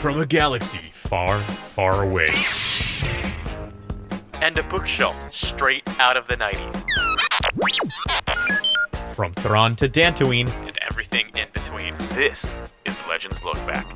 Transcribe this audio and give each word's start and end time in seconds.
from 0.00 0.18
a 0.18 0.24
galaxy 0.24 0.90
far, 0.94 1.38
far 1.40 2.04
away. 2.04 2.30
And 4.40 4.56
a 4.56 4.62
bookshelf 4.62 5.14
straight 5.30 5.82
out 6.00 6.16
of 6.16 6.26
the 6.26 6.38
90s. 6.38 6.84
From 9.14 9.34
Thrawn 9.34 9.76
to 9.76 9.90
Dantooine. 9.90 10.48
And 10.66 10.78
everything 10.88 11.26
in 11.36 11.48
between. 11.52 11.94
This 12.14 12.46
is 12.86 12.96
Legends 13.10 13.44
Look 13.44 13.56
Back. 13.66 13.86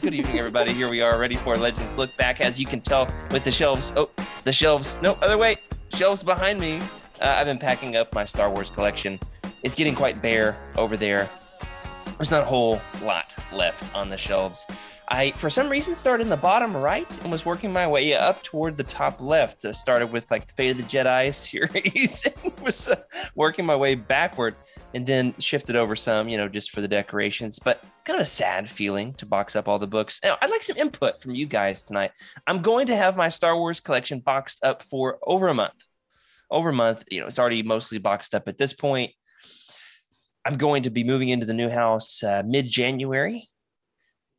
Good 0.00 0.14
evening, 0.14 0.38
everybody. 0.38 0.74
Here 0.74 0.88
we 0.88 1.00
are, 1.00 1.18
ready 1.18 1.34
for 1.34 1.56
Legends 1.56 1.98
Look 1.98 2.16
Back. 2.16 2.40
As 2.40 2.60
you 2.60 2.66
can 2.66 2.80
tell 2.80 3.08
with 3.32 3.42
the 3.42 3.50
shelves, 3.50 3.92
oh, 3.96 4.10
the 4.44 4.52
shelves, 4.52 4.96
no, 5.02 5.14
other 5.14 5.38
way, 5.38 5.56
shelves 5.94 6.22
behind 6.22 6.60
me. 6.60 6.78
Uh, 7.20 7.34
I've 7.36 7.46
been 7.46 7.58
packing 7.58 7.96
up 7.96 8.14
my 8.14 8.24
Star 8.24 8.48
Wars 8.48 8.70
collection. 8.70 9.18
It's 9.64 9.74
getting 9.74 9.96
quite 9.96 10.22
bare 10.22 10.56
over 10.76 10.96
there. 10.96 11.28
There's 12.16 12.30
not 12.30 12.42
a 12.42 12.46
whole 12.46 12.80
lot 13.02 13.34
left 13.52 13.94
on 13.94 14.10
the 14.10 14.18
shelves. 14.18 14.66
I, 15.12 15.32
for 15.32 15.50
some 15.50 15.68
reason, 15.68 15.96
started 15.96 16.22
in 16.22 16.28
the 16.28 16.36
bottom 16.36 16.76
right 16.76 17.08
and 17.22 17.32
was 17.32 17.44
working 17.44 17.72
my 17.72 17.86
way 17.88 18.14
up 18.14 18.44
toward 18.44 18.76
the 18.76 18.84
top 18.84 19.20
left. 19.20 19.64
I 19.64 19.72
started 19.72 20.12
with 20.12 20.30
like 20.30 20.46
the 20.46 20.52
Fate 20.52 20.70
of 20.70 20.76
the 20.76 20.82
Jedi 20.84 21.34
series 21.34 22.24
and 22.24 22.60
was 22.60 22.86
uh, 22.86 22.94
working 23.34 23.66
my 23.66 23.74
way 23.74 23.96
backward 23.96 24.54
and 24.94 25.04
then 25.04 25.34
shifted 25.40 25.74
over 25.74 25.96
some, 25.96 26.28
you 26.28 26.36
know, 26.36 26.48
just 26.48 26.70
for 26.70 26.80
the 26.80 26.86
decorations. 26.86 27.58
But 27.58 27.82
kind 28.04 28.20
of 28.20 28.22
a 28.22 28.26
sad 28.26 28.70
feeling 28.70 29.12
to 29.14 29.26
box 29.26 29.56
up 29.56 29.66
all 29.66 29.80
the 29.80 29.86
books. 29.88 30.20
Now, 30.22 30.38
I'd 30.40 30.50
like 30.50 30.62
some 30.62 30.76
input 30.76 31.20
from 31.20 31.34
you 31.34 31.46
guys 31.46 31.82
tonight. 31.82 32.12
I'm 32.46 32.62
going 32.62 32.86
to 32.86 32.96
have 32.96 33.16
my 33.16 33.30
Star 33.30 33.56
Wars 33.56 33.80
collection 33.80 34.20
boxed 34.20 34.62
up 34.62 34.84
for 34.84 35.18
over 35.24 35.48
a 35.48 35.54
month. 35.54 35.84
Over 36.52 36.68
a 36.68 36.74
month, 36.74 37.04
you 37.10 37.20
know, 37.20 37.26
it's 37.26 37.38
already 37.38 37.64
mostly 37.64 37.98
boxed 37.98 38.32
up 38.32 38.46
at 38.46 38.58
this 38.58 38.72
point. 38.72 39.10
I'm 40.44 40.56
going 40.56 40.84
to 40.84 40.90
be 40.90 41.04
moving 41.04 41.28
into 41.28 41.46
the 41.46 41.54
new 41.54 41.68
house 41.68 42.22
uh, 42.22 42.42
mid 42.44 42.66
January. 42.66 43.48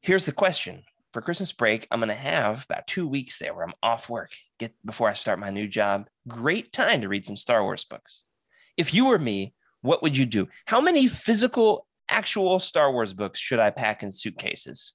Here's 0.01 0.25
the 0.25 0.31
question 0.31 0.83
for 1.13 1.21
Christmas 1.21 1.51
break, 1.51 1.87
I'm 1.91 1.99
going 1.99 2.09
to 2.09 2.15
have 2.15 2.65
about 2.65 2.87
two 2.87 3.07
weeks 3.07 3.37
there 3.37 3.53
where 3.53 3.65
I'm 3.65 3.73
off 3.83 4.09
work 4.09 4.31
get 4.59 4.73
before 4.85 5.09
I 5.09 5.13
start 5.13 5.39
my 5.39 5.49
new 5.49 5.67
job. 5.67 6.07
Great 6.27 6.71
time 6.71 7.01
to 7.01 7.09
read 7.09 7.25
some 7.25 7.35
Star 7.35 7.63
Wars 7.63 7.83
books. 7.83 8.23
If 8.77 8.93
you 8.93 9.07
were 9.07 9.19
me, 9.19 9.53
what 9.81 10.01
would 10.01 10.15
you 10.15 10.25
do? 10.25 10.47
How 10.65 10.79
many 10.79 11.07
physical, 11.07 11.87
actual 12.09 12.59
Star 12.59 12.91
Wars 12.91 13.13
books 13.13 13.39
should 13.39 13.59
I 13.59 13.71
pack 13.71 14.03
in 14.03 14.11
suitcases? 14.11 14.93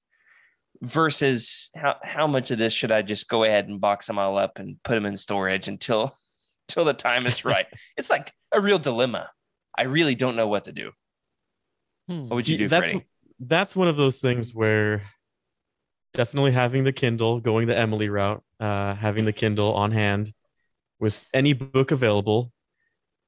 Versus 0.81 1.71
how, 1.75 1.95
how 2.03 2.27
much 2.27 2.51
of 2.51 2.59
this 2.59 2.73
should 2.73 2.91
I 2.91 3.01
just 3.01 3.27
go 3.27 3.43
ahead 3.43 3.67
and 3.67 3.81
box 3.81 4.05
them 4.05 4.19
all 4.19 4.37
up 4.37 4.59
and 4.59 4.81
put 4.83 4.93
them 4.93 5.05
in 5.05 5.17
storage 5.17 5.67
until 5.67 6.15
until 6.69 6.85
the 6.85 6.93
time 6.93 7.25
is 7.25 7.45
right? 7.45 7.65
it's 7.95 8.09
like 8.09 8.31
a 8.51 8.59
real 8.59 8.79
dilemma. 8.79 9.29
I 9.77 9.83
really 9.83 10.15
don't 10.15 10.35
know 10.35 10.47
what 10.47 10.65
to 10.65 10.71
do. 10.71 10.91
Hmm. 12.07 12.27
What 12.27 12.35
would 12.35 12.47
you 12.47 12.57
do, 12.57 12.67
that's 12.67 12.91
Freddie? 12.91 13.05
that's 13.39 13.75
one 13.75 13.87
of 13.87 13.97
those 13.97 14.19
things 14.19 14.53
where 14.53 15.01
definitely 16.13 16.51
having 16.51 16.83
the 16.83 16.93
Kindle, 16.93 17.39
going 17.39 17.67
the 17.67 17.77
Emily 17.77 18.09
route, 18.09 18.43
uh, 18.59 18.95
having 18.95 19.25
the 19.25 19.33
Kindle 19.33 19.73
on 19.73 19.91
hand 19.91 20.33
with 20.99 21.23
any 21.33 21.53
book 21.53 21.91
available 21.91 22.51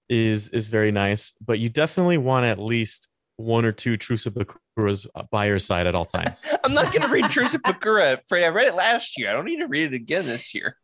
is 0.09 0.49
is 0.49 0.69
very 0.69 0.91
nice. 0.91 1.33
But 1.45 1.59
you 1.59 1.69
definitely 1.69 2.17
want 2.17 2.45
at 2.45 2.57
least 2.59 3.07
one 3.35 3.63
or 3.63 3.71
two 3.71 3.95
Truce 3.95 4.25
of 4.25 4.33
Bakuras 4.33 5.05
by 5.29 5.45
your 5.45 5.59
side 5.59 5.87
at 5.87 5.95
all 5.95 6.05
times. 6.05 6.45
I'm 6.63 6.73
not 6.73 6.91
going 6.91 7.03
to 7.03 7.07
read 7.09 7.29
Truce 7.29 7.53
of 7.53 7.61
Bakura, 7.61 8.19
Freddie. 8.27 8.45
I 8.45 8.49
read 8.49 8.67
it 8.67 8.75
last 8.75 9.17
year. 9.17 9.29
I 9.29 9.33
don't 9.33 9.45
need 9.45 9.59
to 9.59 9.67
read 9.67 9.93
it 9.93 9.95
again 9.95 10.25
this 10.25 10.53
year. 10.55 10.75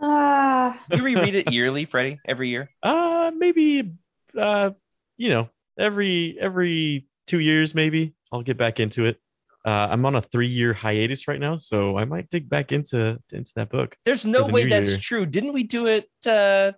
Ah, 0.00 0.78
You 0.90 1.02
reread 1.04 1.34
it 1.34 1.52
yearly, 1.52 1.84
Freddie, 1.84 2.18
every 2.26 2.48
year. 2.48 2.68
Uh 2.82 3.30
maybe 3.36 3.92
uh 4.36 4.70
you 5.16 5.28
know, 5.30 5.48
every 5.78 6.36
every 6.40 7.06
2 7.26 7.40
years 7.40 7.74
maybe 7.74 8.14
I'll 8.32 8.42
get 8.42 8.56
back 8.56 8.80
into 8.80 9.06
it. 9.06 9.18
Uh, 9.64 9.88
I'm 9.90 10.04
on 10.04 10.14
a 10.14 10.20
three 10.20 10.48
year 10.48 10.74
hiatus 10.74 11.26
right 11.26 11.40
now, 11.40 11.56
so 11.56 11.96
I 11.96 12.04
might 12.04 12.28
dig 12.28 12.48
back 12.50 12.70
into 12.70 13.18
into 13.32 13.52
that 13.56 13.70
book. 13.70 13.96
There's 14.04 14.26
no 14.26 14.46
the 14.46 14.52
way 14.52 14.66
that's 14.66 14.90
year. 14.90 14.98
true. 14.98 15.26
Didn't 15.26 15.54
we 15.54 15.62
do 15.62 15.86
it 15.86 16.08
uh, 16.26 16.72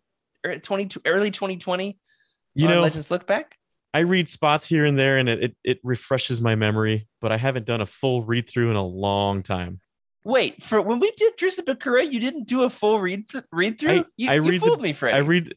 er- 0.46 0.58
20, 0.60 1.00
early 1.04 1.32
2020? 1.32 1.98
You 2.54 2.68
know, 2.68 2.82
Legends 2.82 3.10
Look 3.10 3.26
Back. 3.26 3.56
I 3.92 4.00
read 4.00 4.28
spots 4.28 4.64
here 4.66 4.84
and 4.84 4.98
there, 4.98 5.18
and 5.18 5.28
it, 5.28 5.42
it 5.42 5.56
it 5.64 5.80
refreshes 5.82 6.40
my 6.40 6.54
memory, 6.54 7.08
but 7.20 7.32
I 7.32 7.38
haven't 7.38 7.66
done 7.66 7.80
a 7.80 7.86
full 7.86 8.22
read 8.22 8.48
through 8.48 8.70
in 8.70 8.76
a 8.76 8.86
long 8.86 9.42
time. 9.42 9.80
Wait, 10.24 10.62
for 10.62 10.80
when 10.82 10.98
we 10.98 11.10
did 11.12 11.32
of 11.40 11.64
Bakura, 11.64 12.10
you 12.10 12.20
didn't 12.20 12.46
do 12.46 12.62
a 12.64 12.70
full 12.70 13.00
read 13.00 13.28
th- 13.28 13.44
read 13.52 13.78
through. 13.78 13.90
I- 13.90 14.04
you, 14.16 14.30
I 14.30 14.34
you 14.34 14.42
read 14.42 14.60
the- 14.60 14.66
fooled 14.66 14.80
me, 14.82 14.92
Freddie. 14.92 15.16
I 15.16 15.20
read 15.20 15.54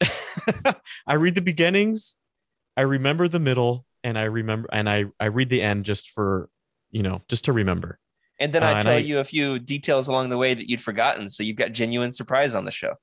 I 1.07 1.13
read 1.15 1.35
the 1.35 1.41
beginnings, 1.41 2.15
I 2.79 2.83
remember 2.83 3.27
the 3.27 3.39
middle, 3.39 3.85
and 4.03 4.17
I 4.17 4.23
remember 4.23 4.69
and 4.71 4.89
I 4.89 5.05
I 5.19 5.25
read 5.27 5.49
the 5.49 5.61
end 5.61 5.85
just 5.85 6.09
for 6.11 6.49
you 6.91 7.03
know 7.03 7.21
just 7.27 7.45
to 7.45 7.53
remember. 7.53 7.99
and 8.39 8.53
then 8.53 8.63
uh, 8.63 8.67
I 8.67 8.71
and 8.73 8.83
tell 8.83 8.95
I- 8.95 8.97
you 8.99 9.19
a 9.19 9.23
few 9.23 9.59
details 9.59 10.07
along 10.07 10.29
the 10.29 10.37
way 10.37 10.53
that 10.53 10.69
you'd 10.69 10.81
forgotten, 10.81 11.27
so 11.29 11.43
you've 11.43 11.57
got 11.57 11.73
genuine 11.73 12.11
surprise 12.11 12.55
on 12.55 12.65
the 12.65 12.71
show. 12.71 12.93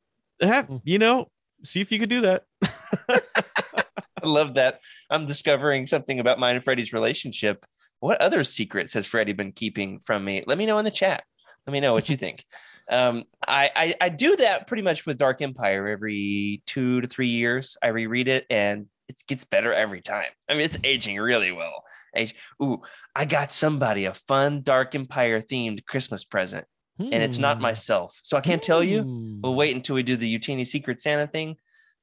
Ah, 0.42 0.62
Hmm. 0.62 0.76
you 0.84 0.98
know, 0.98 1.28
see 1.62 1.81
if 1.81 1.92
you 1.92 1.98
could 1.98 2.10
do 2.10 2.22
that. 2.22 2.44
I 3.10 4.26
love 4.26 4.54
that. 4.54 4.81
I'm 5.10 5.26
discovering 5.26 5.87
something 5.87 6.19
about 6.20 6.38
mine 6.38 6.56
and 6.56 6.64
Freddie's 6.64 6.93
relationship. 6.93 7.64
What 8.00 8.20
other 8.20 8.44
secrets 8.44 8.94
has 8.94 9.06
Freddie 9.06 9.32
been 9.34 9.53
keeping 9.53 10.00
from 10.00 10.25
me? 10.25 10.43
Let 10.47 10.58
me 10.58 10.66
know 10.66 10.78
in 10.78 10.84
the 10.84 10.91
chat. 10.91 11.25
Let 11.66 11.72
me 11.72 11.81
know 11.81 11.93
what 11.93 12.08
you 12.08 12.16
think. 12.25 12.44
Um, 12.91 13.25
I, 13.47 13.70
I 13.75 13.94
I 14.00 14.08
do 14.08 14.37
that 14.37 14.66
pretty 14.69 14.82
much 14.82 15.06
with 15.06 15.19
Dark 15.19 15.43
Empire 15.43 15.88
every 15.88 16.62
two 16.66 17.00
to 17.03 17.06
three 17.08 17.28
years. 17.28 17.76
I 17.82 17.88
reread 17.88 18.28
it 18.28 18.47
and 18.48 18.87
it 19.09 19.17
gets 19.28 19.44
better 19.44 19.72
every 19.72 20.00
time. 20.00 20.27
I 20.49 20.55
mean, 20.55 20.62
it's 20.62 20.78
aging 20.84 21.19
really 21.19 21.53
well. 21.53 21.84
Age. 22.15 22.34
Ooh, 22.62 22.83
I 23.15 23.25
got 23.25 23.53
somebody 23.53 24.05
a 24.06 24.15
fun 24.15 24.62
Dark 24.62 24.94
Empire 24.94 25.41
themed 25.41 25.84
Christmas 25.87 26.25
present, 26.25 26.65
and 26.99 27.15
it's 27.15 27.39
not 27.39 27.56
Hmm. 27.59 27.62
myself, 27.65 28.19
so 28.22 28.37
I 28.37 28.41
can't 28.41 28.62
tell 28.62 28.83
you. 28.83 29.03
Hmm. 29.03 29.41
We'll 29.43 29.55
wait 29.55 29.77
until 29.77 29.94
we 29.94 30.03
do 30.03 30.17
the 30.17 30.39
Utini 30.39 30.67
Secret 30.67 31.00
Santa 31.00 31.27
thing. 31.27 31.56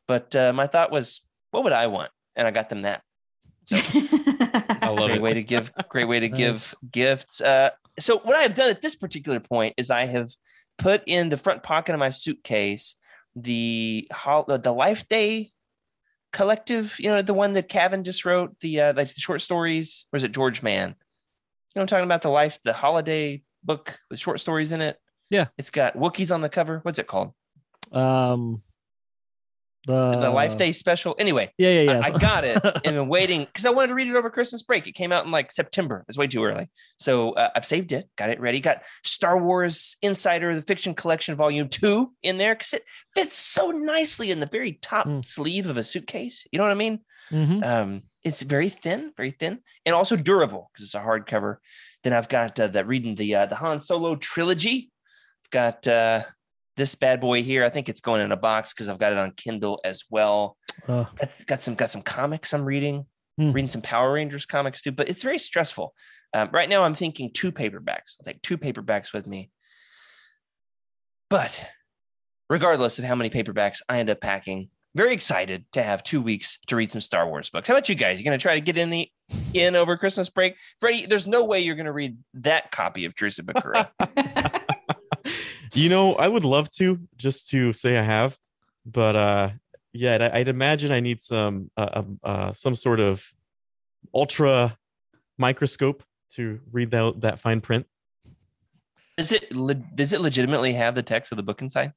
But 0.08 0.36
uh, 0.36 0.53
my 0.53 0.68
thought 0.68 0.91
was, 0.91 1.22
what 1.52 1.64
would 1.64 1.74
I 1.74 1.88
want? 1.88 2.12
And 2.36 2.46
I 2.47 2.52
got 2.52 2.69
them 2.69 2.81
that. 2.84 3.02
So 3.66 3.78
I 4.81 4.90
love 4.90 5.08
great 5.08 5.16
it. 5.18 5.22
way 5.22 5.34
to 5.34 5.44
give, 5.44 5.72
great 5.90 6.08
way 6.08 6.20
to 6.20 6.30
Nice. 6.30 6.38
give 6.38 6.75
gifts. 6.91 7.40
Uh, 7.41 7.70
so 8.00 8.20
what 8.20 8.35
I 8.35 8.41
have 8.41 8.53
done 8.56 8.70
at 8.70 8.81
this 8.81 8.96
particular 8.96 9.40
point 9.40 9.75
is 9.78 9.90
I 9.90 10.06
have 10.06 10.30
put 10.78 11.03
in 11.06 11.30
the 11.30 11.38
front 11.38 11.64
pocket 11.64 11.94
of 11.94 12.00
my 12.00 12.09
suitcase 12.09 12.96
the 13.35 14.08
the 14.47 14.74
Life 14.75 15.08
Day 15.08 15.52
collective. 16.34 17.00
You 17.00 17.12
know, 17.12 17.22
the 17.22 17.34
one 17.34 17.54
that 17.54 17.70
Kevin 17.70 18.04
just 18.04 18.26
wrote, 18.26 18.60
the 18.60 18.82
uh, 18.82 18.94
like 18.94 19.14
the 19.14 19.22
short 19.22 19.40
stories. 19.40 20.06
Or 20.12 20.18
is 20.18 20.24
it 20.26 20.34
George 20.34 20.62
Mann? 20.62 20.90
You 20.90 20.96
know, 21.80 21.82
I'm 21.82 21.88
talking 21.88 22.04
about 22.04 22.22
the 22.22 22.30
life, 22.30 22.60
the 22.64 22.74
holiday 22.74 23.44
book 23.64 23.98
with 24.10 24.20
short 24.20 24.42
stories 24.42 24.72
in 24.72 24.82
it. 24.82 25.00
Yeah. 25.30 25.48
it's 25.58 25.72
got 25.72 25.96
Wookiees 25.96 26.34
on 26.34 26.42
the 26.42 26.50
cover. 26.50 26.80
What's 26.84 27.00
it 27.00 27.08
called? 27.08 27.34
Um, 27.92 28.62
the 29.86 30.18
the 30.20 30.30
Life 30.30 30.56
Day 30.58 30.72
special. 30.72 31.16
Anyway, 31.20 31.52
Yeah, 31.58 31.70
yeah, 31.82 31.92
yeah. 31.92 32.02
I, 32.04 32.10
got 32.12 32.44
it 32.46 32.64
and 32.86 32.96
been 32.96 33.08
waiting 33.08 33.46
because 33.46 33.66
I 33.66 33.70
wanted 33.70 33.88
to 33.90 33.94
read 33.96 34.08
it 34.08 34.16
over 34.16 34.30
Christmas 34.30 34.64
break. 34.64 34.88
It 34.88 34.94
came 34.94 35.12
out 35.12 35.26
in 35.26 35.32
like 35.32 35.52
September. 35.52 36.06
It's 36.08 36.18
way 36.18 36.28
too 36.28 36.44
early. 36.44 36.70
So 36.98 37.32
uh, 37.34 37.50
I've 37.56 37.66
saved 37.66 37.92
it, 37.92 38.10
got 38.18 38.30
it 38.30 38.40
ready. 38.40 38.60
Got 38.60 38.84
Star 39.04 39.38
Wars 39.42 39.98
Insider, 40.02 40.56
the 40.56 40.62
Fiction 40.62 40.94
Collection 40.94 41.36
Volume 41.36 41.68
2 41.70 42.12
in 42.24 42.38
there 42.38 42.56
because 42.56 42.74
it 42.74 42.84
fits 43.14 43.38
so 43.38 43.72
nicely 43.72 44.32
in 44.32 44.40
the 44.40 44.46
very 44.46 44.74
top 44.82 45.08
Mm. 45.08 45.26
sleeve 45.26 45.68
of 45.68 45.76
a 45.76 45.84
suitcase. 45.84 46.46
You 46.52 46.58
know 46.60 46.64
what 46.64 46.72
I 46.72 46.76
mean? 46.76 47.00
Mhm. 47.32 47.66
Um, 47.66 48.04
it's 48.24 48.42
very 48.42 48.70
thin, 48.70 49.12
very 49.18 49.32
thin, 49.32 49.60
and 49.86 49.94
also 49.94 50.16
durable 50.16 50.70
because 50.72 50.86
it's 50.86 50.96
a 50.96 51.00
hardcover. 51.00 51.58
Then 52.04 52.14
I've 52.14 52.30
got 52.30 52.58
uh, 52.60 52.68
the 52.68 52.86
reading 52.86 53.16
the 53.16 53.36
uh, 53.36 53.46
the 53.48 53.56
Han 53.56 53.82
Solo 53.82 54.16
trilogy. 54.16 54.92
I've 55.46 55.52
got 55.52 55.88
uh, 55.88 56.24
this 56.75 56.95
bad 56.95 57.22
boy 57.22 57.44
here. 57.44 57.63
I 57.63 57.69
think 57.69 57.89
it's 57.89 58.01
going 58.01 58.22
in 58.22 58.31
a 58.31 58.38
box 58.38 58.73
because 58.73 58.89
I've 58.89 58.97
got 59.00 59.11
it 59.11 59.17
on 59.19 59.31
Kindle 59.31 59.79
as 59.84 60.03
well. 60.09 60.57
Uh, 60.88 61.06
Got, 61.17 61.41
got 61.45 61.61
some 61.61 61.75
got 61.75 61.91
some 61.91 62.01
comics 62.01 62.53
I'm 62.53 62.66
reading, 62.66 63.06
Hmm. 63.38 63.51
reading 63.51 63.69
some 63.69 63.81
Power 63.81 64.14
Rangers 64.14 64.46
comics 64.46 64.81
too. 64.81 64.91
But 64.91 65.09
it's 65.09 65.23
very 65.23 65.40
stressful. 65.40 65.93
Um, 66.34 66.49
right 66.52 66.67
now, 66.70 66.84
I'm 66.84 66.96
thinking 66.96 67.31
two 67.31 67.52
paperbacks. 67.52 68.16
I'll 68.20 68.25
take 68.25 68.41
two 68.41 68.58
paperbacks 68.58 69.14
with 69.14 69.28
me. 69.28 69.52
But 71.29 71.67
regardless 72.49 72.99
of 72.99 73.05
how 73.05 73.16
many 73.16 73.29
paperbacks 73.29 73.79
I 73.90 73.99
end 73.99 74.09
up 74.09 74.22
packing, 74.22 74.69
very 74.96 75.14
excited 75.14 75.66
to 75.73 75.81
have 75.81 76.03
two 76.03 76.22
weeks 76.22 76.59
to 76.67 76.76
read 76.76 76.91
some 76.91 77.02
Star 77.02 77.28
Wars 77.28 77.49
books. 77.49 77.67
How 77.67 77.73
about 77.73 77.90
you 77.90 77.96
guys? 77.96 78.19
You 78.19 78.26
gonna 78.26 78.37
try 78.37 78.55
to 78.55 78.61
get 78.61 78.78
in 78.78 78.90
the 78.91 79.09
in 79.53 79.76
over 79.76 79.97
Christmas 79.97 80.29
break? 80.29 80.55
Freddie, 80.79 81.05
there's 81.08 81.26
no 81.28 81.43
way 81.43 81.61
you're 81.61 81.76
gonna 81.76 81.91
read 81.93 82.17
that 82.35 82.72
copy 82.72 83.05
of 83.05 83.16
Truce 83.16 83.40
of 83.40 83.46
Bakura. 83.46 83.90
You 85.73 85.90
know, 85.90 86.16
I 86.16 86.28
would 86.28 86.46
love 86.46 86.70
to 86.72 86.99
just 87.17 87.49
to 87.49 87.73
say 87.73 87.97
I 87.97 88.03
have, 88.03 88.37
but 88.85 89.16
uh, 89.16 89.49
yeah, 89.93 90.16
I'd, 90.16 90.22
I'd 90.22 90.47
imagine 90.47 90.91
I 90.91 90.99
need 90.99 91.20
some 91.22 91.70
uh, 91.78 91.81
uh, 91.81 92.03
uh, 92.23 92.53
some 92.53 92.75
sort 92.75 92.99
of 92.99 93.23
ultra 94.14 94.78
microscope 95.37 96.03
to 96.35 96.59
read 96.72 96.91
that 96.91 97.22
that 97.22 97.40
fine 97.40 97.61
print. 97.61 97.85
Does 99.17 99.31
it 99.31 99.55
le- 99.55 99.75
does 99.75 100.14
it 100.14 100.22
legitimately 100.22 100.73
have 100.73 100.96
the 100.96 101.03
text 101.03 101.31
of 101.31 101.37
the 101.37 101.43
book 101.43 101.61
inside? 101.61 101.93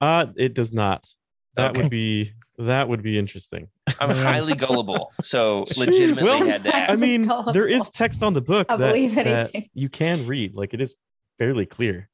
Uh, 0.00 0.26
it 0.36 0.54
does 0.54 0.72
not. 0.72 1.08
That 1.56 1.70
Okay. 1.70 1.82
would 1.82 1.90
be 1.90 2.32
That 2.58 2.88
would 2.88 3.02
be 3.02 3.18
interesting. 3.18 3.68
I'm 4.00 4.10
highly 4.16 4.54
gullible, 4.54 5.12
so 5.22 5.66
legitimately 5.76 6.22
Well, 6.24 6.44
had 6.44 6.62
to 6.64 6.74
ask. 6.76 6.90
I 6.90 6.96
mean, 6.96 7.26
Gullible. 7.26 7.52
there 7.52 7.66
is 7.66 7.90
text 7.90 8.22
on 8.22 8.32
the 8.34 8.40
book 8.42 8.66
I'll 8.68 8.78
that, 8.78 8.88
believe 8.92 9.14
that 9.14 9.52
you 9.72 9.88
can 9.88 10.26
read. 10.26 10.54
Like 10.54 10.74
it 10.74 10.80
is 10.80 10.96
fairly 11.38 11.66
clear. 11.66 12.08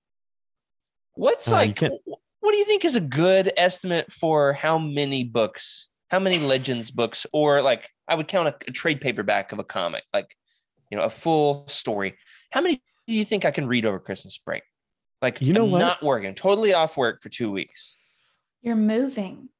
What's 1.14 1.48
Uh, 1.48 1.52
like? 1.52 1.80
What 1.80 2.52
do 2.52 2.56
you 2.56 2.64
think 2.64 2.84
is 2.84 2.96
a 2.96 3.00
good 3.00 3.52
estimate 3.56 4.10
for 4.12 4.54
how 4.54 4.78
many 4.78 5.24
books, 5.24 5.88
how 6.08 6.18
many 6.18 6.38
Legends 6.38 6.90
books, 6.90 7.26
or 7.32 7.60
like 7.62 7.88
I 8.08 8.14
would 8.14 8.28
count 8.28 8.48
a, 8.48 8.54
a 8.66 8.72
trade 8.72 9.00
paperback 9.00 9.52
of 9.52 9.58
a 9.58 9.64
comic, 9.64 10.04
like 10.14 10.34
you 10.90 10.96
know, 10.96 11.04
a 11.04 11.10
full 11.10 11.68
story. 11.68 12.16
How 12.50 12.60
many 12.62 12.82
do 13.06 13.14
you 13.14 13.24
think 13.24 13.44
I 13.44 13.50
can 13.50 13.66
read 13.66 13.84
over 13.84 13.98
Christmas 14.00 14.38
break? 14.38 14.62
Like 15.22 15.40
You 15.42 15.52
know 15.52 15.64
I'm 15.66 15.70
what? 15.72 15.78
not 15.80 16.02
working, 16.02 16.34
totally 16.34 16.72
off 16.72 16.96
work 16.96 17.20
for 17.22 17.28
two 17.28 17.50
weeks. 17.52 17.96
You're 18.62 18.74
moving. 18.76 19.50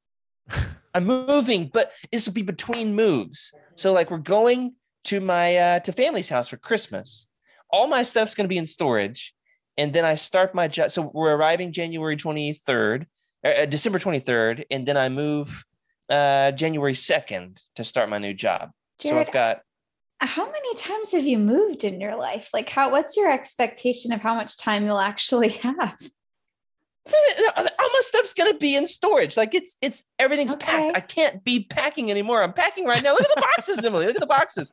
I'm 0.93 1.05
moving, 1.05 1.69
but 1.71 1.93
this 2.11 2.25
will 2.25 2.33
be 2.33 2.41
between 2.41 2.95
moves. 2.95 3.53
So 3.75 3.93
like 3.93 4.09
we're 4.11 4.17
going 4.17 4.73
to 5.05 5.19
my 5.19 5.55
uh 5.55 5.79
to 5.81 5.93
family's 5.93 6.29
house 6.29 6.49
for 6.49 6.57
Christmas. 6.57 7.27
All 7.69 7.87
my 7.87 8.03
stuff's 8.03 8.33
gonna 8.35 8.49
be 8.49 8.57
in 8.57 8.65
storage, 8.65 9.33
and 9.77 9.93
then 9.93 10.05
I 10.05 10.15
start 10.15 10.53
my 10.53 10.67
job. 10.67 10.91
So 10.91 11.09
we're 11.13 11.33
arriving 11.35 11.71
January 11.71 12.17
23rd, 12.17 13.05
uh, 13.45 13.47
uh, 13.49 13.65
December 13.65 13.99
23rd, 13.99 14.65
and 14.71 14.87
then 14.87 14.97
I 14.97 15.09
move 15.09 15.63
uh 16.09 16.51
January 16.51 16.93
2nd 16.93 17.61
to 17.75 17.83
start 17.85 18.09
my 18.09 18.17
new 18.17 18.33
job. 18.33 18.71
so 18.99 19.17
I've 19.17 19.31
got 19.31 19.61
how 20.19 20.45
many 20.45 20.75
times 20.75 21.11
have 21.13 21.25
you 21.25 21.39
moved 21.39 21.83
in 21.83 21.99
your 22.01 22.15
life? 22.15 22.49
Like 22.53 22.69
how 22.69 22.91
what's 22.91 23.15
your 23.17 23.31
expectation 23.31 24.11
of 24.11 24.21
how 24.21 24.35
much 24.35 24.57
time 24.57 24.85
you'll 24.85 24.99
actually 24.99 25.49
have? 25.65 25.97
all 27.57 27.63
my 27.65 27.99
stuff's 28.01 28.33
gonna 28.33 28.53
be 28.57 28.75
in 28.75 28.85
storage. 28.87 29.35
Like 29.37 29.55
it's 29.55 29.77
it's 29.81 30.03
everything's 30.19 30.53
Okay. 30.53 30.65
packed. 30.65 30.97
I 30.97 30.99
can't 31.01 31.43
be 31.43 31.63
packing 31.63 32.11
anymore. 32.11 32.43
I'm 32.43 32.53
packing 32.53 32.85
right 32.85 33.01
now. 33.01 33.13
Look 33.13 33.23
at 33.23 33.35
the 33.35 33.41
boxes, 33.41 33.83
Emily. 33.83 34.05
Look 34.05 34.15
at 34.15 34.21
the 34.21 34.27
boxes. 34.27 34.71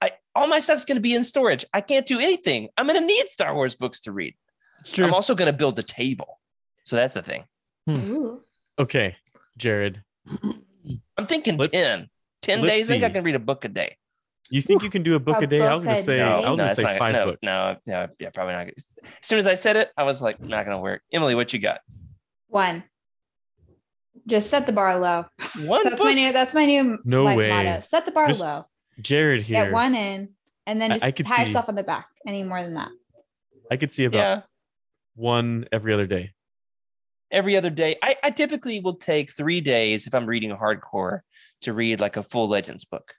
I 0.00 0.12
all 0.34 0.46
my 0.46 0.58
stuff's 0.58 0.84
gonna 0.84 1.00
be 1.00 1.14
in 1.14 1.24
storage. 1.24 1.64
I 1.72 1.80
can't 1.80 2.06
do 2.06 2.18
anything. 2.20 2.68
I'm 2.76 2.86
gonna 2.86 3.00
need 3.00 3.26
Star 3.28 3.54
Wars 3.54 3.74
books 3.74 4.00
to 4.02 4.12
read. 4.12 4.34
It's 4.80 4.92
true. 4.92 5.04
I'm 5.06 5.14
also 5.14 5.34
gonna 5.34 5.52
build 5.52 5.78
a 5.78 5.82
table. 5.82 6.38
So 6.84 6.96
that's 6.96 7.14
the 7.14 7.22
thing. 7.22 7.44
Hmm. 7.86 7.96
Ooh. 8.10 8.42
Okay, 8.78 9.16
Jared, 9.56 10.02
I'm 11.16 11.26
thinking 11.26 11.56
Let's- 11.56 11.72
10. 11.72 12.08
10 12.42 12.60
let's 12.62 12.72
days. 12.72 12.90
I 12.90 12.92
think 12.94 13.04
I 13.04 13.10
can 13.10 13.24
read 13.24 13.34
a 13.34 13.40
book 13.40 13.64
a 13.64 13.68
day. 13.68 13.96
you 14.50 14.60
think 14.62 14.82
you 14.82 14.88
can 14.88 15.02
do 15.02 15.14
a 15.16 15.20
book 15.20 15.36
A 15.36 15.44
a 15.44 15.46
day? 15.46 15.60
I 15.60 15.74
was 15.74 15.84
gonna 15.84 15.96
say 16.00 16.18
day? 16.18 16.22
I 16.22 16.36
was 16.50 16.58
no, 16.58 16.64
gonna 16.64 16.74
say 16.74 16.82
not- 16.84 16.98
five 16.98 17.12
no, 17.14 17.24
books. 17.26 17.38
No, 17.42 17.76
no, 17.86 18.08
yeah, 18.20 18.30
probably 18.30 18.54
not. 18.54 18.68
As 18.68 18.84
soon 19.22 19.38
as 19.40 19.46
I 19.48 19.54
said 19.54 19.76
it, 19.76 19.90
I 19.96 20.04
was 20.04 20.22
like, 20.22 20.40
not 20.40 20.64
gonna 20.64 20.80
work. 20.80 21.02
Emily, 21.12 21.34
what 21.34 21.52
you 21.52 21.58
got? 21.58 21.80
One. 22.46 22.84
Just 24.26 24.48
set 24.50 24.66
the 24.66 24.72
bar 24.72 24.98
low. 24.98 25.24
One 25.64 25.82
That's 25.84 25.96
book. 25.96 26.04
my 26.04 26.14
new 26.14 26.32
that's 26.32 26.54
my 26.54 26.64
new 26.66 26.98
No 27.04 27.24
life 27.24 27.36
way. 27.38 27.48
motto. 27.48 27.80
Set 27.80 28.04
the 28.06 28.12
bar 28.12 28.28
Just 28.28 28.40
low. 28.40 28.64
Jared 29.00 29.42
here. 29.42 29.64
Get 29.64 29.72
one 29.72 29.94
in 29.94 30.30
and 30.66 30.80
then 30.80 30.90
just 30.90 31.04
I 31.04 31.10
could 31.10 31.26
pat 31.26 31.36
see- 31.38 31.42
yourself 31.46 31.68
on 31.68 31.74
the 31.74 31.82
back. 31.82 32.08
Any 32.26 32.42
more 32.42 32.62
than 32.62 32.74
that. 32.74 32.90
I 33.70 33.76
could 33.76 33.92
see 33.92 34.04
about 34.04 34.18
yeah. 34.18 34.40
one 35.14 35.66
every 35.72 35.92
other 35.94 36.06
day. 36.06 36.32
every 37.30 37.56
other 37.56 37.70
day. 37.70 37.96
I, 38.02 38.16
I 38.22 38.30
typically 38.30 38.80
will 38.80 38.94
take 38.96 39.30
three 39.32 39.60
days 39.60 40.06
if 40.06 40.14
I'm 40.14 40.24
reading 40.26 40.50
a 40.50 40.56
hardcore 40.56 41.20
to 41.62 41.72
read 41.74 42.00
like 42.00 42.16
a 42.16 42.22
full 42.22 42.48
Legends 42.48 42.84
book. 42.86 43.14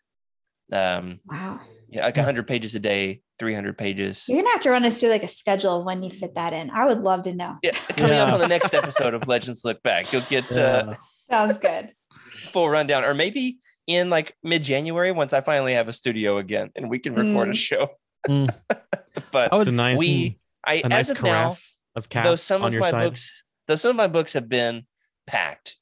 Um, 0.72 1.20
Wow. 1.26 1.60
yeah, 1.90 2.06
like 2.06 2.16
100 2.18 2.48
pages 2.48 2.74
a 2.76 2.80
day, 2.80 3.22
300 3.38 3.78
pages. 3.78 4.26
You're 4.28 4.40
gonna 4.42 4.52
have 4.52 4.62
to 4.62 4.72
run 4.72 4.86
us 4.86 5.00
through 5.00 5.10
like 5.10 5.24
a 5.24 5.28
schedule 5.28 5.80
of 5.80 5.86
when 5.86 6.02
you 6.04 6.10
fit 6.10 6.36
that 6.36 6.54
in. 6.54 6.70
I 6.72 6.86
would 6.86 7.02
love 7.02 7.24
to 7.24 7.34
know. 7.34 7.58
Yeah, 7.64 7.72
coming 7.90 8.18
up 8.18 8.34
on 8.34 8.40
the 8.40 8.48
next 8.48 8.74
episode 8.74 9.14
of 9.14 9.28
Legends 9.28 9.64
Look 9.64 9.82
Back, 9.84 10.12
you'll 10.12 10.22
get 10.24 10.46
Yeah. 10.52 10.62
uh, 10.62 10.94
Sounds 11.30 11.58
good. 11.60 11.94
full 12.32 12.70
rundown, 12.70 13.04
or 13.06 13.14
maybe 13.14 13.60
in 13.90 14.10
like 14.10 14.36
mid-January 14.44 15.12
once 15.12 15.34
I 15.34 15.42
finally 15.42 15.74
have 15.74 15.88
a 15.88 15.94
studio 15.94 16.38
again 16.38 16.70
and 16.76 16.90
we 16.90 17.00
can 17.00 17.14
record 17.16 17.50
a 17.50 17.52
Mm. 17.52 17.56
show. 17.58 17.90
Mm. 18.28 18.50
but 19.32 19.52
I 19.52 19.56
would- 19.56 19.62
It's 19.62 19.70
a 19.70 19.72
nice, 19.74 19.98
we, 20.00 20.40
I 20.64 20.76
a 20.84 20.88
nice 20.90 21.10
as 21.10 21.18
of 21.18 21.24
now, 21.24 21.58
of 21.96 22.08
cap 22.10 22.24
though 22.24 22.36
some 22.36 22.64
of 22.64 22.74
my 22.74 22.92
side. 22.92 23.04
books 23.06 23.32
though 23.68 23.76
some 23.76 23.90
of 23.92 23.96
my 23.96 24.08
books 24.08 24.34
have 24.34 24.48
been 24.50 24.86
packed 25.26 25.76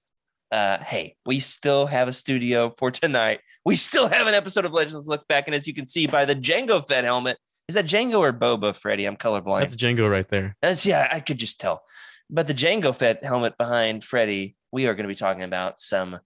uh 0.51 0.77
hey 0.79 1.15
we 1.25 1.39
still 1.39 1.85
have 1.87 2.07
a 2.07 2.13
studio 2.13 2.73
for 2.77 2.89
tonight 2.91 3.39
we 3.65 3.75
still 3.75 4.07
have 4.07 4.27
an 4.27 4.33
episode 4.33 4.63
of 4.65 4.71
legends 4.71 5.07
look 5.07 5.27
back 5.27 5.47
and 5.47 5.53
as 5.55 5.67
you 5.67 5.73
can 5.73 5.85
see 5.85 6.07
by 6.07 6.23
the 6.25 6.35
Jango 6.35 6.87
Fett 6.87 7.03
helmet 7.03 7.37
is 7.67 7.75
that 7.75 7.85
Jango 7.85 8.19
or 8.19 8.31
boba 8.31 8.73
freddy 8.73 9.05
i'm 9.05 9.17
colorblind 9.17 9.59
That's 9.61 9.75
Jango 9.75 10.09
right 10.09 10.27
there. 10.29 10.55
That's, 10.61 10.85
yeah 10.85 11.07
i 11.11 11.19
could 11.19 11.37
just 11.37 11.59
tell 11.59 11.83
but 12.29 12.47
the 12.47 12.53
Jango 12.53 12.95
Fett 12.95 13.23
helmet 13.23 13.57
behind 13.57 14.03
freddy 14.05 14.55
we 14.71 14.85
are 14.87 14.93
going 14.93 15.03
to 15.07 15.13
be 15.13 15.15
talking 15.19 15.43
about 15.43 15.79
some 15.81 16.19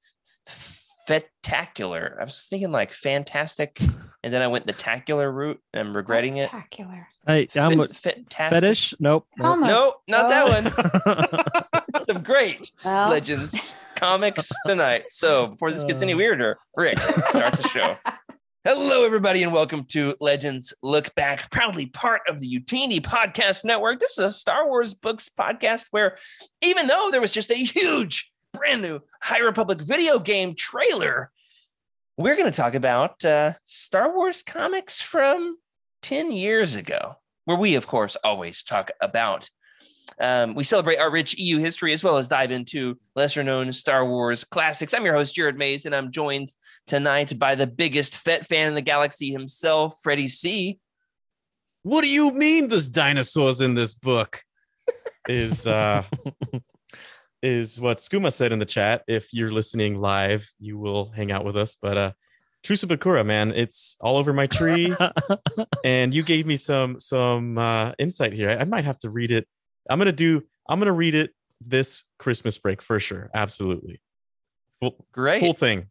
spectacular 1.04 2.18
i 2.20 2.24
was 2.24 2.48
thinking 2.50 2.72
like 2.72 2.92
fantastic 2.92 3.80
and 4.24 4.34
then 4.34 4.42
i 4.42 4.48
went 4.48 4.66
the 4.66 4.74
tacular 4.74 5.34
route 5.34 5.60
and 5.74 5.88
i'm 5.88 5.96
regretting 5.96 6.38
it 6.38 6.50
Spectacular. 6.50 7.08
Hey, 7.28 7.48
I'm 7.56 7.80
a 7.80 7.88
fantastic. 7.88 8.56
fetish. 8.62 8.96
Nope. 9.00 9.28
nope. 9.38 9.48
Almost. 9.48 9.70
no 9.70 9.94
not 10.08 10.30
that 10.30 11.54
one. 11.94 12.04
some 12.10 12.24
great 12.24 12.72
well. 12.84 13.12
Legends 13.12 13.80
comics 13.96 14.52
tonight. 14.66 15.04
So 15.10 15.48
before 15.50 15.72
this 15.72 15.84
gets 15.84 16.02
any 16.02 16.14
Uh. 16.14 16.18
weirder, 16.18 16.58
Rick, 16.76 16.98
start 17.28 17.58
the 17.58 17.68
show. 17.68 17.96
Hello, 18.64 19.04
everybody, 19.06 19.44
and 19.44 19.54
welcome 19.54 19.86
to 19.90 20.16
Legends 20.20 20.74
Look 20.82 21.14
Back, 21.14 21.52
proudly 21.52 21.86
part 21.88 22.22
of 22.28 22.40
the 22.40 22.60
Utini 22.60 23.00
Podcast 23.00 23.64
Network. 23.66 24.00
This 24.00 24.18
is 24.18 24.26
a 24.26 24.32
Star 24.32 24.68
Wars 24.68 24.96
books 24.96 25.30
podcast 25.30 25.86
where, 25.92 26.16
even 26.64 26.88
though 26.88 27.10
there 27.12 27.22
was 27.22 27.32
just 27.32 27.52
a 27.52 27.56
huge, 27.56 28.31
brand 28.54 28.82
new 28.82 29.02
High 29.22 29.40
Republic 29.40 29.82
video 29.82 30.20
game 30.20 30.56
trailer, 30.56 31.32
we're 32.18 32.36
going 32.36 32.52
to 32.52 32.56
talk 32.56 32.76
about 32.76 33.24
uh, 33.26 33.54
Star 33.66 34.14
Wars 34.14 34.44
comics 34.44 35.02
from 35.02 35.58
10 36.02 36.32
years 36.32 36.76
ago, 36.76 37.16
where 37.46 37.58
we, 37.58 37.76
of 37.76 37.88
course, 37.88 38.16
always 38.24 38.64
talk 38.64 38.92
about 39.02 39.50
um, 40.20 40.54
we 40.54 40.64
celebrate 40.64 40.98
our 40.98 41.10
rich 41.10 41.40
EU 41.40 41.58
history 41.58 41.94
as 41.94 42.04
well 42.04 42.18
as 42.18 42.28
dive 42.28 42.52
into 42.52 42.98
lesser 43.16 43.44
known 43.44 43.74
Star 43.74 44.06
Wars 44.06 44.44
classics. 44.44 44.94
I'm 44.94 45.06
your 45.06 45.16
host, 45.16 45.34
Jared 45.34 45.58
Mays, 45.58 45.86
and 45.86 45.96
I'm 45.96 46.12
joined 46.12 46.54
tonight 46.86 47.40
by 47.40 47.56
the 47.56 47.66
biggest 47.66 48.18
Fett 48.18 48.46
fan 48.46 48.68
in 48.68 48.76
the 48.76 48.82
galaxy 48.82 49.32
himself, 49.32 49.96
Freddie 50.04 50.28
C. 50.28 50.80
What 51.84 52.02
do 52.02 52.10
you 52.10 52.32
mean 52.32 52.68
there's 52.68 52.88
dinosaurs 52.88 53.62
in 53.62 53.74
this 53.74 53.94
book? 53.94 54.44
is 55.28 55.68
uh 55.68 56.04
is 57.42 57.80
what 57.80 57.98
Skooma 57.98 58.32
said 58.32 58.52
in 58.52 58.60
the 58.60 58.66
chat. 58.66 59.04
If 59.08 59.34
you're 59.34 59.52
listening 59.52 59.98
live, 59.98 60.50
you 60.60 60.78
will 60.78 61.10
hang 61.12 61.32
out 61.32 61.46
with 61.46 61.56
us. 61.56 61.76
But 61.82 61.98
uh 61.98 62.12
Truce 62.64 62.84
of 62.84 62.90
Bakura, 62.90 63.26
man, 63.26 63.52
it's 63.52 63.98
all 64.02 64.18
over 64.18 64.34
my 64.34 64.46
tree. 64.46 64.96
and 65.84 66.14
you 66.14 66.22
gave 66.22 66.46
me 66.46 66.58
some 66.58 67.00
some 67.00 67.58
uh 67.58 67.94
insight 67.98 68.34
here. 68.34 68.50
I, 68.50 68.58
I 68.58 68.64
might 68.66 68.86
have 68.86 69.00
to 69.00 69.10
read 69.10 69.32
it. 69.32 69.48
I'm 69.90 69.98
gonna 70.00 70.12
do 70.12 70.44
I'm 70.70 70.80
gonna 70.80 70.92
read 70.92 71.16
it 71.16 71.32
this 71.66 72.06
Christmas 72.18 72.58
break 72.58 72.82
for 72.82 73.00
sure. 73.00 73.30
Absolutely. 73.34 74.02
Full, 74.80 75.06
Great. 75.12 75.40
full 75.40 75.54
thing. 75.54 75.88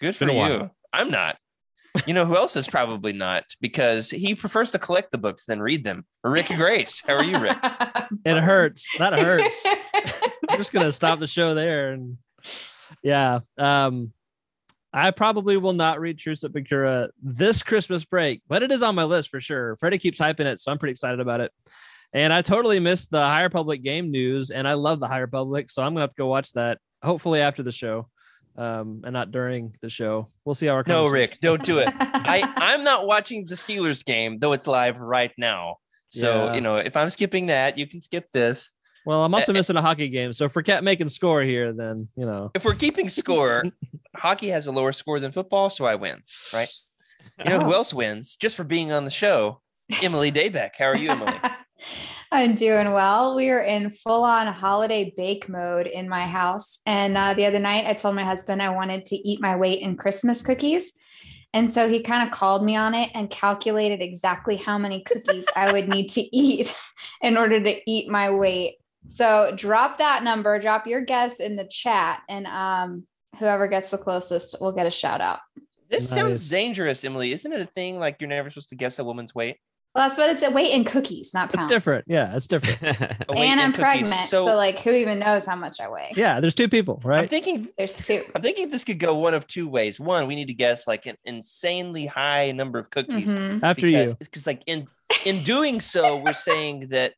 Good 0.00 0.16
for 0.16 0.30
you. 0.30 0.70
I'm 0.92 1.10
not. 1.10 1.36
You 2.06 2.14
know 2.14 2.24
who 2.24 2.36
else 2.36 2.56
is 2.56 2.66
probably 2.68 3.12
not 3.12 3.44
because 3.60 4.10
he 4.10 4.34
prefers 4.34 4.72
to 4.72 4.78
collect 4.78 5.10
the 5.10 5.18
books 5.18 5.44
than 5.44 5.60
read 5.60 5.84
them. 5.84 6.06
Rick 6.24 6.46
Grace. 6.46 7.02
How 7.06 7.14
are 7.14 7.24
you, 7.24 7.38
Rick? 7.38 7.58
It 8.26 8.36
hurts. 8.36 8.86
That 8.98 9.18
hurts. 9.18 9.66
I'm 10.52 10.58
just 10.58 10.72
gonna 10.72 10.92
stop 10.92 11.18
the 11.18 11.26
show 11.26 11.54
there 11.54 11.92
and 11.92 12.18
yeah. 13.02 13.40
Um 13.58 14.12
I 14.94 15.10
probably 15.10 15.56
will 15.56 15.72
not 15.72 16.00
read 16.00 16.18
Truce 16.18 16.44
at 16.44 16.52
Bakura 16.52 17.08
this 17.22 17.62
Christmas 17.62 18.04
break, 18.04 18.42
but 18.46 18.62
it 18.62 18.70
is 18.70 18.82
on 18.82 18.94
my 18.94 19.04
list 19.04 19.30
for 19.30 19.40
sure. 19.40 19.76
Freddie 19.76 19.96
keeps 19.98 20.18
hyping 20.18 20.40
it, 20.40 20.60
so 20.60 20.70
I'm 20.70 20.78
pretty 20.78 20.90
excited 20.92 21.18
about 21.18 21.40
it. 21.40 21.50
And 22.12 22.30
I 22.30 22.42
totally 22.42 22.78
missed 22.78 23.10
the 23.10 23.22
High 23.22 23.42
Republic 23.44 23.82
game 23.82 24.10
news, 24.10 24.50
and 24.50 24.68
I 24.68 24.74
love 24.74 25.00
the 25.00 25.08
High 25.08 25.20
Republic, 25.20 25.70
so 25.70 25.82
I'm 25.82 25.94
gonna 25.94 26.02
have 26.02 26.10
to 26.10 26.16
go 26.16 26.26
watch 26.26 26.52
that 26.52 26.78
hopefully 27.02 27.40
after 27.40 27.62
the 27.62 27.72
show, 27.72 28.08
um, 28.58 29.00
and 29.04 29.14
not 29.14 29.30
during 29.30 29.74
the 29.80 29.88
show. 29.88 30.28
We'll 30.44 30.54
see 30.54 30.66
how 30.66 30.74
our 30.74 30.84
No, 30.86 31.06
Rick, 31.06 31.38
don't 31.40 31.64
do 31.64 31.78
it. 31.78 31.88
I, 31.98 32.42
I'm 32.56 32.84
not 32.84 33.06
watching 33.06 33.46
the 33.46 33.54
Steelers 33.54 34.04
game, 34.04 34.40
though 34.40 34.52
it's 34.52 34.66
live 34.66 35.00
right 35.00 35.32
now. 35.38 35.76
So, 36.10 36.46
Yeah. 36.48 36.54
you 36.54 36.60
know, 36.60 36.76
if 36.76 36.98
I'm 36.98 37.08
skipping 37.08 37.46
that, 37.46 37.78
you 37.78 37.86
can 37.86 38.02
skip 38.02 38.26
this. 38.34 38.72
Well, 39.04 39.24
I'm 39.24 39.34
also 39.34 39.52
eh. 39.52 39.54
missing 39.54 39.76
a 39.76 39.82
hockey 39.82 40.08
game, 40.08 40.32
so 40.32 40.44
if 40.44 40.54
we 40.54 40.62
kept 40.62 40.84
making 40.84 41.08
score 41.08 41.42
here, 41.42 41.72
then 41.72 42.08
you 42.16 42.24
know. 42.26 42.50
If 42.54 42.64
we're 42.64 42.74
keeping 42.74 43.08
score, 43.08 43.64
hockey 44.16 44.48
has 44.48 44.66
a 44.66 44.72
lower 44.72 44.92
score 44.92 45.18
than 45.20 45.32
football, 45.32 45.70
so 45.70 45.84
I 45.84 45.96
win, 45.96 46.22
right? 46.52 46.68
You 47.38 47.44
know 47.50 47.60
who 47.60 47.70
Oh. 47.72 47.72
else 47.78 47.92
wins 47.94 48.36
just 48.36 48.56
for 48.56 48.64
being 48.64 48.92
on 48.92 49.04
the 49.04 49.10
show? 49.10 49.60
Emily 50.02 50.30
Daybeck. 50.32 50.70
How 50.78 50.86
are 50.86 50.96
you, 50.96 51.10
Emily? 51.10 51.32
I'm 52.32 52.54
doing 52.54 52.92
well. 52.92 53.36
We 53.36 53.50
are 53.50 53.60
in 53.60 53.90
full 53.90 54.24
on 54.24 54.46
holiday 54.46 55.12
bake 55.16 55.48
mode 55.50 55.86
in 55.86 56.08
my 56.08 56.24
house. 56.26 56.78
And 56.86 57.18
uh, 57.18 57.34
the 57.34 57.44
other 57.44 57.58
night, 57.58 57.84
I 57.86 57.92
told 57.92 58.14
my 58.14 58.24
husband 58.24 58.62
I 58.62 58.70
wanted 58.70 59.04
to 59.06 59.16
eat 59.16 59.40
my 59.40 59.54
weight 59.54 59.82
in 59.82 59.96
Christmas 59.96 60.40
cookies. 60.40 60.92
And 61.52 61.70
so 61.70 61.88
he 61.90 62.02
kind 62.02 62.26
of 62.26 62.32
called 62.32 62.64
me 62.64 62.74
on 62.76 62.94
it 62.94 63.10
and 63.12 63.28
calculated 63.28 64.00
exactly 64.00 64.56
how 64.56 64.78
many 64.78 65.02
cookies 65.02 65.44
I 65.54 65.70
would 65.72 65.88
need 65.90 66.08
to 66.10 66.22
eat 66.34 66.74
in 67.20 67.36
order 67.36 67.60
to 67.60 67.90
eat 67.90 68.08
my 68.08 68.30
weight. 68.30 68.76
So 69.08 69.52
drop 69.56 69.98
that 69.98 70.22
number, 70.22 70.58
drop 70.58 70.86
your 70.86 71.04
guess 71.04 71.40
in 71.40 71.56
the 71.56 71.64
chat. 71.64 72.22
And 72.28 72.46
um, 72.46 73.06
whoever 73.38 73.68
gets 73.68 73.90
the 73.90 73.98
closest 73.98 74.60
will 74.60 74.72
get 74.72 74.86
a 74.86 74.90
shout 74.90 75.20
out. 75.20 75.40
This 75.90 76.08
sounds 76.08 76.48
dangerous, 76.48 77.04
Emily. 77.04 77.32
Isn't 77.32 77.52
it 77.52 77.60
a 77.60 77.66
thing 77.66 77.98
like 77.98 78.16
you're 78.20 78.28
never 78.28 78.48
supposed 78.48 78.70
to 78.70 78.76
guess 78.76 78.98
a 78.98 79.04
woman's 79.04 79.34
weight? 79.34 79.58
Well, 79.94 80.08
that's 80.08 80.16
what 80.16 80.30
it's 80.30 80.42
a 80.42 80.50
weight 80.50 80.72
in 80.72 80.84
cookies, 80.84 81.34
not 81.34 81.52
pounds. 81.52 81.64
It's 81.64 81.70
different. 81.70 82.06
Yeah, 82.08 82.34
it's 82.34 82.48
different. 82.48 82.80
A 83.28 83.32
And 83.32 83.60
I'm 83.60 83.74
pregnant, 83.74 84.22
so, 84.22 84.46
like, 84.46 84.80
who 84.80 84.90
even 84.90 85.18
knows 85.18 85.44
how 85.44 85.54
much 85.54 85.80
I 85.80 85.90
weigh? 85.90 86.12
Yeah, 86.16 86.40
there's 86.40 86.54
two 86.54 86.68
people, 86.70 86.98
right? 87.04 87.20
I'm 87.20 87.28
thinking 87.28 87.68
There's 87.76 87.94
two. 87.94 88.22
I'm 88.34 88.40
thinking 88.40 88.70
this 88.70 88.84
could 88.84 88.98
go 88.98 89.14
one 89.18 89.34
of 89.34 89.46
two 89.46 89.68
ways. 89.68 90.00
One, 90.00 90.26
we 90.26 90.34
need 90.34 90.46
to 90.46 90.54
guess 90.54 90.86
like 90.86 91.04
an 91.04 91.16
insanely 91.26 92.06
high 92.06 92.52
number 92.52 92.78
of 92.78 92.88
cookies. 92.88 93.34
Mhm. 93.34 93.62
After 93.62 93.84
because, 93.84 94.10
you. 94.12 94.16
Because 94.18 94.46
like 94.46 94.62
in 94.66 94.88
in 95.26 95.42
doing 95.44 95.82
so, 95.82 96.16
we're 96.16 96.32
saying 96.32 96.88
that 96.88 97.12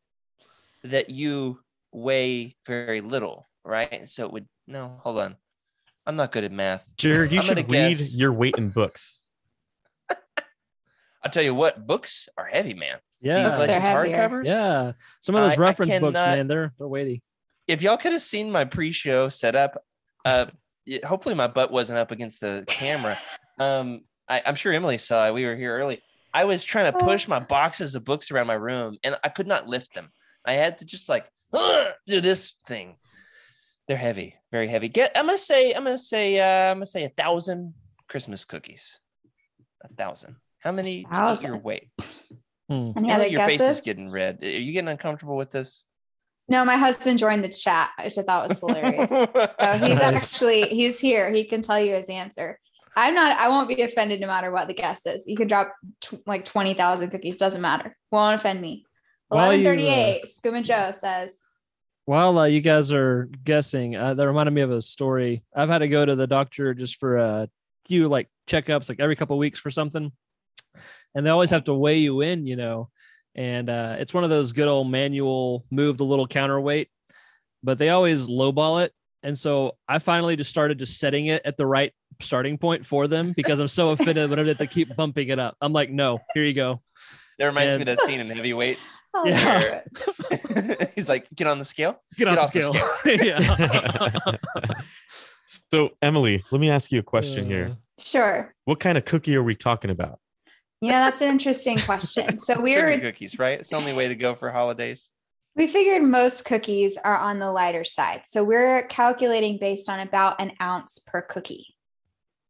that 0.83 1.11
you 1.11 1.61
weigh 1.95 2.57
very 2.67 3.01
little, 3.01 3.49
right? 3.65 4.09
So 4.09 4.27
it 4.27 4.33
would 4.33 4.47
no, 4.67 5.01
hold 5.03 5.19
on. 5.19 5.37
I'm 6.07 6.17
not 6.17 6.33
good 6.33 6.45
at 6.45 6.53
math. 6.53 6.87
Jared, 6.97 7.33
you 7.33 7.41
should 7.41 7.57
gonna 7.57 7.69
read 7.69 7.99
guess- 7.99 8.17
your 8.17 8.33
weight 8.33 8.59
in 8.59 8.71
books. 8.71 9.23
I'll 10.11 11.31
tell 11.31 11.43
you 11.43 11.55
what, 11.55 11.87
books 11.87 12.29
are 12.37 12.45
heavy, 12.47 12.75
man. 12.75 12.99
Yeah. 13.21 13.45
These 13.45 13.57
legends 13.57 13.87
heavier. 13.87 14.17
hardcovers. 14.17 14.47
Yeah. 14.47 14.93
Some 15.23 15.35
of 15.35 15.43
those 15.43 15.53
I- 15.53 15.55
I 15.55 15.59
reference 15.59 15.95
books, 15.95 16.21
man, 16.21 16.47
they're 16.49 16.73
they're 16.79 16.89
weighty. 16.89 17.23
If 17.67 17.81
y'all 17.81 17.97
could 17.97 18.13
have 18.13 18.21
seen 18.21 18.51
my 18.53 18.67
pre-show 18.67 19.31
setup, 19.31 19.83
uh, 20.27 20.47
it- 20.85 21.05
hopefully 21.05 21.35
my 21.35 21.47
butt 21.47 21.71
wasn't 21.73 21.99
up 21.99 22.11
against 22.11 22.41
the 22.41 22.65
camera. 22.67 23.17
Um, 23.59 24.03
I, 24.29 24.43
I'm 24.45 24.55
sure 24.55 24.73
Emily 24.73 24.99
saw 24.99 25.27
it. 25.29 25.35
We 25.35 25.47
were 25.47 25.57
here 25.57 25.73
early. 25.73 26.03
I 26.35 26.45
was 26.45 26.65
trying 26.65 26.93
to 26.93 26.99
push 26.99 27.29
my 27.29 27.39
boxes 27.39 27.95
of 27.95 28.05
books 28.05 28.31
around 28.31 28.49
my 28.49 28.55
room, 28.55 28.99
and 29.05 29.17
I 29.23 29.29
could 29.29 29.47
not 29.47 29.69
lift 29.69 29.95
them. 29.95 30.11
I 30.45 30.55
had 30.55 30.79
to 30.79 30.85
just 30.85 31.09
like 31.09 31.31
do 32.07 32.21
this 32.21 32.55
thing. 32.67 32.97
They're 33.89 33.97
heavy, 33.97 34.35
very 34.51 34.69
heavy. 34.69 34.89
Get. 34.89 35.13
I'm 35.15 35.27
gonna 35.27 35.39
say. 35.39 35.73
I'm 35.73 35.85
gonna 35.85 35.99
say. 35.99 36.39
Uh, 36.41 36.71
I'm 36.71 36.77
gonna 36.77 36.87
say 36.87 37.05
a 37.05 37.11
thousand 37.11 37.75
Christmas 38.09 38.45
cookies. 38.45 38.99
A 39.83 39.89
thousand. 39.89 40.37
How 40.61 40.73
many 40.73 41.05
to 41.05 41.33
eat 41.35 41.43
your 41.43 41.59
weight? 41.59 41.91
Hmm. 42.71 42.93
Any 42.97 43.13
other 43.13 43.27
your 43.27 43.45
face 43.45 43.61
is 43.61 43.83
getting 43.83 44.11
red. 44.11 44.43
Are 44.43 44.49
you 44.49 44.73
getting 44.73 44.89
uncomfortable 44.89 45.37
with 45.37 45.51
this? 45.51 45.85
No, 46.49 46.65
my 46.65 46.77
husband 46.77 47.19
joined 47.19 47.45
the 47.45 47.49
chat, 47.51 47.91
which 48.03 48.17
I 48.19 48.23
thought 48.23 48.49
was 48.49 48.59
hilarious. 48.59 49.11
So 49.11 49.87
he's 49.87 49.99
Nice. 49.99 50.33
actually 50.33 50.63
he's 50.69 50.99
here. 50.99 51.31
He 51.33 51.45
can 51.45 51.63
tell 51.63 51.81
you 51.81 51.95
his 51.95 52.09
answer. 52.09 52.59
I'm 52.97 53.15
not. 53.15 53.37
I 53.39 53.49
won't 53.49 53.69
be 53.69 53.83
offended 53.83 54.21
no 54.21 54.27
matter 54.29 54.51
what 54.51 54.69
the 54.69 54.75
guess 54.75 55.05
is. 55.05 55.27
You 55.27 55.37
can 55.37 55.49
drop 55.49 55.75
tw- 56.01 56.27
like 56.27 56.45
twenty 56.47 56.73
thousand 56.75 57.11
cookies. 57.11 57.37
Doesn't 57.37 57.61
matter. 57.61 57.97
Won't 58.11 58.37
offend 58.37 58.61
me. 58.63 58.87
While 59.29 59.53
you, 59.53 59.69
uh, 59.69 59.73
Eleven 59.73 59.85
thirty-eight. 59.87 60.25
Skooma 60.27 60.63
Joe 60.63 60.93
says. 60.99 61.35
While 62.07 62.39
uh, 62.39 62.45
you 62.45 62.61
guys 62.61 62.93
are 62.93 63.31
guessing, 63.45 63.97
uh, 63.97 64.15
that 64.15 64.27
reminded 64.27 64.53
me 64.53 64.61
of 64.61 64.71
a 64.71 64.83
story. 64.83 65.43
I've 65.55 65.71
had 65.71 65.79
to 65.79 65.89
go 65.89 66.05
to 66.05 66.15
the 66.15 66.27
doctor 66.27 66.75
just 66.75 66.97
for 66.97 67.17
a 67.17 67.49
few 67.87 68.09
like 68.09 68.29
checkups, 68.47 68.89
like 68.89 69.01
every 69.01 69.17
couple 69.17 69.39
weeks 69.39 69.59
for 69.59 69.71
something, 69.71 70.13
and 71.15 71.27
they 71.27 71.31
always 71.31 71.51
have 71.51 71.65
to 71.65 71.75
weigh 71.75 71.99
you 71.99 72.21
in, 72.21 72.47
you 72.47 72.57
know. 72.57 72.91
And 73.35 73.71
uh, 73.71 73.97
it's 73.99 74.13
one 74.15 74.23
of 74.23 74.31
those 74.31 74.53
good 74.53 74.69
old 74.69 74.91
manual 74.91 75.65
move 75.71 75.97
the 75.97 76.05
little 76.05 76.27
counterweight, 76.27 76.89
but 77.63 77.79
they 77.79 77.89
always 77.89 78.29
lowball 78.29 78.85
it. 78.85 78.93
And 79.23 79.39
so 79.39 79.77
I 79.89 79.99
finally 79.99 80.37
just 80.37 80.51
started 80.51 80.79
just 80.79 80.99
setting 80.99 81.27
it 81.27 81.43
at 81.47 81.57
the 81.57 81.67
right 81.67 81.93
starting 82.21 82.59
point 82.59 82.85
for 82.85 83.09
them 83.09 83.33
because 83.33 83.59
I'm 83.59 83.69
so 83.69 83.91
offended 83.91 84.29
whenever 84.29 84.53
they 84.53 84.67
keep 84.67 84.95
bumping 84.95 85.29
it 85.29 85.39
up. 85.39 85.57
I'm 85.61 85.73
like, 85.73 85.91
no, 85.91 86.19
here 86.35 86.45
you 86.45 86.53
go. 86.53 86.83
That 87.39 87.47
reminds 87.47 87.77
me 87.77 87.83
of 87.83 87.87
that 87.87 88.01
scene 88.03 88.21
in 88.21 88.27
Heavyweights. 88.29 89.03
Oh, 89.15 89.27
Yeah. 89.27 89.81
yeah. 90.51 90.87
He's 90.95 91.09
like, 91.09 91.29
get 91.35 91.47
on 91.47 91.59
the 91.59 91.65
scale. 91.65 92.01
Get, 92.17 92.27
Get 92.29 92.39
off 92.39 92.45
off 92.45 92.53
the 92.53 92.61
the 92.61 93.17
scale. 93.17 93.25
yeah. 93.25 94.37
so, 95.47 95.91
Emily, 96.03 96.45
let 96.51 96.61
me 96.61 96.71
ask 96.71 96.91
you 96.93 97.01
a 97.01 97.03
question 97.03 97.45
Uh, 97.47 97.49
here. 97.49 97.77
Sure. 97.99 98.55
What 98.65 98.81
kind 98.81 98.99
of 98.99 99.05
cookie 99.05 99.37
are 99.37 99.43
we 99.43 99.55
talking 99.55 99.91
about? 99.91 100.19
Yeah, 100.81 101.09
that's 101.09 101.21
an 101.23 101.29
interesting 101.29 101.79
question. 101.79 102.39
So 102.41 102.61
we 102.61 102.75
Sugar 102.75 102.91
were 102.91 102.99
cookies, 103.01 103.39
right? 103.39 103.59
It's 103.59 103.71
the 103.71 103.77
only 103.77 103.93
way 103.95 104.09
to 104.09 104.15
go 104.15 104.35
for 104.35 104.51
holidays. 104.51 105.11
we 105.57 105.67
figured 105.67 106.03
most 106.03 106.45
cookies 106.45 106.97
are 107.05 107.17
on 107.17 107.39
the 107.39 107.51
lighter 107.51 107.85
side. 107.85 108.23
So 108.27 108.43
we're 108.45 108.87
calculating 108.89 109.59
based 109.59 109.89
on 109.89 110.01
about 110.01 110.41
an 110.41 110.53
ounce 110.61 110.99
per 110.99 111.23
cookie. 111.23 111.75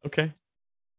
Okay. 0.05 0.31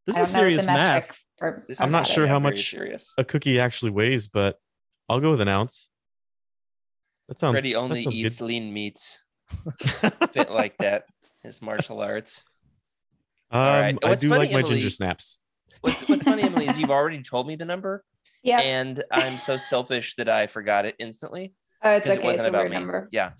This 0.06 0.16
is 0.16 0.16
don't 0.16 0.16
know 0.16 0.20
what 0.20 0.26
the 0.26 0.26
serious 0.32 0.66
math. 0.66 1.20
Metric 1.40 1.62
for- 1.62 1.64
This 1.68 1.80
I'm 1.80 1.90
not 1.90 2.06
sure 2.06 2.26
how 2.26 2.38
much- 2.38 2.70
serious. 2.70 3.12
A 3.18 3.24
cookie 3.24 3.58
actually 3.60 3.90
weighs, 3.90 4.28
but 4.28 4.58
I'll 5.08 5.20
go 5.20 5.30
with 5.30 5.40
an 5.40 5.48
ounce. 5.48 5.88
That 7.28 7.38
sounds. 7.38 7.54
Freddie 7.54 7.74
only 7.74 8.04
sounds 8.04 8.16
eats 8.16 8.40
lean 8.40 8.72
meats. 8.72 9.18
Fit 10.32 10.50
like 10.50 10.76
that. 10.78 11.04
His 11.42 11.60
martial 11.62 12.00
arts. 12.00 12.42
Um, 13.50 13.60
right. 13.62 13.98
I 14.02 14.08
What's 14.10 14.20
do 14.20 14.28
funny, 14.28 14.40
like 14.40 14.52
my 14.52 14.58
Emily- 14.60 14.74
ginger 14.74 14.90
snaps. 14.90 15.40
What's 15.80 16.08
What's 16.08 16.24
funny, 16.24 16.42
Emily, 16.42 16.66
is 16.66 16.78
you've 16.78 16.90
already 16.98 17.22
told 17.22 17.46
me 17.46 17.54
the 17.54 17.64
number, 17.64 18.04
Yeah. 18.42 18.58
and 18.60 19.04
I'm 19.12 19.36
so 19.36 19.56
selfish 19.56 20.14
that 20.16 20.28
I 20.28 20.46
forgot 20.48 20.84
it 20.86 20.96
instantly 20.98 21.54
Oh, 21.82 21.90
it's 21.96 22.06
okay. 22.06 22.14
it 22.14 22.18
It's 22.18 22.24
wasn't 22.24 22.46
a 22.46 22.48
about 22.48 22.58
weird 22.62 22.70
me. 22.72 22.76
number. 22.78 23.08
Yeah. 23.12 23.32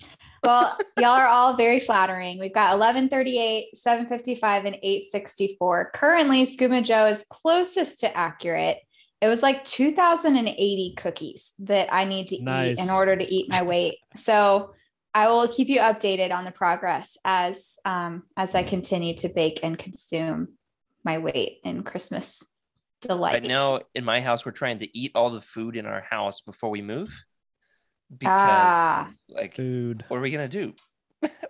Well, 0.43 0.77
y'all 0.99 1.11
are 1.11 1.27
all 1.27 1.57
very 1.57 1.81
flattering. 1.81 2.39
We've 2.39 2.55
got 2.55 2.79
1138, 2.79 3.77
755, 3.77 4.65
and 4.65 4.77
864. 4.77 5.91
Currently, 5.95 6.47
Skooma 6.47 6.85
Joe 6.85 7.07
is 7.07 7.25
closest 7.31 8.01
to 8.01 8.17
accurate. 8.17 8.79
It 9.21 9.29
was 9.29 9.43
like 9.43 9.65
2,080 9.65 10.95
cookies 10.97 11.53
that 11.61 11.93
I 11.93 12.05
need 12.05 12.29
to 12.29 12.37
eat 12.37 12.79
in 12.79 12.91
order 12.91 13.17
to 13.17 13.25
eat 13.25 13.49
my 13.49 13.63
weight. 13.63 13.97
So 14.17 14.75
I 15.15 15.29
will 15.29 15.49
keep 15.49 15.69
you 15.69 15.81
updated 15.81 16.31
on 16.31 16.45
the 16.45 16.51
progress 16.51 17.17
as 17.25 17.77
um, 17.87 18.25
as 18.37 18.55
I 18.55 18.63
continue 18.63 19.17
to 19.17 19.31
bake 19.31 19.61
and 19.63 19.79
consume 19.79 20.49
my 21.05 21.17
weight 21.17 21.61
in 21.65 21.83
Christmas 21.85 22.45
delight. 23.01 23.45
I 23.45 23.47
know 23.47 23.81
in 23.95 24.05
my 24.05 24.21
house, 24.21 24.45
we're 24.45 24.53
trying 24.53 24.81
to 24.81 24.99
eat 24.99 25.13
all 25.15 25.31
the 25.31 25.41
food 25.41 25.77
in 25.77 25.87
our 25.87 26.03
house 26.03 26.43
before 26.43 26.69
we 26.69 26.83
move. 26.83 27.11
Because, 28.11 28.41
Ah. 28.41 29.11
like, 29.29 29.57
Food. 29.57 30.05
what 30.09 30.19
are 30.19 30.21
we 30.21 30.31
gonna 30.31 30.49
do? 30.49 30.75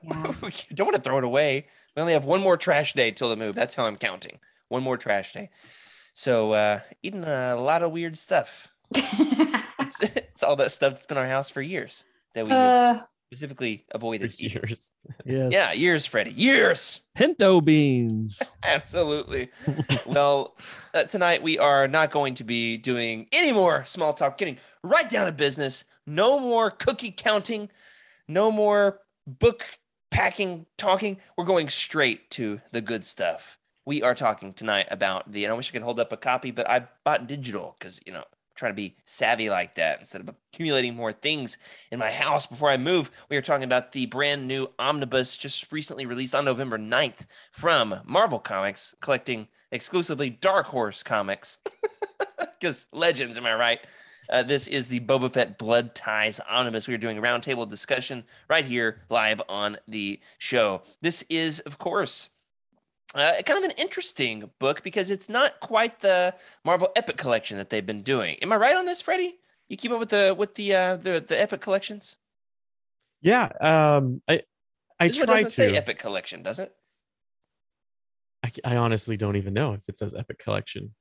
Yeah. 0.03 0.33
we 0.43 0.53
don't 0.75 0.87
want 0.87 0.97
to 0.97 1.03
throw 1.03 1.19
it 1.19 1.25
away. 1.25 1.67
We 1.95 2.01
only 2.01 2.13
have 2.15 2.25
one 2.25 2.41
more 2.41 2.57
trash 2.57 2.93
day 2.93 3.11
till 3.11 3.29
the 3.29 3.37
move. 3.37 3.55
That's 3.55 3.75
how 3.75 3.85
I'm 3.87 3.97
counting. 3.97 4.39
One 4.69 4.83
more 4.83 4.97
trash 4.97 5.33
day. 5.33 5.51
So 6.15 6.53
uh 6.53 6.81
eating 7.03 7.25
a 7.25 7.57
lot 7.57 7.83
of 7.83 7.91
weird 7.93 8.17
stuff. 8.17 8.69
It's, 9.79 10.01
it's 10.17 10.43
all 10.43 10.57
that 10.57 10.73
stuff 10.73 10.95
that's 10.95 11.07
been 11.07 11.17
in 11.19 11.23
our 11.25 11.29
house 11.31 11.49
for 11.49 11.63
years 11.63 12.03
that 12.35 12.45
we 12.45 12.51
uh, 12.51 13.01
specifically 13.29 13.85
avoided 13.95 14.33
eating. 14.41 14.61
years. 14.63 14.91
Yes. 15.25 15.53
Yeah, 15.53 15.73
years, 15.75 16.07
Freddie. 16.07 16.33
Years. 16.33 17.03
Pinto 17.15 17.61
beans. 17.61 18.43
Absolutely. 18.65 19.51
well, 20.07 20.57
uh, 20.93 21.05
tonight 21.05 21.41
we 21.45 21.59
are 21.61 21.87
not 21.87 22.11
going 22.11 22.35
to 22.37 22.45
be 22.45 22.77
doing 22.79 23.29
any 23.31 23.53
more 23.53 23.85
small 23.87 24.13
talk, 24.13 24.39
getting 24.39 24.59
right 24.83 25.09
down 25.09 25.27
to 25.27 25.33
business. 25.33 25.85
No 26.07 26.39
more 26.39 26.71
cookie 26.71 27.11
counting, 27.11 27.69
no 28.29 28.51
more 28.51 29.01
book 29.27 29.65
packing 30.11 30.67
talking. 30.79 31.19
We're 31.37 31.45
going 31.45 31.69
straight 31.69 32.31
to 32.33 32.61
the 32.73 32.81
good 32.81 33.05
stuff. 33.05 33.59
We 33.85 34.03
are 34.03 34.15
talking 34.15 34.53
tonight 34.53 34.87
about 34.91 35.31
the, 35.31 35.45
and 35.45 35.53
I 35.53 35.57
wish 35.57 35.71
I 35.71 35.73
could 35.73 35.83
hold 35.83 36.01
up 36.01 36.13
a 36.13 36.17
copy, 36.17 36.51
but 36.51 36.69
I 36.69 36.87
bought 37.05 37.27
digital 37.27 37.77
because, 37.79 38.01
you 38.07 38.13
know, 38.13 38.25
trying 38.57 38.73
to 38.73 38.77
be 38.77 38.97
savvy 39.05 39.51
like 39.51 39.75
that 39.75 40.01
instead 40.01 40.21
of 40.23 40.35
accumulating 40.53 40.97
more 40.97 41.13
things 41.13 41.59
in 41.91 41.99
my 41.99 42.11
house 42.11 42.47
before 42.47 42.71
I 42.71 42.79
move. 42.79 43.11
We 43.29 43.37
are 43.37 43.43
talking 43.43 43.65
about 43.65 43.93
the 43.93 44.07
brand 44.07 44.49
new 44.49 44.69
omnibus 44.79 45.37
just 45.37 45.71
recently 45.71 46.07
released 46.07 46.35
on 46.35 46.45
November 46.45 46.79
9th 46.79 47.27
from 47.53 48.01
Marvel 48.05 48.39
Comics, 48.39 48.95
collecting 49.01 49.49
exclusively 49.71 50.31
Dark 50.31 50.67
Horse 50.67 51.03
comics. 51.03 51.59
Because 52.59 52.87
legends, 52.91 53.37
am 53.37 53.45
I 53.45 53.55
right? 53.55 53.81
Uh, 54.29 54.43
this 54.43 54.67
is 54.67 54.89
the 54.89 55.01
Boba 55.01 55.33
Fett 55.33 55.59
Blood 55.59 55.95
Ties 55.95 56.41
Omnibus. 56.49 56.87
We 56.89 56.95
are 56.95 56.99
doing 56.99 57.19
a 57.19 57.23
roundtable 57.23 57.69
discussion 57.69 58.25
right 58.49 58.65
here 58.65 59.03
live 59.09 59.41
on 59.49 59.79
the 59.87 60.21
show. 60.39 60.83
This 61.01 61.25
is, 61.29 61.61
of 61.61 61.79
course, 61.79 62.29
uh, 63.15 63.35
kind 63.45 63.59
of 63.59 63.65
an 63.65 63.77
interesting 63.77 64.51
book 64.59 64.83
because 64.83 65.11
it's 65.11 65.29
not 65.29 65.61
quite 65.61 66.01
the 66.01 66.35
Marvel 66.65 66.91
Epic 66.97 67.17
Collection 67.17 67.57
that 67.57 67.71
they've 67.71 67.87
been 67.87 68.03
doing. 68.03 68.37
Am 68.43 68.53
I 68.53 68.57
right 68.57 68.77
on 68.77 68.87
this, 68.87 69.01
Freddie? 69.01 69.39
You 69.69 69.77
keep 69.77 69.91
up 69.93 69.99
with 69.99 70.11
the 70.11 70.35
with 70.37 70.55
the 70.55 70.75
uh, 70.75 70.97
the, 70.97 71.21
the 71.21 71.41
Epic 71.41 71.61
collections? 71.61 72.17
Yeah. 73.23 73.51
Um. 73.61 74.23
I. 74.29 74.43
I 74.99 75.09
This 75.09 75.19
one 75.19 75.27
try 75.27 75.43
doesn't 75.43 75.65
to. 75.65 75.73
say 75.73 75.77
Epic 75.77 75.99
Collection, 75.99 76.43
does 76.43 76.59
it? 76.59 76.75
I, 78.43 78.51
I 78.65 78.77
honestly 78.77 79.19
don't 79.19 79.37
even 79.37 79.53
know 79.53 79.75
if 79.75 79.81
it 79.89 79.99
says 79.99 80.15
Epic 80.15 80.39
Collection. 80.39 80.95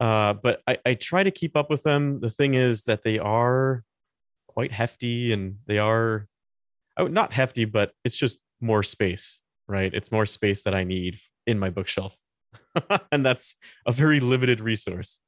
Uh, 0.00 0.34
but 0.34 0.62
I, 0.66 0.78
I 0.86 0.94
try 0.94 1.22
to 1.22 1.30
keep 1.30 1.56
up 1.56 1.70
with 1.70 1.82
them. 1.82 2.20
The 2.20 2.30
thing 2.30 2.54
is 2.54 2.84
that 2.84 3.02
they 3.02 3.18
are 3.18 3.82
quite 4.46 4.72
hefty 4.72 5.32
and 5.32 5.56
they 5.66 5.78
are 5.78 6.28
oh, 6.96 7.06
not 7.06 7.32
hefty, 7.32 7.64
but 7.64 7.92
it's 8.04 8.16
just 8.16 8.38
more 8.60 8.82
space, 8.82 9.40
right? 9.66 9.92
It's 9.92 10.12
more 10.12 10.26
space 10.26 10.62
that 10.62 10.74
I 10.74 10.84
need 10.84 11.18
in 11.46 11.58
my 11.58 11.70
bookshelf. 11.70 12.16
and 13.12 13.24
that's 13.24 13.56
a 13.86 13.92
very 13.92 14.20
limited 14.20 14.60
resource. 14.60 15.20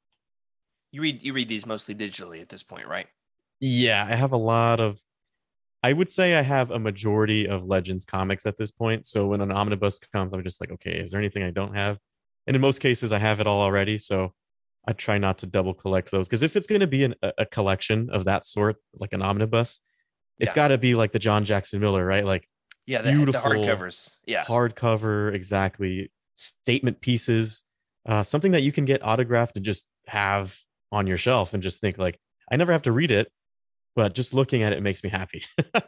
You 0.91 1.01
read 1.01 1.23
you 1.23 1.33
read 1.33 1.47
these 1.47 1.65
mostly 1.65 1.95
digitally 1.95 2.41
at 2.41 2.49
this 2.49 2.63
point, 2.63 2.87
right? 2.87 3.07
Yeah, 3.59 4.05
I 4.09 4.15
have 4.15 4.33
a 4.33 4.37
lot 4.37 4.79
of 4.79 4.99
I 5.83 5.93
would 5.93 6.09
say 6.09 6.35
I 6.35 6.41
have 6.41 6.71
a 6.71 6.79
majority 6.79 7.47
of 7.47 7.65
Legends 7.65 8.05
comics 8.05 8.45
at 8.45 8.57
this 8.57 8.69
point. 8.69 9.05
So 9.05 9.27
when 9.27 9.41
an 9.41 9.51
omnibus 9.51 9.99
comes, 9.99 10.31
I'm 10.31 10.43
just 10.43 10.61
like, 10.61 10.71
okay, 10.71 10.91
is 10.91 11.11
there 11.11 11.19
anything 11.19 11.43
I 11.43 11.49
don't 11.49 11.75
have? 11.75 11.97
And 12.45 12.55
in 12.55 12.61
most 12.61 12.79
cases, 12.79 13.11
I 13.11 13.19
have 13.19 13.39
it 13.39 13.47
all 13.47 13.61
already. 13.61 13.97
So 13.97 14.33
I 14.87 14.93
try 14.93 15.17
not 15.17 15.37
to 15.39 15.45
double 15.47 15.73
collect 15.73 16.09
those 16.11 16.27
because 16.27 16.43
if 16.43 16.55
it's 16.55 16.67
going 16.67 16.81
to 16.81 16.87
be 16.87 17.03
an, 17.03 17.15
a 17.37 17.45
collection 17.45 18.09
of 18.11 18.25
that 18.25 18.45
sort, 18.45 18.77
like 18.95 19.13
an 19.13 19.21
omnibus, 19.21 19.79
it's 20.39 20.49
Yeah. 20.51 20.55
got 20.55 20.67
to 20.69 20.77
be 20.77 20.95
like 20.95 21.11
the 21.11 21.19
John 21.19 21.45
Jackson 21.45 21.79
Miller, 21.79 22.05
right? 22.05 22.25
Like 22.25 22.47
Yeah, 22.87 23.01
the, 23.01 23.11
the 23.11 23.17
Beautiful. 23.17 23.41
hardcovers. 23.41 24.11
Yeah. 24.25 24.43
hardcover, 24.43 25.33
exactly. 25.33 26.11
Statement 26.35 26.99
pieces, 27.01 27.63
uh, 28.07 28.23
something 28.23 28.53
that 28.53 28.63
you 28.63 28.71
can 28.71 28.85
get 28.85 29.05
autographed 29.05 29.55
and 29.55 29.63
just 29.65 29.85
have 30.07 30.57
on 30.91 31.05
your 31.05 31.17
shelf 31.17 31.53
and 31.53 31.61
just 31.61 31.79
think 31.79 31.97
like, 31.99 32.19
I 32.51 32.55
never 32.55 32.71
have 32.71 32.81
to 32.83 32.91
read 32.91 33.11
it, 33.11 33.31
but 33.95 34.13
just 34.13 34.33
looking 34.33 34.63
at 34.63 34.73
it 34.73 34.81
makes 34.81 35.03
me 35.03 35.09
happy. 35.09 35.43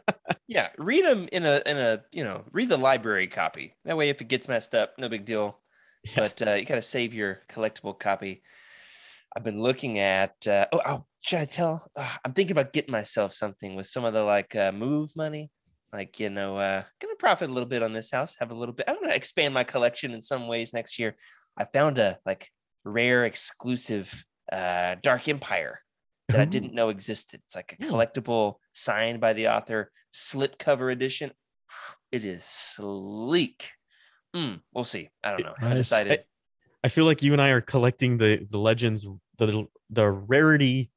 Yeah, 0.46 0.68
read 0.78 1.04
them 1.06 1.26
in 1.32 1.44
a 1.46 1.62
in 1.64 1.78
a 1.78 2.02
you 2.12 2.22
know 2.22 2.44
read 2.52 2.68
the 2.68 2.76
library 2.76 3.26
copy. 3.28 3.74
That 3.86 3.96
way, 3.96 4.10
if 4.10 4.20
it 4.20 4.28
gets 4.28 4.46
messed 4.46 4.74
up, 4.74 4.92
no 4.98 5.08
big 5.08 5.24
deal. 5.24 5.58
Yeah. 6.04 6.12
But 6.16 6.42
uh, 6.46 6.52
you 6.52 6.66
got 6.66 6.74
to 6.74 6.82
save 6.82 7.14
your 7.14 7.40
collectible 7.50 7.98
copy. 7.98 8.42
I've 9.36 9.44
been 9.44 9.60
looking 9.60 9.98
at. 9.98 10.34
Uh, 10.46 10.66
oh, 10.72 10.80
oh, 10.86 11.04
should 11.20 11.40
I 11.40 11.44
tell? 11.44 11.90
Uh, 11.96 12.08
I'm 12.24 12.32
thinking 12.32 12.52
about 12.52 12.72
getting 12.72 12.92
myself 12.92 13.32
something 13.32 13.74
with 13.74 13.86
some 13.86 14.04
of 14.04 14.12
the 14.14 14.22
like 14.22 14.54
uh, 14.54 14.72
move 14.72 15.10
money. 15.16 15.50
Like 15.92 16.18
you 16.20 16.30
know, 16.30 16.56
uh, 16.56 16.82
gonna 17.00 17.14
profit 17.18 17.50
a 17.50 17.52
little 17.52 17.68
bit 17.68 17.82
on 17.82 17.92
this 17.92 18.10
house. 18.10 18.34
Have 18.40 18.50
a 18.50 18.54
little 18.54 18.74
bit. 18.74 18.86
I'm 18.88 19.00
gonna 19.00 19.14
expand 19.14 19.54
my 19.54 19.64
collection 19.64 20.12
in 20.12 20.22
some 20.22 20.46
ways 20.48 20.72
next 20.72 20.98
year. 20.98 21.16
I 21.56 21.64
found 21.64 21.98
a 21.98 22.18
like 22.26 22.50
rare 22.84 23.24
exclusive 23.24 24.24
uh, 24.52 24.96
Dark 25.02 25.28
Empire 25.28 25.80
that 26.28 26.40
I 26.40 26.44
didn't 26.46 26.74
know 26.74 26.88
existed. 26.88 27.40
It's 27.46 27.54
like 27.54 27.76
a 27.80 27.84
Hmm. 27.86 27.92
collectible 27.92 28.56
signed 28.72 29.20
by 29.20 29.32
the 29.34 29.48
author, 29.48 29.90
slit 30.10 30.58
cover 30.58 30.90
edition. 30.90 31.30
It 32.12 32.24
is 32.24 32.44
sleek. 32.44 33.70
Mm, 34.34 34.60
we'll 34.72 34.84
see. 34.84 35.10
I 35.22 35.30
don't 35.32 35.42
know. 35.44 35.54
I 35.60 35.68
Nice. 35.70 35.76
decided. 35.78 36.24
I 36.84 36.88
feel 36.88 37.06
like 37.06 37.22
you 37.22 37.32
and 37.32 37.40
I 37.40 37.48
are 37.50 37.60
collecting 37.62 38.18
the 38.18 38.46
the 38.50 38.58
legends, 38.58 39.06
the 39.38 39.66
the 39.90 40.10
rarity 40.10 40.90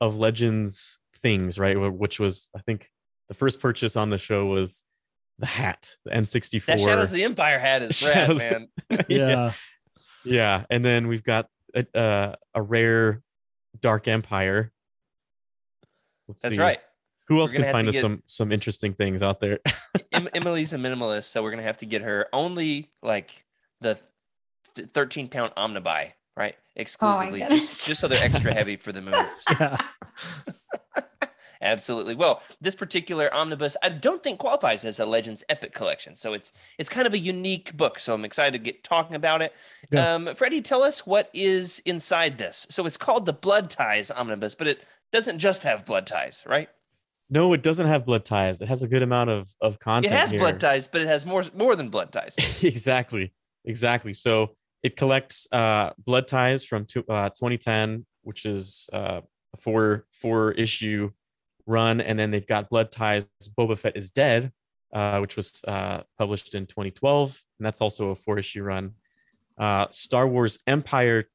of 0.00 0.16
legends 0.16 0.98
things, 1.22 1.58
right? 1.58 1.74
Which 1.76 2.18
was, 2.20 2.50
I 2.56 2.60
think, 2.60 2.90
the 3.28 3.34
first 3.34 3.60
purchase 3.60 3.96
on 3.96 4.10
the 4.10 4.18
show 4.18 4.46
was 4.46 4.82
the 5.38 5.46
hat, 5.46 5.94
the 6.04 6.10
N64. 6.10 6.64
That 6.66 6.80
Shadows 6.80 7.08
of 7.08 7.14
the 7.14 7.24
Empire 7.24 7.58
hat 7.58 7.82
is 7.82 8.02
rad, 8.08 8.12
Shadows- 8.12 8.38
man. 8.42 8.68
Yeah. 9.08 9.52
yeah, 10.24 10.64
and 10.70 10.84
then 10.84 11.06
we've 11.06 11.22
got 11.22 11.46
a, 11.74 11.86
uh, 11.96 12.34
a 12.54 12.62
rare 12.62 13.22
Dark 13.80 14.08
Empire. 14.08 14.72
Let's 16.26 16.42
That's 16.42 16.56
see. 16.56 16.60
right. 16.60 16.80
Who 17.28 17.40
else 17.40 17.52
can 17.52 17.70
find 17.70 17.86
us 17.88 17.94
get- 17.94 18.00
some 18.00 18.22
some 18.26 18.50
interesting 18.52 18.94
things 18.94 19.22
out 19.22 19.38
there? 19.40 19.58
Em- 20.12 20.28
Emily's 20.34 20.72
a 20.72 20.78
minimalist, 20.78 21.24
so 21.24 21.42
we're 21.42 21.50
gonna 21.50 21.62
have 21.62 21.78
to 21.78 21.86
get 21.86 22.02
her 22.02 22.26
only 22.32 22.90
like 23.02 23.44
the 23.80 23.94
th- 23.94 24.04
13 24.86 25.28
pound 25.28 25.52
omnibuy, 25.56 26.12
right? 26.36 26.56
Exclusively, 26.76 27.40
just, 27.40 27.86
just 27.86 28.00
so 28.00 28.08
they're 28.08 28.24
extra 28.24 28.52
heavy 28.52 28.76
for 28.76 28.92
the 28.92 29.02
move. 29.02 29.26
Yeah. 29.60 29.76
Absolutely. 31.60 32.14
Well, 32.14 32.40
this 32.60 32.76
particular 32.76 33.34
omnibus, 33.34 33.76
I 33.82 33.88
don't 33.88 34.22
think 34.22 34.38
qualifies 34.38 34.84
as 34.84 35.00
a 35.00 35.06
Legends 35.06 35.42
Epic 35.48 35.74
collection, 35.74 36.14
so 36.14 36.32
it's 36.32 36.52
it's 36.78 36.88
kind 36.88 37.04
of 37.04 37.14
a 37.14 37.18
unique 37.18 37.76
book. 37.76 37.98
So 37.98 38.14
I'm 38.14 38.24
excited 38.24 38.52
to 38.52 38.58
get 38.64 38.84
talking 38.84 39.16
about 39.16 39.42
it. 39.42 39.52
Yeah. 39.90 40.14
Um, 40.14 40.34
Freddie, 40.36 40.62
tell 40.62 40.84
us 40.84 41.04
what 41.04 41.30
is 41.34 41.82
inside 41.84 42.38
this. 42.38 42.64
So 42.70 42.86
it's 42.86 42.96
called 42.96 43.26
the 43.26 43.32
Blood 43.32 43.70
Ties 43.70 44.08
Omnibus, 44.08 44.54
but 44.54 44.68
it 44.68 44.84
doesn't 45.10 45.40
just 45.40 45.64
have 45.64 45.84
blood 45.84 46.06
ties, 46.06 46.44
right? 46.46 46.68
no, 47.30 47.52
it 47.52 47.62
doesn't 47.62 47.86
have 47.86 48.06
blood 48.06 48.24
ties. 48.24 48.60
It 48.60 48.68
has 48.68 48.82
a 48.82 48.88
good 48.88 49.02
amount 49.02 49.30
of 49.30 49.52
of 49.60 49.78
content. 49.78 50.12
It 50.12 50.16
has 50.16 50.30
here. 50.30 50.38
blood 50.38 50.60
ties, 50.60 50.88
but 50.88 51.00
it 51.00 51.06
has 51.06 51.26
more 51.26 51.44
more 51.54 51.76
than 51.76 51.90
blood 51.90 52.12
ties. 52.12 52.34
exactly 52.62 53.32
exactly 53.64 54.12
so 54.12 54.56
it 54.82 54.96
collects 54.96 55.46
uh 55.52 55.90
blood 56.04 56.28
ties 56.28 56.64
from 56.64 56.84
two, 56.84 57.04
uh 57.08 57.28
2010 57.30 58.06
which 58.22 58.44
is 58.44 58.88
uh 58.92 59.20
a 59.54 59.56
four 59.58 60.06
four 60.12 60.52
issue 60.52 61.10
run. 61.66 62.00
And 62.00 62.18
then 62.18 62.30
they've 62.30 62.46
got 62.46 62.70
blood 62.70 62.90
ties. 62.90 63.26
Boba 63.58 63.78
fett 63.78 63.96
is 63.96 64.10
dead 64.10 64.52
uh 64.94 65.18
which 65.18 65.36
was 65.36 65.60
uh 65.66 66.02
published 66.18 66.54
in 66.54 66.66
2012 66.66 67.42
and 67.58 67.66
that's 67.66 67.80
also 67.80 68.10
a 68.10 68.16
four 68.16 68.38
issue 68.38 68.62
run. 68.62 68.92
Uh 69.58 69.86
star 69.90 70.26
wars 70.28 70.58
empire 70.66 71.28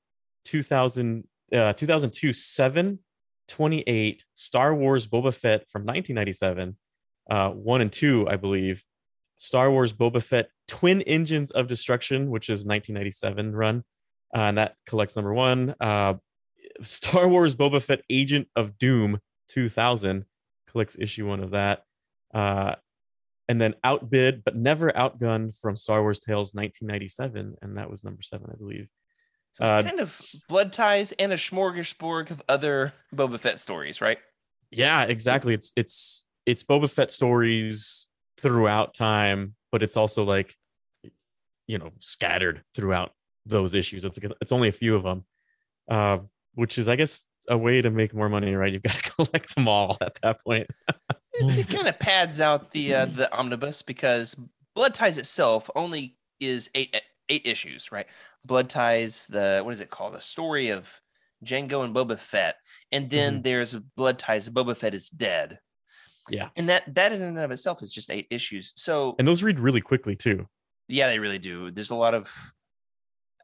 2000 0.46 1.28
uh 1.54 1.74
2002 1.74 2.34
7 2.34 3.00
28 3.48 4.24
star 4.34 4.74
wars 4.74 5.06
boba 5.08 5.34
fett 5.34 5.70
from 5.70 5.82
1997 5.82 6.78
uh 7.30 7.50
1 7.50 7.82
and 7.82 7.92
2 7.92 8.28
i 8.30 8.36
believe 8.36 8.84
Star 9.38 9.72
Wars 9.72 9.94
Boba 9.94 10.22
Fett 10.22 10.50
Twin 10.68 11.02
Engines 11.04 11.52
of 11.52 11.68
Destruction, 11.68 12.30
which 12.30 12.50
is 12.50 12.66
1997 12.66 13.56
run, 13.56 13.84
uh, 14.36 14.40
and 14.40 14.58
that 14.58 14.76
collects 14.86 15.16
number 15.16 15.34
one. 15.34 15.76
Uh, 15.80 16.16
Star 16.82 17.28
Wars 17.28 17.56
Boba 17.56 17.82
Fett 17.82 18.02
Agent 18.10 18.48
of 18.56 18.78
Doom 18.78 19.20
2000 19.50 20.26
collects 20.68 20.98
issue 21.00 21.28
one 21.28 21.42
of 21.44 21.52
that. 21.52 21.84
Uh, 22.34 22.76
and 23.50 23.60
then 23.62 23.76
Outbid 23.84 24.44
but 24.44 24.56
Never 24.56 24.90
Outgunned 24.92 25.56
from 25.60 25.76
Star 25.76 26.02
Wars 26.02 26.20
Tales 26.20 26.54
1997, 26.56 27.58
and 27.62 27.78
that 27.78 27.90
was 27.90 28.04
number 28.04 28.22
seven, 28.22 28.50
I 28.52 28.56
believe. 28.56 28.88
So 29.54 29.66
it's 29.66 29.86
Uh, 29.86 29.88
kind 29.90 30.00
of 30.00 30.20
blood 30.50 30.74
ties 30.74 31.12
and 31.14 31.32
a 31.32 31.36
smorgasbord 31.38 32.32
of 32.32 32.42
other 32.50 32.94
Boba 33.14 33.40
Fett 33.40 33.60
stories, 33.60 34.02
right? 34.02 34.20
Yeah, 34.72 35.04
exactly. 35.04 35.54
It's 35.54 35.72
it's 35.76 36.26
it's 36.48 36.64
Boba 36.64 36.90
Fett 36.90 37.12
stories 37.12 38.08
throughout 38.38 38.94
time, 38.94 39.56
but 39.72 39.84
it's 39.84 39.98
also 39.98 40.24
like 40.24 40.56
you 41.68 41.78
know 41.78 41.92
scattered 42.00 42.64
throughout 42.76 43.12
those 43.46 43.74
issues. 43.74 44.04
It's 44.04 44.20
it's 44.42 44.52
only 44.52 44.70
a 44.70 44.74
few 44.74 44.96
of 44.96 45.04
them, 45.04 45.26
uh, 45.90 46.20
which 46.56 46.78
is 46.78 46.90
I 46.90 46.96
guess 46.96 47.26
a 47.50 47.58
way 47.58 47.82
to 47.82 47.90
make 47.90 48.14
more 48.14 48.30
money, 48.30 48.54
right? 48.56 48.72
You've 48.72 48.84
got 48.84 48.94
to 48.94 49.12
collect 49.26 49.56
them 49.56 49.68
all 49.68 49.98
at 50.02 50.18
that 50.22 50.44
point. 50.44 50.68
It, 51.34 51.60
it 51.60 51.70
kind 51.70 51.88
of 51.88 52.00
pads 52.00 52.40
out 52.40 52.72
the 52.72 52.94
uh, 52.96 53.06
the 53.06 53.36
omnibus 53.36 53.82
because 53.82 54.36
Blood 54.76 54.94
Ties 54.94 55.18
itself 55.18 55.70
only 55.76 56.18
is 56.40 56.70
eight 56.76 56.96
eight 57.30 57.46
issues, 57.46 57.92
right? 57.92 58.08
Blood 58.46 58.70
Ties, 58.70 59.28
the 59.28 59.62
what 59.64 59.74
is 59.74 59.82
it 59.82 59.90
called? 59.90 60.14
The 60.14 60.22
story 60.22 60.70
of 60.70 60.88
Jango 61.44 61.84
and 61.84 61.96
Boba 61.96 62.18
Fett, 62.18 62.56
and 62.92 63.10
then 63.10 63.42
there's 63.42 63.76
Blood 63.76 64.20
Ties. 64.20 64.50
Boba 64.50 64.76
Fett 64.76 64.94
is 64.94 65.10
dead. 65.10 65.60
Yeah. 66.30 66.50
and 66.56 66.70
that 66.70 66.94
that 66.96 67.12
in 67.12 67.22
and 67.22 67.38
of 67.40 67.52
itself 67.52 67.82
is 67.82 67.92
just 67.94 68.10
eight 68.10 68.28
issues. 68.30 68.72
So 68.76 69.16
And 69.20 69.28
those 69.28 69.44
read 69.44 69.60
really 69.60 69.82
quickly 69.82 70.16
too. 70.16 70.48
yeah, 70.88 71.08
they 71.08 71.20
really 71.20 71.40
do. 71.40 71.70
There's 71.72 71.90
a 71.92 71.96
lot 71.96 72.14
of 72.14 72.30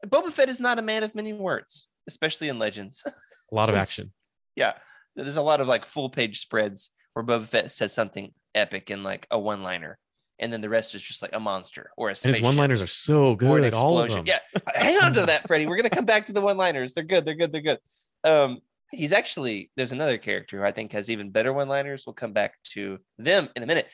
Boba 0.06 0.32
Fett 0.32 0.50
is 0.50 0.62
not 0.62 0.80
a 0.80 0.82
man 0.82 1.04
of 1.04 1.14
many 1.14 1.34
words, 1.34 1.88
especially 2.08 2.48
in 2.48 2.58
Legends. 2.60 3.04
A 3.06 3.56
lot 3.56 3.70
of 3.70 3.76
action. 3.84 4.12
yeah, 4.56 4.74
there's 5.16 5.36
a 5.36 5.42
lot 5.42 5.60
of 5.62 5.68
like 5.68 5.86
full 5.86 6.10
page 6.10 6.40
spreads 6.40 6.92
where 7.14 7.26
Boba 7.26 7.46
Fett 7.46 7.72
says 7.72 7.94
something 7.94 8.32
epic 8.56 8.90
in 8.92 9.04
like 9.04 9.28
a 9.30 9.38
one 9.38 9.62
liner, 9.62 10.00
and 10.40 10.54
then 10.54 10.62
the 10.62 10.70
rest 10.70 10.96
is 10.96 11.02
just 11.02 11.22
like 11.22 11.34
a 11.34 11.40
monster 11.40 11.92
or 11.98 12.08
a 12.10 12.12
And 12.12 12.34
his 12.34 12.42
one-liners 12.42 12.82
are 12.82 12.88
so 12.88 13.36
good. 13.36 13.74
All 13.74 14.00
of 14.00 14.10
them. 14.10 14.24
Yeah, 14.26 14.40
hang 14.74 14.98
on 15.02 15.12
to 15.14 15.26
that, 15.26 15.46
Freddie. 15.48 15.68
We're 15.68 15.76
gonna 15.76 15.90
come 15.90 16.06
back 16.06 16.28
to 16.28 16.34
the 16.34 16.42
one 16.42 16.56
liners. 16.56 16.94
They're 16.94 17.04
good. 17.04 17.26
They're 17.26 17.36
good. 17.36 17.52
They're 17.52 17.62
good. 17.62 17.80
Um, 18.24 18.62
he's 18.92 19.14
actually 19.14 19.72
there's 19.76 19.92
another 19.92 20.18
character 20.18 20.60
who 20.60 20.66
I 20.66 20.72
think 20.72 20.92
has 20.92 21.10
even 21.10 21.32
better 21.32 21.54
one 21.54 21.68
liners. 21.68 22.06
We'll 22.06 22.14
come 22.14 22.34
back 22.34 22.56
to 22.74 23.00
them 23.18 23.50
in 23.56 23.64
a 23.64 23.68
minute. 23.68 23.90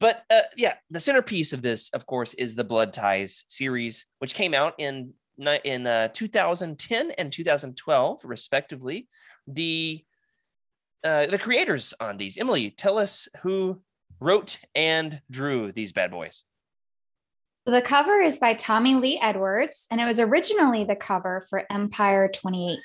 But 0.00 0.24
uh, 0.30 0.42
yeah, 0.56 0.74
the 0.90 1.00
centerpiece 1.00 1.52
of 1.52 1.62
this, 1.62 1.90
of 1.90 2.06
course, 2.06 2.34
is 2.34 2.54
the 2.54 2.64
Blood 2.64 2.92
Ties 2.92 3.44
series, 3.48 4.06
which 4.18 4.34
came 4.34 4.54
out 4.54 4.74
in 4.78 5.12
in 5.64 5.86
uh, 5.86 6.08
2010 6.08 7.10
and 7.12 7.32
2012, 7.32 8.20
respectively. 8.24 9.08
The 9.46 10.04
uh, 11.02 11.26
the 11.26 11.38
creators 11.38 11.92
on 12.00 12.16
these, 12.16 12.38
Emily, 12.38 12.70
tell 12.70 12.98
us 12.98 13.28
who 13.42 13.80
wrote 14.20 14.58
and 14.74 15.20
drew 15.30 15.70
these 15.70 15.92
bad 15.92 16.10
boys. 16.10 16.44
The 17.66 17.82
cover 17.82 18.20
is 18.20 18.38
by 18.38 18.54
Tommy 18.54 18.94
Lee 18.94 19.18
Edwards, 19.22 19.86
and 19.90 20.00
it 20.00 20.04
was 20.04 20.20
originally 20.20 20.84
the 20.84 20.96
cover 20.96 21.46
for 21.48 21.64
Empire 21.70 22.28
28. 22.28 22.78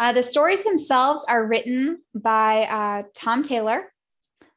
Uh, 0.00 0.12
the 0.12 0.22
stories 0.22 0.62
themselves 0.62 1.24
are 1.28 1.44
written 1.46 2.02
by 2.14 2.62
uh, 2.64 3.02
Tom 3.14 3.42
Taylor. 3.42 3.92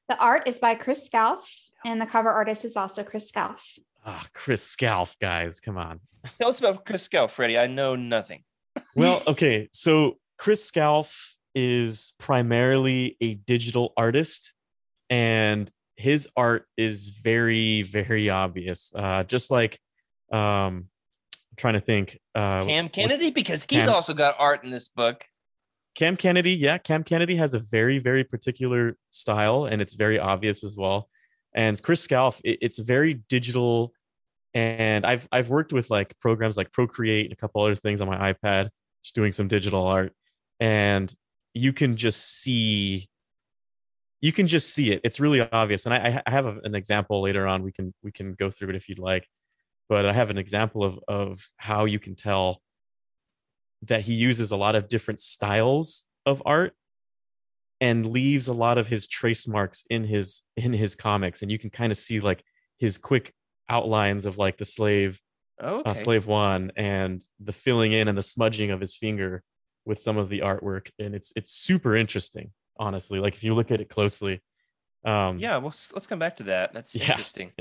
The 0.07 0.17
art 0.17 0.47
is 0.47 0.59
by 0.59 0.75
Chris 0.75 1.05
Scalf, 1.05 1.51
and 1.85 1.99
the 1.99 2.05
cover 2.05 2.29
artist 2.29 2.63
is 2.65 2.75
also 2.75 3.03
Chris 3.03 3.29
Scalf. 3.29 3.79
Ah, 4.05 4.25
Chris 4.33 4.63
Scalf, 4.63 5.15
guys, 5.19 5.59
come 5.59 5.77
on. 5.77 5.99
Tell 6.39 6.49
us 6.49 6.59
about 6.59 6.85
Chris 6.85 7.03
Scalf, 7.03 7.33
Freddie. 7.33 7.57
I 7.57 7.67
know 7.67 7.95
nothing. 7.95 8.43
Well, 8.95 9.21
okay. 9.27 9.69
So 9.73 10.17
Chris 10.37 10.63
Scalf 10.63 11.35
is 11.55 12.13
primarily 12.19 13.17
a 13.21 13.35
digital 13.35 13.93
artist, 13.97 14.53
and 15.09 15.69
his 15.95 16.27
art 16.35 16.65
is 16.77 17.09
very, 17.09 17.83
very 17.83 18.29
obvious. 18.29 18.93
Uh, 18.95 19.23
just 19.23 19.49
like, 19.51 19.79
um, 20.31 20.87
I'm 21.51 21.55
trying 21.57 21.73
to 21.75 21.79
think. 21.79 22.19
Uh, 22.35 22.63
Cam 22.63 22.89
Kennedy, 22.89 23.31
because 23.31 23.65
he's 23.69 23.83
Cam- 23.83 23.93
also 23.93 24.13
got 24.13 24.35
art 24.39 24.63
in 24.63 24.71
this 24.71 24.87
book. 24.87 25.25
Cam 25.95 26.15
Kennedy, 26.15 26.53
yeah, 26.53 26.77
Cam 26.77 27.03
Kennedy 27.03 27.35
has 27.35 27.53
a 27.53 27.59
very, 27.59 27.99
very 27.99 28.23
particular 28.23 28.95
style, 29.09 29.65
and 29.65 29.81
it's 29.81 29.95
very 29.95 30.19
obvious 30.19 30.63
as 30.63 30.77
well. 30.77 31.09
And 31.53 31.81
Chris 31.81 32.01
Scalf, 32.01 32.39
it, 32.43 32.59
it's 32.61 32.79
very 32.79 33.15
digital, 33.29 33.93
and 34.53 35.05
I've 35.05 35.27
I've 35.31 35.49
worked 35.49 35.73
with 35.73 35.89
like 35.89 36.17
programs 36.19 36.55
like 36.55 36.71
Procreate 36.71 37.25
and 37.25 37.33
a 37.33 37.35
couple 37.35 37.61
other 37.61 37.75
things 37.75 37.99
on 37.99 38.07
my 38.07 38.33
iPad, 38.33 38.69
just 39.03 39.15
doing 39.15 39.33
some 39.33 39.47
digital 39.49 39.85
art, 39.85 40.13
and 40.59 41.13
you 41.53 41.73
can 41.73 41.97
just 41.97 42.39
see, 42.41 43.09
you 44.21 44.31
can 44.31 44.47
just 44.47 44.73
see 44.73 44.91
it. 44.93 45.01
It's 45.03 45.19
really 45.19 45.41
obvious, 45.41 45.85
and 45.85 45.93
I, 45.93 46.21
I 46.25 46.31
have 46.31 46.45
a, 46.45 46.57
an 46.63 46.73
example 46.73 47.21
later 47.21 47.47
on. 47.47 47.63
We 47.63 47.73
can 47.73 47.93
we 48.01 48.13
can 48.13 48.33
go 48.35 48.49
through 48.49 48.69
it 48.69 48.75
if 48.75 48.87
you'd 48.87 48.99
like, 48.99 49.27
but 49.89 50.05
I 50.05 50.13
have 50.13 50.29
an 50.29 50.37
example 50.37 50.85
of 50.85 50.99
of 51.09 51.49
how 51.57 51.83
you 51.83 51.99
can 51.99 52.15
tell 52.15 52.61
that 53.83 54.01
he 54.01 54.13
uses 54.13 54.51
a 54.51 54.57
lot 54.57 54.75
of 54.75 54.87
different 54.87 55.19
styles 55.19 56.05
of 56.25 56.41
art 56.45 56.73
and 57.79 58.05
leaves 58.05 58.47
a 58.47 58.53
lot 58.53 58.77
of 58.77 58.87
his 58.87 59.07
trace 59.07 59.47
marks 59.47 59.83
in 59.89 60.03
his 60.03 60.43
in 60.55 60.71
his 60.73 60.95
comics 60.95 61.41
and 61.41 61.51
you 61.51 61.57
can 61.57 61.69
kind 61.69 61.91
of 61.91 61.97
see 61.97 62.19
like 62.19 62.43
his 62.77 62.97
quick 62.97 63.33
outlines 63.69 64.25
of 64.25 64.37
like 64.37 64.57
the 64.57 64.65
slave 64.65 65.19
Okay. 65.61 65.89
uh, 65.89 65.93
slave 65.93 66.27
one 66.27 66.71
and 66.75 67.25
the 67.39 67.53
filling 67.53 67.91
in 67.91 68.07
and 68.07 68.17
the 68.17 68.21
smudging 68.21 68.71
of 68.71 68.79
his 68.79 68.95
finger 68.95 69.43
with 69.85 69.99
some 69.99 70.17
of 70.17 70.29
the 70.29 70.39
artwork 70.39 70.89
and 70.99 71.15
it's 71.15 71.33
it's 71.35 71.51
super 71.51 71.95
interesting 71.95 72.51
honestly 72.77 73.19
like 73.19 73.35
if 73.35 73.43
you 73.43 73.53
look 73.55 73.71
at 73.71 73.81
it 73.81 73.89
closely 73.89 74.41
um 75.03 75.39
Yeah, 75.39 75.57
well, 75.57 75.73
let's 75.93 76.05
come 76.05 76.19
back 76.19 76.35
to 76.37 76.43
that. 76.43 76.73
That's 76.73 76.93
Yeah. 76.95 77.11
interesting. 77.11 77.51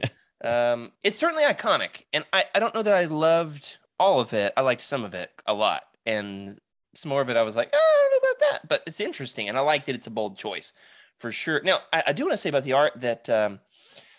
um, 0.45 0.93
it's 1.03 1.19
certainly 1.19 1.45
iconic, 1.45 2.03
and 2.13 2.25
I, 2.35 2.45
I 2.55 2.59
don't 2.61 2.75
know 2.75 2.83
that 2.83 2.93
I 2.93 3.05
loved 3.07 3.79
all 3.99 4.21
of 4.21 4.35
it. 4.35 4.53
I 4.59 4.61
liked 4.61 4.83
some 4.83 5.05
of 5.05 5.15
it 5.15 5.31
a 5.47 5.55
lot, 5.55 5.85
and 6.07 6.59
some 6.95 7.09
more 7.11 7.21
of 7.23 7.31
it 7.31 7.37
I 7.37 7.43
was 7.43 7.57
like, 7.57 7.71
oh, 7.73 7.77
I 7.79 8.09
don't 8.11 8.23
know 8.25 8.31
about 8.31 8.53
that, 8.53 8.69
but 8.69 8.83
it's 8.87 9.01
interesting, 9.01 9.49
and 9.49 9.57
I 9.57 9.61
liked 9.61 9.89
it. 9.89 9.95
It's 9.95 10.07
a 10.07 10.11
bold 10.11 10.39
choice 10.39 10.73
for 11.19 11.31
sure. 11.33 11.61
Now, 11.63 11.81
I, 11.93 12.05
I 12.09 12.13
do 12.13 12.25
want 12.25 12.33
to 12.33 12.37
say 12.39 12.49
about 12.49 12.65
the 12.65 12.73
art 12.73 13.01
that 13.01 13.29
um, 13.31 13.61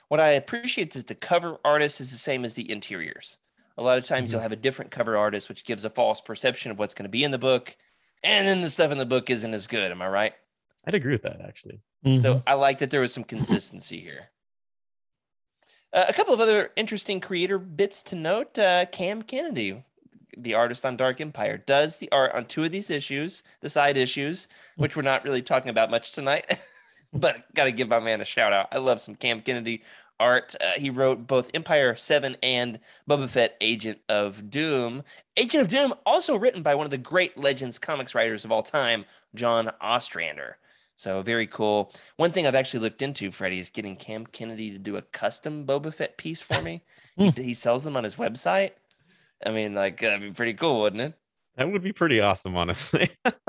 what 0.07 0.19
I 0.19 0.29
appreciate 0.29 0.95
is 0.95 1.03
that 1.03 1.07
the 1.07 1.15
cover 1.15 1.57
artist 1.65 1.99
is 1.99 2.11
the 2.11 2.17
same 2.17 2.45
as 2.45 2.53
the 2.53 2.69
interiors. 2.71 3.37
A 3.77 3.83
lot 3.83 3.97
of 3.97 4.03
times 4.05 4.29
Mhm. 4.29 4.33
you'll 4.33 4.41
have 4.41 4.51
a 4.51 4.57
different 4.57 4.91
cover 4.91 5.17
artist, 5.17 5.49
which 5.49 5.65
gives 5.65 5.85
a 5.85 5.89
false 5.89 6.21
perception 6.21 6.71
of 6.71 6.77
what's 6.79 6.93
going 6.93 7.05
to 7.05 7.09
be 7.09 7.23
in 7.23 7.31
the 7.31 7.37
book, 7.37 7.75
and 8.23 8.47
then 8.47 8.61
the 8.61 8.69
stuff 8.69 8.91
in 8.91 8.97
the 8.97 9.05
book 9.05 9.29
isn't 9.29 9.53
as 9.53 9.67
good. 9.67 9.91
Am 9.91 10.01
I 10.01 10.07
right? 10.07 10.33
i'd 10.87 10.95
agree 10.95 11.11
with 11.11 11.21
that 11.21 11.41
actually 11.41 11.79
Mhm. 12.05 12.21
So 12.23 12.41
I 12.47 12.55
like 12.55 12.79
that 12.79 12.89
there 12.89 13.01
was 13.01 13.13
some 13.13 13.23
consistency 13.23 13.99
here. 14.01 14.29
Uh, 15.93 16.05
a 16.07 16.13
couple 16.13 16.33
of 16.33 16.39
other 16.39 16.71
interesting 16.75 17.19
creator 17.19 17.59
bits 17.59 18.01
to 18.03 18.15
note. 18.15 18.57
Uh, 18.57 18.85
Cam 18.87 19.21
Kennedy, 19.21 19.83
the 20.37 20.53
artist 20.53 20.85
on 20.85 20.97
Dark 20.97 21.21
Empire, 21.21 21.57
does 21.57 21.97
the 21.97 22.11
art 22.11 22.33
on 22.33 22.45
two 22.45 22.63
of 22.63 22.71
these 22.71 22.89
issues, 22.89 23.43
the 23.61 23.69
side 23.69 23.97
issues, 23.97 24.47
which 24.75 24.95
we're 24.95 25.01
not 25.01 25.23
really 25.23 25.41
talking 25.41 25.69
about 25.69 25.91
much 25.91 26.11
tonight. 26.11 26.59
but 27.13 27.53
got 27.53 27.65
to 27.65 27.71
give 27.71 27.89
my 27.89 27.99
man 27.99 28.21
a 28.21 28.25
shout 28.25 28.53
out. 28.53 28.67
I 28.71 28.77
love 28.77 29.01
some 29.01 29.15
Cam 29.15 29.41
Kennedy 29.41 29.83
art. 30.19 30.55
Uh, 30.61 30.73
he 30.77 30.89
wrote 30.89 31.27
both 31.27 31.49
Empire 31.53 31.95
7 31.95 32.37
and 32.41 32.79
Boba 33.09 33.29
Fett 33.29 33.57
Agent 33.59 33.99
of 34.07 34.49
Doom. 34.49 35.03
Agent 35.35 35.63
of 35.63 35.67
Doom, 35.67 35.93
also 36.05 36.35
written 36.35 36.61
by 36.61 36.75
one 36.75 36.85
of 36.85 36.91
the 36.91 36.97
great 36.97 37.37
Legends 37.37 37.79
comics 37.79 38.15
writers 38.15 38.45
of 38.45 38.51
all 38.51 38.63
time, 38.63 39.05
John 39.35 39.71
Ostrander. 39.81 40.57
So 40.95 41.21
very 41.23 41.47
cool. 41.47 41.91
One 42.17 42.31
thing 42.31 42.45
I've 42.45 42.55
actually 42.55 42.81
looked 42.81 43.01
into, 43.01 43.31
Freddie, 43.31 43.59
is 43.59 43.71
getting 43.71 43.95
Cam 43.95 44.27
Kennedy 44.27 44.69
to 44.71 44.77
do 44.77 44.97
a 44.97 45.01
custom 45.01 45.65
Boba 45.65 45.93
Fett 45.93 46.17
piece 46.17 46.41
for 46.41 46.61
me. 46.61 46.83
he, 47.17 47.31
he 47.31 47.53
sells 47.53 47.83
them 47.83 47.97
on 47.97 48.03
his 48.03 48.15
website. 48.15 48.71
I 49.45 49.51
mean, 49.51 49.73
like 49.73 49.99
that'd 50.01 50.21
be 50.21 50.31
pretty 50.31 50.53
cool, 50.53 50.81
wouldn't 50.81 51.01
it? 51.01 51.13
that 51.57 51.69
would 51.69 51.83
be 51.83 51.91
pretty 51.91 52.21
awesome 52.21 52.55
honestly 52.55 53.09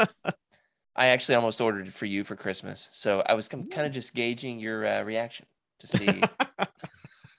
I 0.96 1.06
actually 1.06 1.36
almost 1.36 1.60
ordered 1.60 1.86
it 1.86 1.94
for 1.94 2.04
you 2.04 2.24
for 2.24 2.34
Christmas, 2.36 2.88
so 2.92 3.22
I 3.24 3.34
was 3.34 3.48
kind 3.48 3.72
of 3.78 3.92
just 3.92 4.12
gauging 4.14 4.58
your 4.58 4.84
uh, 4.84 5.02
reaction 5.02 5.46
to 5.78 5.86
see 5.86 6.06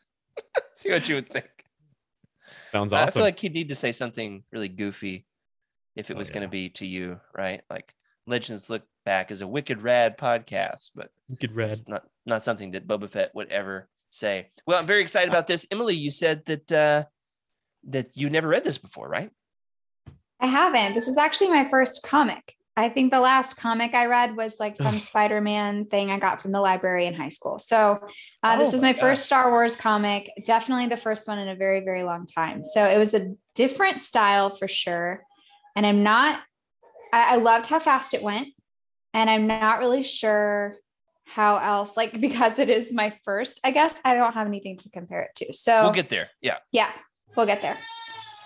see 0.75 0.91
what 0.91 1.07
you 1.07 1.15
would 1.15 1.29
think. 1.29 1.49
sounds 2.71 2.93
I- 2.93 3.03
I 3.03 3.07
feel 3.07 3.23
like 3.23 3.39
he'd 3.39 3.53
need 3.53 3.69
to 3.69 3.75
say 3.75 3.91
something 3.91 4.43
really 4.51 4.69
goofy 4.69 5.25
if 5.95 6.09
it 6.09 6.15
Oh, 6.15 6.17
was 6.17 6.31
going 6.31 6.41
to 6.43 6.49
be 6.49 6.69
to 6.71 6.85
you, 6.87 7.19
right? 7.35 7.61
Like 7.69 7.93
Legends 8.25 8.69
Look 8.69 8.83
Back 9.05 9.29
is 9.31 9.41
a 9.41 9.47
wicked 9.47 9.81
rad 9.83 10.17
podcast, 10.17 10.91
but 10.95 11.09
Wicked 11.29 11.51
rad. 11.51 11.71
It's 11.71 11.87
not 11.87 12.03
not 12.25 12.43
something 12.43 12.71
that 12.71 12.87
Boba 12.87 13.09
Fett 13.11 13.35
would 13.35 13.51
ever 13.51 13.89
say. 14.09 14.49
Well, 14.65 14.79
I'm 14.79 14.87
very 14.87 15.01
excited 15.01 15.29
about 15.29 15.45
this. 15.45 15.67
Emily, 15.69 15.95
you 15.95 16.09
said 16.09 16.45
that 16.45 16.71
uh, 16.71 17.03
that 17.89 18.15
you 18.15 18.29
never 18.29 18.47
read 18.47 18.63
this 18.63 18.77
before, 18.77 19.07
right? 19.07 19.31
I 20.39 20.47
haven't. 20.47 20.93
This 20.93 21.07
is 21.07 21.17
actually 21.17 21.49
my 21.49 21.67
first 21.69 22.03
comic. 22.03 22.55
I 22.75 22.89
think 22.89 23.11
the 23.11 23.19
last 23.19 23.55
comic 23.55 23.93
I 23.93 24.07
read 24.07 24.35
was 24.35 24.59
like 24.59 24.75
some 24.77 24.97
Spider 24.99 25.41
Man 25.41 25.85
thing 25.85 26.09
I 26.09 26.17
got 26.17 26.41
from 26.41 26.51
the 26.51 26.59
library 26.59 27.05
in 27.05 27.13
high 27.13 27.29
school. 27.29 27.59
So 27.59 27.99
uh, 28.41 28.57
this 28.57 28.73
Oh 28.73 28.77
is 28.77 28.81
my 28.81 28.93
my 28.93 28.99
first 28.99 29.25
Star 29.25 29.51
Wars 29.51 29.75
comic, 29.75 30.31
definitely 30.45 30.87
the 30.87 30.97
first 30.97 31.27
one 31.27 31.37
in 31.37 31.49
a 31.49 31.55
very, 31.55 31.81
very 31.81 32.03
long 32.03 32.25
time. 32.25 32.63
So 32.63 32.83
it 32.83 32.97
was 32.97 33.13
a 33.13 33.35
different 33.53 33.99
style 33.99 34.49
for 34.55 34.67
sure. 34.67 35.21
And 35.75 35.85
I'm 35.85 36.01
not, 36.01 36.41
I, 37.13 37.33
I 37.33 37.35
loved 37.35 37.67
how 37.67 37.79
fast 37.79 38.15
it 38.15 38.23
went. 38.23 38.49
And 39.13 39.29
I'm 39.29 39.45
not 39.45 39.77
really 39.77 40.01
sure 40.01 40.77
how 41.25 41.57
else, 41.57 41.95
like, 41.95 42.19
because 42.19 42.57
it 42.57 42.69
is 42.69 42.91
my 42.91 43.15
first, 43.23 43.59
I 43.63 43.69
guess 43.69 43.93
I 44.03 44.15
don't 44.15 44.33
have 44.33 44.47
anything 44.47 44.79
to 44.79 44.89
compare 44.89 45.21
it 45.21 45.35
to. 45.45 45.53
So 45.53 45.83
We'll 45.83 45.91
get 45.91 46.09
there. 46.09 46.29
Yeah. 46.41 46.57
yeah, 46.71 46.91
we'll 47.35 47.45
get 47.45 47.61
there. 47.61 47.77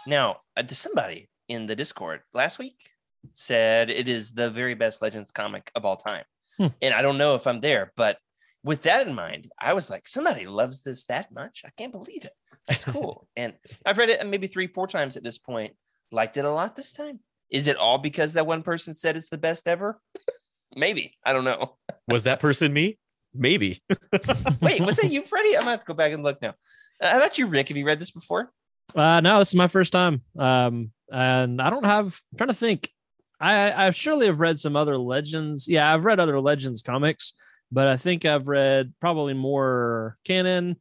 Now, 0.05 0.37
uh, 0.55 0.63
to 0.63 0.75
somebody 0.75 1.29
in 1.47 1.65
the 1.67 1.75
Discord 1.75 2.21
last 2.33 2.59
week 2.59 2.89
said 3.33 3.89
it 3.89 4.07
is 4.07 4.31
the 4.31 4.49
very 4.49 4.73
best 4.73 5.01
Legends 5.01 5.31
comic 5.31 5.71
of 5.75 5.85
all 5.85 5.97
time, 5.97 6.23
Hmm. 6.57 6.67
and 6.81 6.93
I 6.93 7.01
don't 7.01 7.17
know 7.17 7.35
if 7.35 7.45
I'm 7.45 7.61
there, 7.61 7.91
but 7.95 8.17
with 8.63 8.81
that 8.83 9.07
in 9.07 9.13
mind, 9.15 9.49
I 9.59 9.73
was 9.73 9.89
like, 9.89 10.07
somebody 10.07 10.47
loves 10.47 10.81
this 10.81 11.05
that 11.05 11.31
much. 11.31 11.61
I 11.65 11.69
can't 11.77 11.91
believe 11.91 12.25
it. 12.25 12.31
That's 12.67 12.83
cool. 12.95 13.27
and 13.35 13.53
I've 13.85 13.97
read 13.97 14.09
it 14.09 14.25
maybe 14.25 14.47
three, 14.47 14.67
four 14.67 14.87
times 14.87 15.15
at 15.17 15.23
this 15.23 15.37
point. 15.37 15.73
Liked 16.11 16.37
it 16.37 16.45
a 16.45 16.51
lot 16.51 16.75
this 16.75 16.91
time. 16.93 17.19
Is 17.49 17.67
it 17.67 17.77
all 17.77 17.97
because 17.97 18.33
that 18.33 18.47
one 18.47 18.63
person 18.63 18.93
said 18.93 19.15
it's 19.17 19.29
the 19.29 19.37
best 19.37 19.67
ever? 19.67 20.01
maybe. 20.75 21.13
I 21.25 21.33
don't 21.33 21.43
know. 21.45 21.77
was 22.07 22.23
that 22.23 22.39
person 22.39 22.73
me 22.73 22.97
maybe 23.33 23.83
Wait, 24.61 24.81
was 24.81 24.95
that 24.95 25.11
you, 25.11 25.21
Freddie? 25.21 25.55
I'm 25.55 25.61
gonna 25.61 25.71
have 25.71 25.81
to 25.81 25.85
go 25.85 25.93
back 25.93 26.11
and 26.13 26.23
look 26.23 26.41
now. 26.41 26.55
Uh, 26.99 27.11
how 27.11 27.17
about 27.17 27.37
you, 27.37 27.45
Rick? 27.45 27.67
Have 27.67 27.77
you 27.77 27.85
read 27.85 27.99
this 27.99 28.09
before? 28.11 28.51
Uh, 28.95 29.19
no, 29.21 29.39
this 29.39 29.49
is 29.49 29.55
my 29.55 29.67
first 29.67 29.91
time. 29.91 30.21
Um, 30.37 30.91
and 31.11 31.61
I 31.61 31.69
don't 31.69 31.85
have. 31.85 32.19
I'm 32.31 32.37
trying 32.37 32.49
to 32.49 32.53
think. 32.55 32.89
I 33.39 33.87
I 33.87 33.89
surely 33.91 34.25
have 34.25 34.39
read 34.39 34.57
some 34.59 34.75
other 34.75 34.97
legends. 34.97 35.67
Yeah, 35.67 35.93
I've 35.93 36.05
read 36.05 36.19
other 36.19 36.39
legends 36.39 36.81
comics, 36.81 37.33
but 37.71 37.87
I 37.87 37.95
think 37.97 38.25
I've 38.25 38.47
read 38.47 38.93
probably 38.99 39.33
more 39.33 40.17
canon. 40.25 40.77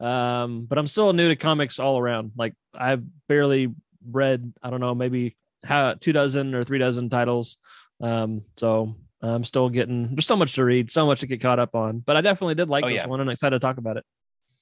Um, 0.00 0.64
but 0.68 0.78
I'm 0.78 0.86
still 0.88 1.12
new 1.12 1.28
to 1.28 1.36
comics 1.36 1.78
all 1.78 1.98
around. 1.98 2.32
Like 2.36 2.54
I've 2.74 3.04
barely 3.28 3.72
read. 4.10 4.52
I 4.62 4.70
don't 4.70 4.80
know, 4.80 4.94
maybe 4.94 5.36
how 5.64 5.94
two 5.94 6.12
dozen 6.12 6.54
or 6.54 6.64
three 6.64 6.78
dozen 6.78 7.10
titles. 7.10 7.58
Um, 8.02 8.42
so 8.56 8.96
I'm 9.22 9.44
still 9.44 9.68
getting. 9.68 10.14
There's 10.14 10.26
so 10.26 10.36
much 10.36 10.54
to 10.54 10.64
read, 10.64 10.90
so 10.90 11.06
much 11.06 11.20
to 11.20 11.26
get 11.26 11.40
caught 11.40 11.58
up 11.58 11.74
on. 11.76 12.00
But 12.00 12.16
I 12.16 12.22
definitely 12.22 12.54
did 12.56 12.68
like 12.68 12.84
Oh, 12.84 12.88
this 12.88 12.96
yeah. 13.02 13.06
one, 13.06 13.20
and 13.20 13.28
I'm 13.30 13.32
excited 13.32 13.60
to 13.60 13.64
talk 13.64 13.76
about 13.78 13.98
it. 13.98 14.04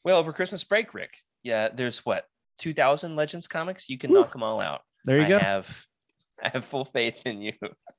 Well, 0.04 0.18
over 0.18 0.32
Christmas 0.32 0.64
break, 0.64 0.92
Rick. 0.92 1.14
Yeah, 1.42 1.68
there's 1.72 2.04
what 2.04 2.26
2,000 2.58 3.16
Legends 3.16 3.46
comics. 3.46 3.88
You 3.88 3.98
can 3.98 4.10
Woo. 4.10 4.20
knock 4.20 4.32
them 4.32 4.42
all 4.42 4.60
out. 4.60 4.82
There 5.04 5.18
you 5.18 5.24
I 5.24 5.28
go. 5.28 5.38
have, 5.38 5.84
I 6.42 6.48
have 6.50 6.64
full 6.64 6.84
faith 6.84 7.22
in 7.26 7.40
you. 7.42 7.52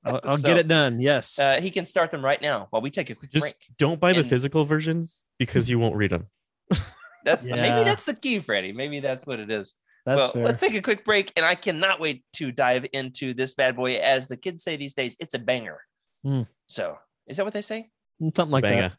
I'll, 0.05 0.19
I'll 0.25 0.37
So, 0.37 0.47
get 0.47 0.57
it 0.57 0.67
done. 0.67 0.99
Yes. 0.99 1.37
Uh, 1.39 1.59
he 1.61 1.71
can 1.71 1.85
start 1.85 2.11
them 2.11 2.23
right 2.23 2.41
now 2.41 2.67
while 2.69 2.81
we 2.81 2.89
take 2.91 3.09
a 3.09 3.15
quick 3.15 3.31
just 3.31 3.57
break. 3.59 3.77
don't 3.77 3.99
buy 3.99 4.13
the 4.13 4.23
physical 4.23 4.65
versions 4.65 5.25
because 5.37 5.69
you 5.69 5.79
won't 5.79 5.95
read 5.95 6.11
them 6.11 6.27
That's 7.25 7.45
Yeah. 7.45 7.55
maybe 7.55 7.83
that's 7.83 8.05
the 8.05 8.13
key, 8.13 8.39
Freddie. 8.39 8.71
Maybe 8.71 8.99
that's 9.01 9.25
what 9.25 9.39
it 9.39 9.49
is. 9.51 9.75
That's 10.05 10.17
well, 10.17 10.31
fair. 10.31 10.45
let's 10.45 10.59
take 10.61 10.73
a 10.73 10.81
quick 10.81 11.03
break, 11.03 11.33
and 11.35 11.45
I 11.45 11.53
cannot 11.55 11.99
wait 11.99 12.23
to 12.37 12.51
dive 12.53 12.85
into 12.93 13.33
this 13.33 13.53
bad 13.53 13.75
boy. 13.75 13.95
As 13.95 14.29
the 14.29 14.37
kids 14.37 14.63
say 14.63 14.77
these 14.77 14.93
days, 14.93 15.17
it's 15.19 15.33
a 15.33 15.39
banger. 15.39 15.79
Hmm. 16.23 16.43
So, 16.69 16.97
is 17.27 17.35
that 17.37 17.43
what 17.43 17.53
they 17.53 17.61
say? 17.61 17.89
Something 18.21 18.49
like 18.49 18.63
Banger. 18.63 18.81
that. 18.89 18.93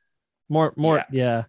More, 0.50 0.74
more, 0.76 0.96
Yeah. 0.96 1.04
yeah. 1.10 1.44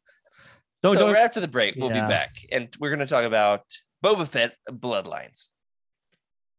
Don't, 0.82 0.94
so 0.94 1.00
don't. 1.00 1.14
right 1.14 1.24
after 1.24 1.42
the 1.42 1.48
break, 1.50 1.76
we'll 1.76 1.92
Yeah. 1.92 2.06
be 2.06 2.08
back, 2.10 2.30
and 2.52 2.70
we're 2.80 2.90
going 2.90 3.00
to 3.00 3.06
talk 3.06 3.26
about 3.26 3.64
Boba 4.04 4.28
Fett 4.28 4.56
Bloodlines. 4.70 5.48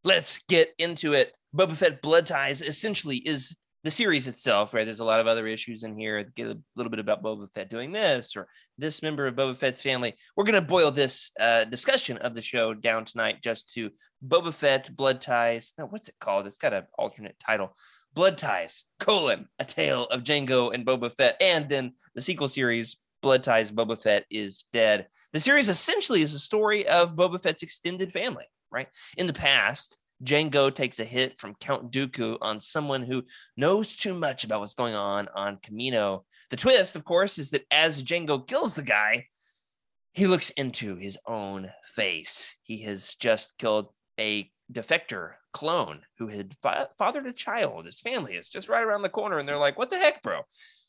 Let's 0.04 0.40
get 0.48 0.70
into 0.78 1.12
it. 1.12 1.36
Boba 1.54 1.76
Fett 1.76 2.02
Blood 2.02 2.26
Ties 2.26 2.62
essentially 2.62 3.16
is 3.18 3.56
the 3.84 3.90
series 3.90 4.28
itself, 4.28 4.72
right? 4.72 4.84
There's 4.84 5.00
a 5.00 5.04
lot 5.04 5.18
of 5.18 5.26
other 5.26 5.46
issues 5.46 5.82
in 5.82 5.98
here. 5.98 6.22
Get 6.22 6.46
a 6.46 6.58
little 6.76 6.90
bit 6.90 7.00
about 7.00 7.22
Boba 7.22 7.52
Fett 7.52 7.68
doing 7.68 7.90
this 7.90 8.36
or 8.36 8.46
this 8.78 9.02
member 9.02 9.26
of 9.26 9.34
Boba 9.34 9.56
Fett's 9.56 9.82
family. 9.82 10.14
We're 10.36 10.44
going 10.44 10.54
to 10.54 10.62
boil 10.62 10.92
this 10.92 11.32
uh, 11.40 11.64
discussion 11.64 12.16
of 12.18 12.34
the 12.34 12.42
show 12.42 12.74
down 12.74 13.04
tonight 13.04 13.42
just 13.42 13.72
to 13.74 13.90
Boba 14.26 14.54
Fett 14.54 14.94
Blood 14.96 15.20
Ties. 15.20 15.74
Now, 15.76 15.86
what's 15.86 16.08
it 16.08 16.14
called? 16.20 16.46
It's 16.46 16.58
got 16.58 16.72
an 16.72 16.84
alternate 16.96 17.36
title. 17.40 17.76
Blood 18.14 18.38
Ties, 18.38 18.84
colon, 19.00 19.48
a 19.58 19.64
tale 19.64 20.04
of 20.04 20.22
Jango 20.22 20.72
and 20.72 20.86
Boba 20.86 21.12
Fett, 21.12 21.36
and 21.40 21.68
then 21.68 21.94
the 22.14 22.20
sequel 22.20 22.48
series, 22.48 22.96
Blood 23.22 23.42
Ties, 23.42 23.70
Boba 23.70 24.00
Fett 24.00 24.26
is 24.30 24.64
dead. 24.72 25.06
The 25.32 25.40
series 25.40 25.68
essentially 25.68 26.22
is 26.22 26.34
a 26.34 26.38
story 26.38 26.86
of 26.86 27.14
Boba 27.16 27.42
Fett's 27.42 27.62
extended 27.62 28.12
family, 28.12 28.44
right? 28.70 28.88
In 29.16 29.26
the 29.26 29.32
past, 29.32 29.98
Jango 30.22 30.74
takes 30.74 31.00
a 31.00 31.04
hit 31.04 31.40
from 31.40 31.54
Count 31.60 31.90
Dooku 31.90 32.38
on 32.40 32.60
someone 32.60 33.02
who 33.02 33.24
knows 33.56 33.94
too 33.94 34.14
much 34.14 34.44
about 34.44 34.60
what's 34.60 34.74
going 34.74 34.94
on 34.94 35.28
on 35.34 35.58
Kamino. 35.58 36.24
The 36.50 36.56
twist, 36.56 36.96
of 36.96 37.04
course, 37.04 37.38
is 37.38 37.50
that 37.50 37.66
as 37.70 38.02
Jango 38.02 38.46
kills 38.46 38.74
the 38.74 38.82
guy, 38.82 39.26
he 40.12 40.26
looks 40.26 40.50
into 40.50 40.96
his 40.96 41.18
own 41.26 41.70
face. 41.94 42.56
He 42.62 42.82
has 42.82 43.14
just 43.14 43.56
killed 43.58 43.88
a 44.20 44.50
defector 44.72 45.32
clone 45.52 46.00
who 46.18 46.28
had 46.28 46.56
fa- 46.62 46.88
fathered 46.98 47.26
a 47.26 47.32
child. 47.32 47.86
His 47.86 48.00
family 48.00 48.34
is 48.34 48.48
just 48.48 48.68
right 48.68 48.84
around 48.84 49.02
the 49.02 49.08
corner, 49.08 49.38
and 49.38 49.48
they're 49.48 49.56
like, 49.58 49.78
"What 49.78 49.90
the 49.90 49.98
heck, 49.98 50.22
bro?" 50.22 50.42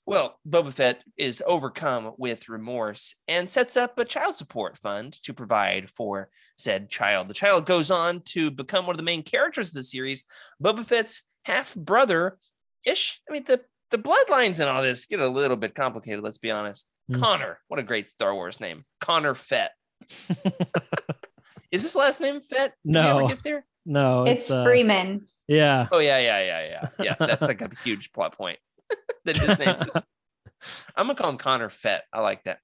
Well, 0.05 0.37
Boba 0.47 0.73
Fett 0.73 1.01
is 1.17 1.41
overcome 1.47 2.13
with 2.17 2.49
remorse 2.49 3.15
and 3.29 3.49
sets 3.49 3.77
up 3.77 3.97
a 3.97 4.03
child 4.05 4.35
support 4.35 4.77
fund 4.77 5.13
to 5.23 5.33
provide 5.33 5.89
for 5.89 6.29
said 6.57 6.89
child. 6.89 7.29
The 7.29 7.33
child 7.33 7.65
goes 7.65 7.89
on 7.89 8.21
to 8.25 8.51
become 8.51 8.85
one 8.85 8.93
of 8.95 8.97
the 8.97 9.03
main 9.03 9.23
characters 9.23 9.69
of 9.69 9.75
the 9.75 9.83
series. 9.83 10.25
Boba 10.61 10.85
Fett's 10.85 11.21
half 11.45 11.73
brother 11.73 12.37
ish. 12.85 13.21
I 13.29 13.33
mean, 13.33 13.43
the 13.45 13.61
the 13.91 13.97
bloodlines 13.97 14.59
and 14.59 14.63
all 14.69 14.81
this 14.81 15.05
get 15.05 15.19
a 15.21 15.27
little 15.27 15.55
bit 15.57 15.73
complicated. 15.75 16.21
Let's 16.23 16.37
be 16.39 16.51
honest. 16.51 16.89
Hmm. 17.11 17.21
Connor, 17.21 17.59
what 17.69 17.79
a 17.79 17.83
great 17.83 18.09
Star 18.09 18.33
Wars 18.33 18.59
name, 18.59 18.83
Connor 18.99 19.35
Fett. 19.35 19.71
is 21.71 21.83
this 21.83 21.95
last 21.95 22.19
name 22.21 22.41
Fett? 22.41 22.73
Did 22.85 22.93
we 22.93 22.99
ever 22.99 23.19
No. 23.21 23.27
get 23.27 23.43
there? 23.43 23.65
No, 23.85 24.23
It's 24.25 24.49
uh, 24.49 24.63
Freeman. 24.63 25.27
Yeah. 25.47 25.87
Oh 25.91 25.99
yeah, 25.99 26.17
yeah, 26.19 26.39
yeah, 26.43 26.67
yeah, 26.99 27.03
yeah. 27.03 27.15
That's 27.27 27.47
like 27.47 27.61
a 27.61 27.69
huge 27.83 28.11
plot 28.13 28.35
point. 28.37 28.57
that 29.25 29.37
his 29.37 29.59
name 29.59 29.75
is. 29.81 29.95
I'm 30.95 31.07
gonna 31.07 31.15
call 31.15 31.29
him 31.29 31.37
Connor 31.37 31.69
Fett. 31.69 32.03
I 32.13 32.21
like 32.21 32.43
that. 32.45 32.59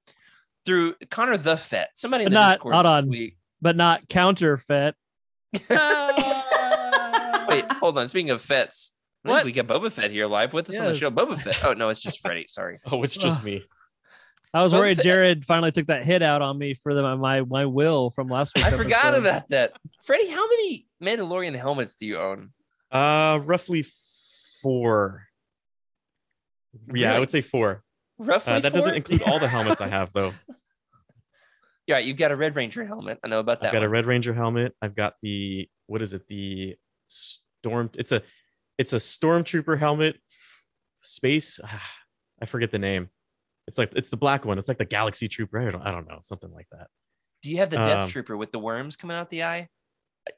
Through 0.65 0.95
Connor 1.09 1.37
the 1.37 1.57
Fett. 1.57 1.89
Somebody 1.95 2.25
in 2.25 2.29
But 2.29 2.33
the 2.33 2.39
not- 2.41 2.51
Discord 2.57 2.73
hold 2.75 2.85
this 2.85 2.91
on. 3.03 3.09
week. 3.09 3.37
But 3.61 3.75
not 3.75 4.07
counterfeit. 4.07 4.95
Wait, 7.49 7.65
hold 7.73 7.97
on. 7.97 8.07
Speaking 8.07 8.29
of 8.29 8.41
Fetts, 8.41 8.91
What? 9.23 9.43
we 9.45 9.51
got 9.51 9.67
Boba 9.67 9.91
Fett 9.91 10.11
here 10.11 10.27
live 10.27 10.53
with 10.53 10.69
us 10.69 10.77
on 10.79 10.85
the 10.85 10.95
show. 10.95 11.09
Boba 11.09 11.39
Fett. 11.41 11.63
Oh 11.65 11.73
no, 11.73 11.89
it's 11.89 11.99
just 11.99 12.21
Freddie. 12.21 12.45
Sorry. 12.47 12.79
Oh, 12.91 13.01
it's 13.03 13.15
just 13.15 13.43
me. 13.43 13.63
I 14.53 14.61
was 14.63 14.71
Boba 14.73 14.77
worried 14.79 14.97
Fett- 14.97 15.03
Jared 15.05 15.45
finally 15.45 15.71
took 15.71 15.87
that 15.87 16.05
hit 16.05 16.21
out 16.21 16.41
on 16.41 16.57
me 16.57 16.73
for 16.75 16.93
the, 16.93 17.15
my 17.17 17.41
my 17.41 17.65
will 17.65 18.11
from 18.11 18.27
last 18.27 18.55
week. 18.55 18.65
I 18.65 18.71
forgot 18.71 19.15
about 19.15 19.49
that. 19.49 19.73
Freddie, 20.05 20.29
how 20.29 20.47
many 20.47 20.87
Mandalorian 21.03 21.55
helmets 21.57 21.95
do 21.95 22.05
you 22.05 22.17
own? 22.19 22.51
Uh, 22.91 23.39
roughly 23.43 23.83
four. 24.61 25.23
Yeah, 26.93 27.15
I 27.15 27.19
would 27.19 27.29
say 27.29 27.41
four. 27.41 27.83
Roughly. 28.17 28.53
Uh, 28.53 28.59
that 28.59 28.73
doesn't 28.73 28.95
include 28.95 29.23
all 29.23 29.39
the 29.39 29.47
helmets 29.55 29.81
I 29.81 29.87
have, 29.87 30.11
though. 30.13 30.33
Yeah, 31.87 31.97
you've 31.97 32.17
got 32.17 32.31
a 32.31 32.35
Red 32.35 32.55
Ranger 32.55 32.85
helmet. 32.85 33.19
I 33.23 33.27
know 33.27 33.39
about 33.39 33.61
that. 33.61 33.67
I've 33.67 33.73
got 33.73 33.83
a. 33.83 33.89
Red 33.89 34.05
Ranger 34.05 34.33
helmet. 34.33 34.75
I've 34.81 34.95
got 34.95 35.13
the 35.21 35.67
what 35.87 36.01
is 36.01 36.13
it? 36.13 36.27
The 36.27 36.75
storm. 37.07 37.89
It's 37.95 38.11
a 38.11 38.21
it's 38.77 38.93
a 38.93 38.97
stormtrooper 38.97 39.79
helmet. 39.79 40.17
Space. 41.01 41.59
I 42.41 42.45
forget 42.45 42.71
the 42.71 42.79
name. 42.79 43.09
It's 43.67 43.77
like 43.77 43.91
it's 43.95 44.09
the 44.09 44.17
black 44.17 44.45
one. 44.45 44.57
It's 44.57 44.67
like 44.67 44.77
the 44.77 44.85
Galaxy 44.85 45.27
Trooper. 45.27 45.59
I 45.59 45.71
don't, 45.71 45.81
I 45.81 45.91
don't 45.91 46.07
know, 46.07 46.17
something 46.21 46.51
like 46.51 46.67
that. 46.71 46.87
Do 47.41 47.51
you 47.51 47.57
have 47.57 47.69
the 47.69 47.77
Death 47.77 48.03
um, 48.03 48.09
Trooper 48.09 48.35
with 48.35 48.51
the 48.51 48.59
worms 48.59 48.95
coming 48.95 49.15
out 49.15 49.29
the 49.29 49.43
eye? 49.43 49.69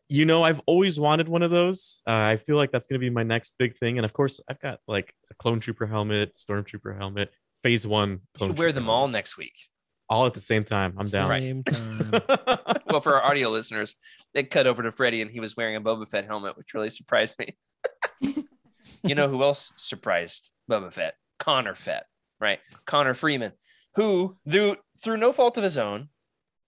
You 0.08 0.26
know, 0.26 0.44
I've 0.44 0.62
always 0.65 1.00
wanted 1.00 1.28
one 1.28 1.44
of 1.44 1.52
those. 1.52 2.02
Uh, 2.08 2.12
I 2.12 2.38
feel 2.38 2.56
like 2.56 2.72
that's 2.72 2.88
going 2.88 3.00
to 3.00 3.04
be 3.04 3.10
my 3.10 3.24
next 3.24 3.56
big 3.58 3.78
thing. 3.78 3.98
And 3.98 4.06
of 4.06 4.13
course, 4.13 4.39
I've 4.50 4.60
got 4.60 4.80
like 4.88 5.13
a 5.30 5.36
Clone 5.36 5.60
Trooper 5.60 5.86
helmet, 5.86 6.34
Stormtrooper 6.36 6.98
helmet, 6.98 7.32
Phase 7.63 7.88
One. 7.88 8.22
You 8.39 8.48
should 8.48 8.58
wear 8.58 8.67
Trooper 8.67 8.72
them 8.74 8.89
all 8.89 9.08
next 9.08 9.38
week. 9.38 9.54
all 10.10 10.26
at 10.26 10.34
the 10.34 10.41
same 10.41 10.63
time. 10.63 10.94
I'm 10.98 11.08
down. 11.08 11.30
Same 11.30 11.63
time. 11.63 12.12
well, 12.89 13.02
for 13.02 13.15
our 13.15 13.24
audio 13.24 13.50
listeners, 13.50 13.96
they 14.34 14.44
cut 14.44 14.67
over 14.67 14.84
to 14.84 14.91
Freddie 14.91 15.22
and 15.22 15.32
he 15.32 15.39
was 15.39 15.56
wearing 15.56 15.76
a 15.76 15.82
Boba 15.82 16.08
Fett 16.08 16.26
helmet, 16.26 16.58
which 16.58 16.74
really 16.74 16.89
surprised 16.89 17.39
me. 17.39 17.58
you 19.04 19.15
know 19.15 19.28
who 19.28 19.41
else 19.41 19.72
surprised 19.76 20.52
Boba 20.70 20.91
Fett? 20.91 21.15
Connor 21.39 21.76
Fett, 21.76 22.06
right? 22.39 22.60
Connor 22.86 23.13
Freeman, 23.13 23.54
who 23.96 24.38
through 24.48 24.78
through 25.04 25.17
no 25.17 25.34
fault 25.34 25.58
of 25.58 25.63
his 25.63 25.78
own, 25.78 26.10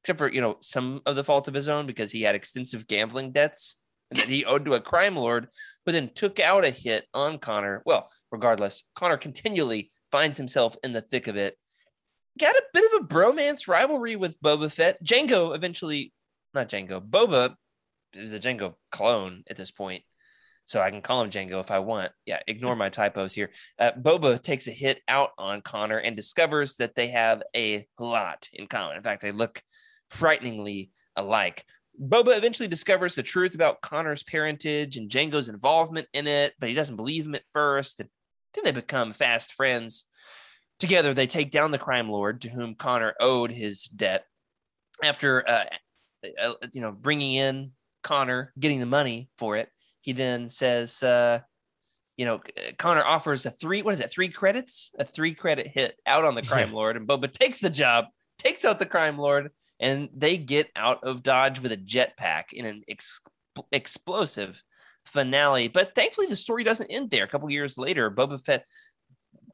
except 0.04 0.20
for 0.20 0.32
you 0.32 0.42
know 0.42 0.58
some 0.62 1.02
of 1.06 1.16
the 1.16 1.24
fault 1.24 1.48
of 1.48 1.54
his 1.54 1.70
own 1.70 1.88
because 1.88 2.12
he 2.12 2.22
had 2.22 2.36
extensive 2.36 2.88
gambling 2.88 3.32
debts 3.32 3.78
that 4.12 4.28
he 4.28 4.44
owed 4.46 4.66
to 4.66 4.74
a 4.74 4.82
crime 4.82 5.16
lord, 5.16 5.48
but 5.86 5.94
then 5.94 6.12
took 6.14 6.40
out 6.40 6.66
a 6.66 6.70
hit 6.70 7.06
on 7.14 7.40
Connor. 7.40 7.82
Well, 7.86 8.10
regardless, 8.32 8.84
Connor 8.96 9.18
continually 9.18 9.92
finds 10.12 10.38
himself 10.38 10.76
in 10.84 10.92
the 10.92 11.02
thick 11.02 11.28
of 11.28 11.38
it. 11.38 11.58
Got 12.38 12.56
a 12.56 12.64
bit 12.74 12.92
of 12.94 13.02
a 13.02 13.08
bromance 13.08 13.68
rivalry 13.68 14.16
with 14.16 14.40
Boba 14.42 14.72
Fett. 14.72 15.02
Jango 15.04 15.56
eventually, 15.56 16.12
not 16.54 16.68
Jango, 16.68 17.00
Boba 17.00 17.56
is 18.14 18.34
a 18.34 18.40
Jango 18.40 18.74
clone 18.92 19.44
at 19.50 19.56
this 19.56 19.72
point. 19.72 20.04
So 20.66 20.82
I 20.82 20.90
can 20.90 21.02
call 21.02 21.22
him 21.22 21.30
Jango 21.30 21.60
if 21.60 21.72
I 21.72 21.80
want. 21.80 22.12
Yeah, 22.26 22.40
ignore 22.48 22.76
my 22.76 22.90
typos 22.90 23.34
here. 23.34 23.52
Uh, 23.78 23.92
Boba 23.92 24.42
takes 24.42 24.68
a 24.68 24.72
hit 24.72 25.02
out 25.08 25.32
on 25.38 25.62
Connor 25.62 25.98
and 25.98 26.16
discovers 26.16 26.78
that 26.78 26.96
they 26.96 27.10
have 27.10 27.44
a 27.56 27.86
lot 28.00 28.48
in 28.54 28.68
common. 28.68 28.98
In 28.98 29.04
fact, 29.04 29.22
they 29.22 29.34
look 29.34 29.62
frighteningly 30.14 30.92
alike. 31.16 31.66
Boba 32.02 32.38
eventually 32.38 32.68
discovers 32.68 33.16
the 33.16 33.24
truth 33.24 33.54
about 33.54 33.82
Connor's 33.82 34.24
parentage 34.24 34.98
and 34.98 35.10
Jango's 35.10 35.50
involvement 35.50 36.08
in 36.14 36.28
it, 36.28 36.54
but 36.60 36.70
he 36.70 36.76
doesn't 36.76 36.96
believe 36.96 37.26
him 37.26 37.36
at 37.36 37.48
first. 37.52 38.00
And 38.00 38.10
then 38.54 38.64
they 38.64 38.72
become 38.72 39.14
fast 39.14 39.54
friends. 39.54 40.06
Together, 40.80 41.14
they 41.14 41.28
take 41.28 41.52
down 41.52 41.72
the 41.72 41.78
crime 41.78 42.10
lord 42.10 42.42
to 42.42 42.50
whom 42.50 42.76
Connor 42.76 43.14
owed 43.20 43.52
his 43.52 43.84
debt. 43.84 44.26
After, 45.04 45.48
uh, 45.48 45.66
uh, 46.42 46.54
you 46.74 46.82
know, 46.82 46.92
bringing 46.92 47.36
in 47.36 47.72
Connor, 48.02 48.54
getting 48.60 48.80
the 48.80 48.86
money 48.86 49.30
for 49.38 49.58
it, 49.58 49.70
he 50.02 50.14
then 50.14 50.50
says, 50.50 51.02
uh, 51.04 51.40
you 52.18 52.26
know, 52.26 52.42
Connor 52.78 53.04
offers 53.04 53.46
a 53.46 53.52
three, 53.52 53.82
what 53.82 53.94
is 53.94 54.00
it, 54.00 54.12
three 54.12 54.30
credits, 54.30 54.92
a 54.98 55.06
three 55.06 55.34
credit 55.34 55.68
hit 55.68 55.98
out 56.06 56.26
on 56.26 56.36
the 56.36 56.42
crime 56.42 56.74
lord, 56.74 56.98
and 56.98 57.08
Boba 57.08 57.32
takes 57.32 57.60
the 57.60 57.70
job, 57.70 58.06
takes 58.38 58.66
out 58.66 58.80
the 58.80 58.86
crime 58.86 59.18
lord, 59.18 59.52
and 59.84 60.08
they 60.16 60.38
get 60.38 60.72
out 60.78 61.04
of 61.04 61.24
Dodge 61.24 61.60
with 61.60 61.74
a 61.74 61.78
jetpack 61.78 62.54
in 62.54 62.66
an 62.66 62.84
ex- 62.88 63.20
explosive 63.74 64.64
finale. 65.06 65.68
But 65.68 65.94
thankfully, 65.94 66.28
the 66.28 66.38
story 66.38 66.64
doesn't 66.64 66.90
end 66.90 67.12
there. 67.12 67.26
A 67.26 67.28
couple 67.28 67.52
years 67.52 67.78
later, 67.78 68.10
Boba 68.10 68.44
Fett 68.44 68.66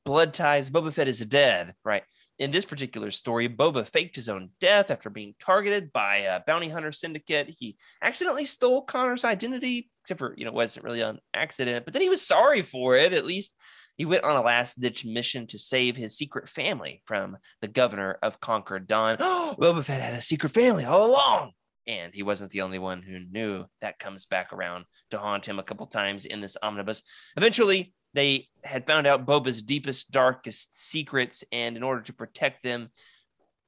blood 0.06 0.36
ties. 0.36 0.70
Boba 0.70 0.94
Fett 0.94 1.08
is 1.08 1.20
dead, 1.22 1.74
right? 1.84 2.04
In 2.38 2.52
this 2.52 2.63
particular 2.63 3.10
story, 3.10 3.50
Boba 3.50 3.89
faked 3.89 4.15
his 4.15 4.30
own 4.30 4.52
death 4.62 4.92
after 4.92 5.10
being 5.10 5.34
targeted 5.39 5.92
by 5.92 6.18
a 6.18 6.42
bounty 6.46 6.70
hunter 6.70 6.92
syndicate. 6.92 7.50
He 7.50 7.76
accidentally 8.04 8.46
stole 8.46 8.84
Connor's 8.84 9.26
identity, 9.26 9.89
except 10.04 10.20
for, 10.20 10.36
you 10.38 10.46
know, 10.46 10.52
wasn't 10.52 10.86
really 10.86 11.02
an 11.02 11.18
accident, 11.34 11.86
but 11.86 11.94
then 11.94 12.04
he 12.04 12.08
was 12.08 12.22
sorry 12.22 12.62
for 12.62 12.96
it. 12.96 13.13
At 13.13 13.26
least 13.26 13.56
he 14.00 14.06
went 14.06 14.24
on 14.24 14.38
a 14.38 14.42
last 14.42 14.80
ditch 14.80 15.04
mission 15.04 15.46
to 15.48 15.60
save 15.60 15.98
his 15.98 16.16
secret 16.18 16.48
family 16.48 17.04
from 17.06 17.36
the 17.60 17.68
governor 17.68 18.18
of 18.24 18.40
Concord 18.40 18.88
Dawn. 18.88 19.18
Boba 19.18 19.84
Fett 19.84 20.02
had 20.02 20.14
a 20.14 20.22
secret 20.22 20.54
family 20.54 20.86
all 20.86 21.06
along. 21.06 21.52
And 21.86 22.16
he 22.16 22.24
wasn't 22.24 22.52
the 22.52 22.62
only 22.62 22.80
one 22.80 23.02
who 23.02 23.20
knew 23.20 23.66
that 23.82 24.00
comes 24.00 24.26
back 24.26 24.54
around 24.54 24.86
to 25.12 25.18
haunt 25.18 25.46
him 25.46 25.60
a 25.60 25.64
couple 25.64 25.86
times 25.86 26.26
in 26.26 26.40
this 26.40 26.56
omnibus. 26.64 27.04
Eventually, 27.36 27.94
they 28.14 28.48
had 28.64 28.88
found 28.88 29.06
out 29.06 29.26
Boba's 29.26 29.62
deepest, 29.62 30.12
darkest 30.12 30.80
secrets, 30.80 31.44
and 31.52 31.76
in 31.76 31.84
order 31.84 32.02
to 32.04 32.14
protect 32.14 32.64
them, 32.64 32.92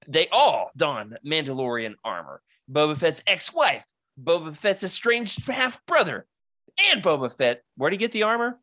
they 0.08 0.30
all 0.30 0.72
don 0.78 1.17
Mandalorian 1.26 1.96
armor. 2.06 2.41
Boba 2.72 2.96
Fett's 2.96 3.22
ex-wife, 3.28 3.84
Boba 4.17 4.56
Fett's 4.56 4.86
estranged 4.86 5.46
half 5.48 5.86
brother, 5.86 6.26
and 6.89 7.04
Boba 7.04 7.36
Fett. 7.38 7.63
Where'd 7.76 7.91
he 7.91 7.98
get 7.98 8.13
the 8.13 8.24
armor? 8.24 8.60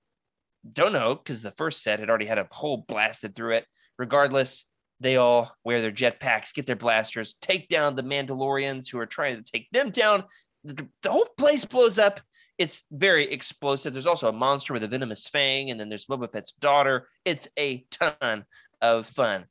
Don't 0.71 0.93
know, 0.93 1.15
because 1.15 1.43
the 1.43 1.53
first 1.53 1.83
set 1.83 2.01
had 2.01 2.09
already 2.09 2.27
had 2.27 2.39
a 2.39 2.49
hole 2.51 2.85
blasted 2.89 3.35
through 3.35 3.55
it. 3.55 3.67
Regardless, 3.99 4.65
they 5.01 5.17
all 5.17 5.53
wear 5.65 5.81
their 5.81 5.93
jetpacks, 5.93 6.53
get 6.53 6.67
their 6.67 6.77
blasters, 6.77 7.35
take 7.35 7.69
down 7.69 7.95
the 7.95 8.03
Mandalorians 8.03 8.91
who 8.91 8.99
are 8.99 9.07
trying 9.07 9.37
to 9.37 9.51
take 9.51 9.69
them 9.71 9.91
down. 9.91 10.25
The, 10.65 10.89
the 11.03 11.11
whole 11.11 11.29
place 11.39 11.65
blows 11.65 11.99
up. 11.99 12.21
It's 12.59 12.83
very 12.91 13.33
explosive. 13.33 13.93
There's 13.93 14.07
also 14.07 14.29
a 14.29 14.33
monster 14.33 14.73
with 14.73 14.83
a 14.83 14.89
venomous 14.89 15.29
fang, 15.29 15.71
and 15.71 15.79
then 15.79 15.89
there's 15.89 16.07
Boba 16.07 16.31
Fett's 16.33 16.53
daughter. 16.53 17.09
It's 17.25 17.49
a 17.59 17.85
ton 17.91 18.45
of 18.81 19.07
fun. 19.07 19.47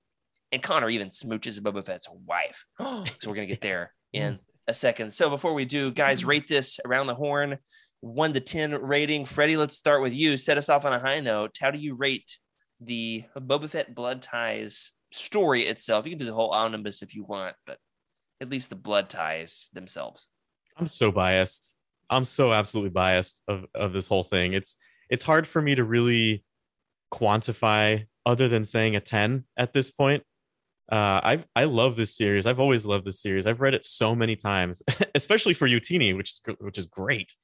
And 0.51 0.61
Connor 0.61 0.89
even 0.89 1.09
smooches 1.09 1.59
Boba 1.59 1.85
Fett's 1.85 2.09
wife. 2.25 2.65
so 2.79 3.05
we're 3.25 3.35
gonna 3.35 3.47
get 3.47 3.61
there 3.61 3.93
in 4.13 4.39
a 4.67 4.73
second. 4.73 5.13
So 5.13 5.29
before 5.29 5.53
we 5.53 5.65
do, 5.65 5.91
guys, 5.91 6.25
rate 6.25 6.47
this 6.47 6.79
around 6.85 7.07
the 7.07 7.15
horn, 7.15 7.57
one 8.01 8.33
to 8.33 8.39
ten 8.39 8.73
rating. 8.73 9.25
Freddie, 9.25 9.57
let's 9.57 9.77
start 9.77 10.01
with 10.01 10.13
you. 10.13 10.37
Set 10.37 10.57
us 10.57 10.69
off 10.69 10.85
on 10.85 10.93
a 10.93 10.99
high 10.99 11.19
note. 11.19 11.55
How 11.59 11.71
do 11.71 11.79
you 11.79 11.95
rate 11.95 12.37
the 12.79 13.23
Boba 13.35 13.69
Fett 13.69 13.95
blood 13.95 14.21
ties 14.21 14.91
story 15.11 15.65
itself? 15.67 16.05
You 16.05 16.11
can 16.11 16.19
do 16.19 16.25
the 16.25 16.33
whole 16.33 16.51
omnibus 16.51 17.01
if 17.01 17.15
you 17.15 17.23
want, 17.23 17.55
but 17.65 17.77
at 18.41 18.49
least 18.49 18.69
the 18.69 18.75
blood 18.75 19.09
ties 19.09 19.69
themselves. 19.73 20.27
I'm 20.77 20.87
so 20.87 21.11
biased. 21.11 21.75
I'm 22.09 22.25
so 22.25 22.53
absolutely 22.53 22.91
biased 22.91 23.41
of, 23.47 23.65
of 23.75 23.93
this 23.93 24.07
whole 24.07 24.23
thing. 24.23 24.53
It's 24.53 24.77
it's 25.09 25.23
hard 25.23 25.47
for 25.47 25.61
me 25.61 25.75
to 25.75 25.83
really 25.83 26.43
quantify 27.11 28.05
other 28.25 28.47
than 28.47 28.65
saying 28.65 28.95
a 28.95 28.99
10 28.99 29.45
at 29.57 29.73
this 29.73 29.89
point. 29.89 30.23
Uh, 30.91 30.95
I 30.95 31.43
I 31.55 31.65
love 31.65 31.95
this 31.95 32.15
series. 32.15 32.45
I've 32.45 32.59
always 32.61 32.85
loved 32.85 33.05
this 33.05 33.21
series. 33.21 33.45
I've 33.45 33.59
read 33.59 33.73
it 33.73 33.83
so 33.83 34.15
many 34.15 34.35
times, 34.35 34.81
especially 35.15 35.53
for 35.53 35.67
Utini, 35.67 36.15
which 36.15 36.31
is 36.31 36.41
which 36.59 36.77
is 36.77 36.85
great. 36.85 37.35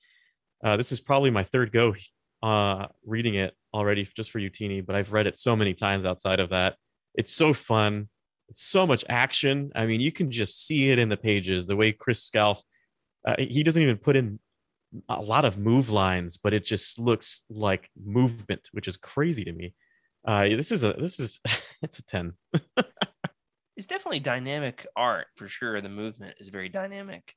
Uh, 0.64 0.78
this 0.78 0.92
is 0.92 1.00
probably 1.00 1.30
my 1.30 1.44
third 1.44 1.72
go 1.72 1.96
uh, 2.42 2.88
reading 3.06 3.36
it 3.36 3.54
already 3.74 4.08
just 4.16 4.32
for 4.32 4.40
Utini, 4.40 4.86
but 4.86 4.96
I've 4.96 5.14
read 5.14 5.28
it 5.28 5.38
so 5.38 5.56
many 5.56 5.74
times 5.74 6.06
outside 6.06 6.40
of 6.40 6.50
that. 6.50 6.76
It's 7.16 7.34
so 7.34 7.54
fun. 7.54 8.10
It's 8.50 8.62
so 8.62 8.86
much 8.86 9.04
action. 9.10 9.72
I 9.76 9.86
mean, 9.86 10.02
you 10.02 10.12
can 10.12 10.32
just 10.32 10.66
see 10.66 10.92
it 10.92 11.00
in 11.00 11.10
the 11.10 11.18
pages. 11.18 11.66
The 11.66 11.76
way 11.76 11.92
Chris 11.92 12.24
Scalf, 12.24 12.62
uh, 13.28 13.36
he 13.40 13.64
doesn't 13.64 13.82
even 13.82 13.98
put 13.98 14.16
in 14.16 14.40
a 15.10 15.22
lot 15.22 15.46
of 15.46 15.58
move 15.58 15.90
lines, 15.90 16.38
but 16.38 16.54
it 16.54 16.64
just 16.64 17.00
looks 17.00 17.46
like 17.50 17.90
movement, 18.02 18.70
which 18.74 18.88
is 18.88 18.98
crazy 18.98 19.44
to 19.46 19.52
me. 19.52 19.74
Uh, 20.26 20.50
this 20.50 20.72
is 20.72 20.84
a 20.84 20.94
this 20.94 21.20
is 21.20 21.42
it's 21.82 22.00
a 22.00 22.04
ten. 22.04 22.34
It's 23.76 23.88
definitely 23.88 24.20
dynamic 24.20 24.86
art 24.96 25.28
for 25.36 25.48
sure. 25.48 25.82
The 25.82 25.90
movement 25.90 26.36
is 26.40 26.50
very 26.50 26.70
dynamic. 26.70 27.34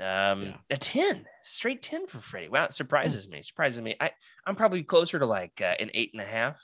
Um, 0.00 0.42
Yeah. 0.42 0.56
a 0.70 0.76
ten, 0.76 1.24
straight 1.42 1.80
ten 1.82 2.06
for 2.06 2.18
Freddie. 2.18 2.48
Wow, 2.48 2.64
it 2.64 2.74
surprises 2.74 3.28
me. 3.28 3.42
Surprises 3.42 3.80
me. 3.80 3.96
I 4.00 4.10
I'm 4.46 4.56
probably 4.56 4.82
closer 4.82 5.18
to 5.18 5.26
like 5.26 5.60
uh, 5.60 5.74
an 5.78 5.90
eight 5.94 6.10
and 6.12 6.20
a 6.22 6.26
half. 6.26 6.60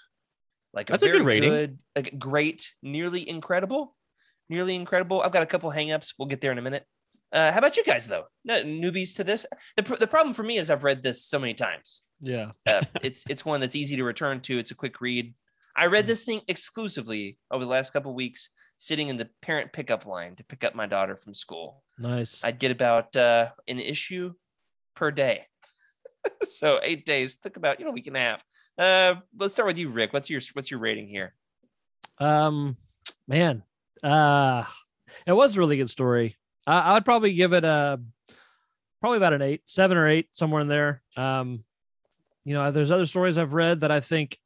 Like 0.72 0.88
a 0.90 0.92
That's 0.92 1.02
a 1.04 1.10
good 1.10 1.22
rating. 1.24 1.50
good, 1.50 2.18
great, 2.18 2.68
nearly 2.82 3.28
incredible, 3.28 3.96
nearly 4.48 4.74
incredible. 4.74 5.20
I've 5.22 5.32
got 5.32 5.42
a 5.42 5.46
couple 5.46 5.70
hangups. 5.70 6.14
We'll 6.18 6.28
get 6.28 6.40
there 6.40 6.52
in 6.52 6.58
a 6.58 6.62
minute. 6.62 6.84
Uh, 7.32 7.52
how 7.52 7.58
about 7.58 7.76
you 7.76 7.84
guys 7.84 8.08
though? 8.08 8.24
No, 8.44 8.62
newbies 8.64 9.14
to 9.16 9.24
this. 9.24 9.46
The, 9.76 9.84
pr- 9.84 9.96
the 9.96 10.06
problem 10.08 10.34
for 10.34 10.42
me 10.42 10.58
is 10.58 10.68
I've 10.70 10.82
read 10.84 11.02
this 11.02 11.24
so 11.24 11.38
many 11.38 11.54
times. 11.54 12.02
Yeah. 12.20 12.50
Uh, 12.66 12.82
it's 13.02 13.24
it's 13.28 13.44
one 13.44 13.60
that's 13.60 13.76
easy 13.76 13.96
to 13.96 14.04
return 14.04 14.40
to. 14.42 14.58
It's 14.58 14.72
a 14.72 14.74
quick 14.76 15.00
read. 15.00 15.34
I 15.76 15.86
read 15.86 16.06
this 16.06 16.24
thing 16.24 16.40
exclusively 16.48 17.38
over 17.50 17.64
the 17.64 17.70
last 17.70 17.92
couple 17.92 18.14
weeks, 18.14 18.50
sitting 18.76 19.08
in 19.08 19.16
the 19.16 19.28
parent 19.42 19.72
pickup 19.72 20.06
line 20.06 20.36
to 20.36 20.44
pick 20.44 20.64
up 20.64 20.74
my 20.74 20.86
daughter 20.86 21.16
from 21.16 21.34
school. 21.34 21.82
Nice. 21.98 22.42
I'd 22.44 22.58
get 22.58 22.70
about 22.70 23.14
uh, 23.16 23.50
an 23.68 23.78
issue 23.78 24.34
per 24.94 25.10
day. 25.10 25.46
so 26.44 26.80
eight 26.82 27.06
days 27.06 27.36
took 27.36 27.56
about 27.56 27.78
you 27.78 27.84
know 27.84 27.92
a 27.92 27.94
week 27.94 28.06
and 28.06 28.16
a 28.16 28.20
half. 28.20 28.44
Uh, 28.78 29.20
let's 29.38 29.54
start 29.54 29.66
with 29.66 29.78
you, 29.78 29.88
Rick. 29.88 30.12
What's 30.12 30.28
your 30.28 30.40
what's 30.54 30.70
your 30.70 30.80
rating 30.80 31.08
here? 31.08 31.34
Um, 32.18 32.76
man, 33.26 33.62
uh, 34.02 34.64
it 35.26 35.32
was 35.32 35.56
a 35.56 35.60
really 35.60 35.76
good 35.76 35.90
story. 35.90 36.36
I, 36.66 36.80
I 36.80 36.92
would 36.94 37.04
probably 37.04 37.32
give 37.32 37.52
it 37.52 37.64
a 37.64 38.00
probably 39.00 39.16
about 39.16 39.32
an 39.32 39.42
eight, 39.42 39.62
seven 39.64 39.96
or 39.96 40.08
eight, 40.08 40.28
somewhere 40.32 40.60
in 40.60 40.68
there. 40.68 41.02
Um, 41.16 41.64
you 42.44 42.54
know, 42.54 42.70
there's 42.70 42.90
other 42.90 43.06
stories 43.06 43.38
I've 43.38 43.54
read 43.54 43.80
that 43.80 43.90
I 43.90 44.00
think 44.00 44.38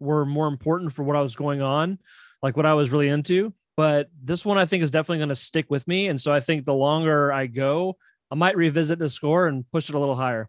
were 0.00 0.24
more 0.24 0.48
important 0.48 0.92
for 0.92 1.02
what 1.02 1.16
I 1.16 1.22
was 1.22 1.36
going 1.36 1.62
on, 1.62 1.98
like 2.42 2.56
what 2.56 2.66
I 2.66 2.74
was 2.74 2.90
really 2.90 3.08
into. 3.08 3.52
But 3.76 4.08
this 4.22 4.44
one 4.44 4.58
I 4.58 4.66
think 4.66 4.82
is 4.82 4.90
definitely 4.90 5.18
going 5.18 5.28
to 5.30 5.34
stick 5.34 5.66
with 5.68 5.86
me, 5.88 6.08
and 6.08 6.20
so 6.20 6.32
I 6.32 6.40
think 6.40 6.64
the 6.64 6.74
longer 6.74 7.32
I 7.32 7.46
go, 7.46 7.96
I 8.30 8.36
might 8.36 8.56
revisit 8.56 8.98
the 8.98 9.10
score 9.10 9.46
and 9.46 9.68
push 9.70 9.88
it 9.88 9.94
a 9.94 9.98
little 9.98 10.14
higher. 10.14 10.48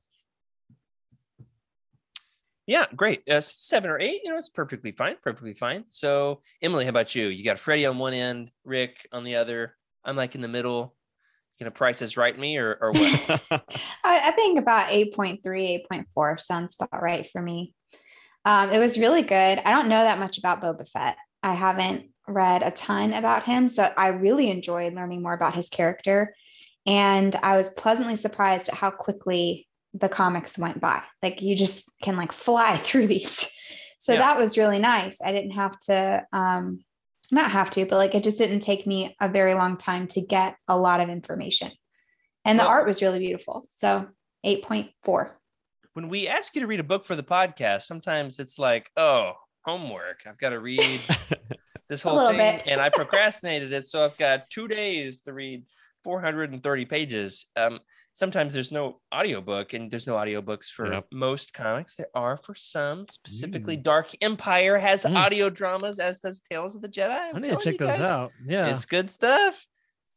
Yeah, 2.67 2.85
great. 2.95 3.29
Uh, 3.29 3.41
seven 3.41 3.91
or 3.91 3.99
eight, 3.99 4.21
you 4.23 4.31
know, 4.31 4.37
it's 4.37 4.49
perfectly 4.49 4.91
fine. 4.91 5.17
Perfectly 5.21 5.53
fine. 5.53 5.83
So, 5.87 6.39
Emily, 6.61 6.83
how 6.85 6.89
about 6.89 7.13
you? 7.13 7.27
You 7.27 7.43
got 7.43 7.59
Freddie 7.59 7.85
on 7.85 7.99
one 7.99 8.13
end, 8.13 8.51
Rick 8.63 9.07
on 9.11 9.23
the 9.23 9.35
other. 9.35 9.75
I'm 10.03 10.15
like 10.15 10.35
in 10.35 10.41
the 10.41 10.47
middle. 10.47 10.95
Gonna 11.59 11.71
price 11.71 11.99
this 11.99 12.17
right 12.17 12.37
me 12.37 12.57
or, 12.57 12.77
or 12.81 12.91
what? 12.91 13.41
I, 13.51 13.61
I 14.03 14.31
think 14.31 14.59
about 14.59 14.89
8.3, 14.89 15.41
8.4 15.89 16.39
sounds 16.41 16.75
about 16.79 17.01
right 17.01 17.29
for 17.31 17.41
me. 17.41 17.73
Um, 18.45 18.71
it 18.71 18.79
was 18.79 18.99
really 18.99 19.23
good. 19.23 19.59
I 19.65 19.71
don't 19.71 19.89
know 19.89 20.03
that 20.03 20.19
much 20.19 20.37
about 20.37 20.61
Boba 20.61 20.87
Fett. 20.89 21.17
I 21.41 21.53
haven't 21.53 22.09
read 22.27 22.63
a 22.63 22.71
ton 22.71 23.13
about 23.13 23.43
him. 23.43 23.69
So 23.69 23.83
I 23.83 24.07
really 24.07 24.49
enjoyed 24.49 24.93
learning 24.93 25.21
more 25.23 25.33
about 25.33 25.55
his 25.55 25.69
character. 25.69 26.35
And 26.85 27.35
I 27.35 27.57
was 27.57 27.69
pleasantly 27.71 28.15
surprised 28.15 28.69
at 28.69 28.75
how 28.75 28.91
quickly 28.91 29.67
the 29.93 30.09
comics 30.09 30.57
went 30.57 30.79
by. 30.79 31.01
Like 31.23 31.41
you 31.41 31.55
just 31.55 31.89
can 32.03 32.17
like 32.17 32.31
fly 32.31 32.77
through 32.85 33.07
these. 33.07 33.49
So 33.99 34.13
Yeah. 34.13 34.19
that 34.19 34.37
was 34.39 34.57
really 34.57 34.79
nice. 34.79 35.17
I 35.23 35.31
didn't 35.31 35.51
have 35.51 35.79
to 35.87 36.23
um 36.31 36.79
not 37.31 37.49
have 37.51 37.71
to, 37.71 37.85
but 37.87 37.97
like 37.97 38.13
it 38.13 38.23
just 38.23 38.37
didn't 38.37 38.59
take 38.59 38.85
me 38.85 39.15
a 39.19 39.27
very 39.27 39.55
long 39.55 39.77
time 39.77 40.07
to 40.09 40.21
get 40.21 40.55
a 40.67 40.77
lot 40.77 40.99
of 41.01 41.09
information. 41.09 41.71
And 42.43 42.59
the 42.59 42.63
Well- 42.63 42.71
art 42.71 42.87
was 42.87 43.01
really 43.01 43.17
beautiful. 43.19 43.65
So 43.69 44.07
8.4. 44.45 45.31
when 45.95 46.07
we 46.07 46.27
ask 46.27 46.53
you 46.55 46.61
to 46.61 46.67
read 46.67 46.79
a 46.79 46.83
book 46.83 47.03
for 47.05 47.15
the 47.15 47.23
podcast, 47.23 47.81
sometimes 47.83 48.39
it's 48.39 48.57
like, 48.59 48.89
oh, 48.95 49.33
homework. 49.65 50.21
I've 50.27 50.37
got 50.37 50.51
to 50.51 50.59
read 50.59 50.99
this 51.89 52.03
whole 52.03 52.27
thing. 52.29 52.37
bit. 52.37 52.63
And 52.67 52.79
I 52.79 52.89
procrastinated 52.93 53.73
it. 53.73 53.85
So 53.85 54.05
I've 54.05 54.17
got 54.17 54.49
two 54.49 54.67
days 54.67 55.21
to 55.21 55.33
read 55.33 55.63
430 56.03 56.85
pages. 56.85 57.47
Um, 57.55 57.79
sometimes 58.13 58.53
there's 58.53 58.71
no 58.71 58.99
audiobook, 59.13 59.73
and 59.73 59.89
there's 59.89 60.05
no 60.05 60.15
audiobooks 60.15 60.65
for 60.69 60.93
Yep. 60.93 61.05
most 61.11 61.53
comics. 61.53 61.95
There 61.95 62.07
are 62.13 62.37
for 62.37 62.53
some, 62.55 63.07
specifically 63.09 63.75
Dark 63.75 64.11
Empire 64.21 64.77
has 64.77 65.03
Mm. 65.03 65.15
audio 65.15 65.49
dramas, 65.49 65.97
as 65.99 66.19
does 66.19 66.41
Tales 66.41 66.75
of 66.75 66.81
the 66.81 66.89
Jedi. 66.89 67.09
I'm 67.29 67.37
I 67.37 67.39
need 67.39 67.49
to 67.51 67.57
check 67.57 67.77
those 67.77 67.99
out. 67.99 68.31
Yeah. 68.45 68.67
It's 68.67 68.85
good 68.85 69.09
stuff. 69.09 69.65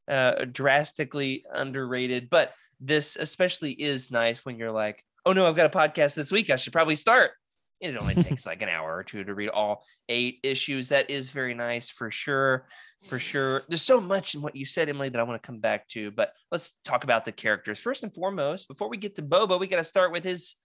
Uh, 0.06 0.44
drastically 0.50 1.44
underrated, 1.52 2.30
but 2.30 2.52
this 2.80 3.16
especially 3.16 3.72
is 3.72 4.10
nice 4.10 4.44
when 4.44 4.56
you're 4.58 4.72
like, 4.72 5.04
oh 5.28 5.32
no, 5.32 5.46
I've 5.46 5.54
got 5.56 5.66
a 5.66 5.76
podcast 5.78 6.14
this 6.14 6.32
week. 6.32 6.48
I 6.48 6.56
should 6.56 6.72
probably 6.72 6.96
start. 6.96 7.32
It 7.80 7.96
only 8.00 8.14
takes 8.14 8.46
like 8.46 8.62
an 8.62 8.68
hour 8.70 8.96
or 8.96 9.04
two 9.04 9.22
to 9.24 9.34
read 9.34 9.50
all 9.50 9.84
eight 10.08 10.40
issues. 10.42 10.88
That 10.88 11.10
is 11.10 11.30
very 11.30 11.52
nice 11.54 11.90
for 11.90 12.10
sure. 12.10 12.66
For 13.04 13.18
sure. 13.18 13.62
There's 13.68 13.82
so 13.82 14.00
much 14.00 14.34
in 14.34 14.40
what 14.42 14.56
you 14.56 14.64
said, 14.64 14.88
Emily, 14.88 15.10
that 15.10 15.20
I 15.20 15.22
want 15.22 15.40
to 15.40 15.46
come 15.46 15.60
back 15.60 15.86
to, 15.88 16.10
but 16.10 16.32
let's 16.50 16.72
talk 16.84 17.04
about 17.04 17.24
the 17.24 17.30
characters. 17.30 17.78
First 17.78 18.02
and 18.02 18.12
foremost, 18.12 18.66
before 18.68 18.88
we 18.88 18.96
get 18.96 19.14
to 19.16 19.22
Boba, 19.22 19.60
we 19.60 19.66
got 19.68 19.76
to 19.76 19.84
start 19.84 20.10
with 20.12 20.24
his 20.24 20.56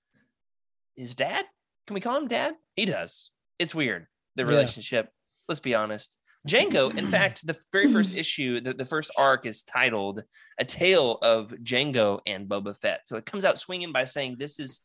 his 0.96 1.14
dad. 1.14 1.46
Can 1.86 1.94
we 1.94 2.02
call 2.02 2.16
him 2.18 2.28
dad? 2.28 2.54
He 2.76 2.86
does. 2.86 3.32
It's 3.60 3.76
weird, 3.76 4.08
the 4.36 4.44
Yeah. 4.44 4.50
relationship. 4.50 5.10
Let's 5.48 5.60
be 5.60 5.76
honest. 5.76 6.16
Jango, 6.48 6.96
in 6.98 7.08
fact, 7.12 7.46
the 7.46 7.58
very 7.72 7.92
first 7.92 8.14
issue, 8.14 8.62
the, 8.62 8.74
the 8.74 8.86
first 8.86 9.12
arc 9.18 9.46
is 9.46 9.64
titled 9.64 10.24
A 10.60 10.66
Tale 10.66 11.18
of 11.22 11.52
Jango 11.64 12.20
and 12.26 12.48
Boba 12.48 12.78
Fett. 12.80 13.02
So 13.06 13.16
it 13.18 13.26
comes 13.26 13.46
out 13.46 13.60
swinging 13.60 13.92
by 13.92 14.06
saying 14.06 14.38
this 14.38 14.60
is 14.60 14.82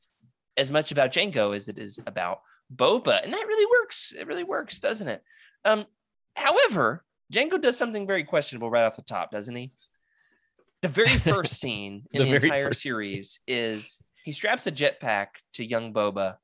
as 0.57 0.71
much 0.71 0.93
about 0.93 1.13
Jango 1.13 1.55
as 1.55 1.69
it 1.69 1.79
is 1.79 1.99
about 2.07 2.41
Boba. 2.75 3.23
And 3.23 3.33
that 3.33 3.47
really 3.47 3.67
works. 3.81 4.13
It 4.19 4.27
really 4.27 4.45
works, 4.45 4.79
doesn't 4.81 5.09
it? 5.09 5.23
Um, 5.65 5.87
however, 6.35 7.05
Jango 7.33 7.61
does 7.61 7.77
something 7.77 8.07
very 8.07 8.25
questionable 8.25 8.71
right 8.71 8.85
off 8.85 8.97
the 8.97 9.03
top, 9.03 9.31
doesn't 9.31 9.55
he? 9.55 9.73
The 10.83 10.89
very 10.89 11.19
first 11.19 11.57
scene 11.57 12.05
in 12.13 12.23
The 12.23 12.39
the, 12.39 12.47
entire 12.47 12.73
series 12.73 13.41
is 13.47 14.01
he 14.25 14.33
straps 14.33 14.67
a 14.67 14.73
jetpack 14.73 15.29
to 15.55 15.65
young 15.65 15.93
Boba 15.93 16.37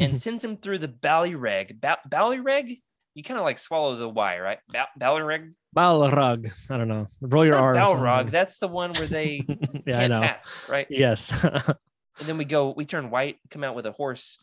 and 0.00 0.20
sends 0.22 0.44
him 0.44 0.56
through 0.56 0.78
the 0.78 0.88
Ballyreg. 0.88 1.80
Ba- 1.80 1.98
Ballyreg? 2.08 2.78
You 3.20 3.24
kind 3.24 3.38
of 3.38 3.44
like 3.44 3.58
swallow 3.58 3.96
the 3.96 4.08
Y, 4.08 4.38
right? 4.38 4.60
Ba- 4.70 4.88
Ballyreg? 4.98 5.52
Balrog. 5.76 6.50
I 6.70 6.78
don't 6.78 6.88
know. 6.88 7.06
Roll 7.20 7.44
your 7.44 7.54
Not 7.56 7.62
R. 7.62 7.74
Balrog. 7.74 8.30
That's 8.38 8.56
the 8.56 8.66
one 8.66 8.94
where 8.94 9.06
they 9.06 9.44
yeah, 9.46 9.58
I 9.88 9.92
can't 9.92 10.08
know. 10.10 10.20
pass, 10.22 10.62
right? 10.70 10.86
Yes. 10.88 11.38
And 12.18 12.26
then 12.28 12.38
we 12.38 12.46
go, 12.46 12.70
we 12.74 12.86
turn 12.86 13.10
white, 13.10 13.36
come 13.50 13.62
out 13.62 13.74
with 13.74 13.84
a 13.84 13.92
horse. 13.92 14.38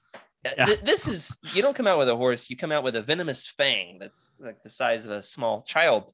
Uh, 0.46 0.50
Yeah. 0.58 0.66
th- 0.66 0.82
this 0.82 1.08
is 1.08 1.36
you 1.54 1.64
don't 1.64 1.76
come 1.76 1.88
out 1.88 1.98
with 1.98 2.08
a 2.10 2.16
horse, 2.16 2.52
you 2.52 2.56
come 2.56 2.72
out 2.72 2.84
with 2.84 2.96
a 2.96 3.02
venomous 3.02 3.48
fang 3.48 3.98
that's 4.00 4.34
like 4.40 4.62
the 4.62 4.70
size 4.70 5.06
of 5.06 5.12
a 5.12 5.24
small 5.24 5.64
child. 5.64 6.12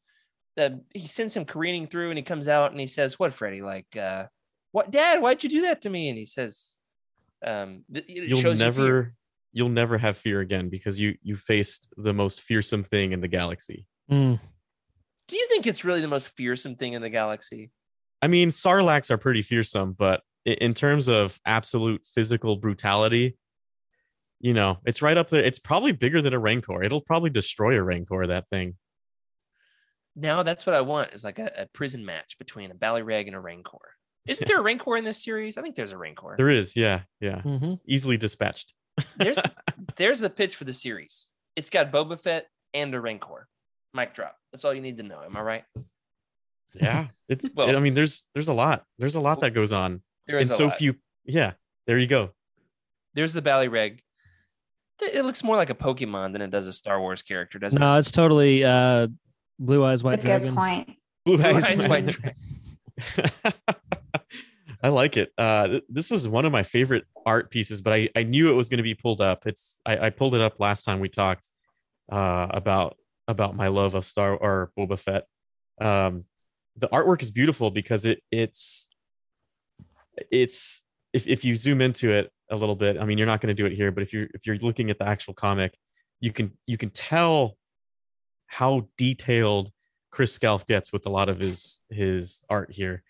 Uh, 0.58 0.70
he 0.94 1.06
sends 1.08 1.36
him 1.36 1.44
careening 1.44 1.88
through, 1.88 2.12
and 2.12 2.18
he 2.18 2.24
comes 2.24 2.48
out 2.48 2.72
and 2.72 2.80
he 2.80 2.88
says, 2.88 3.20
"What, 3.20 3.34
Freddy? 3.34 3.62
Like, 3.62 3.94
uh, 3.98 4.28
what, 4.72 4.90
Dad? 4.90 5.22
Why'd 5.22 5.44
you 5.44 5.50
do 5.50 5.62
that 5.64 5.82
to 5.82 5.90
me?" 5.90 6.08
And 6.10 6.18
he 6.18 6.26
says, 6.26 6.78
um, 7.46 7.84
th- 7.94 8.06
you'll 8.08 8.40
shows 8.40 8.60
never 8.60 9.14
you'll 9.54 9.70
never 9.70 9.98
have 9.98 10.18
fear 10.18 10.42
again 10.42 10.70
because 10.70 11.00
you 11.00 11.16
you 11.22 11.38
faced 11.38 11.94
the 11.96 12.14
most 12.14 12.42
fearsome 12.42 12.84
thing 12.84 13.14
in 13.14 13.22
the 13.22 13.28
galaxy. 13.28 13.88
Mm. 14.12 14.40
Do 15.28 15.38
you 15.38 15.48
think 15.48 15.66
it's 15.66 15.86
really 15.86 16.02
the 16.02 16.08
most 16.08 16.36
fearsome 16.36 16.76
thing 16.76 16.94
in 16.94 17.02
the 17.02 17.10
galaxy? 17.10 17.72
I 18.22 18.28
mean, 18.28 18.50
Sarlaccs 18.50 19.10
are 19.12 19.18
pretty 19.18 19.42
fearsome, 19.42 19.96
but 19.98 20.22
in 20.46 20.74
terms 20.74 21.08
of 21.08 21.40
absolute 21.46 22.06
physical 22.06 22.58
brutality, 22.58 23.38
you 24.40 24.54
know, 24.54 24.80
it's 24.86 25.02
right 25.02 25.18
up 25.18 25.30
there. 25.30 25.44
It's 25.44 25.60
probably 25.60 25.94
bigger 25.94 26.22
than 26.22 26.34
a 26.34 26.40
Rancor. 26.40 26.84
It'll 26.84 27.02
probably 27.02 27.30
destroy 27.30 27.78
a 27.78 27.84
Rancor, 27.84 28.28
that 28.28 28.50
thing. 28.50 28.76
Now 30.16 30.44
that's 30.44 30.66
what 30.66 30.76
I 30.76 30.82
want 30.82 31.14
is 31.14 31.24
like 31.24 31.40
a, 31.40 31.52
a 31.58 31.66
prison 31.68 32.06
match 32.06 32.38
between 32.38 32.72
a 32.72 32.76
Ballyreg 32.76 33.28
and 33.28 33.36
a 33.36 33.40
Rancor. 33.40 33.96
Isn't 34.26 34.48
there 34.48 34.60
a 34.60 34.64
Rancor 34.64 34.96
in 34.98 35.04
this 35.04 35.24
series? 35.24 35.58
I 35.58 35.62
think 35.62 35.76
there's 35.76 35.92
a 35.92 35.98
Rancor. 35.98 36.36
There 36.38 36.50
is, 36.50 36.76
yeah, 36.76 37.02
yeah. 37.20 37.42
hmm 37.42 37.74
Easily 37.88 38.18
dispatched. 38.18 38.74
There's 39.18 39.40
there's 39.98 40.20
the 40.20 40.30
pitch 40.30 40.56
for 40.56 40.64
the 40.66 40.74
series. 40.74 41.28
It's 41.56 41.70
got 41.70 41.92
Boba 41.92 42.20
Fett 42.20 42.50
and 42.74 42.94
a 42.94 43.00
Rancor. 43.02 43.48
Mic 43.94 44.14
drop. 44.14 44.38
That's 44.52 44.66
all 44.66 44.74
you 44.74 44.82
need 44.82 44.98
to 44.98 45.04
know. 45.04 45.22
Am 45.24 45.36
I 45.38 45.42
right? 45.42 45.64
Yeah. 46.74 47.08
It's 47.30 47.50
Well- 47.56 47.76
I 47.76 47.80
mean, 47.80 47.94
there's 47.94 48.28
there's 48.34 48.48
a 48.48 48.54
lot. 48.54 48.86
There's 48.98 49.16
a 49.16 49.20
lot 49.20 49.42
that 49.42 49.52
goes 49.52 49.72
on. 49.72 50.02
There 50.28 50.40
in 50.40 50.48
a 50.48 50.52
so 50.52 50.66
lot. 50.68 50.78
few 50.78 50.96
yeah. 51.26 51.54
There 51.86 51.98
you 51.98 52.08
go. 52.08 52.32
There's 53.14 53.34
the 53.34 53.42
Ballyreg. 53.42 54.00
Th- 55.00 55.14
It 55.14 55.24
looks 55.26 55.44
more 55.44 55.56
like 55.58 55.70
a 55.70 55.76
Pokemon 55.76 56.32
than 56.34 56.42
it 56.42 56.50
does 56.50 56.68
a 56.68 56.74
Star 56.74 57.00
Wars 57.00 57.22
character, 57.22 57.60
doesn't 57.60 57.80
it? 57.82 57.86
No, 57.86 57.98
it's 57.98 58.10
totally 58.12 58.64
uh, 58.64 59.08
blue 59.60 59.84
eyes, 59.86 60.04
white 60.04 60.22
That's 60.22 60.44
a 60.44 60.46
good 60.48 60.56
point. 60.56 60.98
Blue 61.26 61.36
it? 61.36 61.38
Blue 61.40 61.46
eyes 61.46 61.64
Eyes 61.66 61.80
White 61.82 61.90
White 61.90 62.06
Dragon. 62.08 62.36
I 64.84 64.90
like 64.90 65.16
it. 65.16 65.32
Uh, 65.38 65.68
th- 65.68 65.84
this 65.88 66.12
was 66.12 66.28
one 66.28 66.44
of 66.44 66.52
my 66.52 66.64
favorite 66.64 67.06
art 67.26 67.50
pieces, 67.50 67.82
but 67.82 67.94
I, 67.94 68.10
I 68.18 68.24
knew 68.24 68.50
it 68.50 68.54
was 68.54 68.68
going 68.68 68.80
to 68.80 68.84
be 68.84 68.94
pulled 68.94 69.22
up. 69.22 69.48
It's 69.48 69.80
I, 69.86 70.08
I 70.08 70.10
pulled 70.10 70.36
it 70.36 70.42
up 70.42 70.60
last 70.60 70.84
time 70.84 71.00
we 71.00 71.08
talked 71.08 71.50
uh, 72.12 72.48
about 72.50 72.98
about 73.30 73.56
my 73.56 73.70
love 73.70 73.96
of 73.96 74.06
Star 74.06 74.36
or 74.36 74.72
Boba 74.78 75.00
Fett. 75.00 75.26
Um, 75.80 76.26
the 76.76 76.90
artwork 76.90 77.22
is 77.22 77.32
beautiful 77.32 77.72
because 77.72 78.04
it 78.04 78.22
it's 78.30 78.90
it's 80.30 80.84
if, 81.14 81.28
if 81.28 81.46
you 81.46 81.56
zoom 81.56 81.80
into 81.80 82.12
it 82.12 82.30
a 82.52 82.56
little 82.58 82.76
bit. 82.76 82.98
I 83.00 83.06
mean, 83.06 83.18
you're 83.18 83.26
not 83.28 83.40
going 83.40 83.56
to 83.56 83.62
do 83.62 83.66
it 83.66 83.72
here, 83.72 83.90
but 83.90 84.04
if 84.04 84.12
you're 84.12 84.28
if 84.34 84.46
you're 84.46 84.58
looking 84.58 84.90
at 84.90 85.00
the 85.00 85.08
actual 85.08 85.34
comic, 85.34 85.78
you 86.20 86.34
can 86.34 86.52
you 86.68 86.78
can 86.78 86.90
tell 86.90 87.56
how 88.48 88.90
detailed 88.98 89.72
Chris 90.12 90.34
Scalf 90.34 90.68
gets 90.68 90.92
with 90.92 91.06
a 91.06 91.10
lot 91.10 91.30
of 91.30 91.40
his 91.40 91.82
his 91.90 92.44
art 92.50 92.70
here 92.70 93.02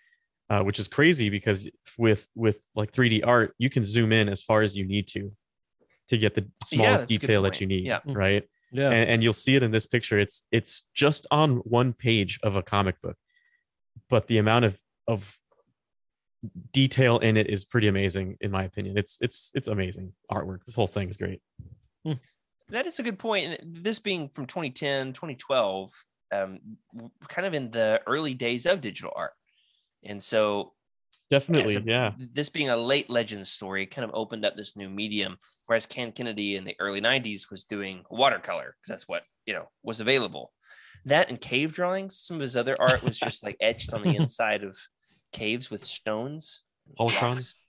uh, 0.53 0.61
which 0.63 0.77
is 0.79 0.87
crazy 0.87 1.29
because 1.29 1.69
with 1.97 2.29
with 2.35 2.63
like 2.75 2.91
3D 2.91 3.25
art, 3.25 3.55
you 3.57 3.69
can 3.69 3.83
zoom 3.83 4.11
in 4.11 4.29
as 4.29 4.41
far 4.43 4.61
as 4.61 4.75
you 4.77 4.85
need 4.85 5.07
to 5.07 5.31
to 6.09 6.17
get 6.17 6.35
the 6.35 6.45
smallest 6.63 7.01
that's 7.01 7.03
a 7.03 7.13
good 7.13 7.21
detail 7.21 7.41
that 7.43 7.59
you 7.61 7.65
need, 7.67 7.85
Yeah. 7.87 7.99
right? 8.05 8.43
Yeah. 8.71 8.89
And, 8.91 9.09
and 9.11 9.23
you'll 9.23 9.33
see 9.45 9.55
it 9.55 9.63
in 9.63 9.71
this 9.71 9.85
picture. 9.85 10.19
It's 10.19 10.45
it's 10.51 10.73
just 10.93 11.25
on 11.31 11.57
one 11.79 11.93
page 11.93 12.39
of 12.43 12.55
a 12.55 12.61
comic 12.61 13.01
book, 13.01 13.17
but 14.09 14.27
the 14.27 14.37
amount 14.37 14.65
of 14.65 14.79
of 15.07 15.39
detail 16.71 17.19
in 17.19 17.37
it 17.37 17.47
is 17.49 17.65
pretty 17.65 17.87
amazing, 17.87 18.37
in 18.41 18.51
my 18.51 18.63
opinion. 18.63 18.97
It's 18.97 19.17
it's 19.21 19.51
it's 19.55 19.67
amazing 19.67 20.13
artwork. 20.31 20.65
This 20.65 20.75
whole 20.75 20.87
thing 20.87 21.09
is 21.09 21.17
great. 21.17 21.41
That 22.69 22.85
is 22.85 22.99
a 22.99 23.03
good 23.03 23.19
point. 23.19 23.45
And 23.45 23.83
This 23.83 23.99
being 23.99 24.29
from 24.29 24.45
2010, 24.45 25.13
2012, 25.13 25.91
um, 26.33 26.59
kind 27.27 27.45
of 27.45 27.53
in 27.53 27.69
the 27.71 28.01
early 28.07 28.33
days 28.33 28.65
of 28.65 28.81
digital 28.81 29.11
art. 29.15 29.33
And 30.05 30.21
so 30.21 30.73
Definitely, 31.29 31.73
so 31.73 31.81
yeah. 31.83 32.11
this 32.17 32.49
being 32.49 32.69
a 32.69 32.77
late 32.77 33.09
legend 33.09 33.47
story 33.47 33.87
kind 33.87 34.05
of 34.05 34.11
opened 34.13 34.45
up 34.45 34.55
this 34.55 34.75
new 34.75 34.87
medium, 34.87 35.37
whereas 35.65 35.87
Cam 35.87 36.11
Kennedy 36.11 36.57
in 36.57 36.63
the 36.63 36.75
early 36.79 37.01
90s 37.01 37.49
was 37.49 37.63
doing 37.63 38.03
watercolor 38.11 38.75
because 38.75 38.89
that's 38.89 39.07
what, 39.07 39.23
you 39.45 39.53
know, 39.53 39.67
was 39.81 39.99
available. 39.99 40.51
That 41.05 41.29
and 41.29 41.41
cave 41.41 41.73
drawings, 41.73 42.19
some 42.19 42.35
of 42.35 42.41
his 42.41 42.55
other 42.55 42.75
art 42.79 43.01
was 43.03 43.17
just 43.17 43.43
like 43.43 43.57
etched 43.59 43.93
on 43.93 44.03
the 44.03 44.15
inside 44.15 44.63
of 44.63 44.77
caves 45.31 45.71
with 45.71 45.83
stones. 45.83 46.59
Holocrons. 46.99 47.21
rocks. 47.21 47.59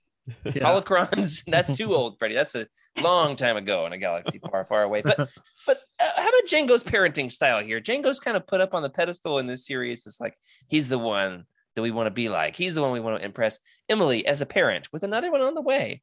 Yeah. 0.43 0.51
Holocrons. 0.63 1.43
That's 1.47 1.75
too 1.75 1.95
old, 1.95 2.19
Freddie. 2.19 2.35
That's 2.35 2.55
a 2.55 2.67
long 3.01 3.35
time 3.35 3.57
ago 3.57 3.85
in 3.87 3.93
a 3.93 3.97
galaxy 3.97 4.39
far, 4.39 4.65
far 4.65 4.83
away. 4.83 5.01
But 5.01 5.17
but 5.65 5.81
uh, 5.99 6.09
how 6.15 6.27
about 6.27 6.49
Jango's 6.49 6.83
parenting 6.83 7.31
style 7.31 7.63
here? 7.63 7.81
Jango's 7.81 8.19
kind 8.19 8.37
of 8.37 8.45
put 8.45 8.61
up 8.61 8.73
on 8.73 8.83
the 8.83 8.89
pedestal 8.89 9.39
in 9.39 9.47
this 9.47 9.65
series. 9.65 10.05
It's 10.05 10.21
like 10.21 10.35
he's 10.67 10.87
the 10.87 10.99
one 10.99 11.45
that 11.75 11.81
we 11.81 11.91
want 11.91 12.07
to 12.07 12.11
be 12.11 12.29
like. 12.29 12.55
He's 12.55 12.75
the 12.75 12.81
one 12.81 12.91
we 12.91 12.99
want 12.99 13.19
to 13.19 13.25
impress. 13.25 13.59
Emily, 13.89 14.25
as 14.25 14.41
a 14.41 14.45
parent, 14.45 14.87
with 14.91 15.03
another 15.03 15.31
one 15.31 15.41
on 15.41 15.53
the 15.53 15.61
way, 15.61 16.01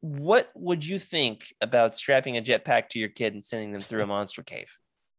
what 0.00 0.50
would 0.54 0.84
you 0.84 0.98
think 0.98 1.54
about 1.60 1.94
strapping 1.94 2.36
a 2.36 2.42
jetpack 2.42 2.90
to 2.90 2.98
your 2.98 3.08
kid 3.08 3.32
and 3.32 3.44
sending 3.44 3.72
them 3.72 3.82
through 3.82 4.02
a 4.02 4.06
monster 4.06 4.42
cave? 4.42 4.70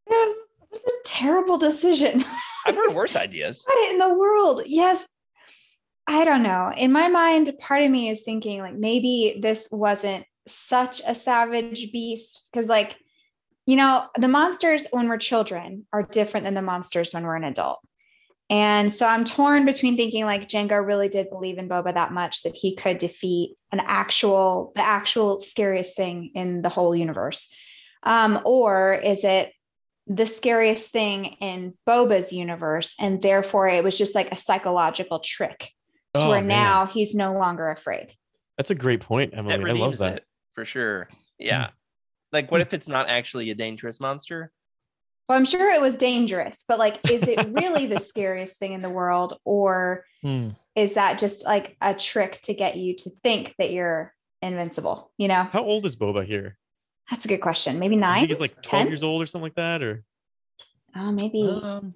Was 0.08 0.36
a 0.76 0.92
terrible 1.06 1.58
decision. 1.58 2.24
I've 2.66 2.76
heard 2.76 2.94
worse 2.94 3.16
ideas. 3.16 3.64
what 3.66 3.92
in 3.92 3.98
the 3.98 4.14
world? 4.14 4.62
Yes. 4.66 5.08
I 6.08 6.24
don't 6.24 6.44
know. 6.44 6.72
In 6.76 6.92
my 6.92 7.08
mind, 7.08 7.52
part 7.60 7.82
of 7.82 7.90
me 7.90 8.10
is 8.10 8.22
thinking 8.22 8.60
like 8.60 8.76
maybe 8.76 9.40
this 9.42 9.68
wasn't 9.72 10.26
such 10.48 11.02
a 11.08 11.16
savage 11.16 11.92
beast 11.92 12.48
because, 12.52 12.68
like, 12.68 12.96
you 13.66 13.76
know, 13.76 14.06
the 14.16 14.28
monsters 14.28 14.86
when 14.92 15.10
we're 15.10 15.18
children 15.18 15.88
are 15.92 16.04
different 16.04 16.46
than 16.46 16.54
the 16.54 16.62
monsters 16.62 17.14
when 17.14 17.24
we're 17.24 17.36
an 17.36 17.44
adult. 17.44 17.80
And 18.50 18.92
so 18.94 19.08
I'm 19.08 19.26
torn 19.26 19.66
between 19.66 19.98
thinking 19.98 20.24
like 20.26 20.48
Jango 20.48 20.86
really 20.86 21.10
did 21.10 21.30
believe 21.30 21.58
in 21.58 21.68
Boba 21.68 21.94
that 21.94 22.12
much 22.12 22.44
that 22.44 22.54
he 22.56 22.76
could 22.76 23.00
defeat 23.00 23.56
an 23.72 23.82
actual, 23.84 24.72
the 24.76 24.84
actual 24.84 25.42
scariest 25.42 25.96
thing 25.96 26.32
in 26.36 26.62
the 26.62 26.70
whole 26.70 26.96
universe. 26.96 27.52
Um, 28.04 28.40
or 28.46 28.94
is 28.94 29.24
it 29.24 29.52
the 30.06 30.28
scariest 30.28 30.92
thing 30.92 31.26
in 31.42 31.74
Boba's 31.88 32.32
universe? 32.32 32.96
And 33.00 33.20
therefore 33.20 33.68
it 33.68 33.84
was 33.84 33.98
just 33.98 34.14
like 34.14 34.32
a 34.32 34.38
psychological 34.38 35.20
trick 35.20 35.72
to 36.14 36.22
Oh, 36.22 36.30
where 36.30 36.40
man. 36.42 36.48
now 36.48 36.86
he's 36.86 37.16
no 37.16 37.34
longer 37.34 37.70
afraid. 37.72 38.14
That's 38.58 38.70
a 38.70 38.76
great 38.76 39.02
point, 39.02 39.34
Emily. 39.36 39.54
I 39.56 39.74
love 39.74 39.98
that. 39.98 40.18
it 40.18 40.24
for 40.54 40.66
sure. 40.66 41.10
Yeah. 41.40 41.70
Like, 42.32 42.52
what 42.52 42.62
if 42.62 42.74
it's 42.74 42.88
not 42.88 43.10
actually 43.10 43.50
a 43.50 43.56
dangerous 43.56 44.00
monster? 44.00 44.52
Well, 45.28 45.38
I'm 45.38 45.46
sure 45.46 45.72
it 45.72 45.82
was 45.82 45.98
dangerous, 45.98 46.64
but 46.68 46.78
like, 46.80 47.10
is 47.10 47.24
it 47.28 47.48
really 47.52 47.88
the 47.88 48.00
scariest 48.00 48.58
thing 48.58 48.74
in 48.74 48.82
the 48.82 48.90
world? 48.90 49.40
Or 49.44 50.06
Hmm. 50.22 50.50
is 50.76 50.94
that 50.96 51.20
just 51.20 51.46
like 51.46 51.78
a 51.82 51.94
trick 51.94 52.42
to 52.44 52.54
get 52.54 52.78
you 52.78 52.96
to 52.98 53.10
think 53.24 53.54
that 53.60 53.72
you're 53.72 54.14
invincible? 54.42 55.12
You 55.18 55.28
know, 55.28 55.44
How 55.44 55.64
old 55.64 55.86
is 55.86 55.96
Boba 55.96 56.26
here? 56.26 56.58
that's 57.10 57.26
a 57.26 57.28
good 57.28 57.42
question. 57.42 57.78
Maybe 57.78 57.96
I 57.98 58.00
nine? 58.00 58.20
think 58.22 58.30
he's 58.30 58.40
like 58.40 58.62
12 58.64 58.84
10? 58.86 58.88
years 58.88 59.04
old 59.04 59.22
or 59.22 59.26
something 59.28 59.44
like 59.44 59.56
that, 59.56 59.84
or 59.84 60.04
Oh, 60.96 61.12
maybe. 61.12 61.44
Um, 61.44 61.94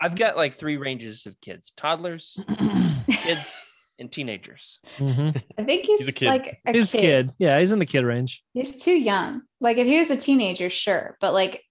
I've 0.00 0.14
got 0.14 0.36
like 0.36 0.54
three 0.56 0.76
ranges 0.76 1.26
of 1.26 1.40
kids 1.40 1.72
toddlers, 1.76 2.38
kids, 3.08 3.94
and 3.98 4.10
teenagers. 4.12 4.78
Mhm. 4.98 5.40
I 5.58 5.64
think 5.64 5.84
he's, 5.86 6.00
he's 6.00 6.08
a 6.08 6.12
kid. 6.12 6.26
like 6.28 6.60
a 6.66 6.72
He's 6.72 6.92
a 6.92 6.96
kid. 6.98 7.26
kid. 7.28 7.34
Yeah, 7.38 7.58
he's 7.58 7.72
in 7.72 7.78
the 7.78 7.86
kid 7.86 8.04
range. 8.04 8.42
He's 8.52 8.76
too 8.82 8.92
young. 8.94 9.42
Like 9.60 9.78
if 9.78 9.86
he 9.86 9.98
was 10.00 10.10
a 10.10 10.16
teenager, 10.16 10.70
sure. 10.70 11.16
But 11.20 11.32
like 11.34 11.64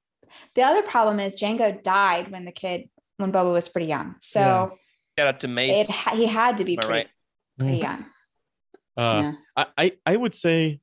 the 0.56 0.64
other 0.64 0.82
problem 0.84 1.20
is 1.20 1.36
Jango 1.36 1.82
died 1.84 2.32
when 2.32 2.46
the 2.46 2.52
kid 2.52 2.90
when 3.18 3.32
Boba 3.32 3.52
was 3.54 3.70
pretty 3.70 3.88
young. 3.88 4.16
So 4.22 4.78
Shout 5.18 5.28
out 5.28 5.40
to 5.42 5.48
Mace. 5.48 5.90
it 5.90 6.16
he 6.16 6.26
had 6.26 6.58
to 6.58 6.66
be 6.66 6.76
pretty, 6.78 6.90
right? 6.92 7.08
pretty 7.60 7.80
Mm. 7.80 7.84
young. 7.84 8.06
uh, 8.98 9.22
yeah. 9.24 9.34
I, 9.56 9.66
I 9.78 9.92
I 10.06 10.16
would 10.16 10.34
say 10.34 10.80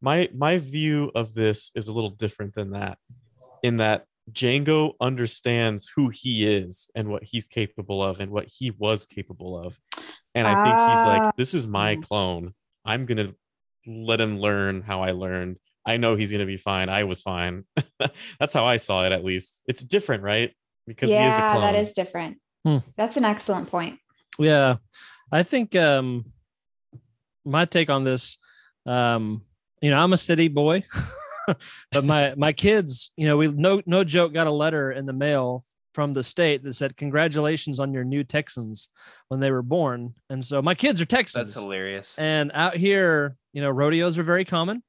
my 0.00 0.28
my 0.34 0.58
view 0.58 1.10
of 1.14 1.34
this 1.34 1.70
is 1.74 1.88
a 1.88 1.92
little 1.92 2.10
different 2.10 2.54
than 2.54 2.70
that 2.72 2.98
in 3.62 3.78
that 3.78 4.06
Jango 4.32 4.94
understands 5.00 5.90
who 5.94 6.08
he 6.08 6.46
is 6.46 6.90
and 6.94 7.08
what 7.08 7.22
he's 7.24 7.46
capable 7.46 8.02
of 8.02 8.20
and 8.20 8.30
what 8.30 8.46
he 8.48 8.70
was 8.70 9.04
capable 9.06 9.58
of. 9.58 9.78
And 10.34 10.46
I 10.46 10.54
think 10.64 10.74
he's 10.88 11.04
Ah. 11.04 11.08
like, 11.08 11.36
this 11.36 11.52
is 11.54 11.66
my 11.66 11.96
Mm. 11.96 12.02
clone. 12.02 12.54
I'm 12.86 13.04
gonna 13.06 13.34
let 13.86 14.20
him 14.20 14.38
learn 14.40 14.80
how 14.82 15.02
I 15.02 15.10
learned. 15.12 15.58
I 15.86 15.96
know 15.96 16.16
he's 16.16 16.32
gonna 16.32 16.46
be 16.46 16.56
fine. 16.56 16.88
I 16.88 17.04
was 17.04 17.20
fine. 17.20 17.64
That's 18.40 18.54
how 18.54 18.64
I 18.64 18.76
saw 18.76 19.04
it 19.04 19.12
at 19.12 19.24
least. 19.24 19.62
It's 19.66 19.82
different, 19.82 20.22
right? 20.22 20.52
Because 20.86 21.10
he 21.10 21.16
is 21.16 21.34
a 21.34 21.38
yeah, 21.38 21.52
clone. 21.52 21.62
that 21.62 21.74
is 21.74 21.92
different. 21.92 22.38
Hmm. 22.64 22.78
That's 22.96 23.16
an 23.16 23.24
excellent 23.24 23.70
point. 23.70 23.98
Yeah, 24.38 24.76
I 25.30 25.42
think 25.42 25.76
um, 25.76 26.26
my 27.44 27.64
take 27.64 27.90
on 27.90 28.04
this, 28.04 28.38
um, 28.86 29.42
you 29.80 29.90
know, 29.90 29.98
I'm 29.98 30.12
a 30.12 30.18
city 30.18 30.48
boy, 30.48 30.84
but 31.92 32.04
my 32.04 32.34
my 32.36 32.52
kids, 32.52 33.10
you 33.16 33.26
know, 33.26 33.36
we 33.36 33.48
no 33.48 33.82
no 33.86 34.04
joke 34.04 34.32
got 34.32 34.46
a 34.46 34.52
letter 34.52 34.92
in 34.92 35.06
the 35.06 35.12
mail 35.12 35.64
from 35.92 36.12
the 36.12 36.24
state 36.24 36.64
that 36.64 36.74
said 36.74 36.96
congratulations 36.96 37.78
on 37.78 37.92
your 37.92 38.02
new 38.02 38.24
Texans 38.24 38.88
when 39.28 39.40
they 39.40 39.50
were 39.50 39.62
born, 39.62 40.14
and 40.30 40.44
so 40.44 40.62
my 40.62 40.74
kids 40.74 41.00
are 41.00 41.06
Texans. 41.06 41.52
That's 41.52 41.62
hilarious. 41.62 42.14
And 42.18 42.50
out 42.54 42.76
here, 42.76 43.36
you 43.52 43.62
know, 43.62 43.70
rodeos 43.70 44.18
are 44.18 44.24
very 44.24 44.44
common, 44.44 44.82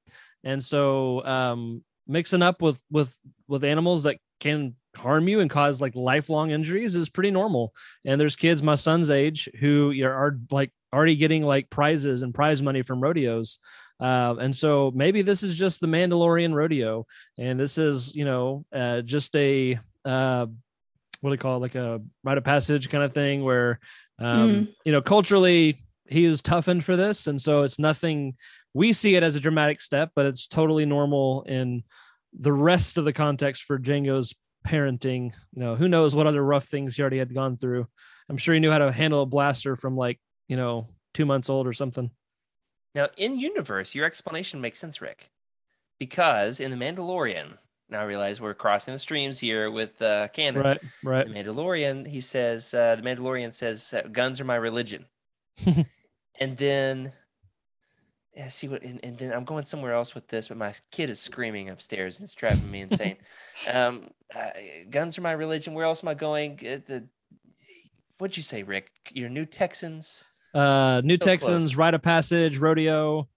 and 0.45 0.63
so 0.63 1.25
um, 1.25 1.83
mixing 2.07 2.41
up 2.41 2.61
with 2.61 2.81
with 2.89 3.17
with 3.47 3.63
animals 3.63 4.03
that 4.03 4.17
can 4.39 4.75
harm 4.95 5.27
you 5.27 5.41
and 5.41 5.49
cause 5.49 5.81
like 5.81 5.95
lifelong 5.95 6.51
injuries 6.51 6.95
is 6.95 7.09
pretty 7.09 7.31
normal. 7.31 7.73
And 8.05 8.19
there's 8.19 8.35
kids 8.35 8.63
my 8.63 8.75
son's 8.75 9.09
age 9.09 9.49
who 9.59 9.93
are 10.03 10.39
like 10.51 10.71
already 10.93 11.15
getting 11.17 11.43
like 11.43 11.69
prizes 11.69 12.23
and 12.23 12.33
prize 12.33 12.61
money 12.61 12.81
from 12.81 13.01
rodeos. 13.01 13.59
Uh, 13.99 14.35
and 14.39 14.55
so 14.55 14.91
maybe 14.93 15.21
this 15.21 15.43
is 15.43 15.55
just 15.55 15.81
the 15.81 15.87
Mandalorian 15.87 16.53
rodeo, 16.53 17.05
and 17.37 17.59
this 17.59 17.77
is 17.77 18.13
you 18.13 18.25
know 18.25 18.65
uh, 18.73 19.01
just 19.01 19.35
a 19.35 19.79
uh, 20.03 20.45
what 21.21 21.29
do 21.29 21.33
you 21.33 21.37
call 21.37 21.57
it, 21.57 21.61
like 21.61 21.75
a 21.75 22.01
rite 22.23 22.37
of 22.37 22.43
passage 22.43 22.89
kind 22.89 23.03
of 23.03 23.13
thing 23.13 23.43
where 23.43 23.79
um, 24.19 24.67
you 24.83 24.91
know 24.91 25.01
culturally 25.01 25.81
he 26.07 26.25
is 26.25 26.41
toughened 26.41 26.83
for 26.83 26.95
this, 26.95 27.27
and 27.27 27.41
so 27.41 27.63
it's 27.63 27.79
nothing. 27.79 28.35
We 28.75 28.91
see 28.91 29.15
it 29.15 29.23
as 29.23 29.35
a 29.35 29.39
dramatic 29.39 29.79
step, 29.81 30.11
but 30.15 30.25
it's 30.25 30.47
totally 30.47 30.85
normal 30.85 31.43
in 31.43 31.83
the 32.37 32.51
rest 32.51 32.97
of 32.97 33.05
the 33.05 33.13
context 33.13 33.63
for 33.63 33.79
Jango's 33.79 34.33
parenting. 34.67 35.33
You 35.53 35.61
know, 35.61 35.75
who 35.75 35.87
knows 35.87 36.13
what 36.13 36.27
other 36.27 36.43
rough 36.43 36.65
things 36.65 36.95
he 36.95 37.01
already 37.01 37.19
had 37.19 37.33
gone 37.33 37.55
through. 37.55 37.87
I'm 38.27 38.37
sure 38.37 38.53
he 38.53 38.59
knew 38.59 38.71
how 38.71 38.79
to 38.79 38.91
handle 38.91 39.21
a 39.21 39.25
blaster 39.25 39.77
from 39.77 39.95
like 39.95 40.19
you 40.49 40.57
know 40.57 40.89
two 41.13 41.25
months 41.25 41.49
old 41.49 41.67
or 41.67 41.73
something. 41.73 42.11
Now, 42.93 43.07
in 43.15 43.39
universe, 43.39 43.95
your 43.95 44.05
explanation 44.05 44.59
makes 44.59 44.79
sense, 44.79 45.01
Rick, 45.01 45.31
because 45.97 46.59
in 46.59 46.71
the 46.71 46.77
Mandalorian, 46.77 47.57
now 47.89 48.01
I 48.01 48.03
realize 48.03 48.41
we're 48.41 48.53
crossing 48.53 48.93
the 48.93 48.99
streams 48.99 49.39
here 49.39 49.71
with 49.71 50.01
uh, 50.01 50.27
canon. 50.29 50.63
Right, 50.63 50.81
right. 51.01 51.27
The 51.27 51.33
Mandalorian, 51.33 52.07
he 52.07 52.19
says, 52.19 52.73
uh, 52.73 52.97
the 52.97 53.03
Mandalorian 53.03 53.53
says, 53.53 53.93
"Guns 54.11 54.41
are 54.41 54.45
my 54.45 54.55
religion," 54.55 55.05
and 56.39 56.57
then, 56.57 57.13
yeah, 58.35 58.49
see 58.49 58.67
what, 58.67 58.83
and, 58.83 58.99
and 59.03 59.17
then 59.17 59.31
I'm 59.31 59.45
going 59.45 59.65
somewhere 59.65 59.93
else 59.93 60.13
with 60.13 60.27
this, 60.27 60.49
but 60.49 60.57
my 60.57 60.73
kid 60.91 61.09
is 61.09 61.19
screaming 61.19 61.69
upstairs 61.69 62.19
and 62.19 62.25
it's 62.25 62.35
driving 62.35 62.69
me 62.69 62.81
insane. 62.81 63.17
um, 63.73 64.09
uh, 64.35 64.49
guns 64.89 65.17
are 65.17 65.21
my 65.21 65.31
religion. 65.31 65.73
Where 65.73 65.85
else 65.85 66.03
am 66.03 66.09
I 66.09 66.15
going? 66.15 66.53
Uh, 66.59 66.79
the, 66.85 67.07
what'd 68.17 68.35
you 68.35 68.43
say, 68.43 68.63
Rick? 68.63 68.91
Your 69.11 69.29
new 69.29 69.45
Texans. 69.45 70.23
Uh, 70.53 71.01
New 71.03 71.17
So 71.19 71.25
Texans, 71.25 71.67
close. 71.67 71.75
Rite 71.75 71.93
of 71.93 72.01
Passage, 72.01 72.57
Rodeo, 72.57 73.27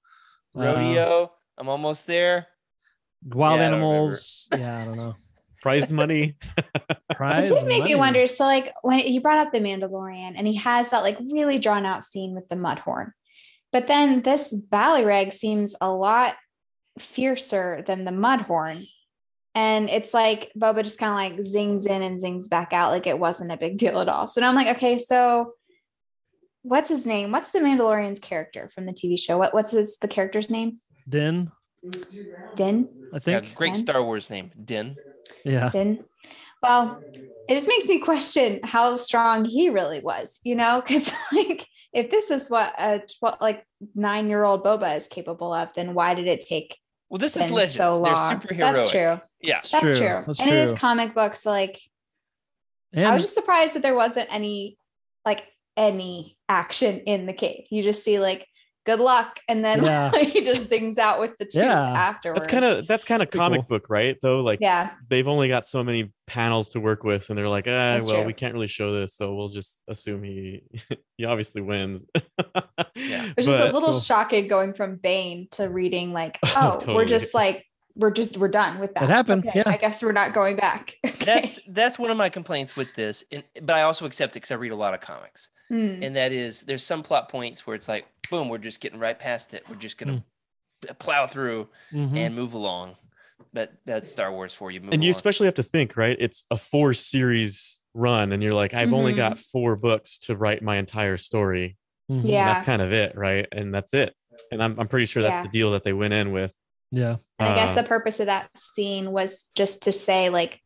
uh, 0.56 0.60
Rodeo. 0.60 1.32
I'm 1.56 1.68
almost 1.68 2.06
there. 2.06 2.46
Wild 3.24 3.58
Yeah, 3.58 3.64
I. 3.64 3.66
Animals. 3.66 4.48
Yeah, 4.56 4.82
I 4.82 4.84
don't 4.84 4.96
know. 4.96 5.14
Prize 5.62 5.90
money. 5.90 6.36
Prize 7.12 7.50
it 7.50 7.54
did 7.54 7.66
make 7.66 7.80
money. 7.80 7.94
me 7.94 7.98
wonder. 7.98 8.28
So, 8.28 8.44
like, 8.44 8.72
when 8.82 9.00
he 9.00 9.18
brought 9.18 9.38
up 9.38 9.52
the 9.52 9.58
Mandalorian 9.58 10.34
and 10.36 10.46
he 10.46 10.54
has 10.56 10.88
that 10.90 11.02
like 11.02 11.18
really 11.32 11.58
drawn 11.58 11.84
out 11.84 12.04
scene 12.04 12.34
with 12.36 12.48
the 12.48 12.54
Mudhorn, 12.54 13.10
but 13.72 13.86
then 13.86 14.22
this 14.22 14.54
Ballyrag 14.54 15.32
seems 15.32 15.74
a 15.80 15.90
lot 15.90 16.36
fiercer 16.98 17.82
than 17.86 18.04
the 18.04 18.10
Mudhorn. 18.10 18.86
And 19.54 19.88
it's 19.90 20.14
like 20.14 20.52
Boba 20.56 20.84
just 20.84 20.98
kind 20.98 21.10
of 21.12 21.16
like 21.38 21.44
zings 21.44 21.86
in 21.86 22.02
and 22.02 22.20
zings 22.20 22.48
back 22.48 22.72
out 22.72 22.92
like 22.92 23.06
it 23.06 23.18
wasn't 23.18 23.52
a 23.52 23.56
big 23.56 23.78
deal 23.78 24.00
at 24.00 24.08
all. 24.08 24.28
So 24.28 24.40
now 24.40 24.48
I'm 24.48 24.54
like, 24.54 24.76
okay, 24.76 24.98
so 24.98 25.54
what's 26.62 26.88
his 26.88 27.06
name? 27.06 27.32
What's 27.32 27.50
the 27.50 27.60
Mandalorian's 27.60 28.20
character 28.20 28.70
from 28.74 28.86
the 28.86 28.92
TV 28.92 29.18
show? 29.18 29.38
What, 29.38 29.54
what's 29.54 29.70
his 29.70 29.96
the 29.98 30.08
character's 30.08 30.50
name? 30.50 30.78
Din, 31.08 31.50
Din? 32.54 32.88
I 33.12 33.16
Yeah, 33.16 33.40
think. 33.40 33.54
great 33.54 33.72
Ken? 33.74 33.80
Star 33.80 34.02
Wars 34.04 34.30
name, 34.30 34.52
Din. 34.64 34.96
Yeah. 35.44 35.70
Din. 35.70 36.04
Well, 36.62 37.02
it 37.48 37.54
just 37.54 37.68
makes 37.68 37.86
me 37.86 38.00
question 38.00 38.60
how 38.62 38.96
strong 38.96 39.44
he 39.44 39.70
really 39.70 40.00
was, 40.00 40.38
you 40.44 40.54
know? 40.54 40.82
Because 40.86 41.10
like, 41.32 41.66
if 41.98 42.10
this 42.10 42.30
is 42.30 42.48
what 42.48 42.72
a 42.78 43.00
tw- 43.00 43.40
like 43.40 43.66
nine 43.94 44.28
year 44.28 44.44
old 44.44 44.64
Boba 44.64 44.96
is 44.96 45.08
capable 45.08 45.52
of, 45.52 45.68
then 45.74 45.94
why 45.94 46.14
did 46.14 46.26
it 46.28 46.46
take 46.46 46.78
Well, 47.08 47.18
this 47.18 47.34
is 47.36 47.42
Ben 47.42 47.52
Legends. 47.52 47.76
so 47.76 48.02
They're 48.02 48.14
long? 48.14 48.40
superheroic. 48.40 48.72
That's 48.72 48.90
true. 48.90 49.20
Yeah. 49.42 49.54
That's 49.56 49.70
true. 49.70 49.98
true. 49.98 50.22
That's 50.26 50.40
and 50.40 50.48
it 50.48 50.52
true. 50.64 50.72
is 50.72 50.78
comic 50.78 51.14
books. 51.14 51.44
Like, 51.44 51.80
I 52.96 53.12
was 53.12 53.22
just 53.24 53.34
surprised 53.34 53.74
that 53.74 53.82
there 53.82 53.96
wasn't 53.96 54.28
any, 54.30 54.78
like, 55.26 55.44
any 55.76 56.36
action 56.48 57.00
in 57.00 57.26
the 57.26 57.32
cave. 57.32 57.66
You 57.70 57.82
just 57.82 58.04
see 58.04 58.18
like, 58.18 58.46
good 58.88 59.00
luck, 59.00 59.40
and 59.48 59.62
then 59.62 59.84
Yeah. 59.84 60.10
he 60.18 60.42
just 60.42 60.66
sings 60.70 60.96
out 60.96 61.20
with 61.20 61.36
the 61.38 61.44
tube 61.44 61.64
Yeah. 61.64 61.92
afterwards. 61.92 62.40
That's 62.40 62.50
kind 62.50 62.64
of 62.64 62.86
that's 62.86 63.04
kind 63.04 63.22
of 63.22 63.30
comic 63.30 63.60
cool. 63.60 63.78
book, 63.78 63.90
right? 63.90 64.16
Though, 64.22 64.40
like 64.40 64.60
yeah. 64.62 64.92
they've 65.08 65.28
only 65.28 65.46
got 65.48 65.66
so 65.66 65.84
many 65.84 66.10
panels 66.26 66.70
to 66.70 66.80
work 66.80 67.04
with, 67.04 67.28
and 67.28 67.36
they're 67.36 67.50
like, 67.50 67.66
ah, 67.68 67.98
well, 68.02 68.16
true. 68.16 68.24
we 68.24 68.32
can't 68.32 68.54
really 68.54 68.66
show 68.66 68.94
this, 68.94 69.14
so 69.14 69.34
we'll 69.34 69.50
just 69.50 69.82
assume 69.88 70.22
he 70.22 70.62
he 71.18 71.26
obviously 71.26 71.60
wins. 71.60 72.06
Yeah. 72.96 73.26
It 73.26 73.36
was 73.36 73.46
just 73.46 73.68
a 73.68 73.72
little 73.72 73.90
cool. 73.90 74.00
shocking 74.00 74.48
going 74.48 74.72
from 74.72 74.96
Bane 74.96 75.48
to 75.52 75.68
reading 75.68 76.14
like, 76.14 76.38
oh, 76.46 76.80
we're 76.86 77.04
just 77.04 77.34
like 77.34 77.66
we're 77.98 78.10
just 78.10 78.36
we're 78.38 78.48
done 78.48 78.78
with 78.78 78.94
that. 78.94 79.02
It 79.04 79.08
happened, 79.10 79.46
Okay, 79.46 79.58
yeah. 79.60 79.68
I 79.70 79.76
guess 79.76 80.02
we're 80.02 80.12
not 80.12 80.32
going 80.32 80.56
back. 80.56 80.96
Okay. 81.20 81.42
That's 81.42 81.60
that's 81.68 81.98
one 81.98 82.10
of 82.10 82.16
my 82.16 82.30
complaints 82.30 82.74
with 82.74 82.94
this, 82.94 83.22
and, 83.30 83.42
but 83.60 83.74
I 83.76 83.82
also 83.82 84.06
accept 84.06 84.32
it 84.32 84.34
because 84.36 84.50
I 84.50 84.54
read 84.54 84.72
a 84.72 84.76
lot 84.76 84.94
of 84.94 85.00
comics, 85.00 85.48
Hmm. 85.68 86.02
and 86.02 86.16
that 86.16 86.32
is 86.32 86.62
there's 86.62 86.82
some 86.82 87.02
plot 87.02 87.28
points 87.28 87.66
where 87.66 87.76
it's 87.76 87.86
like, 87.88 88.06
boom, 88.30 88.48
we're 88.48 88.56
just 88.56 88.80
getting 88.80 88.98
right 88.98 89.18
past 89.18 89.52
it. 89.52 89.62
We're 89.68 89.76
just 89.76 89.98
gonna 89.98 90.24
plow 90.98 91.26
through 91.26 91.68
Mhm. 91.92 92.16
and 92.16 92.34
move 92.34 92.54
along. 92.54 92.96
But 93.52 93.72
that's 93.84 94.10
Star 94.10 94.32
Wars 94.32 94.54
for 94.54 94.70
you. 94.70 94.80
Move 94.80 94.94
and 94.94 95.02
you 95.04 95.08
along. 95.08 95.16
especially 95.16 95.46
have 95.46 95.54
to 95.56 95.62
think, 95.62 95.96
right? 95.98 96.16
It's 96.18 96.44
a 96.50 96.56
four 96.56 96.94
series 96.94 97.84
run, 97.94 98.32
and 98.32 98.42
you're 98.42 98.54
like, 98.54 98.72
I've 98.72 98.92
only 98.94 99.12
Mhm. 99.12 99.16
got 99.16 99.38
four 99.38 99.76
books 99.76 100.16
to 100.20 100.36
write 100.36 100.62
my 100.62 100.76
entire 100.76 101.16
story. 101.18 101.76
Mhm. 102.10 102.20
and 102.20 102.28
Yeah. 102.28 102.46
that's 102.54 102.62
kind 102.64 102.80
of 102.80 102.90
it, 102.92 103.14
right? 103.18 103.46
And 103.52 103.74
that's 103.74 103.92
it. 103.92 104.14
And 104.50 104.62
I'm 104.62 104.78
I'm 104.80 104.88
pretty 104.88 105.04
sure 105.04 105.22
that's 105.22 105.32
Yeah. 105.34 105.42
the 105.42 105.48
deal 105.50 105.72
that 105.72 105.84
they 105.84 105.92
went 105.92 106.14
in 106.14 106.32
with. 106.32 106.52
Yeah. 106.90 107.16
And 107.38 107.48
I 107.48 107.54
guess 107.54 107.70
Uh, 107.76 107.82
the 107.82 107.88
purpose 107.88 108.20
of 108.20 108.26
that 108.26 108.48
scene 108.56 109.12
was 109.12 109.46
just 109.54 109.82
to 109.84 109.92
say 109.92 110.30
like 110.30 110.60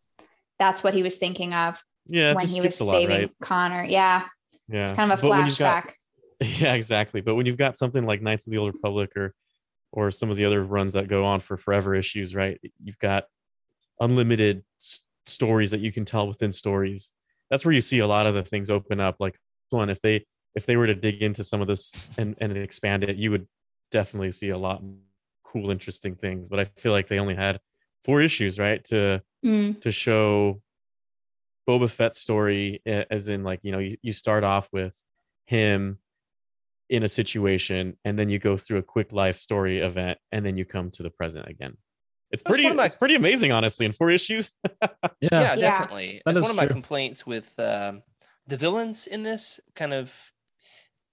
that's 0.58 0.82
what 0.84 0.94
he 0.94 1.02
was 1.02 1.16
thinking 1.16 1.52
of 1.54 1.82
yeah, 2.06 2.34
when 2.34 2.42
just 2.44 2.54
he 2.54 2.60
was 2.60 2.74
skips 2.76 2.80
a 2.80 2.84
lot, 2.84 2.92
saving 2.94 3.18
right? 3.18 3.30
Connor. 3.42 3.84
Yeah. 3.84 4.26
Yeah, 4.68 4.86
It's 4.88 4.96
kind 4.96 5.10
of 5.12 5.18
a 5.18 5.22
But 5.22 5.30
when 5.30 5.46
you've 5.46 5.58
got- 5.58 5.84
flashback. 5.84 5.92
yeah, 6.60 6.74
exactly. 6.74 7.20
But 7.20 7.34
when 7.36 7.46
you've 7.46 7.56
got 7.56 7.76
something 7.76 8.04
like 8.04 8.22
Knights 8.22 8.46
of 8.46 8.50
the 8.52 8.58
Old 8.58 8.72
Republic 8.74 9.16
or 9.16 9.34
or 9.92 10.10
some 10.10 10.30
of 10.30 10.36
the 10.36 10.44
other 10.46 10.64
runs 10.64 10.94
that 10.94 11.06
go 11.06 11.24
on 11.24 11.40
for 11.40 11.56
forever 11.58 11.94
issues, 11.94 12.34
right? 12.34 12.58
You've 12.82 12.98
got 12.98 13.24
unlimited 14.00 14.64
s- 14.80 15.00
stories 15.26 15.70
that 15.72 15.80
you 15.80 15.92
can 15.92 16.04
tell 16.04 16.26
within 16.28 16.50
stories. 16.52 17.12
That's 17.50 17.64
where 17.64 17.74
you 17.74 17.80
see 17.82 17.98
a 17.98 18.06
lot 18.06 18.26
of 18.26 18.34
the 18.34 18.42
things 18.42 18.70
open 18.70 19.00
up. 19.00 19.16
Like 19.20 19.38
one, 19.70 19.90
if 19.90 20.00
they 20.00 20.24
if 20.54 20.66
they 20.66 20.76
were 20.76 20.86
to 20.86 20.94
dig 20.94 21.22
into 21.22 21.44
some 21.44 21.60
of 21.60 21.68
this 21.68 21.92
and 22.16 22.34
and 22.40 22.56
expand 22.56 23.04
it, 23.04 23.16
you 23.16 23.30
would 23.30 23.46
definitely 23.90 24.32
see 24.32 24.48
a 24.50 24.58
lot 24.58 24.82
cool, 25.52 25.70
interesting 25.70 26.14
things. 26.16 26.48
But 26.48 26.60
I 26.60 26.64
feel 26.64 26.92
like 26.92 27.08
they 27.08 27.18
only 27.18 27.34
had 27.34 27.60
four 28.04 28.20
issues, 28.20 28.58
right? 28.58 28.82
To 28.84 29.22
Mm. 29.44 29.80
to 29.80 29.90
show 29.90 30.62
Boba 31.68 31.90
Fett's 31.90 32.20
story, 32.20 32.80
as 32.86 33.28
in 33.28 33.42
like 33.44 33.60
you 33.62 33.72
know 33.72 33.78
you, 33.80 33.96
you 34.02 34.12
start 34.12 34.44
off 34.44 34.68
with 34.72 34.96
him 35.46 35.98
in 36.88 37.02
a 37.02 37.08
situation, 37.08 37.96
and 38.04 38.18
then 38.18 38.28
you 38.28 38.38
go 38.38 38.56
through 38.56 38.78
a 38.78 38.82
quick 38.82 39.12
life 39.12 39.38
story 39.38 39.78
event, 39.80 40.18
and 40.30 40.44
then 40.46 40.56
you 40.56 40.64
come 40.64 40.90
to 40.92 41.02
the 41.02 41.10
present 41.10 41.48
again. 41.48 41.76
It's 42.30 42.42
pretty. 42.42 42.72
my- 42.72 42.84
It's 42.86 42.96
pretty 42.96 43.14
amazing, 43.16 43.50
honestly. 43.52 43.84
In 43.86 43.92
four 43.92 44.10
issues, 44.10 44.52
Yeah. 44.82 44.88
yeah, 45.20 45.30
Yeah. 45.30 45.56
definitely. 45.56 46.22
That 46.24 46.34
That's 46.34 46.46
is 46.46 46.52
one 46.52 46.58
of 46.64 46.68
my 46.68 46.72
complaints 46.72 47.26
with 47.26 47.58
um, 47.58 48.02
the 48.46 48.56
villains 48.56 49.06
in 49.06 49.22
this. 49.22 49.60
Kind 49.74 49.92
of, 49.92 50.12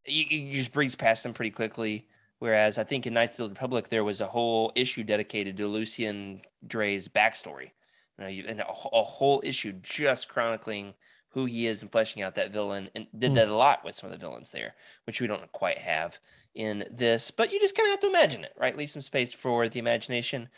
you, 0.06 0.24
you 0.26 0.54
just 0.54 0.72
breeze 0.72 0.96
past 0.96 1.24
them 1.24 1.34
pretty 1.34 1.52
quickly. 1.52 2.08
Whereas 2.40 2.78
I 2.78 2.84
think 2.86 3.06
in 3.06 3.14
Knights 3.14 3.38
of 3.40 3.50
the 3.50 3.54
Republic 3.54 3.90
there 3.90 4.04
was 4.04 4.22
a 4.22 4.28
whole 4.28 4.72
issue 4.76 5.04
dedicated 5.04 5.58
to 5.58 5.68
Lucien 5.68 6.42
Draay's 6.66 7.08
backstory, 7.08 7.72
you 8.18 8.24
know, 8.24 8.28
you, 8.28 8.46
and 8.48 8.60
a, 8.62 8.68
a 8.70 9.04
whole 9.04 9.42
issue 9.46 9.74
just 9.84 10.30
chronicling 10.30 10.94
who 11.34 11.46
he 11.46 11.68
is 11.68 11.84
and 11.84 11.92
fleshing 11.92 12.24
out 12.24 12.34
that 12.36 12.52
villain, 12.52 12.90
and 12.96 13.06
did 13.16 13.30
Hmm. 13.32 13.36
that 13.36 13.48
a 13.50 13.56
lot 13.56 13.86
with 13.86 13.94
some 13.94 14.12
of 14.12 14.20
the 14.20 14.26
villains 14.26 14.52
there, 14.52 14.74
which 15.06 15.22
we 15.22 15.28
don't 15.28 15.52
quite 15.52 15.78
have 15.78 16.18
in 16.56 16.86
this. 16.90 17.30
But 17.30 17.52
you 17.54 17.60
just 17.60 17.78
kind 17.78 17.86
of 17.86 17.92
have 17.92 18.00
to 18.00 18.08
imagine 18.10 18.44
it, 18.44 18.54
right? 18.58 18.76
Leave 18.76 18.90
some 18.90 19.04
space 19.04 19.32
for 19.32 19.70
the 19.70 19.78
imagination, 19.78 20.50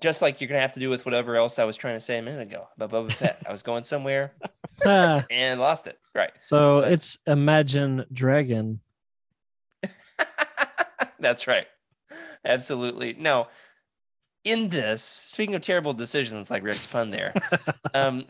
just 0.00 0.22
like 0.22 0.40
you're 0.40 0.48
gonna 0.48 0.60
have 0.60 0.72
to 0.72 0.80
do 0.80 0.90
with 0.90 1.04
whatever 1.04 1.36
else 1.36 1.60
I 1.60 1.64
was 1.64 1.76
trying 1.76 1.94
to 1.94 2.00
say 2.00 2.18
a 2.18 2.22
minute 2.22 2.42
ago 2.42 2.66
about 2.76 2.90
Boba 2.90 3.12
Fett. 3.12 3.40
I 3.46 3.52
was 3.52 3.62
going 3.62 3.84
somewhere 3.84 4.32
and 4.84 5.60
lost 5.60 5.86
it. 5.86 5.98
Right. 6.12 6.32
so 6.40 6.80
But- 6.80 6.92
it's 6.92 7.18
Imagine 7.28 8.04
Dragon. 8.12 8.80
That's 11.20 11.46
right. 11.46 11.66
Absolutely. 12.44 13.16
No. 13.18 13.48
In 14.44 14.68
this, 14.68 15.02
speaking 15.02 15.54
of 15.56 15.62
terrible 15.62 15.92
decisions, 15.92 16.50
like 16.50 16.62
Rick's 16.62 16.86
pun 16.86 17.10
there, 17.10 17.34
um, 17.94 18.26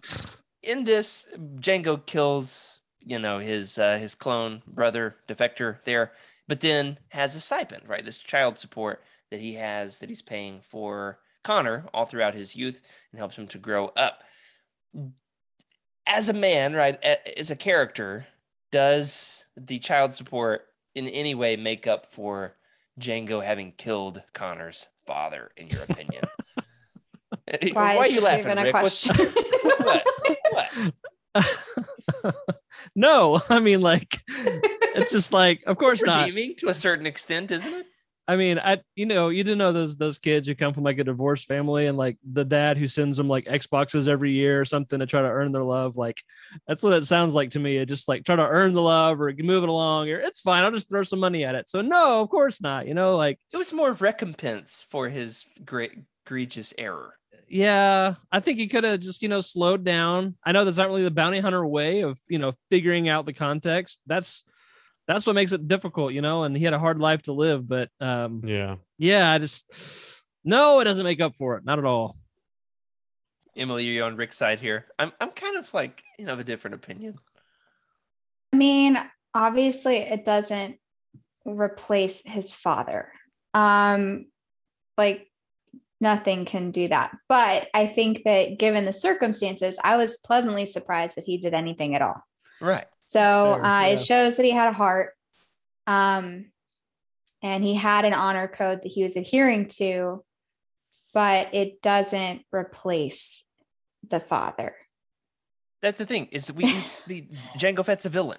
in 0.63 0.85
this, 0.85 1.29
Jango 1.61 2.05
kills, 2.07 2.81
you 3.01 3.19
know, 3.19 3.39
his 3.39 3.79
uh, 3.79 3.99
his 3.99 4.15
clone 4.15 4.63
brother, 4.67 5.17
defector 5.29 5.77
there, 5.85 6.13
but 6.49 6.61
then 6.61 6.99
has 7.11 7.35
a 7.35 7.41
stipend, 7.41 7.87
right? 7.87 8.05
This 8.05 8.17
child 8.17 8.59
support 8.59 9.03
that 9.31 9.41
he 9.41 9.55
has 9.55 9.99
that 9.99 10.09
he's 10.09 10.23
paying 10.23 10.61
for 10.63 11.19
Connor 11.45 11.85
all 11.93 12.07
throughout 12.07 12.35
his 12.35 12.57
youth 12.57 12.81
and 13.13 13.19
helps 13.19 13.37
him 13.37 13.47
to 13.49 13.59
grow 13.59 13.89
up. 13.97 14.23
As 16.07 16.29
a 16.29 16.33
man, 16.33 16.73
right, 16.73 17.03
as 17.37 17.51
a 17.51 17.57
character, 17.57 18.27
does 18.71 19.45
the 19.57 19.79
child 19.79 20.15
support 20.15 20.67
in 20.95 21.09
any 21.09 21.35
way 21.35 21.57
make 21.57 21.87
up 21.87 22.07
for 22.07 22.57
Jango 23.01 23.45
having 23.45 23.73
killed 23.73 24.23
Connor's 24.33 24.87
father, 25.07 25.51
in 25.57 25.69
your 25.69 25.83
opinion? 25.83 26.25
Why, 27.73 27.97
are 27.97 28.09
you 28.09 28.21
laughing, 28.21 28.47
even 28.47 28.59
a 28.59 28.63
Rick? 28.65 28.75
What's- 28.75 29.07
question? 29.07 29.27
what? 29.79 30.07
What? 30.51 31.55
no, 32.97 33.43
I 33.49 33.61
mean 33.61 33.81
like 33.81 34.21
it's 34.29 35.13
just 35.13 35.33
like 35.33 35.63
of 35.67 35.77
course 35.77 36.03
not. 36.03 36.27
Redeeming 36.27 36.57
to 36.57 36.69
a 36.69 36.75
certain 36.75 37.07
extent, 37.07 37.51
isn't 37.51 37.73
it? 37.73 37.87
I 38.29 38.37
mean, 38.37 38.59
I 38.59 38.81
you 38.97 39.07
know, 39.07 39.29
you 39.29 39.45
didn't 39.45 39.59
know 39.59 39.73
those 39.73 39.97
those 39.97 40.19
kids 40.19 40.49
who 40.49 40.55
come 40.55 40.75
from 40.75 40.83
like 40.85 40.99
a 40.99 41.05
divorced 41.05 41.47
family 41.47 41.87
and 41.87 41.97
like 41.97 42.19
the 42.25 42.45
dad 42.45 42.77
who 42.77 42.89
sends 42.89 43.17
them 43.17 43.29
like 43.29 43.45
Xboxes 43.45 44.09
every 44.09 44.33
year 44.33 44.61
or 44.61 44.65
something 44.65 44.99
to 44.99 45.07
try 45.07 45.23
to 45.23 45.29
earn 45.29 45.53
their 45.53 45.63
love. 45.63 45.97
Like 45.97 46.21
that's 46.67 46.83
what 46.83 46.93
it 46.95 47.07
sounds 47.07 47.35
like 47.35 47.51
to 47.51 47.61
me. 47.61 47.77
It 47.77 47.89
just 47.89 48.09
like 48.09 48.25
try 48.25 48.37
to 48.37 48.47
earn 48.47 48.73
the 48.73 48.83
love 48.83 49.21
or 49.21 49.33
move 49.39 49.63
it 49.63 49.69
along 49.69 50.11
or 50.11 50.19
it's 50.19 50.41
fine. 50.41 50.65
I'll 50.65 50.73
just 50.73 50.91
throw 50.91 51.05
some 51.05 51.21
money 51.21 51.45
at 51.45 51.55
it. 51.55 51.69
So 51.69 51.83
no, 51.83 52.21
of 52.21 52.29
course 52.29 52.61
not. 52.61 52.89
You 52.89 52.95
know, 52.95 53.17
like 53.17 53.39
It 53.53 53.57
was 53.57 53.73
more 53.73 53.91
of 53.91 54.03
recompense 54.03 54.87
for 54.91 55.09
his 55.09 55.45
great 55.65 55.93
egregious 56.27 56.75
error. 56.77 57.15
yeah, 57.49 58.15
I 58.33 58.41
think 58.41 58.59
he 58.59 58.67
could 58.67 58.83
have 58.83 58.99
just, 58.99 59.23
you 59.23 59.29
know, 59.29 59.41
slowed 59.41 59.85
down. 59.85 60.35
I 60.45 60.51
know 60.51 60.65
that's 60.65 60.79
not 60.79 60.89
really 60.89 61.05
the 61.05 61.13
bounty 61.13 61.39
hunter 61.39 61.65
way 61.65 62.01
of, 62.01 62.21
you 62.27 62.41
know, 62.41 62.55
figuring 62.71 63.09
out 63.09 63.25
the 63.27 63.33
context. 63.33 64.01
That's 64.07 64.43
that's 65.07 65.27
what 65.27 65.35
makes 65.35 65.53
it 65.53 65.69
difficult, 65.69 66.13
you 66.13 66.21
know, 66.21 66.45
and 66.45 66.57
he 66.57 66.65
had 66.65 66.75
a 66.75 66.79
hard 66.79 66.99
life 66.99 67.23
to 67.23 67.33
live, 67.33 67.69
but 67.69 67.91
um 68.01 68.43
yeah. 68.45 68.77
yeah, 68.99 69.31
I 69.31 69.39
just 69.39 69.73
no, 70.45 70.81
it 70.81 70.85
doesn't 70.85 71.05
make 71.05 71.21
up 71.21 71.37
for 71.37 71.57
it. 71.57 71.65
Not 71.65 71.79
at 71.79 71.85
all. 71.85 72.17
Emily, 73.57 73.85
you're 73.85 74.05
on 74.05 74.17
Rick's 74.17 74.37
side 74.37 74.59
here. 74.59 74.87
I'm 74.99 75.13
I'm 75.21 75.31
kind 75.31 75.57
of 75.57 75.73
like, 75.73 76.03
you 76.19 76.27
know, 76.27 76.33
of 76.33 76.39
a 76.39 76.45
different 76.45 76.75
opinion. 76.75 77.19
I 78.53 78.57
mean, 78.57 78.99
obviously 79.35 79.99
it 79.99 80.25
doesn't 80.25 80.79
replace 81.45 82.23
his 82.25 82.55
father. 82.55 83.13
Um 83.55 84.27
like 84.99 85.31
nothing 86.01 86.45
can 86.45 86.73
do 86.73 86.89
that. 86.89 87.17
But 87.29 87.69
I 87.73 87.87
think 87.87 88.23
that 88.25 88.59
given 88.59 88.85
the 88.85 88.93
circumstances, 88.93 89.77
I 89.83 89.97
was 89.97 90.19
pleasantly 90.19 90.67
surprised 90.67 91.17
that 91.17 91.25
he 91.25 91.39
did 91.39 91.55
anything 91.55 91.95
at 91.95 92.03
all. 92.03 92.23
Right. 92.61 92.87
So 93.07 93.19
That's 93.19 93.63
fair, 93.63 93.65
uh, 93.65 93.81
yeah. 93.83 93.87
it 93.89 94.01
shows 94.01 94.37
that 94.37 94.45
he 94.45 94.51
had 94.53 94.69
a 94.69 94.73
heart. 94.73 95.13
Um, 95.87 96.47
and 97.43 97.63
he 97.63 97.75
had 97.75 98.05
an 98.05 98.13
honor 98.15 98.49
code 98.49 98.83
that 98.83 98.89
he 98.89 99.05
was 99.05 99.17
adhering 99.17 99.69
to, 99.79 100.25
but 101.15 101.55
it 101.55 101.81
doesn't 101.83 102.43
replace 102.53 103.45
the 104.09 104.19
father. 104.21 104.75
That's 105.83 105.99
the 105.99 106.07
thing 106.07 106.29
is 106.33 106.53
we, 106.53 106.65
we 107.07 107.29
Jango 107.59 107.85
Fett's 107.85 108.05
a 108.07 108.09
villain, 108.09 108.39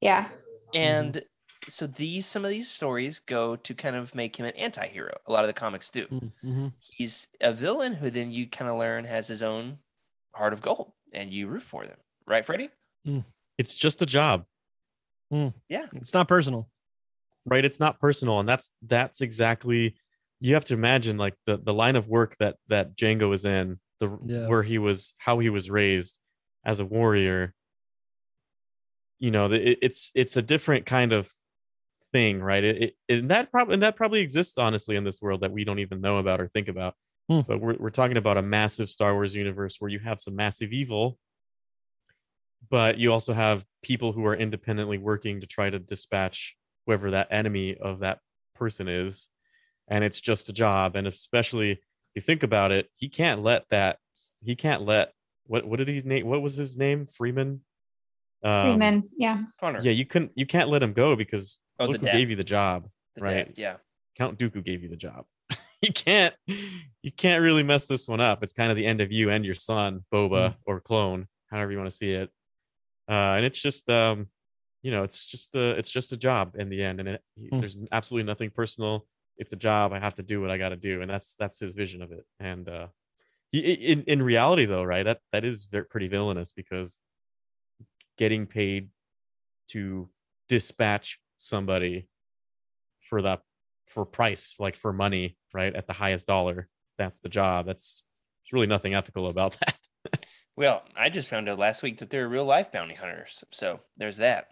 Yeah. 0.00 0.28
and 0.74 1.22
so 1.68 1.86
these 1.86 2.26
some 2.26 2.44
of 2.44 2.50
these 2.50 2.68
stories 2.68 3.18
go 3.18 3.56
to 3.56 3.74
kind 3.74 3.96
of 3.96 4.14
make 4.14 4.36
him 4.36 4.46
an 4.46 4.54
anti-hero. 4.56 5.14
A 5.26 5.32
lot 5.32 5.42
of 5.44 5.48
the 5.48 5.52
comics 5.54 5.90
do. 5.90 6.06
Mm-hmm. 6.06 6.68
He's 6.78 7.26
a 7.40 7.52
villain 7.52 7.94
who 7.94 8.10
then 8.10 8.30
you 8.30 8.46
kind 8.46 8.70
of 8.70 8.78
learn 8.78 9.04
has 9.04 9.26
his 9.26 9.42
own 9.42 9.78
heart 10.34 10.52
of 10.52 10.60
gold, 10.62 10.92
and 11.12 11.32
you 11.32 11.48
root 11.48 11.62
for 11.64 11.84
them, 11.86 11.96
right, 12.26 12.44
Freddie? 12.44 12.70
It's 13.58 13.74
just 13.74 14.02
a 14.02 14.06
job, 14.06 14.44
Yeah. 15.30 15.86
It's 15.94 16.14
not 16.14 16.28
personal. 16.28 16.68
right? 17.46 17.64
It's 17.64 17.80
not 17.80 17.98
personal, 18.00 18.40
and 18.40 18.48
that's 18.48 18.70
that's 18.82 19.20
exactly 19.20 19.96
you 20.40 20.54
have 20.54 20.64
to 20.66 20.74
imagine 20.74 21.16
like 21.18 21.34
the 21.46 21.56
the 21.58 21.72
line 21.74 21.96
of 21.96 22.08
work 22.08 22.36
that 22.40 22.56
that 22.68 22.96
Jango 22.96 23.32
is 23.34 23.44
in, 23.44 23.78
the 24.00 24.18
Yeah. 24.26 24.46
where 24.48 24.62
he 24.62 24.78
was, 24.78 25.14
how 25.18 25.38
he 25.38 25.50
was 25.50 25.70
raised 25.70 26.18
as 26.64 26.80
a 26.80 26.84
warrior. 26.86 27.54
You 29.18 29.30
know, 29.30 29.52
it, 29.52 29.78
it's 29.82 30.10
it's 30.14 30.36
a 30.36 30.42
different 30.42 30.86
kind 30.86 31.12
of 31.12 31.30
thing, 32.12 32.40
right? 32.42 32.64
It, 32.64 32.94
it 33.08 33.18
and 33.20 33.30
that 33.30 33.50
probably 33.52 33.74
and 33.74 33.82
that 33.82 33.96
probably 33.96 34.20
exists 34.20 34.58
honestly 34.58 34.96
in 34.96 35.04
this 35.04 35.22
world 35.22 35.42
that 35.42 35.52
we 35.52 35.64
don't 35.64 35.78
even 35.78 36.00
know 36.00 36.18
about 36.18 36.40
or 36.40 36.48
think 36.48 36.68
about. 36.68 36.94
Hmm. 37.28 37.40
But 37.46 37.60
we're 37.60 37.76
we're 37.78 37.90
talking 37.90 38.16
about 38.16 38.36
a 38.36 38.42
massive 38.42 38.88
Star 38.88 39.14
Wars 39.14 39.34
universe 39.34 39.76
where 39.78 39.90
you 39.90 40.00
have 40.00 40.20
some 40.20 40.34
massive 40.34 40.72
evil, 40.72 41.18
but 42.70 42.98
you 42.98 43.12
also 43.12 43.32
have 43.32 43.64
people 43.82 44.12
who 44.12 44.24
are 44.26 44.34
independently 44.36 44.98
working 44.98 45.40
to 45.40 45.46
try 45.46 45.68
to 45.70 45.78
dispatch 45.78 46.56
whoever 46.86 47.10
that 47.12 47.28
enemy 47.30 47.76
of 47.76 48.00
that 48.00 48.18
person 48.54 48.88
is, 48.88 49.28
and 49.88 50.04
it's 50.04 50.20
just 50.20 50.48
a 50.48 50.52
job. 50.52 50.96
And 50.96 51.06
especially 51.06 51.72
if 51.72 51.78
you 52.14 52.22
think 52.22 52.42
about 52.42 52.72
it, 52.72 52.88
he 52.96 53.08
can't 53.08 53.42
let 53.42 53.68
that 53.70 53.98
he 54.44 54.54
can't 54.56 54.82
let 54.82 55.12
what 55.46 55.66
what 55.66 55.78
did 55.78 55.88
he 55.88 56.00
name 56.00 56.26
what 56.26 56.42
was 56.42 56.54
his 56.56 56.76
name 56.78 57.04
Freeman. 57.06 57.60
Um, 58.44 58.62
Freeman. 58.72 59.08
Yeah. 59.16 59.42
Connor. 59.60 59.80
Yeah, 59.82 59.92
you 59.92 60.04
couldn't 60.04 60.32
you 60.34 60.46
can't 60.46 60.68
let 60.68 60.82
him 60.82 60.92
go 60.92 61.16
because 61.16 61.58
Oh, 61.78 61.86
look 61.86 62.00
who 62.00 62.06
dad. 62.06 62.12
gave 62.12 62.30
you 62.30 62.36
the 62.36 62.44
job. 62.44 62.88
The 63.16 63.22
right. 63.22 63.46
dad, 63.46 63.54
Yeah. 63.56 63.76
Count 64.16 64.38
Dooku 64.38 64.64
gave 64.64 64.82
you 64.82 64.88
the 64.88 64.96
job. 64.96 65.24
you 65.82 65.92
can't 65.92 66.34
you 66.46 67.12
can't 67.16 67.42
really 67.42 67.62
mess 67.62 67.86
this 67.86 68.06
one 68.08 68.20
up. 68.20 68.42
It's 68.42 68.52
kind 68.52 68.70
of 68.70 68.76
the 68.76 68.86
end 68.86 69.00
of 69.00 69.10
you 69.10 69.30
and 69.30 69.44
your 69.44 69.54
son, 69.54 70.04
Boba 70.12 70.54
or 70.66 70.80
clone, 70.80 71.26
however 71.50 71.72
you 71.72 71.78
want 71.78 71.90
to 71.90 71.96
see 71.96 72.10
it. 72.12 72.30
Uh, 73.12 73.36
and 73.36 73.44
it's 73.44 73.60
just 73.60 73.90
um, 73.90 74.26
you 74.82 74.90
know, 74.90 75.02
it's 75.02 75.26
just 75.26 75.54
a 75.54 75.70
it's 75.78 75.90
just 75.90 76.12
a 76.12 76.16
job 76.16 76.54
in 76.58 76.68
the 76.70 76.82
end, 76.82 77.00
and 77.00 77.08
it, 77.10 77.22
Hmm. 77.50 77.60
there's 77.60 77.76
absolutely 77.92 78.26
nothing 78.26 78.50
personal. 78.50 79.06
It's 79.36 79.52
a 79.52 79.56
job. 79.56 79.92
I 79.92 79.98
have 79.98 80.14
to 80.14 80.22
do 80.22 80.40
what 80.40 80.50
I 80.50 80.58
got 80.58 80.70
to 80.70 80.76
do, 80.76 81.02
and 81.02 81.10
that's 81.10 81.34
that's 81.36 81.58
his 81.60 81.72
vision 81.72 82.02
of 82.02 82.10
it. 82.12 82.24
And 82.40 82.68
uh, 82.68 82.86
he, 83.50 83.60
in 83.60 84.02
in 84.04 84.22
reality, 84.22 84.64
though, 84.64 84.82
right? 84.82 85.04
That 85.04 85.18
that 85.32 85.44
is 85.44 85.66
very, 85.66 85.84
pretty 85.84 86.08
villainous 86.08 86.52
because 86.52 87.00
getting 88.16 88.46
paid 88.46 88.88
to 89.68 90.08
dispatch 90.48 91.20
somebody 91.36 92.08
for 93.08 93.22
that 93.22 93.40
for 93.86 94.04
price 94.04 94.54
like 94.58 94.76
for 94.76 94.92
money 94.92 95.36
right 95.52 95.74
at 95.74 95.86
the 95.86 95.92
highest 95.92 96.26
dollar 96.26 96.68
that's 96.98 97.18
the 97.20 97.28
job 97.28 97.66
that's 97.66 98.02
there's 98.44 98.52
really 98.52 98.66
nothing 98.66 98.94
ethical 98.94 99.28
about 99.28 99.58
that 99.60 99.76
Well, 100.56 100.82
I 100.96 101.08
just 101.08 101.28
found 101.30 101.48
out 101.48 101.58
last 101.58 101.82
week 101.82 101.98
that 101.98 102.10
they're 102.10 102.28
real 102.28 102.44
life 102.44 102.70
bounty 102.72 102.94
hunters. 102.94 103.42
So 103.52 103.80
there's 103.96 104.18
that. 104.18 104.48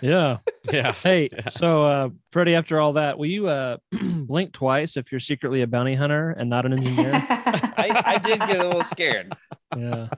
Yeah. 0.00 0.38
yeah 0.72 0.92
Hey, 0.92 1.28
Yeah. 1.32 1.48
so 1.48 1.84
uh 1.84 2.08
Freddie, 2.30 2.54
after 2.56 2.80
all 2.80 2.94
that, 2.94 3.18
will 3.18 3.26
you 3.26 3.46
uh 3.48 3.76
blink 4.02 4.52
twice 4.52 4.96
if 4.96 5.12
you're 5.12 5.20
secretly 5.20 5.62
a 5.62 5.66
bounty 5.66 5.94
hunter 5.94 6.30
and 6.30 6.48
not 6.50 6.66
an 6.66 6.72
engineer? 6.72 7.12
I, 7.14 8.02
I 8.04 8.18
did 8.18 8.40
get 8.40 8.58
a 8.58 8.66
little 8.66 8.84
scared. 8.84 9.32
yeah. 9.76 10.08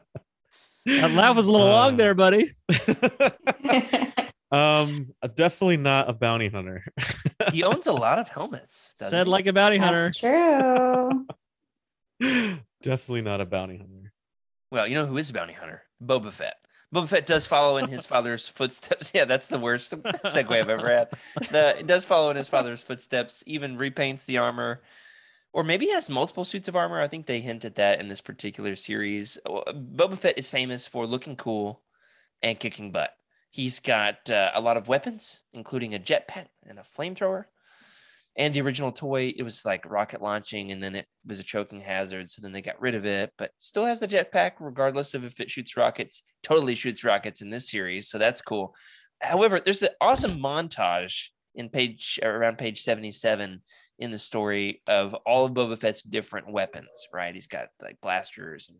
That 0.86 1.11
laugh 1.11 1.36
was 1.36 1.46
a 1.46 1.52
little 1.52 1.66
long 1.66 1.94
Uh, 1.94 1.96
there, 1.96 2.14
buddy. 2.14 2.50
um 4.52 5.12
definitely 5.36 5.76
not 5.76 6.08
a 6.08 6.12
bounty 6.12 6.48
hunter 6.48 6.84
He 7.52 7.62
owns 7.62 7.86
a 7.86 7.92
lot 7.92 8.18
of 8.18 8.28
helmets. 8.28 8.94
doesn't 8.98 9.11
Said 9.16 9.26
he? 9.26 9.30
like 9.30 9.46
a 9.46 9.52
bounty 9.52 9.76
hunter. 9.76 10.06
That's 10.06 10.18
true. 10.18 11.26
definitely 12.82 13.22
not 13.22 13.40
a 13.40 13.46
bounty 13.46 13.76
hunter 13.78 13.99
Well, 14.70 14.86
you 14.86 14.94
know 14.94 15.06
who 15.06 15.16
is 15.18 15.30
a 15.30 15.32
bounty 15.32 15.54
hunter? 15.54 15.82
Boba 16.02 16.32
Fett. 16.32 16.56
Boba 16.94 17.08
Fett 17.08 17.26
does 17.26 17.46
follow 17.46 17.76
in 17.76 17.88
his 17.88 18.06
father's 18.12 18.48
footsteps. 18.48 19.10
Yeah, 19.14 19.24
that's 19.24 19.48
the 19.48 19.58
worst 19.58 19.92
segue 20.02 20.50
I've 20.50 20.68
ever 20.68 20.88
had. 20.88 21.08
The, 21.50 21.78
it 21.80 21.86
does 21.86 22.04
follow 22.04 22.30
in 22.30 22.36
his 22.36 22.48
father's 22.48 22.82
footsteps, 22.82 23.42
even 23.46 23.78
repaints 23.78 24.24
the 24.24 24.38
armor, 24.38 24.80
or 25.52 25.64
maybe 25.64 25.88
has 25.88 26.08
multiple 26.08 26.44
suits 26.44 26.68
of 26.68 26.76
armor. 26.76 27.00
I 27.00 27.08
think 27.08 27.26
they 27.26 27.40
hint 27.40 27.64
at 27.64 27.74
that 27.76 28.00
in 28.00 28.08
this 28.08 28.20
particular 28.20 28.76
series. 28.76 29.38
Uh, 29.44 29.72
Boba 29.72 30.18
Fett 30.18 30.38
is 30.38 30.50
famous 30.50 30.86
for 30.86 31.06
looking 31.06 31.36
cool 31.36 31.80
and 32.42 32.60
kicking 32.60 32.92
butt. 32.92 33.16
He's 33.50 33.80
got 33.80 34.30
uh, 34.30 34.52
a 34.54 34.60
lot 34.60 34.76
of 34.76 34.86
weapons, 34.86 35.40
including 35.52 35.92
a 35.94 35.98
jetpack 35.98 36.46
and 36.64 36.78
a 36.78 36.82
flamethrower. 36.82 37.46
And 38.41 38.55
the 38.55 38.62
original 38.62 38.91
toy, 38.91 39.34
it 39.36 39.43
was 39.43 39.66
like 39.66 39.84
rocket 39.84 40.22
launching, 40.22 40.72
and 40.72 40.82
then 40.82 40.95
it 40.95 41.07
was 41.26 41.41
a 41.41 41.45
choking 41.45 41.78
hazard. 41.78 42.26
So 42.30 42.41
then 42.41 42.53
they 42.53 42.62
got 42.62 42.80
rid 42.80 42.95
of 42.95 43.05
it, 43.05 43.34
but 43.36 43.51
still 43.59 43.84
has 43.84 44.01
a 44.01 44.09
jetpack, 44.09 44.53
regardless 44.61 45.12
of 45.12 45.26
if 45.26 45.38
it 45.41 45.51
shoots 45.51 45.76
rockets. 45.76 46.22
Totally 46.43 46.74
shoots 46.74 47.05
rockets 47.05 47.43
in 47.43 47.51
this 47.51 47.68
series, 47.68 48.09
so 48.09 48.16
that's 48.16 48.41
cool. 48.41 48.74
However, 49.20 49.61
there's 49.61 49.82
an 49.82 49.91
awesome 50.01 50.41
montage 50.41 51.26
in 51.55 51.68
page 51.68 52.18
around 52.22 52.57
page 52.57 52.80
77 52.80 53.61
in 53.99 54.11
the 54.11 54.18
story 54.18 54.80
of 54.86 55.12
all 55.26 55.45
of 55.45 55.53
Boba 55.53 55.78
Fett's 55.78 56.01
different 56.01 56.51
weapons. 56.51 56.88
Right, 57.12 57.34
he's 57.34 57.47
got 57.47 57.68
like 57.82 58.01
blasters 58.01 58.70
and 58.70 58.78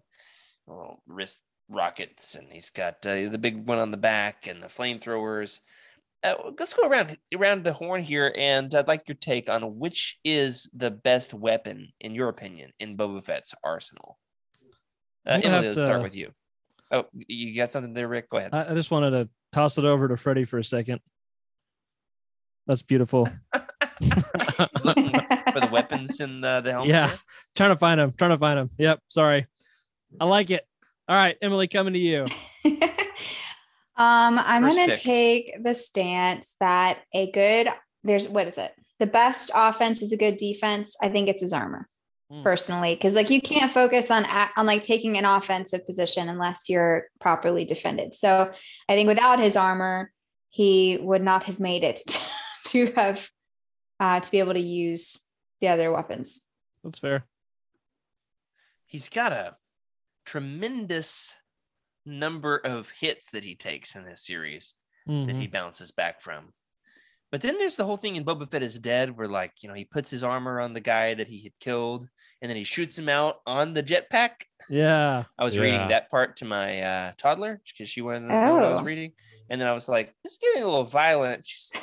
little 0.67 1.03
wrist 1.07 1.43
rockets, 1.69 2.35
and 2.35 2.51
he's 2.51 2.71
got 2.71 3.05
uh, 3.05 3.29
the 3.29 3.39
big 3.39 3.69
one 3.69 3.79
on 3.79 3.91
the 3.91 3.99
back 3.99 4.47
and 4.47 4.63
the 4.63 4.69
flamethrowers 4.69 5.61
uh, 6.23 6.35
let's 6.59 6.75
go 6.75 6.89
around 6.89 7.17
around 7.35 7.65
the 7.65 7.73
horn 7.73 8.03
here, 8.03 8.33
and 8.37 8.75
I'd 8.75 8.89
like 8.89 9.09
your 9.09 9.17
take 9.17 9.49
on 9.49 9.79
which 9.79 10.19
is 10.25 10.69
the 10.75 10.91
best 10.91 11.33
weapon, 11.33 11.93
in 12.01 12.15
your 12.15 12.29
opinion, 12.29 12.73
in 12.79 12.97
Boba 12.97 13.25
Fett's 13.25 13.55
arsenal. 13.65 14.19
Uh, 15.27 15.33
I'm 15.33 15.43
Emily, 15.45 15.67
let's 15.67 15.77
start 15.77 16.03
with 16.03 16.15
you. 16.15 16.33
Oh, 16.91 17.07
you 17.15 17.55
got 17.55 17.71
something 17.71 17.93
there, 17.93 18.09
Rick? 18.09 18.31
Go 18.31 18.39
ahead. 18.39 18.53
I, 18.53 18.71
I 18.71 18.75
just 18.75 18.91
wanted 18.91 19.11
to 19.11 19.29
toss 19.53 19.79
it 19.79 19.85
over 19.85 20.09
to 20.09 20.17
Freddie 20.17 20.45
for 20.45 20.59
a 20.59 20.65
second. 20.65 21.01
That's 22.67 22.83
beautiful. 22.83 23.29
Looking 24.85 25.13
for 25.53 25.61
the 25.61 25.69
weapons 25.71 26.21
in 26.21 26.41
the, 26.41 26.61
the 26.61 26.73
helmet. 26.73 26.91
Yeah. 26.91 27.07
there. 27.09 27.17
trying 27.55 27.71
to 27.71 27.77
find 27.77 28.01
him. 28.01 28.13
Trying 28.13 28.31
to 28.31 28.39
find 28.39 28.59
him. 28.59 28.71
Yep. 28.79 29.01
Sorry. 29.09 29.47
I 30.21 30.25
like 30.25 30.51
it. 30.51 30.67
All 31.09 31.17
right, 31.17 31.37
Emily, 31.43 31.67
coming 31.67 31.95
to 31.95 31.99
you. 31.99 32.27
um, 34.01 34.39
I'm 34.39 34.63
gonna 34.65 34.87
pick. 34.87 35.01
take 35.01 35.63
the 35.63 35.75
stance 35.75 36.57
that 36.61 36.99
a 37.15 37.31
good 37.31 37.69
there's 38.03 38.29
what 38.29 38.49
is 38.49 38.57
it? 38.59 38.73
The 38.99 39.07
best 39.07 39.51
offense 39.55 40.01
is 40.03 40.13
a 40.13 40.17
good 40.17 40.37
defense. 40.39 40.97
I 41.03 41.09
think 41.11 41.29
it's 41.29 41.43
his 41.43 41.53
armor, 41.53 41.87
Hmm. 42.31 42.43
personally, 42.43 42.95
because 42.95 43.15
like 43.15 43.29
you 43.31 43.41
can't 43.43 43.71
focus 43.73 44.11
on 44.11 44.25
on 44.57 44.65
like 44.67 44.83
taking 44.83 45.19
an 45.19 45.25
offensive 45.27 45.85
position 45.87 46.29
unless 46.29 46.69
you're 46.69 47.09
properly 47.21 47.65
defended. 47.65 48.15
So 48.15 48.51
I 48.89 48.93
think 48.95 49.07
without 49.09 49.39
his 49.39 49.57
armor, 49.57 50.11
he 50.49 50.99
would 51.01 51.23
not 51.23 51.45
have 51.45 51.61
made 51.61 51.85
it 51.85 52.01
to 52.69 52.93
have 52.93 53.29
uh, 54.01 54.21
to 54.21 54.31
be 54.31 54.39
able 54.39 54.55
to 54.55 54.61
use 54.61 55.21
the 55.61 55.69
other 55.69 55.93
weapons. 55.93 56.41
That's 56.83 56.99
fair. 56.99 57.25
He's 58.87 59.09
got 59.11 59.33
a 59.33 59.57
tremendous 60.25 61.35
number 62.11 62.57
of 62.59 62.91
hits 62.91 63.31
that 63.31 63.45
he 63.45 63.55
takes 63.55 63.95
in 63.95 64.05
this 64.05 64.25
series. 64.27 64.75
that 65.07 65.13
Mhm. 65.29 65.41
he 65.41 65.47
bounces 65.47 65.91
back 65.91 66.21
from. 66.21 66.53
But 67.33 67.41
then 67.41 67.57
there's 67.59 67.77
the 67.77 67.85
whole 67.87 67.97
thing 67.97 68.17
in 68.17 68.25
Boba 68.25 68.49
Fett 68.51 68.63
is 68.63 68.79
dead, 68.79 69.17
where 69.17 69.27
like 69.29 69.53
you 69.63 69.69
know 69.69 69.75
he 69.75 69.85
puts 69.85 70.11
his 70.11 70.23
armor 70.23 70.61
on 70.61 70.73
the 70.75 70.81
guy 70.81 71.15
that 71.15 71.27
he 71.27 71.43
had 71.43 71.59
killed, 71.59 72.07
and 72.43 72.51
then 72.51 72.57
he 72.57 72.65
shoots 72.65 72.99
him 72.99 73.09
out 73.09 73.41
on 73.47 73.73
the 73.73 73.83
jetpack. 73.83 74.43
Yeah. 74.69 75.25
I 75.39 75.45
was 75.45 75.57
Yeah. 75.57 75.63
reading 75.63 75.89
that 75.89 76.11
part 76.11 76.37
to 76.39 76.45
my 76.45 76.83
uh, 76.83 77.13
toddler 77.17 77.61
because 77.67 77.89
she 77.89 78.03
wanted 78.03 78.21
to 78.21 78.27
know 78.29 78.55
what 78.55 78.63
I 78.65 78.73
was 78.73 78.81
Oh. 78.83 78.85
reading, 78.85 79.13
and 79.49 79.61
then 79.61 79.69
I 79.69 79.73
was 79.73 79.89
like, 79.89 80.15
"This 80.23 80.33
is 80.35 80.39
getting 80.39 80.63
a 80.65 80.67
little 80.67 80.85
violent." 80.85 81.47
She's, 81.49 81.73
I 81.75 81.81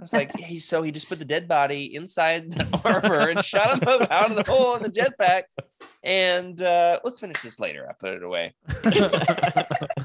was 0.00 0.12
like, 0.14 0.32
"Hey, 0.38 0.58
so 0.58 0.82
he 0.82 0.90
just 0.90 1.08
put 1.08 1.18
the 1.18 1.24
dead 1.24 1.46
body 1.46 1.94
inside 1.94 2.50
the 2.52 2.64
armor 2.84 3.28
and 3.28 3.44
shot 3.44 3.82
him 3.82 3.88
up 3.88 4.10
out 4.10 4.30
of 4.30 4.36
the 4.42 4.50
hole 4.50 4.74
in 4.76 4.82
the 4.84 4.90
jetpack." 4.90 5.42
And 6.04 6.60
uh, 6.60 7.00
let's 7.02 7.18
finish 7.18 7.40
this 7.42 7.58
later. 7.58 7.88
I 7.88 7.94
put 7.98 8.12
it 8.14 8.22
away. 8.22 8.52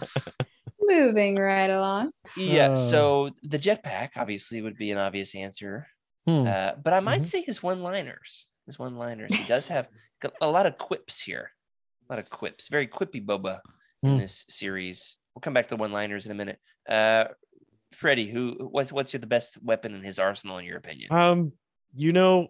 Moving 0.81 1.35
right 1.35 1.69
along. 1.69 2.11
Yeah. 2.35 2.71
Uh. 2.71 2.75
So 2.75 3.31
the 3.43 3.59
jetpack 3.59 4.09
obviously 4.15 4.61
would 4.61 4.77
be 4.77 4.91
an 4.91 4.97
obvious 4.97 5.35
answer. 5.35 5.87
Hmm. 6.25 6.47
Uh, 6.47 6.71
but 6.83 6.93
I 6.93 6.99
might 6.99 7.21
Mhm. 7.21 7.25
say 7.27 7.41
his 7.41 7.61
one-liners. 7.61 8.47
His 8.65 8.79
one-liners. 8.79 9.33
He 9.33 9.43
does 9.45 9.67
have 9.67 9.87
a 10.41 10.49
lot 10.49 10.65
of 10.65 10.77
quips 10.77 11.21
here. 11.21 11.51
A 12.09 12.13
lot 12.13 12.19
of 12.19 12.29
quips. 12.29 12.67
Very 12.69 12.87
quippy 12.87 13.23
Boba 13.23 13.59
in 14.01 14.13
Hmm. 14.13 14.17
this 14.19 14.45
series. 14.49 15.17
We'll 15.35 15.41
come 15.41 15.53
back 15.53 15.67
to 15.69 15.75
one-liners 15.75 16.25
in 16.25 16.31
a 16.31 16.35
minute. 16.35 16.59
Uh, 16.87 17.25
Freddie, 17.93 18.29
who 18.29 18.69
what's 18.71 18.91
what's 18.91 19.13
your 19.13 19.19
the 19.19 19.27
best 19.27 19.61
weapon 19.63 19.93
in 19.95 20.03
his 20.03 20.19
arsenal 20.19 20.57
in 20.59 20.65
your 20.65 20.77
opinion? 20.77 21.11
Um, 21.11 21.53
you 21.93 22.13
know, 22.13 22.49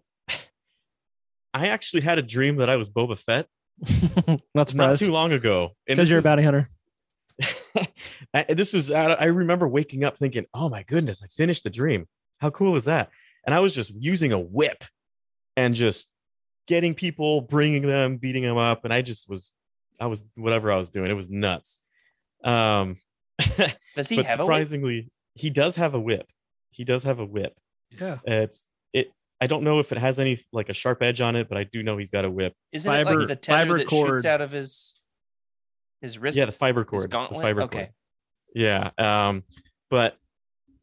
I 1.54 1.68
actually 1.68 2.02
had 2.02 2.18
a 2.20 2.22
dream 2.22 2.58
that 2.58 2.70
I 2.70 2.76
was 2.76 2.90
Boba 2.90 3.18
Fett 3.18 3.48
Not 4.56 4.74
not 4.74 4.98
too 4.98 5.12
long 5.12 5.32
ago. 5.32 5.70
Because 5.88 6.10
you're 6.10 6.18
a 6.18 6.20
is- 6.20 6.24
bounty 6.24 6.44
hunter. 6.44 6.70
I- 8.34 8.46
this 8.50 8.74
is 8.74 8.92
I 8.92 9.12
I 9.14 9.26
remember 9.26 9.68
waking 9.68 10.04
up 10.04 10.18
thinking, 10.18 10.46
"Oh 10.54 10.70
my 10.70 10.84
goodness, 10.84 11.22
I 11.24 11.28
finished 11.28 11.64
the 11.64 11.70
dream. 11.70 12.08
How 12.40 12.50
cool 12.50 12.76
is 12.76 12.86
that?" 12.86 13.10
And 13.46 13.56
I 13.56 13.60
was 13.60 13.74
just 13.74 13.92
using 13.96 14.34
a 14.34 14.40
whip 14.40 14.84
and 15.56 15.74
just 15.76 16.12
getting 16.68 16.94
people, 16.94 17.42
bringing 17.42 17.84
them, 17.88 18.18
beating 18.18 18.44
them 18.44 18.58
up, 18.58 18.84
and 18.84 18.94
I 18.94 19.02
just 19.02 19.30
was 19.30 19.54
I 20.00 20.08
was 20.08 20.24
whatever 20.36 20.72
I 20.72 20.76
was 20.78 20.90
doing. 20.90 21.10
It 21.10 21.16
was 21.16 21.30
nuts. 21.30 21.82
Um 22.44 22.98
Does 23.96 24.10
he 24.10 24.18
but 24.18 24.26
have 24.26 24.40
a 24.42 24.46
whip? 24.46 24.54
surprisingly, 24.54 25.10
he 25.36 25.50
does 25.50 25.78
have 25.78 25.94
a 25.94 26.00
whip. 26.00 26.28
He 26.72 26.84
does 26.84 27.04
have 27.04 27.20
a 27.20 27.26
whip. 27.26 27.58
Yeah. 27.98 28.18
It's 28.26 28.68
it 28.92 29.12
I 29.42 29.48
don't 29.48 29.64
know 29.64 29.80
if 29.80 29.92
it 29.92 29.98
has 29.98 30.20
any 30.20 30.40
like 30.52 30.70
a 30.70 30.74
sharp 30.74 31.02
edge 31.02 31.22
on 31.22 31.36
it, 31.36 31.48
but 31.48 31.58
I 31.58 31.64
do 31.64 31.82
know 31.82 31.98
he's 31.98 32.12
got 32.12 32.26
a 32.26 32.30
whip. 32.30 32.54
Isn't 32.72 32.92
it 32.92 33.06
like 33.06 33.28
the 33.28 33.36
tether 33.36 33.60
fiber 33.60 33.78
that 33.78 33.88
cord. 33.88 34.08
shoots 34.08 34.26
out 34.26 34.42
of 34.42 34.52
his 34.52 35.00
his 36.02 36.18
wrist? 36.18 36.38
Yeah, 36.38 36.46
the 36.46 36.52
fiber 36.52 36.84
cord. 36.84 37.10
The 37.10 37.28
fiber 37.32 37.64
okay. 37.64 37.78
cord. 37.78 37.90
Yeah. 38.54 38.90
Um, 38.98 39.44
but 39.90 40.18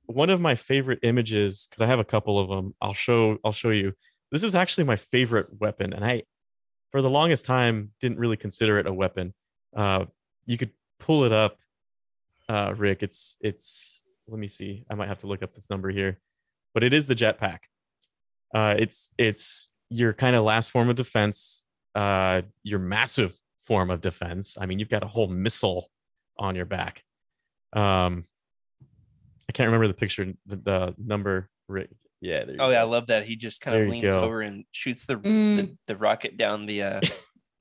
one 0.07 0.30
of 0.30 0.40
my 0.40 0.54
favorite 0.54 1.00
images, 1.02 1.66
because 1.68 1.82
I 1.82 1.86
have 1.86 1.98
a 1.98 2.04
couple 2.04 2.38
of 2.38 2.48
them, 2.48 2.74
I'll 2.80 2.94
show 2.94 3.38
I'll 3.44 3.52
show 3.52 3.70
you. 3.70 3.92
This 4.32 4.42
is 4.42 4.54
actually 4.54 4.84
my 4.84 4.96
favorite 4.96 5.48
weapon, 5.61 5.92
and 5.92 6.04
I 6.04 6.22
for 6.92 7.02
the 7.02 7.11
longest 7.11 7.44
time 7.44 7.90
didn't 8.00 8.18
really 8.18 8.36
consider 8.36 8.78
it 8.78 8.86
a 8.86 8.92
weapon. 8.92 9.34
Uh, 9.76 10.07
you 10.46 10.57
could 10.57 10.70
pull 10.98 11.24
it 11.24 11.32
up, 11.32 11.59
uh, 12.48 12.72
Rick. 12.76 13.02
It's 13.02 13.36
it's 13.40 14.04
let 14.28 14.38
me 14.38 14.48
see. 14.48 14.84
I 14.90 14.94
might 14.94 15.09
have 15.09 15.18
to 15.18 15.26
look 15.26 15.42
up 15.42 15.52
this 15.52 15.68
number 15.68 15.90
here, 15.90 16.18
but 16.72 16.82
it 16.82 16.92
is 16.92 17.07
the 17.07 17.14
jetpack. 17.14 17.59
Uh, 18.55 18.74
it's 18.78 19.12
it's 19.18 19.68
your 19.90 20.12
kind 20.12 20.36
of 20.36 20.44
last 20.44 20.70
form 20.70 20.88
of 20.88 20.97
defense. 20.97 21.64
Uh, 21.94 22.42
your 22.62 22.78
massive 22.78 23.34
form 23.61 23.90
of 23.90 24.01
defense. 24.01 24.57
I 24.61 24.66
mean, 24.66 24.78
you've 24.78 24.88
got 24.90 25.03
a 25.03 25.09
whole 25.09 25.28
missile 25.28 25.88
on 26.38 26.55
your 26.55 26.66
back. 26.66 27.03
Um, 27.72 28.24
I 29.49 29.53
can't 29.53 29.66
remember 29.68 29.88
the 29.88 29.94
picture, 29.94 30.32
the, 30.47 30.57
the 30.57 30.94
number. 30.99 31.49
Yeah. 32.20 32.44
There 32.44 32.55
you 32.55 32.61
Oh 32.61 32.70
yeah, 32.70 32.80
I 32.80 32.84
love 32.84 33.09
that. 33.09 33.24
He 33.26 33.36
just 33.36 33.61
kind 33.61 33.74
There 33.76 33.84
of 33.84 33.90
leans 33.90 34.16
over 34.16 34.40
and 34.40 34.64
shoots 34.72 35.07
the, 35.07 35.16
the 35.16 35.28
Mm. 35.28 35.76
the 35.86 35.97
rocket 35.97 36.36
down 36.36 36.66
the 36.66 36.82
uh 36.82 37.01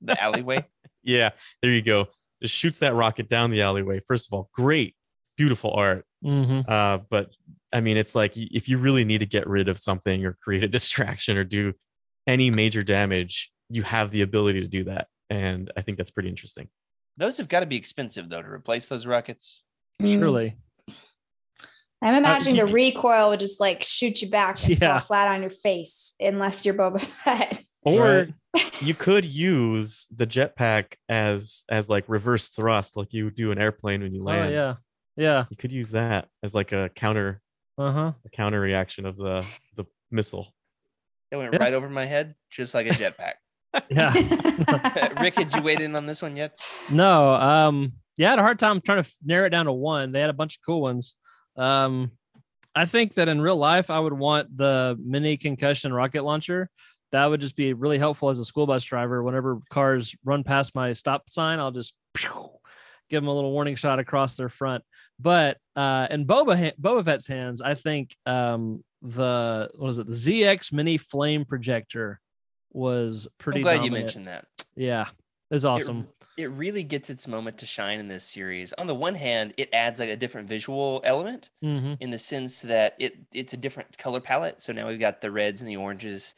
the 0.00 0.22
alleyway. 0.22 0.64
Yeah, 1.02 1.30
there 1.62 1.70
you 1.70 1.82
go. 1.82 2.08
Just 2.42 2.54
shoots 2.54 2.80
that 2.80 2.94
rocket 2.94 3.28
down 3.28 3.50
the 3.50 3.62
alleyway. 3.62 4.00
First 4.06 4.28
of 4.28 4.32
all, 4.34 4.50
great, 4.52 4.94
beautiful 5.36 5.72
art. 5.72 6.04
Mm-hmm. 6.24 6.70
Uh, 6.70 6.98
but 7.08 7.30
I 7.76 7.80
mean, 7.82 7.96
it's 7.98 8.14
like 8.14 8.32
if 8.36 8.68
you 8.68 8.78
really 8.78 9.04
need 9.04 9.18
to 9.18 9.26
get 9.26 9.46
rid 9.46 9.68
of 9.68 9.78
something 9.78 10.24
or 10.24 10.32
create 10.40 10.64
a 10.64 10.68
distraction 10.78 11.36
or 11.36 11.44
do 11.44 11.74
any 12.26 12.50
major 12.50 12.82
damage, 12.82 13.50
you 13.68 13.82
have 13.82 14.10
the 14.10 14.22
ability 14.22 14.60
to 14.62 14.68
do 14.68 14.84
that, 14.84 15.08
and 15.28 15.70
I 15.76 15.82
think 15.82 15.98
that's 15.98 16.10
pretty 16.10 16.28
interesting. 16.30 16.68
Those 17.18 17.36
have 17.38 17.48
got 17.48 17.60
to 17.60 17.66
be 17.66 17.76
expensive 17.76 18.28
though 18.30 18.40
to 18.42 18.48
replace 18.48 18.88
those 18.88 19.04
rockets. 19.06 19.62
Mm. 20.02 20.14
Surely. 20.18 20.56
I'm 22.02 22.14
imagining 22.14 22.56
the 22.56 22.66
recoil 22.66 23.30
would 23.30 23.40
just 23.40 23.58
like 23.58 23.82
shoot 23.82 24.20
you 24.22 24.28
back 24.30 24.62
and 24.64 24.78
Yeah. 24.80 24.98
fall 24.98 25.06
flat 25.06 25.34
on 25.34 25.40
your 25.40 25.50
face 25.50 26.12
unless 26.20 26.64
you're 26.64 26.74
Boba 26.74 27.00
Fett. 27.24 27.60
Or 27.82 28.28
you 28.80 28.94
could 28.94 29.24
use 29.24 30.06
the 30.14 30.26
jetpack 30.26 30.94
as 31.08 31.64
as 31.70 31.88
like 31.88 32.04
reverse 32.08 32.48
thrust, 32.48 32.96
like 32.96 33.12
you 33.12 33.30
do 33.30 33.50
an 33.50 33.58
airplane 33.58 34.02
when 34.02 34.14
you 34.14 34.22
Oh 34.22 34.26
land. 34.26 34.52
yeah. 34.52 34.74
Yeah. 35.16 35.44
You 35.50 35.56
could 35.56 35.72
use 35.72 35.90
that 35.92 36.28
as 36.42 36.54
like 36.54 36.72
a 36.72 36.90
counter 36.94 37.40
Uh 37.78 37.92
huh. 37.92 38.12
the 38.22 38.30
counter 38.30 38.60
reaction 38.60 39.04
of 39.06 39.16
the 39.16 39.44
the 39.76 39.84
missile. 40.10 40.54
it 41.30 41.36
went 41.36 41.52
Yeah. 41.52 41.58
right 41.58 41.74
over 41.74 41.88
my 41.90 42.06
head, 42.06 42.34
just 42.50 42.74
like 42.74 42.86
a 42.86 42.90
jetpack. 42.90 43.34
Yeah. 43.90 44.12
Rick, 45.20 45.34
had 45.34 45.54
you 45.54 45.60
weighed 45.60 45.80
in 45.82 45.94
on 45.96 46.06
this 46.06 46.22
one 46.22 46.34
yet? 46.36 46.64
No, 46.90 47.34
um, 47.34 47.92
yeah, 48.16 48.28
I 48.28 48.30
had 48.30 48.38
a 48.38 48.42
hard 48.42 48.58
time 48.58 48.80
trying 48.80 49.02
to 49.02 49.10
narrow 49.22 49.46
it 49.46 49.50
down 49.50 49.66
to 49.66 49.72
one. 49.72 50.12
They 50.12 50.20
had 50.20 50.30
a 50.30 50.34
bunch 50.34 50.56
of 50.56 50.62
cool 50.64 50.80
ones. 50.80 51.14
Um, 51.56 52.12
I 52.74 52.86
think 52.86 53.14
that 53.14 53.28
in 53.28 53.40
real 53.42 53.56
life, 53.56 53.90
I 53.90 53.98
would 53.98 54.14
want 54.14 54.56
the 54.56 54.98
mini 55.04 55.36
concussion 55.36 55.92
rocket 55.92 56.22
launcher. 56.24 56.70
That 57.12 57.26
would 57.26 57.40
just 57.42 57.56
be 57.56 57.74
really 57.74 57.98
helpful 57.98 58.30
as 58.30 58.38
a 58.38 58.44
school 58.46 58.66
bus 58.66 58.82
driver. 58.84 59.22
Whenever 59.22 59.60
cars 59.68 60.16
run 60.24 60.42
past 60.42 60.74
my 60.74 60.94
stop 60.94 61.28
sign, 61.28 61.58
I'll 61.60 61.70
just 61.70 61.94
pew, 62.14 62.48
give 63.08 63.22
them 63.22 63.28
a 63.28 63.34
little 63.34 63.52
warning 63.52 63.76
shot 63.76 63.98
across 63.98 64.36
their 64.36 64.48
front. 64.48 64.84
But 65.18 65.58
uh, 65.74 66.08
in 66.10 66.26
Boba 66.26 66.72
Boba 66.80 67.04
Fett's 67.04 67.26
hands, 67.26 67.62
I 67.62 67.74
think 67.74 68.16
um, 68.26 68.84
the 69.02 69.68
what 69.76 69.86
was 69.86 69.98
it 69.98 70.06
the 70.06 70.14
ZX 70.14 70.72
Mini 70.72 70.98
Flame 70.98 71.44
Projector 71.44 72.20
was 72.72 73.26
pretty. 73.38 73.60
I'm 73.60 73.62
glad 73.62 73.84
you 73.84 73.90
mentioned 73.90 74.26
that. 74.26 74.46
Yeah, 74.74 75.08
it's 75.50 75.64
awesome. 75.64 76.08
It 76.36 76.50
really 76.50 76.82
gets 76.82 77.08
its 77.08 77.26
moment 77.26 77.56
to 77.58 77.66
shine 77.66 77.98
in 77.98 78.08
this 78.08 78.22
series. 78.22 78.74
On 78.74 78.86
the 78.86 78.94
one 78.94 79.14
hand, 79.14 79.54
it 79.56 79.70
adds 79.72 79.98
like 79.98 80.10
a 80.10 80.16
different 80.16 80.48
visual 80.48 81.00
element 81.02 81.48
Mm-hmm. 81.64 81.94
in 82.00 82.10
the 82.10 82.18
sense 82.18 82.60
that 82.60 82.94
it 82.98 83.16
it's 83.32 83.54
a 83.54 83.56
different 83.56 83.96
color 83.96 84.20
palette. 84.20 84.62
So 84.62 84.74
now 84.74 84.86
we've 84.88 85.00
got 85.00 85.22
the 85.22 85.30
reds 85.30 85.62
and 85.62 85.70
the 85.70 85.76
oranges 85.76 86.34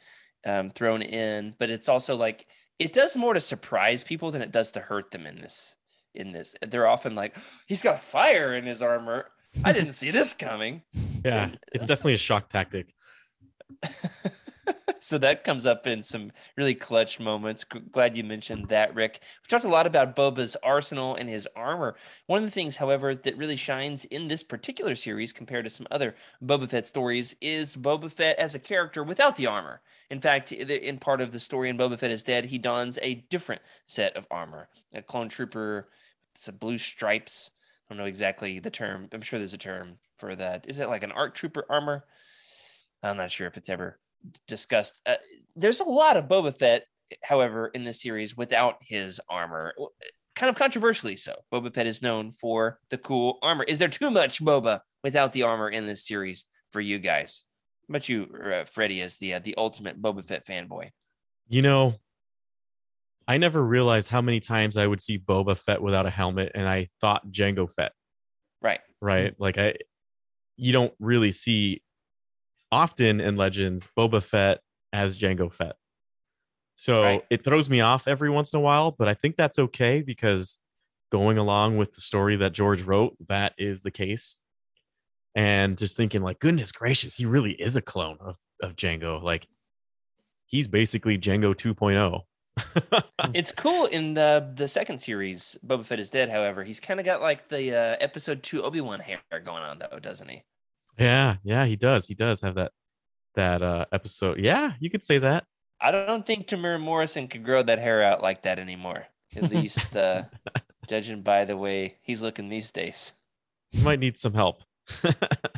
um, 0.47 0.71
thrown 0.71 1.03
in, 1.03 1.57
but 1.59 1.69
it's 1.69 1.89
also 1.89 2.15
like 2.15 2.47
it 2.79 2.93
does 2.93 3.17
more 3.17 3.35
to 3.35 3.41
surprise 3.41 4.05
people 4.05 4.31
than 4.31 4.41
it 4.41 4.53
does 4.53 4.71
to 4.73 4.81
hurt 4.81 5.11
them 5.11 5.27
in 5.27 5.41
this. 5.41 5.75
In 6.19 6.33
this, 6.33 6.55
they're 6.67 6.87
often 6.87 7.15
like, 7.15 7.37
"He's 7.67 7.83
got 7.83 8.01
fire 8.01 8.53
in 8.55 8.67
his 8.67 8.83
armor. 8.83 9.31
I 9.65 9.73
didn't 9.73 9.93
see 9.93 10.11
this 10.11 10.35
coming." 10.35 10.83
Yeah, 11.25 11.51
it's 11.73 11.85
definitely 11.85 12.15
a 12.15 12.19
shock 12.19 12.49
tactic. 12.49 12.95
so 15.01 15.19
that 15.19 15.45
comes 15.45 15.67
up 15.67 15.87
in 15.87 16.03
some 16.03 16.33
really 16.57 16.75
clutch 16.75 17.21
moments. 17.21 17.65
Glad 17.65 18.17
you 18.17 18.25
mentioned 18.25 18.69
that, 18.69 18.95
Rick. 18.95 19.21
We've 19.43 19.49
talked 19.49 19.65
a 19.65 19.69
lot 19.69 19.87
about 19.87 20.17
Boba's 20.17 20.57
arsenal 20.63 21.15
and 21.15 21.29
his 21.29 21.49
armor. 21.57 21.97
One 22.27 22.43
of 22.43 22.45
the 22.45 22.55
things, 22.55 22.77
however, 22.77 23.15
that 23.15 23.37
really 23.37 23.57
shines 23.57 24.05
in 24.05 24.29
this 24.29 24.43
particular 24.43 24.95
series 24.95 25.33
compared 25.33 25.65
to 25.65 25.71
some 25.71 25.87
other 25.91 26.15
Boba 26.45 26.69
Fett 26.69 26.87
stories 26.87 27.35
is 27.41 27.77
Boba 27.77 28.11
Fett 28.11 28.39
as 28.39 28.55
a 28.55 28.61
character 28.61 29.03
without 29.03 29.37
the 29.37 29.47
armor. 29.47 29.81
In 30.11 30.21
fact, 30.21 30.53
in 30.53 30.99
part 30.99 31.21
of 31.21 31.33
the 31.33 31.41
story 31.41 31.69
in 31.69 31.77
Boba 31.79 31.99
Fett 31.99 32.11
is 32.11 32.25
Dead, 32.25 32.47
he 32.47 32.59
dons 32.59 32.99
a 33.03 33.17
different 33.31 33.63
set 33.85 34.17
of 34.17 34.27
armor. 34.31 34.69
A 34.95 35.03
clone 35.03 35.29
trooper, 35.29 35.89
some 36.39 36.57
blue 36.57 36.79
stripes. 36.79 37.51
I 37.89 37.95
don't 37.95 37.99
know 37.99 38.09
exactly 38.09 38.59
the 38.59 38.71
term. 38.71 39.09
I'm 39.13 39.23
sure 39.23 39.39
there's 39.39 39.55
a 39.55 39.59
term 39.59 39.99
for 40.19 40.35
that. 40.37 40.67
Is 40.69 40.79
it 40.79 40.89
like 40.89 41.03
an 41.03 41.13
ARC 41.13 41.35
trooper 41.35 41.65
armor? 41.69 42.05
I'm 43.03 43.17
not 43.17 43.31
sure 43.31 43.47
if 43.47 43.57
it's 43.57 43.69
ever 43.69 43.99
discussed. 44.47 44.95
Uh, 45.07 45.17
there's 45.57 45.81
a 45.81 45.85
lot 45.85 46.17
of 46.17 46.27
Boba 46.27 46.57
Fett, 46.57 46.85
however, 47.23 47.69
in 47.69 47.85
this 47.85 48.03
series 48.03 48.37
without 48.37 48.77
his 48.81 49.21
armor. 49.29 49.75
Kind 50.35 50.51
of 50.51 50.57
controversially 50.57 51.17
so. 51.17 51.35
Boba 51.53 51.73
Fett 51.73 51.87
is 51.87 52.03
known 52.03 52.33
for 52.33 52.79
the 52.91 52.99
cool 52.99 53.39
armor. 53.43 53.65
Is 53.65 53.79
there 53.79 53.89
too 53.89 54.11
much 54.11 54.45
Boba 54.45 54.81
without 55.03 55.33
the 55.33 55.45
armor 55.45 55.71
in 55.71 55.87
this 55.87 56.07
series 56.07 56.45
for 56.73 56.81
you 56.81 56.99
guys? 56.99 57.45
How 57.83 57.93
about 57.93 58.09
you, 58.09 58.29
uh, 58.53 58.65
Freddie, 58.65 59.01
as 59.01 59.17
the 59.17 59.35
uh, 59.35 59.41
the 59.41 59.57
ultimate 59.57 60.01
Boba 60.01 60.25
Fett 60.27 60.47
fanboy? 60.47 60.91
You 61.49 61.63
know, 61.63 61.95
I 63.29 63.37
never 63.37 63.63
realized 63.63 64.09
how 64.09 64.23
many 64.23 64.41
times 64.41 64.79
I 64.79 64.87
would 64.87 65.03
see 65.03 65.19
Boba 65.19 65.57
Fett 65.57 65.83
without 65.83 66.07
a 66.07 66.11
helmet, 66.11 66.53
and 66.55 66.67
I 66.67 66.87
thought 66.99 67.31
Jango 67.31 67.71
Fett. 67.71 67.93
Right. 68.63 68.81
Right? 69.03 69.35
Like 69.39 69.59
I, 69.59 69.75
you 70.57 70.73
don't 70.73 70.95
really 70.99 71.31
see 71.31 71.83
often 72.73 73.21
in 73.21 73.37
Legends 73.37 73.87
Boba 73.97 74.25
Fett 74.25 74.61
as 74.95 75.19
Jango 75.19 75.53
Fett. 75.53 75.77
So 76.75 77.03
Right. 77.03 77.25
it 77.29 77.45
throws 77.45 77.69
me 77.69 77.81
off 77.83 78.09
every 78.09 78.31
once 78.31 78.53
in 78.53 78.59
a 78.59 78.63
while, 78.63 78.93
but 78.93 79.09
I 79.09 79.15
think 79.15 79.37
that's 79.37 79.59
okay 79.59 80.01
because 80.01 80.59
going 81.11 81.37
along 81.37 81.77
with 81.77 81.93
the 81.93 82.01
story 82.01 82.37
that 82.37 82.53
George 82.53 82.83
wrote, 82.83 83.17
that 83.29 83.53
is 83.59 83.83
the 83.83 83.91
case. 83.91 84.41
And 85.35 85.77
just 85.77 85.97
thinking, 85.97 86.23
like, 86.23 86.39
goodness 86.41 86.73
gracious, 86.73 87.15
he 87.15 87.27
really 87.27 87.53
is 87.53 87.77
a 87.77 87.83
clone 87.83 88.17
of, 88.21 88.39
of 88.63 88.75
Jango. 88.75 89.23
Like, 89.23 89.47
he's 90.47 90.67
basically 90.67 91.19
Jango 91.19 91.51
oh. 91.51 91.55
2.0. 91.55 92.23
It's 93.35 93.53
cool 93.53 93.87
in 93.87 94.17
uh, 94.17 94.53
the 94.55 94.69
second 94.69 95.01
series, 95.01 95.59
Boba 95.67 95.85
Fett 95.85 96.01
is 96.01 96.11
dead. 96.11 96.31
However, 96.31 96.65
he's 96.65 96.81
kind 96.81 96.99
of 96.99 97.05
got 97.07 97.21
like 97.21 97.49
the 97.49 97.75
uh, 97.75 97.97
episode 98.01 98.43
two 98.43 98.63
Obi 98.63 98.81
Wan 98.81 99.01
hair 99.01 99.19
going 99.45 99.63
on, 99.63 99.79
though, 99.81 99.99
doesn't 99.99 100.29
he? 100.29 100.43
yeah, 100.99 101.37
yeah, 101.43 101.67
he 101.67 101.77
does. 101.77 102.07
He 102.07 102.15
does 102.15 102.41
have 102.41 102.55
that 102.57 102.73
that 103.35 103.63
uh 103.63 103.85
episode. 103.93 104.39
Yeah, 104.41 104.73
you 104.81 104.91
could 104.91 105.05
say 105.05 105.19
that. 105.19 105.45
I 105.81 105.91
don't 105.93 106.27
think 106.27 106.49
Temuera 106.49 106.81
Morrison 106.81 107.29
could 107.29 107.45
grow 107.45 107.63
that 107.63 107.79
hair 107.79 108.03
out 108.03 108.23
like 108.23 108.43
that 108.43 108.59
anymore. 108.59 109.07
At 109.37 109.51
least, 109.51 109.95
uh, 109.95 110.25
judging 110.89 111.23
by 111.23 111.45
the 111.45 111.57
way 111.57 111.99
he's 112.03 112.23
looking 112.23 112.49
these 112.49 112.73
days. 112.73 113.13
You 113.71 113.83
might 113.83 114.01
need 114.01 114.19
some 114.19 114.35
help. 114.35 114.63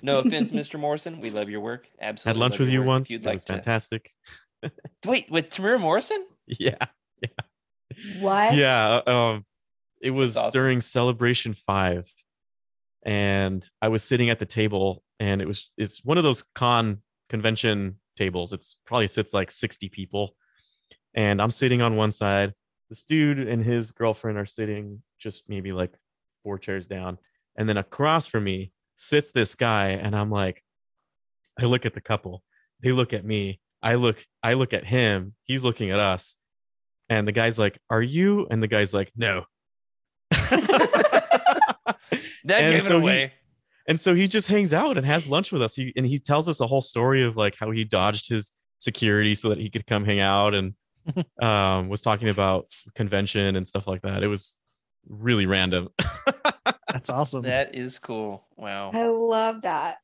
No 0.02 0.18
offense, 0.20 0.50
Mr. 0.50 0.80
Morrison. 0.80 1.20
We 1.20 1.28
love 1.30 1.50
your 1.50 1.60
work. 1.60 1.88
Absolutely. 2.00 2.38
Had 2.38 2.40
lunch 2.40 2.58
with 2.58 2.70
you 2.70 2.80
work. 2.80 2.86
Once. 2.88 3.10
You'd 3.10 3.22
That 3.22 3.30
like 3.30 3.34
was 3.36 3.44
to... 3.44 3.52
fantastic. 3.52 4.10
Wait, 5.06 5.30
with 5.30 5.50
Temuera 5.50 5.78
Morrison? 5.78 6.24
Yeah. 6.58 6.86
what? 8.20 8.54
Yeah. 8.54 9.00
Um 9.06 9.44
it 10.02 10.10
was 10.10 10.36
awesome. 10.36 10.50
during 10.50 10.80
celebration 10.80 11.54
five. 11.54 12.10
and 13.04 13.68
I 13.82 13.88
was 13.88 14.02
sitting 14.02 14.30
at 14.30 14.38
the 14.38 14.46
table, 14.46 15.02
and 15.18 15.40
it 15.42 15.48
was 15.48 15.70
it's 15.76 16.04
one 16.04 16.18
of 16.18 16.24
those 16.24 16.42
con 16.54 17.02
convention 17.28 17.98
tables. 18.16 18.52
It's 18.52 18.76
probably 18.86 19.06
sits 19.06 19.32
like 19.34 19.50
sixty 19.50 19.88
people, 19.88 20.34
and 21.14 21.40
I'm 21.40 21.50
sitting 21.50 21.82
on 21.82 21.96
one 21.96 22.12
side. 22.12 22.54
This 22.88 23.02
dude 23.04 23.38
and 23.46 23.64
his 23.64 23.92
girlfriend 23.92 24.36
are 24.38 24.46
sitting 24.46 25.02
just 25.18 25.48
maybe 25.48 25.72
like 25.72 25.92
four 26.42 26.58
chairs 26.58 26.86
down, 26.86 27.18
and 27.56 27.68
then 27.68 27.76
across 27.76 28.26
from 28.26 28.44
me 28.44 28.72
sits 28.96 29.30
this 29.30 29.54
guy, 29.54 29.90
and 29.90 30.16
I'm 30.16 30.30
like, 30.30 30.62
I 31.60 31.66
look 31.66 31.86
at 31.86 31.94
the 31.94 32.00
couple, 32.00 32.42
they 32.82 32.92
look 32.92 33.12
at 33.12 33.24
me, 33.24 33.60
I 33.82 33.94
look, 33.96 34.24
I 34.42 34.54
look 34.54 34.72
at 34.72 34.84
him, 34.84 35.34
he's 35.44 35.62
looking 35.64 35.90
at 35.90 36.00
us, 36.00 36.36
and 37.10 37.28
the 37.28 37.32
guy's 37.32 37.58
like, 37.58 37.78
"Are 37.90 38.00
you?" 38.02 38.46
And 38.50 38.62
the 38.62 38.68
guy's 38.68 38.94
like, 38.94 39.12
"No." 39.16 39.44
That 42.44 42.62
And 42.62 42.72
gave 42.72 42.86
so 42.86 42.96
it 42.96 43.02
he- 43.02 43.08
away. 43.08 43.32
and 43.86 44.00
so 44.00 44.14
he 44.14 44.26
just 44.26 44.48
hangs 44.48 44.72
out 44.72 44.96
and 44.96 45.06
has 45.06 45.26
lunch 45.26 45.52
with 45.52 45.60
us. 45.62 45.74
He 45.74 45.92
and 45.94 46.06
he 46.06 46.18
tells 46.18 46.48
us 46.48 46.60
a 46.60 46.66
whole 46.66 46.80
story 46.80 47.22
of 47.22 47.36
like 47.36 47.54
how 47.58 47.70
he 47.70 47.84
dodged 47.84 48.28
his 48.30 48.52
security 48.78 49.34
so 49.34 49.50
that 49.50 49.58
he 49.58 49.68
could 49.68 49.86
come 49.86 50.04
hang 50.06 50.20
out 50.20 50.54
and 50.54 50.74
um 51.42 51.88
was 51.90 52.00
talking 52.00 52.28
about 52.30 52.66
convention 52.94 53.56
and 53.56 53.68
stuff 53.68 53.86
like 53.86 54.00
that. 54.02 54.22
It 54.22 54.28
was 54.28 54.56
really 55.08 55.44
random. 55.46 55.90
That's 56.88 57.10
awesome. 57.10 57.42
That 57.42 57.74
is 57.74 57.98
cool. 57.98 58.44
Wow. 58.56 58.90
I 58.94 59.04
love 59.06 59.62
that. 59.62 59.98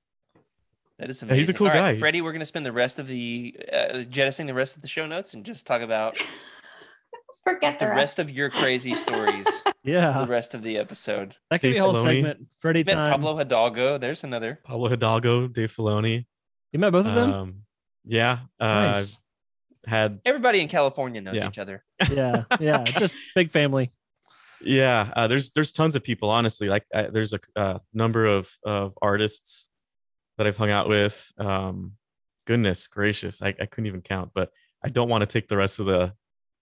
That 0.98 1.10
is 1.10 1.22
Yeah, 1.22 1.34
he's 1.34 1.48
a 1.48 1.54
cool 1.54 1.66
All 1.68 1.72
right, 1.72 1.94
guy. 1.94 1.98
Freddie, 1.98 2.20
we're 2.20 2.32
going 2.32 2.40
to 2.40 2.46
spend 2.46 2.64
the 2.66 2.72
rest 2.72 2.98
of 2.98 3.06
the 3.06 3.56
uh, 3.72 4.02
jettisoning 4.04 4.46
the 4.46 4.54
rest 4.54 4.76
of 4.76 4.82
the 4.82 4.88
show 4.88 5.06
notes 5.06 5.34
and 5.34 5.44
just 5.44 5.66
talk 5.66 5.80
about 5.82 6.16
Forget 7.46 7.78
the 7.78 7.84
the, 7.84 7.90
rest 7.92 8.18
of 8.18 8.28
your 8.28 8.50
crazy 8.50 8.94
stories 8.96 9.46
yeah. 9.84 10.18
the 10.18 10.26
rest 10.26 10.52
of 10.54 10.62
the 10.62 10.78
episode. 10.78 11.36
that 11.50 11.60
could 11.60 11.68
Dave 11.68 11.74
be 11.74 11.78
a 11.78 11.82
whole 11.82 11.92
Filoni. 11.94 12.04
segment. 12.16 12.52
Freddie 12.58 12.82
Met 12.84 12.94
time. 12.94 13.10
Pablo 13.12 13.36
Hidalgo. 13.36 13.98
There's 13.98 14.24
another. 14.24 14.58
Pablo 14.64 14.88
Hidalgo, 14.88 15.46
Dave 15.46 15.72
Filoni. 15.72 16.26
You 16.72 16.78
met 16.80 16.90
both 16.90 17.06
of 17.06 17.14
them. 17.14 17.32
Um, 17.32 17.54
yeah. 18.04 18.38
Uh, 18.58 18.66
nice. 18.94 19.18
had 19.86 20.18
Everybody 20.24 20.60
in 20.60 20.66
California 20.68 21.20
knows 21.20 21.36
Yeah. 21.36 21.48
each 21.48 21.58
other. 21.58 21.84
Yeah, 22.10 22.44
yeah. 22.58 22.82
It's 22.86 22.98
just 22.98 23.14
big 23.36 23.50
family. 23.52 23.92
yeah 24.60 25.12
uh, 25.14 25.28
there's 25.28 25.50
there's 25.50 25.70
tons 25.70 25.94
of 25.94 26.02
people 26.02 26.30
honestly 26.30 26.68
like 26.68 26.84
I, 26.94 27.02
there's 27.04 27.32
a 27.34 27.40
uh, 27.56 27.78
number 27.92 28.24
of 28.26 28.50
of 28.64 28.94
artists 29.02 29.68
that 30.38 30.46
i've 30.46 30.56
hung 30.56 30.70
out 30.70 30.88
with 30.88 31.30
um 31.38 31.92
goodness 32.46 32.86
gracious 32.86 33.42
I, 33.42 33.48
I 33.48 33.66
couldn't 33.66 33.86
even 33.86 34.00
count 34.00 34.30
but 34.34 34.50
i 34.82 34.88
don't 34.88 35.10
want 35.10 35.20
to 35.22 35.26
take 35.26 35.46
the 35.48 35.58
rest 35.58 35.78
of 35.78 35.84
the 35.86 36.14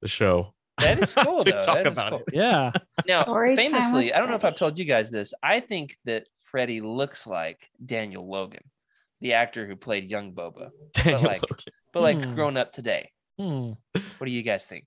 the 0.03 0.09
show 0.09 0.54
That 0.85 0.99
is 1.03 1.15
cool, 1.19 1.39
to 1.45 1.51
though. 1.53 1.59
talk 1.59 1.77
That 1.77 1.87
is 1.87 1.93
about 1.99 2.11
cool. 2.11 2.19
it. 2.29 2.35
Yeah. 2.35 2.71
Now, 3.07 3.23
Story 3.25 3.55
famously, 3.57 4.15
I 4.15 4.19
don't 4.19 4.31
know 4.31 4.37
if 4.37 4.45
I've 4.45 4.57
told 4.57 4.79
you 4.79 4.85
guys 4.87 5.11
this. 5.11 5.35
I 5.43 5.61
think 5.61 5.99
that 6.07 6.27
Freddie 6.45 6.81
looks 6.81 7.27
like 7.27 7.69
Daniel 7.85 8.27
Logan, 8.29 8.63
the 9.21 9.35
actor 9.35 9.67
who 9.67 9.77
played 9.77 10.11
young 10.11 10.33
Boba, 10.33 10.71
Daniel 10.95 11.21
like- 11.23 11.43
Logan. 11.43 11.57
but 11.93 12.03
like 12.03 12.25
Hmm. 12.25 12.35
grown 12.35 12.57
up 12.57 12.73
today. 12.73 13.11
Hmm. 13.39 13.73
What 13.93 14.27
do 14.27 14.31
you 14.31 14.43
guys 14.43 14.67
think? 14.67 14.87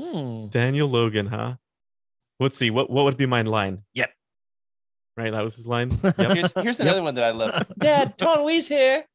Hmm. 0.00 0.48
Daniel 0.48 0.88
Logan, 0.88 1.26
huh? 1.28 1.54
Let's 2.40 2.58
see. 2.58 2.70
What 2.70 2.90
what 2.90 3.04
would 3.04 3.16
be 3.16 3.24
my 3.26 3.40
line? 3.42 3.82
Yep. 3.94 4.10
Right, 5.16 5.32
that 5.32 5.42
was 5.42 5.54
his 5.56 5.66
line. 5.66 5.90
Yep. 6.04 6.16
Here's, 6.36 6.52
here's 6.60 6.80
another 6.80 7.02
one 7.02 7.14
that 7.14 7.24
I 7.24 7.30
love. 7.30 7.66
Dad, 7.78 8.18
Taun 8.18 8.44
We's 8.44 8.68
here. 8.68 9.06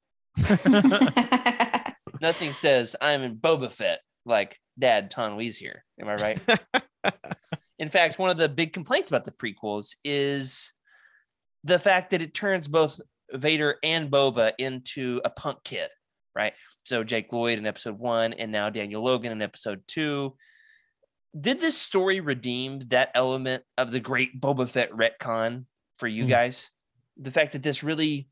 Nothing 2.22 2.54
says 2.54 2.96
I'm 3.02 3.22
in 3.24 3.36
Boba 3.38 3.72
Fett 3.72 4.00
like 4.26 4.60
Dad 4.82 5.10
Taun 5.12 5.38
We's 5.38 5.56
here. 5.58 5.86
Am 6.02 6.10
I 6.10 6.16
right? 6.16 6.42
in 7.80 7.88
fact, 7.88 8.20
one 8.20 8.30
of 8.30 8.38
the 8.38 8.50
big 8.50 8.74
complaints 8.74 9.10
about 9.10 9.24
the 9.24 9.32
prequels 9.32 9.96
is 10.04 10.74
the 11.64 11.80
fact 11.80 12.10
that 12.10 12.22
it 12.22 12.34
turns 12.34 12.68
both 12.68 13.00
Vader 13.32 13.78
and 13.84 14.12
Boba 14.12 14.52
into 14.58 15.22
a 15.24 15.30
punk 15.30 15.64
kid, 15.64 15.90
right? 16.36 16.54
So 16.84 17.04
Jake 17.04 17.32
Lloyd 17.32 17.60
in 17.60 17.66
episode 17.66 17.98
one, 17.98 18.34
and 18.34 18.52
now 18.52 18.70
Daniel 18.70 19.04
Logan 19.04 19.32
in 19.32 19.42
episode 19.42 19.84
two. 19.88 20.36
Did 21.40 21.62
this 21.62 21.78
story 21.78 22.20
redeem 22.20 22.80
that 22.90 23.12
element 23.16 23.64
of 23.78 23.92
the 23.92 24.02
great 24.02 24.42
Boba 24.42 24.68
Fett 24.68 24.92
retcon 24.92 25.66
for 25.98 26.08
you 26.08 26.24
Hmm. 26.24 26.30
guys? 26.32 26.70
The 27.18 27.32
fact 27.32 27.54
that 27.54 27.64
this 27.64 27.84
really 27.84 28.28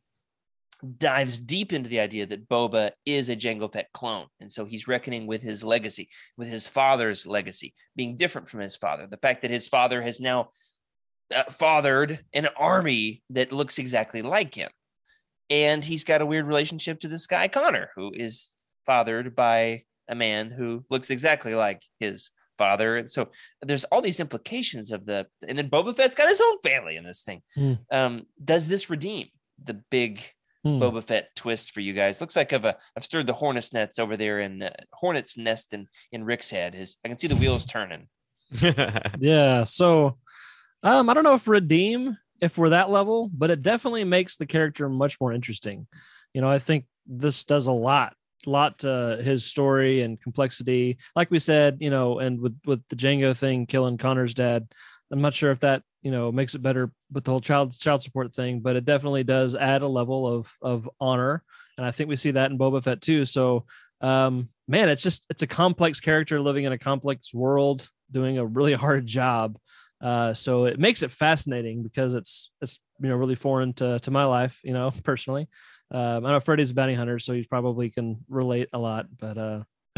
dives 0.98 1.40
deep 1.40 1.74
into 1.74 1.90
the 1.90 2.00
idea 2.00 2.26
that 2.26 2.48
Boba 2.48 2.92
is 3.06 3.30
a 3.30 3.36
Jango 3.36 3.72
Fett 3.72 3.92
clone. 3.94 4.28
And 4.40 4.52
so 4.52 4.66
he's 4.66 4.88
reckoning 4.88 5.28
with 5.28 5.42
his 5.42 5.64
legacy, 5.64 6.10
with 6.38 6.48
his 6.48 6.68
father's 6.68 7.28
legacy, 7.28 7.74
being 7.96 8.18
different 8.18 8.50
from 8.50 8.62
his 8.62 8.76
father. 8.76 9.08
The 9.08 9.18
fact 9.18 9.42
that 9.42 9.52
his 9.52 9.68
father 9.68 10.02
has 10.02 10.20
now 10.20 10.50
uh, 11.36 11.44
fathered 11.52 12.24
an 12.34 12.48
army 12.58 13.24
that 13.32 13.52
looks 13.52 13.78
exactly 13.78 14.22
like 14.22 14.56
him. 14.56 14.70
And 15.50 15.84
he's 15.84 16.04
got 16.04 16.22
a 16.22 16.26
weird 16.26 16.46
relationship 16.46 17.00
to 17.02 17.08
this 17.08 17.28
guy, 17.28 17.48
Connor, 17.48 17.92
who 17.96 18.12
is 18.14 18.50
fathered 18.86 19.36
by 19.36 19.84
a 20.08 20.16
man 20.16 20.52
who 20.52 20.86
looks 20.90 21.10
exactly 21.10 21.56
like 21.56 21.82
his 22.00 22.32
father. 22.58 22.98
And 22.98 23.12
so 23.12 23.30
there's 23.62 23.84
all 23.86 24.02
these 24.02 24.20
implications 24.20 24.92
of 24.92 25.06
the, 25.06 25.28
and 25.48 25.58
then 25.58 25.70
Boba 25.70 25.96
Fett's 25.96 26.16
got 26.16 26.30
his 26.30 26.42
own 26.42 26.60
family 26.60 26.96
in 26.98 27.04
this 27.04 27.24
thing. 27.24 27.42
Hmm. 27.56 27.74
Um, 27.92 28.26
does 28.44 28.68
this 28.68 28.90
redeem 28.90 29.28
the 29.64 29.82
big 29.90 30.22
Hmm. 30.64 30.82
Boba 30.82 31.04
Fett 31.04 31.30
twist 31.36 31.72
for 31.72 31.80
you 31.80 31.94
guys. 31.94 32.20
Looks 32.20 32.36
like 32.36 32.52
I've 32.52 32.66
uh, 32.66 32.74
I've 32.98 33.06
stirred 33.06 33.28
the 33.28 33.34
hornet's 33.34 33.72
nets 33.72 33.98
over 33.98 34.18
there 34.18 34.42
in 34.42 34.64
uh, 34.64 34.74
hornet's 34.94 35.38
nest 35.38 35.74
in 35.74 35.88
in 36.12 36.24
Rick's 36.26 36.50
head. 36.50 36.74
His 36.74 36.98
I 37.04 37.08
can 37.08 37.18
see 37.18 37.28
the 37.28 37.36
wheels 37.36 37.66
turning. 37.66 38.08
Yeah. 39.20 39.64
So 39.64 40.18
um 40.84 41.10
I 41.10 41.14
don't 41.14 41.24
know 41.24 41.36
if 41.36 41.48
redeem 41.48 42.18
if 42.42 42.58
we're 42.58 42.70
that 42.70 42.90
level, 42.90 43.30
but 43.34 43.52
it 43.52 43.62
definitely 43.62 44.04
makes 44.04 44.38
the 44.38 44.46
character 44.46 44.90
much 44.90 45.20
more 45.22 45.32
interesting. 45.32 45.88
You 46.34 46.42
know, 46.42 46.50
I 46.50 46.60
think 46.60 46.86
this 47.06 47.44
does 47.44 47.68
a 47.68 47.72
lot 47.72 48.14
a 48.48 48.50
lot 48.50 48.80
to 48.80 49.20
his 49.22 49.46
story 49.46 50.02
and 50.02 50.20
complexity. 50.22 50.98
Like 51.16 51.32
we 51.32 51.40
said, 51.40 51.78
you 51.80 51.90
know, 51.90 52.20
and 52.20 52.40
with 52.40 52.58
with 52.66 52.88
the 52.88 52.96
Jango 52.96 53.36
thing 53.36 53.66
killing 53.66 53.98
Connor's 53.98 54.34
dad, 54.34 54.68
I'm 55.12 55.22
not 55.22 55.34
sure 55.34 55.52
if 55.52 55.60
that, 55.60 55.84
you 56.02 56.12
know, 56.12 56.32
makes 56.32 56.56
it 56.56 56.62
better 56.62 56.92
with 57.12 57.24
the 57.24 57.32
whole 57.32 57.42
child 57.42 57.78
child 57.78 58.02
support 58.02 58.34
thing, 58.34 58.62
but 58.62 58.76
it 58.76 58.86
definitely 58.86 59.24
does 59.24 59.56
add 59.56 59.82
a 59.82 59.88
level 59.88 60.28
of 60.28 60.52
of 60.62 60.90
honor. 61.00 61.44
And 61.78 61.86
I 61.86 61.92
think 61.92 62.10
we 62.10 62.16
see 62.16 62.32
that 62.32 62.52
in 62.52 62.58
Boba 62.58 62.84
Fett 62.84 63.02
too. 63.02 63.26
So 63.26 63.66
um 64.02 64.50
man, 64.68 64.90
it's 64.90 65.04
just 65.04 65.26
it's 65.30 65.42
a 65.42 65.48
complex 65.48 66.00
character 66.00 66.40
living 66.40 66.66
in 66.66 66.72
a 66.72 66.78
complex 66.78 67.34
world, 67.34 67.90
doing 68.12 68.38
a 68.38 68.46
really 68.46 68.74
hard 68.86 69.06
job. 69.06 69.58
Uh, 70.02 70.34
so 70.34 70.64
it 70.64 70.80
makes 70.80 71.04
it 71.04 71.12
fascinating 71.12 71.84
because 71.84 72.14
it's 72.14 72.52
it's 72.62 72.80
you 73.02 73.10
know 73.10 73.18
really 73.18 73.36
foreign 73.36 73.74
to 73.74 74.00
to 74.00 74.12
my 74.12 74.26
life, 74.26 74.60
you 74.64 74.74
know, 74.74 74.92
personally. 75.04 75.48
Um, 75.92 76.26
I 76.26 76.32
know 76.32 76.40
Freddie's 76.40 76.72
a 76.72 76.76
bounty 76.76 76.94
hunter, 76.94 77.18
so 77.20 77.34
he 77.34 77.44
probably 77.44 77.90
can 77.90 78.24
relate 78.30 78.70
a 78.72 78.80
lot. 78.80 79.08
But 79.18 79.38
uh, 79.38 79.64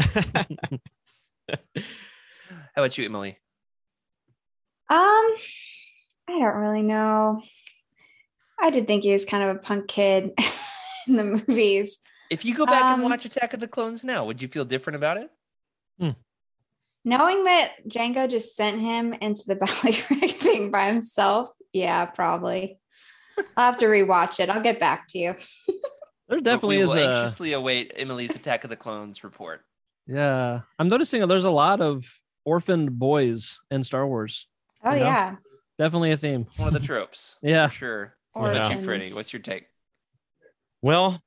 How 2.74 2.82
about 2.82 2.96
you, 2.98 3.04
Emily? 3.04 3.38
Um, 4.88 5.34
I 6.28 6.38
don't 6.38 6.56
really 6.56 6.82
know. 6.82 7.42
I 8.60 8.70
did 8.70 8.86
think 8.86 9.02
he 9.02 9.12
was 9.12 9.24
kind 9.24 9.42
of 9.42 9.56
a 9.56 9.58
punk 9.58 9.88
kid 9.88 10.30
in 11.08 11.16
the 11.16 11.24
movies. 11.24 11.98
If 12.30 12.44
you 12.44 12.54
go 12.54 12.64
back 12.64 12.82
and 12.94 13.02
Um, 13.02 13.10
watch 13.10 13.24
Attack 13.24 13.52
of 13.54 13.60
the 13.60 13.68
Clones 13.68 14.04
now, 14.04 14.24
would 14.24 14.40
you 14.40 14.48
feel 14.48 14.64
different 14.64 14.96
about 14.96 15.16
it? 15.18 15.30
Knowing 17.04 17.42
that 17.44 17.72
Jango 17.88 18.30
just 18.30 18.54
sent 18.54 18.80
him 18.80 19.12
into 19.14 19.42
the 19.48 19.56
Ballyrick 19.56 20.36
thing 20.36 20.70
by 20.70 20.86
himself, 20.86 21.50
yeah, 21.72 22.04
probably. 22.06 22.78
I'll 23.56 23.72
have 23.72 23.76
to 23.78 23.86
rewatch 23.86 24.38
it. 24.38 24.48
I'll 24.48 24.62
get 24.62 24.78
back 24.78 25.08
to 25.08 25.18
you. 25.18 25.34
there 26.28 26.40
definitely 26.40 26.76
we 26.76 26.82
is 26.84 26.90
will 26.90 26.98
a 26.98 27.08
anxiously 27.08 27.54
await 27.54 27.92
Emily's 27.96 28.36
Attack 28.36 28.62
of 28.62 28.70
the 28.70 28.76
Clones 28.76 29.24
report. 29.24 29.62
yeah. 30.06 30.60
I'm 30.78 30.88
noticing 30.88 31.26
there's 31.26 31.44
a 31.44 31.50
lot 31.50 31.80
of 31.80 32.04
orphaned 32.44 32.96
boys 33.00 33.58
in 33.68 33.82
Star 33.82 34.06
Wars. 34.06 34.46
Oh 34.84 34.92
You 34.92 35.00
know? 35.00 35.06
yeah. 35.06 35.36
Definitely 35.78 36.12
a 36.12 36.16
theme. 36.16 36.46
One 36.56 36.68
of 36.68 36.74
the 36.74 36.86
tropes. 36.86 37.36
Yeah. 37.42 37.68
for 37.68 37.74
sure. 37.74 38.16
What 38.32 38.50
about 38.50 38.56
you, 38.56 38.62
Orphans. 38.62 38.84
Freddie? 38.84 39.12
What's 39.12 39.32
your 39.32 39.42
take? 39.42 39.66
well, 40.80 41.20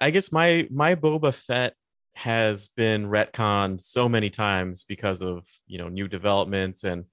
I 0.00 0.10
guess 0.10 0.32
my 0.32 0.66
my 0.70 0.94
Boba 0.94 1.34
Fett 1.34 1.74
has 2.14 2.68
been 2.68 3.06
retconned 3.06 3.80
so 3.80 4.08
many 4.08 4.30
times 4.30 4.84
because 4.84 5.22
of 5.22 5.46
you 5.66 5.78
know 5.78 5.88
new 5.88 6.08
developments 6.08 6.84
and 6.84 7.04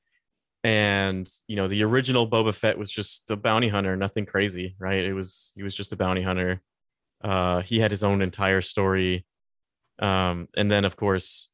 and 0.63 1.29
you 1.47 1.55
know 1.55 1.67
the 1.67 1.83
original 1.83 2.29
Boba 2.29 2.53
Fett 2.53 2.77
was 2.77 2.91
just 2.91 3.29
a 3.31 3.35
bounty 3.35 3.69
hunter, 3.69 3.95
nothing 3.95 4.25
crazy, 4.25 4.75
right? 4.79 5.03
It 5.03 5.13
was 5.13 5.51
he 5.55 5.63
was 5.63 5.75
just 5.75 5.93
a 5.93 5.97
bounty 5.97 6.21
hunter. 6.21 6.61
Uh, 7.23 7.61
he 7.61 7.79
had 7.79 7.91
his 7.91 8.03
own 8.03 8.21
entire 8.21 8.61
story, 8.61 9.25
um, 9.99 10.47
and 10.55 10.69
then 10.71 10.85
of 10.85 10.95
course 10.95 11.49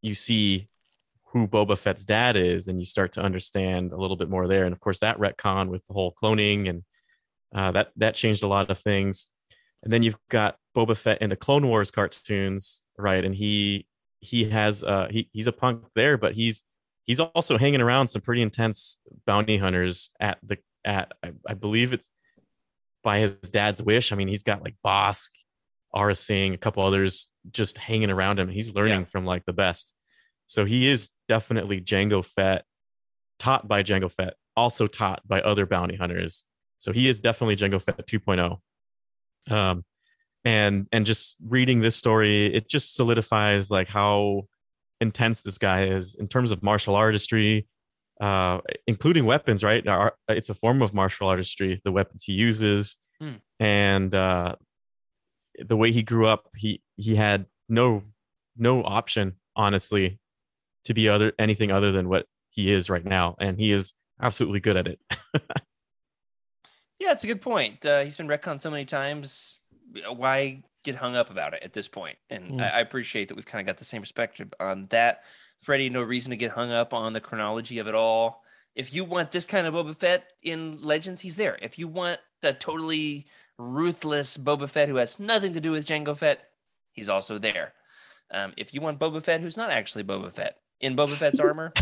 you 0.00 0.14
see 0.14 0.68
who 1.32 1.48
Boba 1.48 1.78
Fett's 1.78 2.04
dad 2.04 2.36
is, 2.36 2.68
and 2.68 2.78
you 2.78 2.84
start 2.84 3.12
to 3.12 3.22
understand 3.22 3.92
a 3.92 3.96
little 3.96 4.16
bit 4.16 4.28
more 4.28 4.46
there. 4.46 4.64
And 4.64 4.72
of 4.72 4.80
course 4.80 5.00
that 5.00 5.18
retcon 5.18 5.68
with 5.68 5.86
the 5.86 5.94
whole 5.94 6.14
cloning 6.22 6.68
and 6.68 6.82
uh, 7.54 7.72
that 7.72 7.90
that 7.96 8.14
changed 8.14 8.42
a 8.42 8.46
lot 8.48 8.70
of 8.70 8.78
things. 8.78 9.28
And 9.82 9.92
then 9.92 10.02
you've 10.02 10.18
got 10.30 10.56
Boba 10.76 10.96
Fett 10.96 11.20
in 11.22 11.30
the 11.30 11.36
Clone 11.36 11.66
Wars 11.66 11.90
cartoons, 11.90 12.82
right? 12.98 13.24
And 13.24 13.34
he 13.34 13.86
he 14.20 14.44
has 14.50 14.84
uh 14.84 15.08
he, 15.10 15.28
he's 15.32 15.46
a 15.48 15.52
punk 15.52 15.84
there, 15.94 16.16
but 16.16 16.34
he's 16.34 16.62
he's 17.04 17.18
also 17.20 17.58
hanging 17.58 17.80
around 17.80 18.06
some 18.06 18.22
pretty 18.22 18.42
intense 18.42 19.00
bounty 19.26 19.58
hunters 19.58 20.10
at 20.20 20.38
the 20.42 20.58
at 20.84 21.12
I, 21.22 21.32
I 21.48 21.54
believe 21.54 21.92
it's 21.92 22.10
by 23.02 23.18
his 23.18 23.34
dad's 23.50 23.82
wish. 23.82 24.12
I 24.12 24.16
mean, 24.16 24.28
he's 24.28 24.44
got 24.44 24.62
like 24.62 24.76
Bossk, 24.84 25.30
Aurra 25.94 26.16
Sing, 26.16 26.54
a 26.54 26.58
couple 26.58 26.84
others 26.84 27.28
just 27.50 27.76
hanging 27.78 28.10
around 28.10 28.38
him. 28.38 28.48
He's 28.48 28.72
learning 28.74 29.00
Yeah. 29.00 29.06
from 29.06 29.24
like 29.26 29.44
the 29.44 29.52
best. 29.52 29.94
So 30.52 30.66
he 30.66 30.86
is 30.86 31.12
definitely 31.30 31.80
Jango 31.80 32.22
Fett, 32.22 32.66
taught 33.38 33.66
by 33.66 33.82
Jango 33.82 34.12
Fett, 34.12 34.34
also 34.54 34.86
taught 34.86 35.26
by 35.26 35.40
other 35.40 35.64
bounty 35.64 35.96
hunters. 35.96 36.44
So 36.78 36.92
he 36.92 37.08
is 37.08 37.20
definitely 37.20 37.56
Jango 37.56 37.80
Fett 37.80 38.06
2.0. 38.06 38.58
Um, 39.50 39.82
and 40.44 40.88
and 40.92 41.06
just 41.06 41.36
reading 41.48 41.80
this 41.80 41.96
story, 41.96 42.54
it 42.54 42.68
just 42.68 42.94
solidifies 42.94 43.70
like 43.70 43.88
how 43.88 44.42
intense 45.00 45.40
this 45.40 45.56
guy 45.56 45.84
is 45.84 46.16
in 46.16 46.28
terms 46.28 46.50
of 46.50 46.62
martial 46.62 46.96
artistry, 46.96 47.66
uh, 48.20 48.58
including 48.86 49.24
weapons. 49.24 49.64
Right, 49.64 49.82
it's 50.28 50.50
a 50.50 50.54
form 50.54 50.82
of 50.82 50.92
martial 50.92 51.28
artistry. 51.28 51.80
The 51.82 51.92
weapons 51.92 52.24
he 52.24 52.34
uses, 52.34 52.98
Hmm. 53.18 53.36
and 53.58 54.14
uh, 54.14 54.56
the 55.58 55.78
way 55.78 55.92
he 55.92 56.02
grew 56.02 56.26
up, 56.26 56.50
he 56.54 56.82
he 56.96 57.16
had 57.16 57.46
no 57.70 58.02
no 58.54 58.84
option, 58.84 59.36
honestly, 59.56 60.18
to 60.84 60.94
be 60.94 61.08
other 61.08 61.32
anything 61.38 61.70
other 61.70 61.92
than 61.92 62.08
what 62.08 62.26
he 62.48 62.72
is 62.72 62.90
right 62.90 63.04
now, 63.04 63.36
and 63.40 63.58
he 63.58 63.72
is 63.72 63.94
absolutely 64.20 64.60
good 64.60 64.76
at 64.76 64.86
it. 64.88 64.98
Yeah, 66.98 67.10
it's 67.10 67.24
a 67.24 67.26
good 67.26 67.40
point. 67.40 67.84
Uh, 67.84 68.02
he's 68.02 68.16
been 68.16 68.28
retconned 68.28 68.60
so 68.60 68.70
many 68.70 68.84
times. 68.84 69.60
Why 70.14 70.62
get 70.84 70.94
hung 70.94 71.16
up 71.16 71.30
about 71.30 71.52
it 71.52 71.62
at 71.64 71.72
this 71.72 71.88
point? 71.88 72.16
And 72.30 72.60
Mm. 72.60 72.62
I, 72.62 72.78
I 72.78 72.80
appreciate 72.80 73.26
that 73.26 73.34
we've 73.34 73.44
kind 73.44 73.60
of 73.60 73.66
got 73.66 73.78
the 73.78 73.84
same 73.84 74.02
perspective 74.02 74.54
on 74.60 74.86
that. 74.90 75.22
Freddie, 75.62 75.90
no 75.90 76.02
reason 76.02 76.30
to 76.30 76.36
get 76.36 76.52
hung 76.52 76.70
up 76.70 76.94
on 76.94 77.12
the 77.12 77.20
chronology 77.20 77.80
of 77.80 77.88
it 77.88 77.96
all. 77.96 78.44
If 78.76 78.94
you 78.94 79.04
want 79.04 79.32
this 79.32 79.46
kind 79.46 79.66
of 79.66 79.74
Boba 79.74 79.96
Fett 79.98 80.26
in 80.42 80.80
Legends, 80.80 81.20
he's 81.22 81.34
there. 81.34 81.58
If 81.60 81.76
you 81.76 81.88
want 81.88 82.20
a 82.42 82.52
totally 82.52 83.26
ruthless 83.58 84.38
Boba 84.38 84.68
Fett 84.68 84.88
who 84.88 84.96
has 84.96 85.18
nothing 85.18 85.54
to 85.54 85.60
do 85.60 85.72
with 85.72 85.84
Jango 85.86 86.16
Fett, 86.16 86.50
he's 86.92 87.08
also 87.08 87.36
there. 87.36 87.72
Um, 88.30 88.52
if 88.56 88.72
you 88.72 88.80
want 88.80 89.00
Boba 89.00 89.22
Fett 89.24 89.40
who's 89.40 89.56
not 89.56 89.70
actually 89.70 90.04
Boba 90.04 90.32
Fett 90.32 90.56
in 90.82 90.94
Boba 90.96 91.14
Fett's 91.14 91.40
armor, 91.40 91.72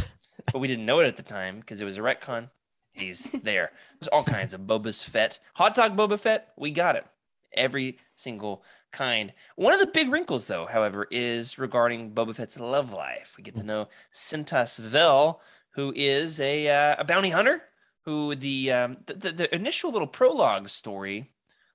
but 0.52 0.58
we 0.60 0.68
didn't 0.68 0.86
know 0.86 1.00
it 1.00 1.06
at 1.06 1.16
the 1.16 1.22
time 1.22 1.58
because 1.58 1.80
it 1.80 1.84
was 1.84 1.98
a 1.98 2.02
retcon, 2.02 2.50
he's 2.92 3.26
there. 3.42 3.72
There's 3.98 4.08
all 4.08 4.22
kinds 4.22 4.54
of 4.54 4.60
Boba's 4.62 5.02
Fett. 5.02 5.40
Hot 5.56 5.74
dog 5.74 5.96
Boba 5.96 6.20
Fett, 6.20 6.52
we 6.56 6.70
got 6.70 6.94
it. 6.94 7.06
Every 7.52 7.98
single 8.14 8.62
kind. 8.92 9.32
One 9.56 9.74
of 9.74 9.80
the 9.80 9.86
big 9.86 10.12
wrinkles, 10.12 10.46
though, 10.46 10.66
however, 10.66 11.08
is 11.10 11.58
regarding 11.58 12.12
Boba 12.12 12.36
Fett's 12.36 12.60
love 12.60 12.92
life. 12.92 13.34
We 13.36 13.42
get 13.42 13.56
to 13.56 13.64
know 13.64 13.88
Sintas 14.14 14.78
Vel, 14.78 15.40
who 15.70 15.92
is 15.96 16.38
a, 16.38 16.68
uh, 16.68 16.96
a 17.00 17.04
bounty 17.04 17.30
hunter. 17.30 17.62
Who 18.04 18.34
the, 18.34 18.72
um, 18.72 18.96
the 19.04 19.12
the 19.12 19.32
the 19.32 19.54
initial 19.54 19.92
little 19.92 20.08
prologue 20.08 20.70
story? 20.70 21.32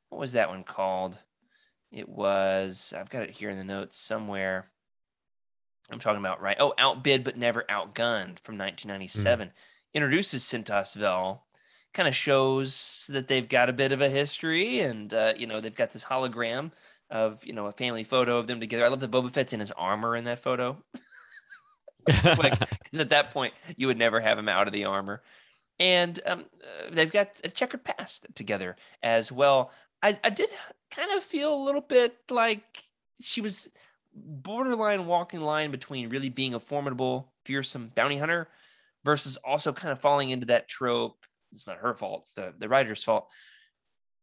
What 0.09 0.19
was 0.19 0.31
that 0.31 0.49
one 0.49 0.63
called? 0.63 1.19
It 1.91 2.09
was 2.09 2.93
I've 2.97 3.11
got 3.11 3.23
it 3.23 3.29
here 3.29 3.51
in 3.51 3.59
the 3.59 3.63
notes 3.63 3.95
somewhere. 3.95 4.71
I'm 5.91 5.99
talking 5.99 6.19
about 6.19 6.41
right. 6.41 6.57
Oh, 6.59 6.73
outbid 6.77 7.23
but 7.23 7.37
never 7.37 7.63
outgunned 7.69 8.39
from 8.39 8.57
1997 8.57 9.51
introduces 9.95 10.43
Sintas 10.43 10.93
Vel, 10.93 11.43
kind 11.93 12.07
of 12.07 12.15
shows 12.15 13.05
that 13.09 13.27
they've 13.27 13.47
got 13.47 13.69
a 13.69 13.73
bit 13.73 13.93
of 13.93 14.01
a 14.01 14.09
history, 14.09 14.81
and 14.81 15.11
uh, 15.11 15.33
you 15.35 15.47
know 15.47 15.61
they've 15.61 15.73
got 15.73 15.91
this 15.91 16.05
hologram 16.05 16.71
of 17.09 17.43
you 17.45 17.53
know 17.53 17.65
a 17.65 17.71
family 17.71 18.03
photo 18.03 18.37
of 18.37 18.45
them 18.45 18.59
together. 18.59 18.85
I 18.85 18.89
love 18.89 18.99
that 18.99 19.09
Boba 19.09 19.31
Fett's 19.31 19.53
in 19.53 19.61
his 19.61 19.71
armor 19.71 20.15
in 20.15 20.25
that 20.25 20.39
photo, 20.39 20.77
like 22.07 22.59
because 22.83 22.99
at 22.99 23.09
that 23.09 23.31
point 23.31 23.53
you 23.77 23.87
would 23.87 23.97
never 23.97 24.19
have 24.19 24.37
him 24.37 24.49
out 24.49 24.67
of 24.67 24.73
the 24.73 24.85
armor, 24.85 25.23
and 25.79 26.19
um, 26.25 26.45
uh, 26.61 26.89
they've 26.91 27.11
got 27.11 27.29
a 27.43 27.49
checkered 27.49 27.83
past 27.83 28.27
together 28.35 28.75
as 29.01 29.31
well. 29.31 29.71
I, 30.03 30.19
I 30.23 30.29
did 30.29 30.49
kind 30.91 31.11
of 31.13 31.23
feel 31.23 31.55
a 31.55 31.63
little 31.63 31.81
bit 31.81 32.17
like 32.29 32.83
she 33.19 33.39
was 33.39 33.69
borderline 34.15 35.05
walking 35.05 35.41
line 35.41 35.71
between 35.71 36.09
really 36.09 36.29
being 36.29 36.53
a 36.53 36.59
formidable, 36.59 37.33
fearsome 37.45 37.91
bounty 37.93 38.17
hunter 38.17 38.47
versus 39.03 39.37
also 39.37 39.73
kind 39.73 39.91
of 39.91 39.99
falling 39.99 40.29
into 40.29 40.47
that 40.47 40.67
trope. 40.67 41.25
It's 41.51 41.67
not 41.67 41.77
her 41.77 41.93
fault, 41.93 42.23
it's 42.23 42.33
the, 42.33 42.53
the 42.57 42.69
writer's 42.69 43.03
fault 43.03 43.29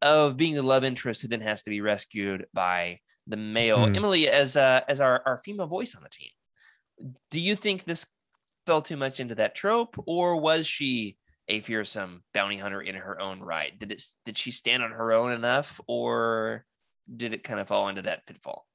of 0.03 0.37
being 0.37 0.55
the 0.55 0.63
love 0.63 0.85
interest 0.85 1.23
who 1.23 1.29
then 1.29 1.41
has 1.41 1.63
to 1.63 1.71
be 1.71 1.81
rescued 1.81 2.47
by 2.53 3.01
the 3.27 3.37
male. 3.37 3.87
Hmm. 3.87 3.95
Emily, 3.95 4.29
as 4.29 4.57
uh, 4.57 4.81
as 4.89 5.01
our, 5.01 5.23
our 5.25 5.39
female 5.39 5.69
voice 5.69 5.95
on 5.95 6.03
the 6.03 6.09
team, 6.09 6.31
do 7.31 7.41
you 7.41 7.57
think 7.57 7.85
this 7.85 8.07
fell 8.67 8.83
too 8.83 8.97
much 8.97 9.21
into 9.21 9.37
that 9.37 9.55
trope, 9.55 9.97
or 10.07 10.37
was 10.37 10.67
she 10.67 11.17
a 11.49 11.61
fearsome 11.61 12.23
bounty 12.35 12.59
hunter 12.59 12.81
in 12.81 12.95
her 12.95 13.21
own 13.21 13.41
right? 13.41 13.79
Did 13.79 13.93
it 13.93 14.05
did 14.25 14.37
she 14.37 14.51
stand 14.51 14.83
on 14.83 14.91
her 14.91 15.13
own 15.13 15.33
enough, 15.33 15.81
or 15.87 16.65
did 17.17 17.33
it 17.33 17.45
kind 17.45 17.61
of 17.61 17.69
fall 17.69 17.89
into 17.89 18.03
that 18.03 18.27
pitfall? 18.27 18.67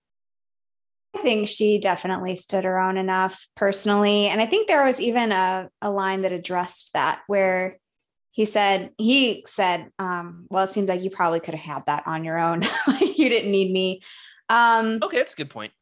I 1.16 1.22
think 1.22 1.48
she 1.48 1.80
definitely 1.80 2.36
stood 2.36 2.64
her 2.64 2.80
own 2.80 2.98
enough 2.98 3.48
personally. 3.56 4.28
And 4.28 4.42
I 4.42 4.46
think 4.46 4.68
there 4.68 4.86
was 4.86 5.00
even 5.00 5.32
a, 5.32 5.70
a 5.82 5.90
line 5.90 6.22
that 6.22 6.32
addressed 6.32 6.94
that 6.94 7.22
where 7.28 7.78
he 8.32 8.46
said, 8.46 8.92
he 8.98 9.44
said, 9.48 9.90
um, 9.98 10.46
well, 10.50 10.66
it 10.66 10.72
seems 10.72 10.88
like 10.88 11.02
you 11.02 11.10
probably 11.10 11.40
could 11.40 11.56
have 11.56 11.76
had 11.76 11.86
that 11.88 12.04
on 12.06 12.24
your 12.24 12.38
own. 12.38 12.62
you 13.02 13.30
didn't 13.30 13.52
need 13.52 13.72
me. 13.72 14.02
Um, 14.50 15.00
Okay, 15.02 15.18
that's 15.18 15.34
a 15.34 15.38
good 15.38 15.50
point. 15.50 15.74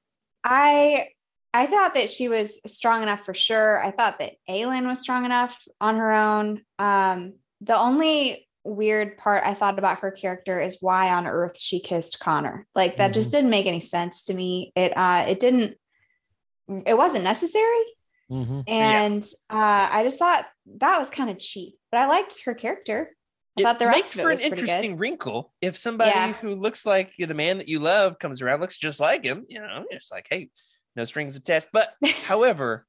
I 0.44 1.10
I 1.54 1.68
thought 1.68 1.94
that 1.94 2.10
she 2.10 2.28
was 2.28 2.60
strong 2.68 3.02
enough 3.02 3.24
for 3.24 3.34
sure. 3.34 3.82
I 3.84 3.92
thought 3.92 4.20
that 4.20 4.34
Ailyn 4.50 4.88
was 4.88 5.00
strong 5.00 5.24
enough 5.24 5.66
on 5.80 5.96
her 5.96 6.12
own. 6.12 6.62
Um, 6.80 7.36
the 7.62 7.78
only 7.78 8.46
weird 8.66 9.18
part 9.18 9.44
I 9.46 9.54
thought 9.54 9.78
about 9.80 10.00
her 10.00 10.12
character 10.12 10.60
is 10.60 10.78
why 10.82 11.14
on 11.14 11.28
earth 11.28 11.58
she 11.60 11.80
kissed 11.80 12.20
Connor. 12.20 12.66
Like 12.76 12.98
that 12.98 13.14
just 13.14 13.32
didn't 13.32 13.52
make 13.52 13.68
any 13.68 13.80
sense 13.80 14.24
to 14.26 14.34
me. 14.34 14.74
It 14.76 14.92
uh 14.98 15.26
it 15.28 15.40
didn't 15.40 15.78
it 16.86 16.98
wasn't 16.98 17.24
necessary. 17.24 17.86
Mhm. 18.32 18.64
And 18.68 19.24
uh 19.50 19.88
I 19.92 20.04
just 20.04 20.18
thought 20.20 20.46
that 20.80 21.00
was 21.00 21.10
kind 21.10 21.30
of 21.30 21.38
cheap. 21.40 21.76
But 21.92 22.02
I 22.02 22.08
liked 22.08 22.42
her 22.46 22.56
character. 22.56 23.12
I 23.58 23.64
thought 23.64 23.80
the 23.80 23.86
rest 23.86 23.98
makes 23.98 24.16
of 24.16 24.20
it 24.20 24.24
makes 24.28 24.42
for 24.42 24.48
an 24.48 24.52
was 24.52 24.60
interesting 24.60 24.98
wrinkle 24.98 25.54
if 25.62 25.78
somebody 25.78 26.10
Yeah. 26.10 26.34
who 26.34 26.56
looks 26.56 26.86
like 26.86 27.14
the 27.18 27.34
man 27.34 27.60
that 27.60 27.70
you 27.70 27.80
love 27.80 28.20
comes 28.20 28.42
around 28.42 28.60
looks 28.60 28.76
just 28.78 29.00
like 29.00 29.24
him 29.24 29.46
you 29.48 29.60
know 29.62 29.86
it's 29.92 30.12
like 30.12 30.28
hey 30.30 30.50
no 30.98 31.06
strings 31.06 31.38
attached 31.38 31.68
but 31.72 31.94
however 32.26 32.86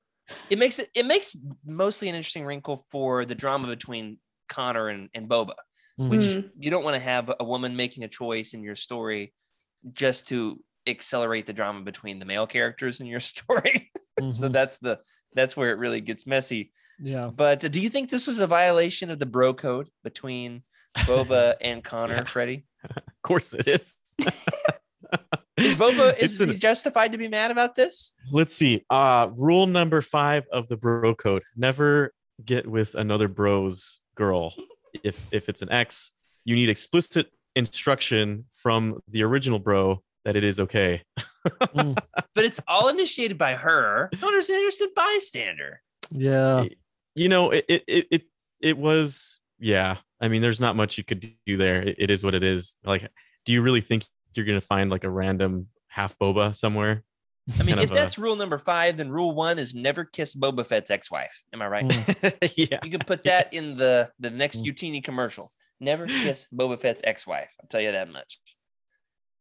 it 0.50 0.58
makes 0.58 0.80
it 0.80 0.88
it 0.92 1.06
makes 1.06 1.36
mostly 1.64 2.08
an 2.08 2.16
interesting 2.16 2.44
wrinkle 2.44 2.84
for 2.90 3.24
the 3.24 3.34
drama 3.36 3.68
between 3.68 4.18
connor 4.48 4.88
and, 4.88 5.08
and 5.14 5.28
boba 5.28 5.52
which 5.97 6.20
Mm. 6.20 6.51
you 6.59 6.70
don't 6.70 6.84
want 6.84 6.94
to 6.94 7.01
have 7.01 7.32
a 7.40 7.44
woman 7.44 7.74
making 7.76 8.05
a 8.05 8.09
choice 8.09 8.53
in 8.55 8.62
your 8.62 8.76
story 8.76 9.32
just 9.92 10.28
to 10.28 10.62
accelerate 10.86 11.47
the 11.47 11.53
drama 11.53 11.80
between 11.82 12.18
the 12.18 12.24
male 12.24 12.47
characters 12.47 13.01
in 13.01 13.07
your 13.07 13.20
story 13.32 13.90
so 14.20 14.49
Mhm. 14.49 14.53
that's 14.53 14.76
the 14.78 15.01
that's 15.34 15.57
where 15.57 15.70
it 15.70 15.78
really 15.78 16.01
gets 16.01 16.26
messy 16.26 16.72
yeah. 17.01 17.28
but 17.34 17.64
uh, 17.64 17.68
do 17.68 17.80
you 17.80 17.88
think 17.90 18.09
this 18.11 18.26
was 18.26 18.38
a 18.38 18.47
violation 18.47 19.11
of 19.11 19.18
the 19.18 19.26
bro 19.26 19.53
code 19.55 19.88
between 20.05 20.62
Boba 20.99 21.55
and 21.61 21.84
Connor, 21.84 22.14
Yeah. 22.14 22.24
Freddie? 22.24 22.64
of 22.84 23.03
course 23.22 23.53
it 23.53 23.66
is. 23.68 23.97
Is 25.59 25.74
Boba 25.76 26.16
is 26.18 26.40
an- 26.40 26.53
justified 26.53 27.12
to 27.12 27.18
be 27.18 27.28
mad 27.28 27.51
about 27.51 27.74
this? 27.74 28.14
let's 28.32 28.55
see 28.55 28.84
uh 28.90 29.28
rule 29.34 29.66
number 29.66 30.01
five 30.03 30.44
of 30.53 30.68
the 30.68 30.76
bro 30.76 31.14
code 31.14 31.42
never 31.57 32.12
get 32.44 32.66
with 32.66 32.94
another 32.94 33.28
bro's 33.28 34.01
girl 34.14 34.55
if 35.03 35.26
if 35.32 35.49
it's 35.49 35.62
an 35.62 35.70
X, 35.70 36.12
you 36.44 36.55
need 36.55 36.68
explicit 36.68 37.30
instruction 37.55 38.44
from 38.53 39.01
the 39.09 39.22
original 39.22 39.59
bro 39.59 40.03
that 40.26 40.36
it 40.36 40.44
is 40.44 40.61
okay 40.61 41.03
mm. 41.49 41.97
But 42.34 42.44
it's 42.44 42.61
all 42.68 42.88
initiated 42.88 43.38
by 43.38 43.55
her. 43.55 44.11
Connor's 44.20 44.51
an 44.51 44.57
innocent 44.57 44.94
bystander. 44.94 45.80
Yeah. 46.11 46.64
you 47.16 47.28
know 47.28 47.51
it 47.51 47.64
it 47.68 47.84
it 47.88 48.07
it, 48.11 48.22
it 48.61 48.78
was 48.78 49.40
yeah 49.59 49.97
i 50.20 50.28
mean 50.28 50.40
there's 50.40 50.61
not 50.61 50.76
much 50.76 50.99
you 50.99 51.03
could 51.03 51.34
do 51.47 51.57
there 51.57 51.82
it, 51.82 51.97
it 51.99 52.11
is 52.11 52.22
what 52.22 52.34
it 52.34 52.44
is 52.44 52.76
like 52.84 53.11
do 53.44 53.53
you 53.53 53.61
really 53.61 53.80
think 53.80 54.05
you're 54.34 54.47
gonna 54.47 54.61
find 54.61 54.88
like 54.88 55.03
a 55.03 55.11
random 55.11 55.66
half 55.88 56.16
boba 56.18 56.55
somewhere 56.55 57.03
I 57.59 57.62
mean, 57.62 57.78
if 57.78 57.84
of 57.84 57.90
a- 57.92 57.94
that's 57.94 58.18
rule 58.18 58.34
number 58.36 58.59
five, 58.59 58.97
then 58.97 59.09
rule 59.11 59.34
one 59.34 59.59
is 59.59 59.74
never 59.74 60.05
kiss 60.05 60.34
Boba 60.34 60.66
Fett's 60.66 60.90
ex-wife. 60.90 61.32
Am 61.53 61.62
I 61.62 61.68
right? 61.68 61.86
Mm. 61.86 62.53
yeah 62.70 62.80
You 62.82 62.90
can 62.90 63.01
put 63.01 63.24
that 63.24 63.53
in 63.55 63.76
the 63.76 64.11
the 64.18 64.30
next 64.30 64.62
Mm. 64.62 64.72
Utini 64.74 65.05
commercial. 65.05 65.53
Never 65.78 66.07
kiss 66.07 66.47
Boba 66.55 66.80
Fett's 66.80 67.03
ex-wife. 67.05 67.51
I'll 67.61 67.68
tell 67.68 67.80
you 67.80 67.92
that 67.92 68.11
much. 68.11 68.40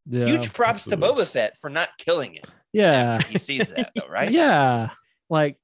Yeah. 0.07 0.25
Huge 0.25 0.53
props 0.53 0.83
to 0.85 0.93
absolutely. 0.93 1.23
Boba 1.23 1.27
Fett 1.27 1.57
for 1.61 1.69
not 1.69 1.89
killing 1.97 2.35
it. 2.35 2.47
Yeah. 2.73 3.21
He 3.23 3.39
sees 3.39 3.69
that, 3.69 3.91
though, 3.95 4.07
right? 4.07 4.29
Yeah. 4.31 4.89
Like 5.29 5.57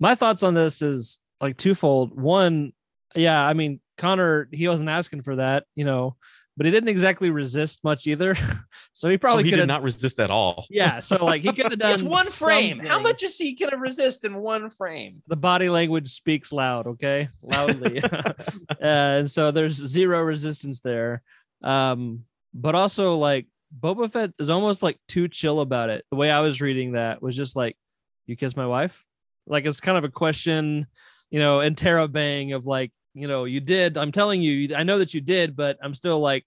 my 0.00 0.14
thoughts 0.16 0.42
on 0.42 0.54
this 0.54 0.82
is 0.82 1.18
like 1.40 1.56
twofold. 1.56 2.18
One, 2.20 2.72
yeah, 3.14 3.40
I 3.40 3.52
mean, 3.52 3.80
Connor, 3.98 4.48
he 4.50 4.66
wasn't 4.66 4.88
asking 4.88 5.22
for 5.22 5.36
that, 5.36 5.64
you 5.76 5.84
know, 5.84 6.16
but 6.56 6.66
he 6.66 6.72
didn't 6.72 6.88
exactly 6.88 7.30
resist 7.30 7.82
much 7.84 8.06
either. 8.06 8.34
so 8.92 9.08
he 9.08 9.14
Oh, 9.14 9.18
probably 9.18 9.44
he 9.44 9.50
could 9.50 9.56
did 9.56 9.66
not 9.66 9.82
resist 9.82 10.20
at 10.20 10.30
all. 10.30 10.66
Yeah, 10.70 11.00
so 11.00 11.24
like 11.24 11.42
he 11.42 11.52
could 11.52 11.70
have 11.70 11.78
done 11.78 11.94
It's 11.94 12.02
one 12.02 12.26
frame. 12.26 12.78
How 12.80 13.00
much 13.00 13.22
is 13.22 13.36
he 13.38 13.54
gonna 13.54 13.76
resist 13.76 14.24
in 14.24 14.36
one 14.36 14.70
frame? 14.70 15.22
the 15.28 15.36
body 15.36 15.68
language 15.68 16.08
speaks 16.08 16.52
loud 16.52 16.86
okay 16.86 17.28
loudly 17.42 18.02
uh, 18.02 18.32
and 18.80 19.30
so 19.30 19.50
there's 19.50 19.74
zero 19.76 20.20
resistance 20.22 20.80
there 20.80 21.22
um 21.62 22.24
but 22.52 22.74
also 22.74 23.16
like 23.16 23.46
boba 23.80 24.10
fett 24.12 24.30
is 24.38 24.50
almost 24.50 24.82
like 24.82 24.98
too 25.08 25.26
chill 25.28 25.60
about 25.60 25.90
it 25.90 26.04
the 26.10 26.16
way 26.16 26.30
i 26.30 26.40
was 26.40 26.60
reading 26.60 26.92
that 26.92 27.20
was 27.22 27.34
just 27.36 27.56
like 27.56 27.76
you 28.26 28.36
kiss 28.36 28.56
my 28.56 28.66
wife 28.66 29.04
like 29.46 29.64
it's 29.64 29.80
kind 29.80 29.98
of 29.98 30.04
a 30.04 30.08
question 30.08 30.86
you 31.30 31.40
know 31.40 31.58
interrobang 31.58 32.54
of 32.54 32.66
like 32.66 32.92
you 33.14 33.28
know 33.28 33.44
you 33.44 33.60
did 33.60 33.96
i'm 33.96 34.12
telling 34.12 34.42
you 34.42 34.74
i 34.76 34.82
know 34.82 34.98
that 34.98 35.14
you 35.14 35.20
did 35.20 35.54
but 35.56 35.78
i'm 35.82 35.94
still 35.94 36.18
like 36.20 36.44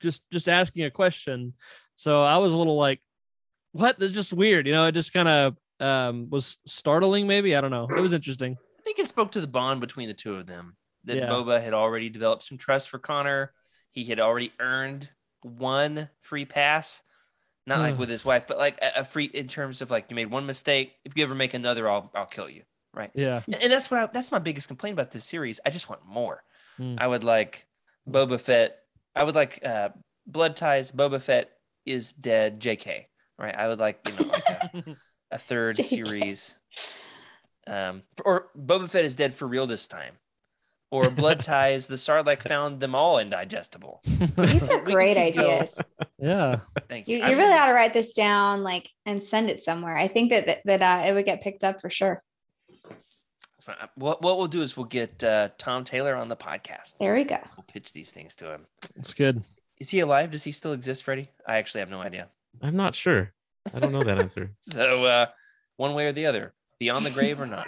just 0.00 0.22
just 0.30 0.48
asking 0.48 0.84
a 0.84 0.90
question 0.90 1.54
so 1.96 2.22
i 2.22 2.36
was 2.38 2.52
a 2.52 2.58
little 2.58 2.76
like 2.76 3.00
what 3.72 3.98
that's 3.98 4.12
just 4.12 4.32
weird 4.32 4.66
you 4.66 4.72
know 4.72 4.86
it 4.86 4.92
just 4.92 5.12
kind 5.12 5.28
of 5.28 5.56
um 5.80 6.28
was 6.30 6.58
startling 6.66 7.26
maybe 7.26 7.56
i 7.56 7.60
don't 7.60 7.70
know 7.70 7.88
it 7.96 8.00
was 8.00 8.12
interesting 8.12 8.56
I 8.78 8.82
think 8.86 8.98
it 9.00 9.08
spoke 9.08 9.32
to 9.32 9.40
the 9.40 9.48
bond 9.48 9.80
between 9.80 10.06
the 10.06 10.14
two 10.14 10.36
of 10.36 10.46
them. 10.46 10.76
That 11.06 11.16
Yeah. 11.16 11.26
Boba 11.28 11.60
had 11.60 11.74
already 11.74 12.08
developed 12.08 12.44
some 12.44 12.56
trust 12.56 12.88
for 12.88 13.00
Connor. 13.00 13.52
He 13.90 14.04
had 14.04 14.20
already 14.20 14.52
earned 14.60 15.10
one 15.42 16.08
free 16.20 16.44
pass, 16.44 17.02
not 17.66 17.80
like 17.80 17.94
Hmm. 17.94 18.00
with 18.00 18.08
his 18.10 18.24
wife, 18.24 18.44
but 18.46 18.58
like 18.58 18.78
a, 18.80 19.00
a 19.00 19.04
free 19.04 19.24
in 19.24 19.48
terms 19.48 19.82
of 19.82 19.90
like 19.90 20.06
you 20.08 20.14
made 20.14 20.30
one 20.30 20.46
mistake. 20.46 20.94
If 21.04 21.16
you 21.16 21.24
ever 21.24 21.34
make 21.34 21.52
another, 21.52 21.88
I'll 21.90 22.12
I'll 22.14 22.26
kill 22.26 22.48
you. 22.48 22.62
Right. 22.96 23.10
yeah 23.14 23.42
And- 23.46 23.54
And 23.62 23.72
that's 23.72 23.90
what 23.90 24.00
I, 24.00 24.06
that's 24.06 24.32
my 24.32 24.38
biggest 24.40 24.66
complaint 24.68 24.94
about 24.94 25.10
this 25.12 25.24
series. 25.24 25.60
I 25.66 25.70
just 25.70 25.88
want 25.88 26.04
more. 26.06 26.42
Hmm. 26.78 26.96
I 26.98 27.06
would 27.06 27.22
like 27.22 27.66
Boba 28.08 28.40
Fett. 28.40 28.78
I 29.14 29.22
would 29.22 29.34
like 29.34 29.60
uh, 29.64 29.90
Blood 30.26 30.56
Ties. 30.56 30.90
Boba 30.92 31.20
Fett 31.20 31.50
is 31.84 32.12
dead. 32.12 32.58
J.K. 32.60 33.08
Right. 33.38 33.54
I 33.54 33.68
would 33.68 33.78
like 33.78 34.00
you 34.08 34.12
know 34.24 34.32
like 34.32 34.48
a, 34.48 34.96
a 35.32 35.38
third 35.38 35.76
JK. 35.76 35.84
series. 35.86 36.56
Um, 37.66 38.02
or 38.24 38.48
Boba 38.58 38.88
Fett 38.88 39.04
is 39.04 39.16
dead 39.16 39.34
for 39.34 39.46
real 39.46 39.66
this 39.66 39.86
time. 39.86 40.14
Or 40.90 41.10
Blood 41.22 41.42
Ties. 41.42 41.88
The 41.88 41.96
Sarlacc 41.96 42.48
found 42.48 42.80
them 42.80 42.94
all 42.94 43.18
indigestible. 43.18 44.00
These 44.04 44.68
are 44.68 44.80
great 44.84 45.16
can 45.16 45.32
keep 45.32 45.40
going. 45.42 45.54
ideas. 45.56 45.78
yeah 46.18 46.60
Thank 46.88 47.08
You, 47.08 47.18
you. 47.18 47.24
you 47.26 47.36
really 47.36 47.52
ought 47.52 47.66
to 47.66 47.72
write 47.72 47.92
this 47.92 48.12
down, 48.14 48.62
like, 48.62 48.88
and 49.04 49.22
send 49.22 49.50
it 49.50 49.62
somewhere. 49.64 49.96
I 49.96 50.06
think 50.08 50.30
that 50.30 50.46
that, 50.46 50.58
that 50.64 50.82
uh, 50.82 51.08
it 51.08 51.12
would 51.14 51.24
get 51.26 51.42
picked 51.42 51.64
up 51.64 51.80
for 51.80 51.90
sure. 51.90 52.22
That's 53.66 53.78
fine. 53.78 53.88
What 53.96 54.22
what 54.22 54.38
we'll 54.38 54.46
do 54.46 54.62
is 54.62 54.76
we'll 54.76 54.86
get 54.86 55.22
uh, 55.24 55.48
Tom 55.58 55.84
Taylor 55.84 56.14
on 56.14 56.28
the 56.28 56.36
podcast. 56.36 56.94
There 56.98 57.14
we 57.14 57.24
go. 57.24 57.38
We'll 57.56 57.64
pitch 57.72 57.92
these 57.92 58.10
things 58.12 58.34
to 58.36 58.52
him. 58.52 58.66
it's 58.96 59.14
good 59.14 59.42
Is 59.78 59.90
he 59.90 60.00
alive? 60.00 60.30
Does 60.30 60.44
he 60.44 60.52
still 60.52 60.72
exist, 60.72 61.02
Freddie? 61.04 61.30
I 61.46 61.56
actually 61.56 61.80
have 61.80 61.90
no 61.90 62.00
idea. 62.00 62.28
I'm 62.62 62.76
not 62.76 62.94
sure. 62.96 63.32
I 63.74 63.78
don't 63.80 63.92
know 63.92 64.02
that 64.02 64.18
answer. 64.20 64.50
So 64.60 65.04
uh, 65.04 65.26
one 65.76 65.94
way 65.94 66.06
or 66.06 66.12
the 66.12 66.26
other, 66.26 66.54
beyond 66.78 67.04
the 67.04 67.10
grave 67.10 67.40
or 67.40 67.46
not, 67.46 67.66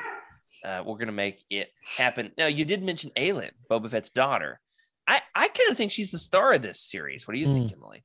uh, 0.65 0.83
we're 0.87 0.97
gonna 0.99 1.13
make 1.13 1.43
it 1.51 1.71
happen. 1.97 2.33
Now 2.39 2.47
you 2.47 2.65
did 2.65 2.83
mention 2.83 3.11
Ailyn, 3.17 3.51
Boba 3.71 3.91
Fett's 3.91 4.11
daughter. 4.11 4.61
I 5.07 5.21
I 5.35 5.49
kind 5.49 5.71
of 5.71 5.77
think 5.77 5.93
she's 5.93 6.11
the 6.11 6.19
star 6.19 6.53
of 6.55 6.63
this 6.63 6.81
series. 6.81 7.27
What 7.27 7.35
do 7.35 7.41
you 7.41 7.53
think, 7.53 7.73
Emily? 7.73 8.05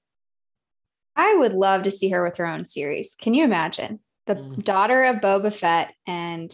I 1.16 1.36
would 1.36 1.54
love 1.54 1.84
to 1.84 1.92
see 1.92 2.10
her 2.10 2.24
with 2.24 2.38
her 2.38 2.48
own 2.48 2.66
series. 2.66 3.16
Can 3.22 3.34
you 3.34 3.44
imagine 3.44 4.00
the 4.26 4.36
Mm. 4.36 4.64
daughter 4.64 5.04
of 5.04 5.18
Boba 5.18 5.54
Fett 5.54 5.94
and 6.08 6.54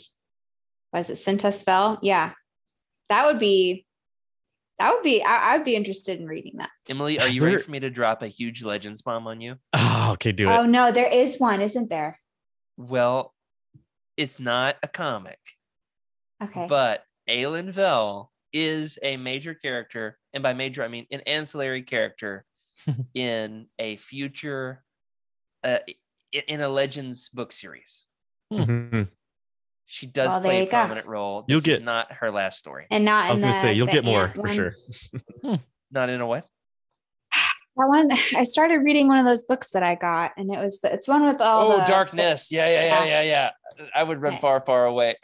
was 0.94 1.10
it 1.10 1.14
Sintas 1.14 1.64
Vel? 1.66 2.00
Yeah, 2.02 2.34
that 3.10 3.26
would 3.26 3.40
be. 3.40 3.86
That 4.80 4.94
would 4.94 5.04
be. 5.04 5.22
I, 5.24 5.54
I'd 5.56 5.66
be 5.66 5.76
interested 5.76 6.20
in 6.20 6.26
reading 6.26 6.54
that. 6.58 6.70
Emily, 6.88 7.20
are 7.20 7.28
you 7.28 7.44
ready 7.44 7.62
for 7.62 7.70
me 7.72 7.80
to 7.82 7.90
drop 7.90 8.22
a 8.22 8.28
huge 8.28 8.64
Legends 8.64 9.02
bomb 9.02 9.28
on 9.28 9.42
you? 9.42 9.56
Oh, 10.02 10.14
okay, 10.14 10.32
do 10.32 10.50
it. 10.50 10.56
Oh 10.58 10.66
no, 10.66 10.92
there 10.92 11.08
is 11.12 11.38
one, 11.40 11.62
isn't 11.62 11.90
there? 11.90 12.20
Well, 12.78 13.34
it's 14.18 14.40
not 14.40 14.78
a 14.82 14.88
comic, 14.88 15.38
Okay. 16.42 16.66
but 16.68 17.04
Ailyn 17.30 17.70
Vel 17.70 18.32
is 18.54 18.98
a 19.04 19.18
major 19.18 19.54
character, 19.54 20.18
and 20.34 20.42
by 20.42 20.54
major 20.54 20.84
I 20.84 20.88
mean 20.88 21.06
an 21.12 21.20
ancillary 21.28 21.84
character 21.84 22.46
in 23.14 23.68
a 23.78 23.98
future, 23.98 24.84
uh, 25.64 25.80
in 26.48 26.62
a 26.62 26.70
Legends 26.70 27.30
book 27.30 27.52
series. 27.52 28.06
Mhm. 28.52 29.10
She 29.92 30.06
does 30.06 30.30
Well, 30.30 30.42
play 30.42 30.58
a 30.58 30.60
you 30.62 30.66
go. 30.68 30.70
prominent 30.72 31.08
role. 31.08 31.42
This 31.42 31.46
You'll 31.50 31.58
is 31.58 31.64
get- 31.80 31.84
not 31.84 32.12
her 32.14 32.30
last 32.30 32.60
story. 32.60 32.86
and 32.92 33.04
not. 33.04 33.26
I 33.26 33.32
was 33.32 33.40
gonna 33.42 33.54
say 33.54 33.74
you'll 33.74 33.88
get 33.88 34.06
more 34.06 34.26
Ant 34.26 34.36
for 34.36 34.48
sure. 34.48 34.76
Not 35.92 36.10
in 36.12 36.22
a 36.22 36.28
what? 36.28 36.46
That 37.76 37.88
one, 37.88 38.12
I 38.36 38.44
started 38.44 38.78
reading 38.84 39.08
one 39.08 39.18
of 39.18 39.26
those 39.26 39.42
books 39.42 39.72
that 39.72 39.82
I 39.82 39.96
got, 39.96 40.34
and 40.38 40.54
it 40.54 40.60
was 40.60 40.80
the, 40.82 40.94
it's 40.94 41.08
one 41.08 41.26
with 41.26 41.42
all 41.42 41.72
Oh, 41.72 41.78
the 41.78 41.86
darkness. 41.86 42.52
Yeah, 42.52 42.70
yeah, 42.70 42.84
yeah, 42.86 43.04
yeah, 43.06 43.22
Yeah. 43.24 43.52
yeah. 43.80 43.86
I 43.96 44.04
would 44.04 44.22
run 44.22 44.34
Okay. 44.34 44.42
far, 44.42 44.62
far 44.64 44.86
away. 44.86 45.16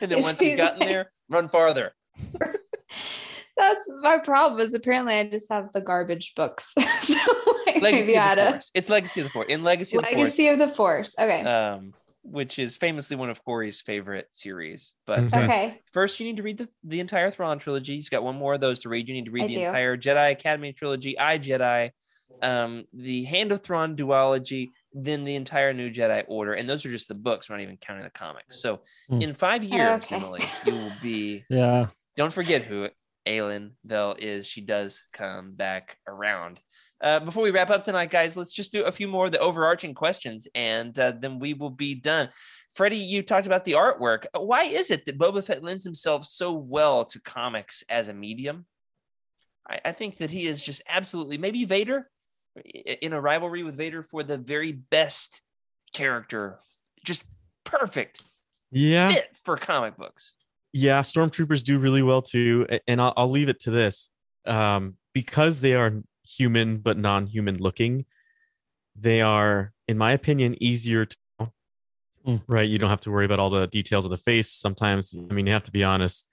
and 0.00 0.10
then 0.10 0.18
It's 0.18 0.22
once 0.22 0.40
you've 0.40 0.56
gotten 0.56 0.80
there, 0.80 1.06
run 1.28 1.48
farther. 1.48 1.92
That's 3.56 3.88
my 4.00 4.18
problem. 4.18 4.60
Is 4.60 4.74
apparently 4.74 5.14
I 5.14 5.28
just 5.28 5.46
have 5.50 5.68
the 5.72 5.80
garbage 5.80 6.32
books. 6.34 6.72
so 7.02 7.14
like 7.66 7.80
Legacy 7.82 8.14
of 8.16 8.22
had 8.22 8.38
the 8.38 8.48
a 8.48 8.50
Force. 8.52 8.70
It's 8.74 8.88
Legacy 8.88 9.20
of 9.20 9.24
the 9.26 9.30
Force. 9.30 9.46
In 9.48 9.62
Legacy 9.62 9.96
of 9.98 10.02
the 10.02 10.08
Force. 10.08 10.18
legacy 10.18 10.48
of 10.48 10.58
the 10.58 10.68
Force. 10.68 11.14
Okay. 11.20 11.42
Um, 11.42 11.94
which 12.22 12.58
is 12.58 12.76
famously 12.76 13.16
one 13.16 13.30
of 13.30 13.44
Corey's 13.44 13.80
favorite 13.80 14.28
series. 14.30 14.92
But 15.06 15.20
Mhm. 15.24 15.44
okay. 15.44 15.80
first, 15.92 16.18
you 16.20 16.26
need 16.26 16.36
to 16.36 16.42
read 16.42 16.58
the, 16.58 16.68
the 16.84 17.00
entire 17.00 17.30
Thrawn 17.30 17.58
trilogy. 17.58 17.94
He's 17.94 18.08
got 18.08 18.22
one 18.22 18.36
more 18.36 18.54
of 18.54 18.60
those 18.60 18.80
to 18.80 18.88
read. 18.88 19.08
You 19.08 19.14
need 19.14 19.24
to 19.26 19.30
read 19.30 19.44
I 19.44 19.48
the 19.48 19.54
do. 19.54 19.60
entire 19.60 19.96
Jedi 19.96 20.30
Academy 20.32 20.72
trilogy, 20.72 21.18
I 21.18 21.38
Jedi, 21.38 21.90
um, 22.40 22.84
the 22.92 23.24
Hand 23.24 23.52
of 23.52 23.62
Thrawn 23.62 23.96
duology, 23.96 24.68
then 24.92 25.24
the 25.24 25.34
entire 25.36 25.72
New 25.72 25.90
Jedi 25.92 26.24
Order. 26.28 26.54
And 26.54 26.68
those 26.68 26.84
are 26.86 26.90
just 26.90 27.08
the 27.08 27.14
books. 27.14 27.48
We're 27.48 27.56
not 27.56 27.62
even 27.62 27.76
counting 27.76 28.04
the 28.04 28.10
comics. 28.10 28.60
So 28.60 28.82
Hmm. 29.08 29.22
in 29.22 29.34
five 29.34 29.64
years, 29.64 30.04
Okay. 30.04 30.16
Emily, 30.16 30.42
you 30.66 30.74
will 30.74 30.92
be 31.02 31.42
yeah 31.50 31.86
don't 32.16 32.32
forget 32.32 32.62
who 32.62 32.88
Ailyn 33.26 33.72
Vel 33.84 34.16
is. 34.18 34.46
She 34.46 34.60
does 34.60 35.02
come 35.12 35.54
back 35.54 35.96
around. 36.06 36.60
Uh, 37.02 37.18
before 37.18 37.42
we 37.42 37.50
wrap 37.50 37.68
up 37.70 37.84
tonight, 37.84 38.10
guys, 38.10 38.36
let's 38.36 38.52
just 38.52 38.70
do 38.70 38.84
a 38.84 38.92
few 38.92 39.08
more 39.08 39.26
of 39.26 39.32
the 39.32 39.38
overarching 39.40 39.92
questions, 39.92 40.46
and 40.54 40.96
uh, 40.98 41.12
then 41.18 41.40
we 41.40 41.52
will 41.52 41.70
be 41.70 41.96
done. 41.96 42.28
Freddie, 42.74 42.96
you 42.96 43.22
talked 43.22 43.46
about 43.46 43.64
the 43.64 43.72
artwork. 43.72 44.24
Why 44.38 44.64
is 44.64 44.90
it 44.92 45.04
that 45.06 45.18
Boba 45.18 45.44
Fett 45.44 45.64
lends 45.64 45.82
himself 45.82 46.24
so 46.24 46.52
well 46.52 47.04
to 47.06 47.20
comics 47.20 47.82
as 47.88 48.06
a 48.08 48.14
medium? 48.14 48.66
I, 49.68 49.80
I 49.86 49.92
think 49.92 50.18
that 50.18 50.30
he 50.30 50.46
is 50.46 50.62
just 50.62 50.80
absolutely 50.88 51.38
maybe 51.38 51.64
Vader 51.64 52.08
in 53.00 53.12
a 53.12 53.20
rivalry 53.20 53.64
with 53.64 53.76
Vader 53.76 54.02
for 54.02 54.22
the 54.22 54.36
very 54.38 54.72
best 54.72 55.40
character, 55.92 56.60
just 57.04 57.24
perfect 57.64 58.22
Yeah, 58.70 59.10
fit 59.10 59.36
for 59.44 59.56
comic 59.56 59.96
books. 59.96 60.34
yeah. 60.72 61.02
Stormtroopers 61.02 61.64
do 61.64 61.78
really 61.78 62.02
well 62.02 62.22
too, 62.22 62.66
and 62.86 63.00
I'll, 63.00 63.12
I'll 63.16 63.28
leave 63.28 63.48
it 63.48 63.60
to 63.62 63.70
this: 63.70 64.08
um, 64.46 64.96
because 65.14 65.60
they 65.60 65.74
are 65.74 65.94
human 66.24 66.78
but 66.78 66.98
non-human 66.98 67.58
looking. 67.58 68.04
They 68.96 69.20
are, 69.20 69.72
in 69.88 69.98
my 69.98 70.12
opinion, 70.12 70.56
easier 70.62 71.06
to. 71.06 71.16
Mm. 72.26 72.40
Right, 72.46 72.68
you 72.68 72.78
don't 72.78 72.90
have 72.90 73.00
to 73.00 73.10
worry 73.10 73.24
about 73.24 73.40
all 73.40 73.50
the 73.50 73.66
details 73.66 74.04
of 74.04 74.12
the 74.12 74.16
face. 74.16 74.48
Sometimes, 74.48 75.12
I 75.12 75.34
mean, 75.34 75.46
you 75.46 75.52
have 75.52 75.64
to 75.64 75.72
be 75.72 75.82
honest. 75.82 76.28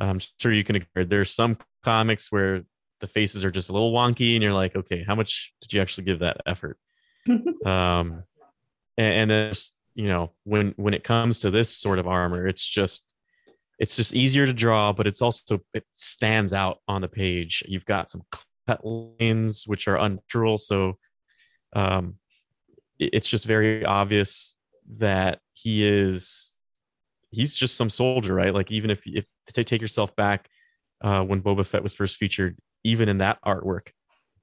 I'm 0.00 0.20
sure 0.40 0.52
you 0.52 0.64
can 0.64 0.76
agree. 0.76 1.04
There's 1.04 1.32
some 1.32 1.58
comics 1.84 2.32
where 2.32 2.62
the 3.00 3.06
faces 3.06 3.44
are 3.44 3.50
just 3.50 3.68
a 3.68 3.72
little 3.72 3.92
wonky, 3.92 4.34
and 4.34 4.42
you're 4.42 4.52
like, 4.52 4.74
okay, 4.74 5.04
how 5.06 5.14
much 5.14 5.52
did 5.60 5.72
you 5.72 5.80
actually 5.80 6.04
give 6.04 6.20
that 6.20 6.38
effort? 6.46 6.76
um 7.66 8.22
and, 8.96 9.14
and 9.14 9.30
then 9.30 9.52
you 9.94 10.08
know 10.08 10.32
when 10.44 10.74
when 10.76 10.94
it 10.94 11.04
comes 11.04 11.40
to 11.40 11.50
this 11.50 11.70
sort 11.70 11.98
of 11.98 12.06
armor 12.06 12.46
it's 12.46 12.66
just 12.66 13.14
it's 13.78 13.96
just 13.96 14.14
easier 14.14 14.44
to 14.44 14.52
draw 14.52 14.92
but 14.92 15.06
it's 15.06 15.22
also 15.22 15.60
it 15.72 15.84
stands 15.94 16.52
out 16.52 16.78
on 16.88 17.00
the 17.00 17.08
page 17.08 17.62
you've 17.66 17.86
got 17.86 18.10
some 18.10 18.22
cut 18.68 18.80
lanes 18.84 19.64
which 19.66 19.88
are 19.88 19.96
unnatural 19.96 20.58
so 20.58 20.98
um 21.74 22.14
it's 22.98 23.28
just 23.28 23.44
very 23.44 23.84
obvious 23.84 24.58
that 24.98 25.40
he 25.54 25.86
is 25.86 26.54
he's 27.30 27.56
just 27.56 27.76
some 27.76 27.90
soldier 27.90 28.34
right 28.34 28.54
like 28.54 28.70
even 28.70 28.90
if 28.90 29.02
if 29.06 29.26
to 29.52 29.64
take 29.64 29.80
yourself 29.80 30.14
back 30.16 30.48
uh 31.02 31.22
when 31.22 31.42
Boba 31.42 31.64
Fett 31.64 31.82
was 31.82 31.92
first 31.92 32.16
featured 32.16 32.56
even 32.84 33.08
in 33.08 33.18
that 33.18 33.38
artwork 33.44 33.88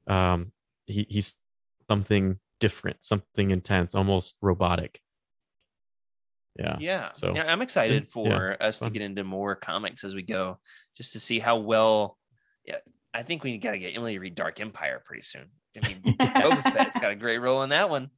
um 0.08 0.52
he, 0.86 1.06
he's 1.10 1.38
something 1.90 2.40
different, 2.60 3.04
something 3.04 3.52
intense, 3.52 3.96
almost 3.96 4.38
robotic. 4.42 5.00
Yeah. 6.58 6.78
Yeah. 6.80 7.10
So, 7.14 7.36
yeah, 7.36 7.52
I'm 7.52 7.62
excited 7.62 8.08
yeah, 8.16 8.30
for 8.30 8.58
us 8.62 8.80
to 8.80 8.90
get 8.90 9.02
into 9.02 9.24
more 9.24 9.56
comics 9.56 10.04
as 10.04 10.16
we 10.16 10.22
go, 10.22 10.60
just 10.96 11.14
to 11.14 11.20
see 11.20 11.40
how 11.40 11.58
well. 11.58 12.18
I 13.16 13.24
think 13.24 13.44
we 13.44 13.58
got 13.58 13.72
to 13.72 13.80
get 13.80 13.96
Emily 13.96 14.14
to 14.14 14.20
read 14.20 14.36
Dark 14.36 14.60
Empire 14.60 15.02
pretty 15.04 15.24
soon. 15.24 15.46
I 15.82 15.88
mean, 15.88 16.02
Boba 16.04 16.62
Fett's 16.64 17.00
got 17.00 17.12
a 17.12 17.16
great 17.16 17.38
role 17.38 17.64
in 17.64 17.70
that 17.70 17.90
one. 17.90 18.10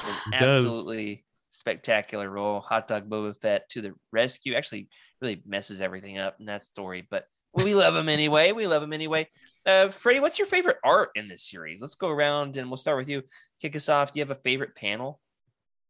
He 0.00 0.38
does. 0.38 0.64
absolutely 0.64 1.24
spectacular 1.50 2.30
role. 2.30 2.60
Hot 2.60 2.86
dog 2.86 3.10
Boba 3.10 3.36
Fett 3.36 3.68
to 3.70 3.82
the 3.82 3.94
rescue. 4.12 4.54
Actually, 4.54 4.88
really 5.20 5.42
messes 5.44 5.80
everything 5.80 6.18
up 6.18 6.36
in 6.38 6.46
that 6.46 6.62
story, 6.62 7.06
but 7.10 7.24
we 7.52 7.74
love 7.74 7.96
him 7.96 8.08
anyway. 8.08 8.52
We 8.52 8.68
love 8.68 8.82
him 8.82 8.92
anyway. 8.92 9.28
Uh, 9.66 9.88
Freddie, 9.88 10.20
what's 10.20 10.38
your 10.38 10.46
favorite 10.46 10.76
art 10.84 11.10
in 11.16 11.26
this 11.26 11.48
series? 11.48 11.80
Let's 11.80 11.96
go 11.96 12.08
around 12.08 12.56
and 12.56 12.70
we'll 12.70 12.76
start 12.76 12.98
with 12.98 13.08
you. 13.08 13.22
Kick 13.60 13.74
us 13.74 13.88
off. 13.88 14.12
Do 14.12 14.20
you 14.20 14.24
have 14.24 14.30
a 14.30 14.40
favorite 14.40 14.76
panel? 14.76 15.20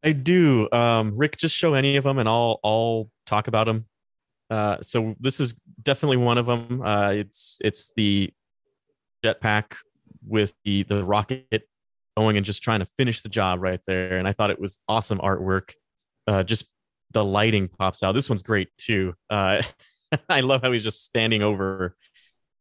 I 0.03 0.13
do. 0.13 0.71
Um, 0.73 1.17
Rick, 1.17 1.37
just 1.37 1.55
show 1.55 1.75
any 1.75 1.97
of 1.97 2.05
them, 2.05 2.19
and 2.19 2.29
I'll 2.29 2.61
I'll 2.65 3.11
talk 3.27 3.49
about 3.49 3.67
them. 3.67 3.87
Uh, 4.49 4.79
so 4.81 5.15
this 5.21 5.41
is 5.41 5.61
definitely 5.83 6.17
one 6.17 6.39
of 6.39 6.47
them. 6.47 6.81
Uh, 6.81 7.11
it's 7.11 7.59
it's 7.63 7.93
the 7.95 8.33
jetpack 9.25 9.77
with 10.27 10.55
the 10.65 10.83
the 10.85 11.05
rocket 11.05 11.69
going 12.17 12.37
and 12.37 12.45
just 12.45 12.63
trying 12.63 12.81
to 12.81 12.89
finish 12.99 13.23
the 13.23 13.29
job 13.29 13.63
right 13.63 13.81
there. 13.87 14.19
And 14.19 14.27
I 14.27 14.33
thought 14.33 14.51
it 14.51 14.61
was 14.61 14.79
awesome 14.89 15.19
artwork. 15.19 15.73
Uh, 16.27 16.43
just 16.43 16.67
the 17.13 17.25
lighting 17.25 17.69
pops 17.69 18.03
out. 18.03 18.13
This 18.13 18.29
one's 18.29 18.43
great 18.43 18.69
too. 18.77 19.15
Uh, 19.31 19.63
I 20.29 20.41
love 20.41 20.63
how 20.63 20.73
he's 20.73 20.83
just 20.83 21.05
standing 21.05 21.43
over. 21.43 21.97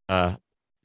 Uh, 0.10 0.36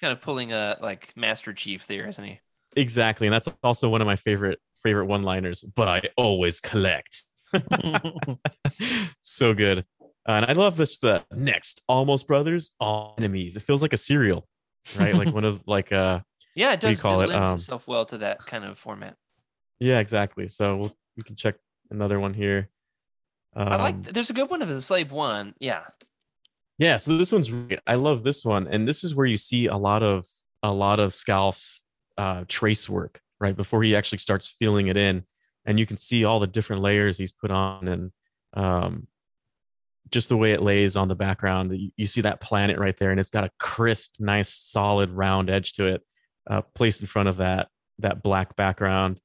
Kind 0.01 0.13
of 0.13 0.21
pulling 0.21 0.53
a 0.53 0.79
like 0.81 1.13
Master 1.17 1.53
Chief 1.53 1.87
there, 1.87 2.09
isn't 2.09 2.25
he? 2.25 2.41
exactly, 2.75 3.27
and 3.27 3.35
that's 3.35 3.49
also 3.63 3.89
one 3.89 4.01
of 4.01 4.07
my 4.07 4.17
favorite 4.17 4.59
favorite 4.83 5.07
one 5.07 5.23
liners. 5.23 5.63
But 5.63 5.89
I 5.89 6.03
always 6.17 6.59
collect. 6.61 7.23
so 9.21 9.55
good. 9.55 9.85
Uh, 10.29 10.33
and 10.33 10.47
I 10.47 10.53
love 10.53 10.77
this 10.77 10.99
the 10.99 11.25
next 11.35 11.83
almost 11.89 12.27
brothers, 12.27 12.73
all 12.81 13.15
enemies. 13.19 13.57
It 13.57 13.63
feels 13.63 13.83
like 13.83 13.93
a 13.93 13.97
serial, 13.97 14.47
right? 14.99 15.15
like 15.15 15.33
one 15.35 15.45
of 15.45 15.63
like 15.67 15.93
uh 15.93 16.21
Yeah, 16.55 16.73
it 16.73 16.81
does. 16.81 17.01
call 17.01 17.21
it 17.21 17.25
it? 17.25 17.29
lends 17.29 17.49
Um, 17.49 17.55
itself 17.57 17.87
well 17.89 18.05
to 18.07 18.19
that 18.19 18.39
kind 18.47 18.65
of 18.65 18.79
format. 18.79 19.17
yeah, 19.81 19.99
exactly. 19.99 20.49
So 20.49 20.77
we'll, 20.77 20.97
we 21.17 21.23
can 21.23 21.37
check 21.37 21.57
another 21.91 22.19
one 22.21 22.35
here. 22.35 22.69
Um, 23.55 23.69
I 23.69 23.77
like. 23.77 24.03
There's 24.05 24.31
a 24.31 24.33
good 24.33 24.49
one 24.51 24.63
of 24.63 24.69
the 24.69 24.81
Slave 24.81 25.13
One. 25.13 25.55
Yeah, 25.61 25.83
Yeah, 26.79 26.97
so 26.97 27.17
this 27.19 27.33
one's 27.33 27.51
great. 27.51 27.81
I 27.87 27.97
love 27.97 28.23
this 28.25 28.45
one, 28.45 28.67
and 28.67 28.89
this 28.89 29.05
is 29.05 29.15
where 29.15 29.27
you 29.27 29.37
see 29.37 29.67
a 29.67 29.77
lot 29.77 30.03
of 30.03 30.25
a 30.63 30.73
lot 30.73 31.01
of 31.01 31.13
Scalf's 31.13 31.83
uh, 32.17 32.45
trace 32.49 32.89
work 32.89 33.21
right 33.41 33.57
before 33.57 33.83
he 33.83 33.95
actually 33.97 34.19
starts 34.19 34.49
filling 34.59 34.87
it 34.87 34.97
in, 34.97 35.25
and 35.67 35.79
you 35.79 35.87
can 35.87 35.97
see 35.97 36.25
all 36.25 36.39
the 36.39 36.47
different 36.47 36.81
layers 36.83 37.19
he's 37.19 37.33
put 37.33 37.51
on, 37.51 37.89
and 37.89 38.13
um, 38.55 39.07
just 40.11 40.29
the 40.29 40.37
way 40.37 40.53
it 40.53 40.63
lays 40.63 40.97
on 40.97 41.09
the 41.09 41.15
background. 41.15 41.77
You, 41.79 41.91
you 41.97 42.07
see 42.07 42.21
that 42.23 42.41
planet 42.41 42.79
right 42.79 42.97
there, 42.97 43.11
and 43.11 43.21
it's 43.21 43.31
got 43.31 43.45
a 43.45 43.51
crisp, 43.59 44.15
nice, 44.19 44.49
solid, 44.51 45.11
round 45.11 45.49
edge 45.51 45.73
to 45.75 45.87
it, 45.87 46.03
uh, 46.51 46.63
placed 46.75 47.01
in 47.01 47.07
front 47.07 47.29
of 47.29 47.39
that 47.39 47.69
that 47.99 48.23
black 48.23 48.57
background. 48.57 49.21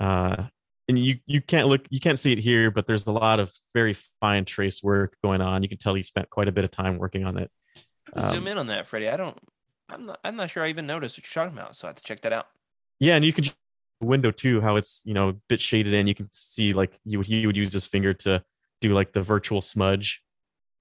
Uh, 0.00 0.44
and 0.88 0.98
you 0.98 1.16
you 1.26 1.40
can't 1.42 1.66
look 1.68 1.82
you 1.90 2.00
can't 2.00 2.18
see 2.18 2.32
it 2.32 2.38
here 2.38 2.70
but 2.70 2.86
there's 2.86 3.06
a 3.06 3.12
lot 3.12 3.40
of 3.40 3.52
very 3.74 3.94
fine 4.20 4.44
trace 4.46 4.82
work 4.82 5.16
going 5.22 5.42
on 5.42 5.62
you 5.62 5.68
can 5.68 5.76
tell 5.76 5.94
he 5.94 6.02
spent 6.02 6.30
quite 6.30 6.48
a 6.48 6.52
bit 6.52 6.64
of 6.64 6.70
time 6.70 6.96
working 6.96 7.26
on 7.26 7.36
it 7.36 7.50
to 8.14 8.22
zoom 8.30 8.38
Um, 8.44 8.46
in 8.48 8.58
on 8.58 8.66
that, 8.68 8.86
Freddie. 8.86 9.10
I 9.10 9.18
don't. 9.18 9.36
I'm 9.90 10.06
not. 10.06 10.18
I'm 10.24 10.36
not 10.36 10.50
sure 10.50 10.64
I 10.64 10.68
even 10.70 10.86
noticed 10.86 11.18
what 11.18 11.26
you're 11.26 11.44
talking 11.44 11.58
about. 11.58 11.76
So 11.76 11.86
I 11.86 11.90
have 11.90 11.96
to 11.96 12.02
check 12.02 12.22
that 12.22 12.32
out. 12.32 12.46
yeah 13.00 13.16
and 13.16 13.24
you 13.24 13.32
can 13.34 13.44
window 14.00 14.30
too 14.30 14.60
how 14.62 14.76
it's 14.76 15.02
you 15.04 15.12
know 15.12 15.28
a 15.30 15.32
bit 15.48 15.60
shaded 15.60 15.92
in 15.92 16.06
you 16.06 16.14
can 16.14 16.28
see 16.32 16.72
like 16.72 16.96
you 17.04 17.18
would 17.18 17.26
he 17.26 17.46
would 17.46 17.56
use 17.56 17.72
his 17.72 17.84
finger 17.84 18.14
to 18.14 18.42
do 18.80 18.94
like 18.94 19.12
the 19.12 19.22
virtual 19.22 19.60
smudge 19.62 20.22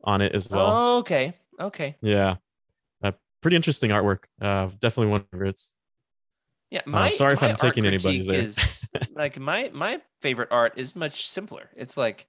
on 0.03 0.21
it 0.21 0.33
as 0.35 0.49
well 0.49 0.67
Oh, 0.69 0.97
okay. 0.99 1.33
Okay. 1.59 1.95
yeah 2.01 2.35
uh, 3.03 3.11
pretty 3.41 3.55
interesting 3.55 3.91
artwork 3.91 4.25
uh 4.41 4.67
definitely 4.79 5.07
one 5.07 5.21
of 5.21 5.27
my 5.31 5.37
favorites 5.37 5.73
Yeah. 6.69 6.81
My, 6.85 7.11
sorry 7.11 7.33
if 7.33 7.41
my 7.41 7.49
I'm 7.49 7.55
taking 7.55 7.85
anybody's 7.85 8.27
there. 8.27 8.41
Is, 8.41 8.85
like 9.15 9.39
my 9.39 9.71
my 9.73 10.01
favorite 10.21 10.49
art 10.51 10.73
is 10.77 10.95
much 10.95 11.27
simpler. 11.29 11.69
It's 11.75 11.95
like 11.97 12.27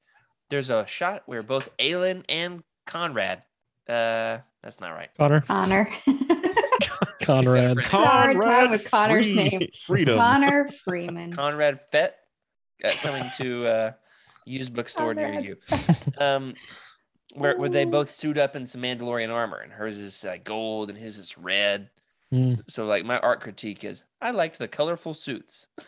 there's 0.51 0.71
a 0.71 0.87
shot 0.87 1.23
where 1.27 1.43
both 1.43 1.69
Ailyn 1.79 2.25
and 2.29 2.63
Conrad. 2.87 3.43
Uh, 3.89 4.39
that's 4.63 4.81
not 4.81 4.91
right. 4.91 5.11
Connor. 5.19 5.41
Connor. 5.43 5.89
Conrad. 7.21 7.85
hard 7.87 8.41
time 8.41 8.71
with 8.71 8.91
Connor's 8.91 9.27
Free- 9.33 9.35
name. 9.49 9.69
freedom 9.87 10.19
Connor 10.19 10.69
Freeman. 10.85 11.33
Conrad 11.33 11.81
Fett 11.93 12.17
uh, 12.85 12.91
coming 13.03 13.25
to 13.39 13.67
uh, 13.67 13.93
used 14.49 14.75
bookstore 14.75 15.15
near 15.15 15.41
you. 15.41 15.57
Um, 16.19 16.55
where 17.35 17.57
where 17.57 17.69
they 17.69 17.85
both 17.85 18.11
suit 18.11 18.39
up 18.39 18.57
in 18.57 18.67
some 18.67 18.83
Mandalorian 18.83 19.33
armor, 19.33 19.59
and 19.59 19.73
hers 19.73 19.99
is 19.99 20.25
like 20.25 20.43
gold 20.43 20.89
and 20.89 20.99
his 20.99 21.19
is 21.19 21.39
red. 21.39 21.91
Mm. 22.33 22.61
So 22.69 22.87
like 22.87 23.05
my 23.05 23.19
art 23.19 23.41
critique 23.41 23.85
is 23.85 24.03
I 24.21 24.33
liked 24.33 24.59
the 24.59 24.69
colorful 24.69 25.15
suits. 25.15 25.69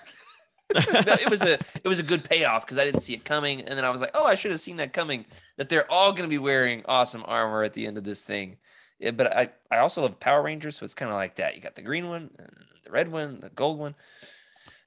It 0.73 1.29
was 1.29 1.43
a 1.43 1.55
it 1.55 1.89
was 1.89 1.99
a 1.99 2.05
good 2.05 2.23
payoff 2.23 2.65
because 2.65 2.79
I 2.79 2.85
didn't 2.85 3.01
see 3.01 3.15
it 3.15 3.25
coming, 3.25 3.63
and 3.63 3.77
then 3.77 3.85
I 3.85 3.91
was 3.91 4.01
like, 4.01 4.13
oh, 4.15 4.25
I 4.25 4.37
should 4.37 4.53
have 4.53 4.61
seen 4.61 4.77
that 4.77 4.93
coming. 4.93 5.25
That 5.57 5.69
they're 5.69 5.91
all 5.91 6.13
going 6.13 6.29
to 6.29 6.33
be 6.33 6.39
wearing 6.39 6.85
awesome 6.87 7.25
armor 7.27 7.65
at 7.65 7.75
the 7.75 7.89
end 7.89 7.99
of 7.99 8.05
this 8.05 8.23
thing. 8.23 8.59
Yeah, 9.01 9.11
but 9.11 9.37
I 9.37 9.51
I 9.69 9.79
also 9.79 10.03
love 10.03 10.21
Power 10.21 10.43
Rangers, 10.43 10.77
so 10.77 10.85
it's 10.85 10.95
kind 10.95 11.11
of 11.11 11.17
like 11.17 11.35
that. 11.37 11.57
You 11.57 11.61
got 11.61 11.75
the 11.75 11.83
green 11.83 12.09
one, 12.09 12.31
and 12.39 12.53
the 12.85 12.93
red 12.93 13.09
one, 13.09 13.41
the 13.41 13.51
gold 13.51 13.81
one. 13.81 13.97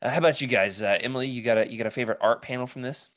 Uh, 0.02 0.10
how 0.10 0.20
about 0.20 0.40
you 0.40 0.48
guys, 0.48 0.82
uh, 0.82 1.00
Emily? 1.02 1.28
You 1.28 1.42
got 1.42 1.58
a 1.58 1.70
you 1.70 1.78
got 1.78 1.88
a 1.88 1.92
favorite 1.92 2.20
art 2.22 2.42
panel 2.42 2.66
from 2.66 2.82
this? 2.82 3.10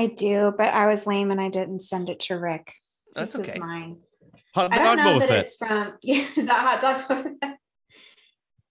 I 0.00 0.06
do, 0.06 0.54
but 0.56 0.72
I 0.72 0.86
was 0.86 1.06
lame 1.06 1.30
and 1.30 1.40
I 1.40 1.50
didn't 1.50 1.80
send 1.80 2.08
it 2.08 2.20
to 2.20 2.34
Rick. 2.36 2.72
That's 3.14 3.34
this 3.34 3.42
okay. 3.42 3.52
is 3.52 3.58
mine. 3.60 3.98
hot 4.54 4.72
I 4.72 4.82
don't 4.82 4.96
know 4.96 5.18
that 5.18 5.28
Fett. 5.28 5.44
it's 5.46 5.56
from. 5.56 5.92
Yeah, 6.02 6.24
is 6.36 6.46
that 6.46 6.80
hot 6.80 6.80
dog? 6.80 7.56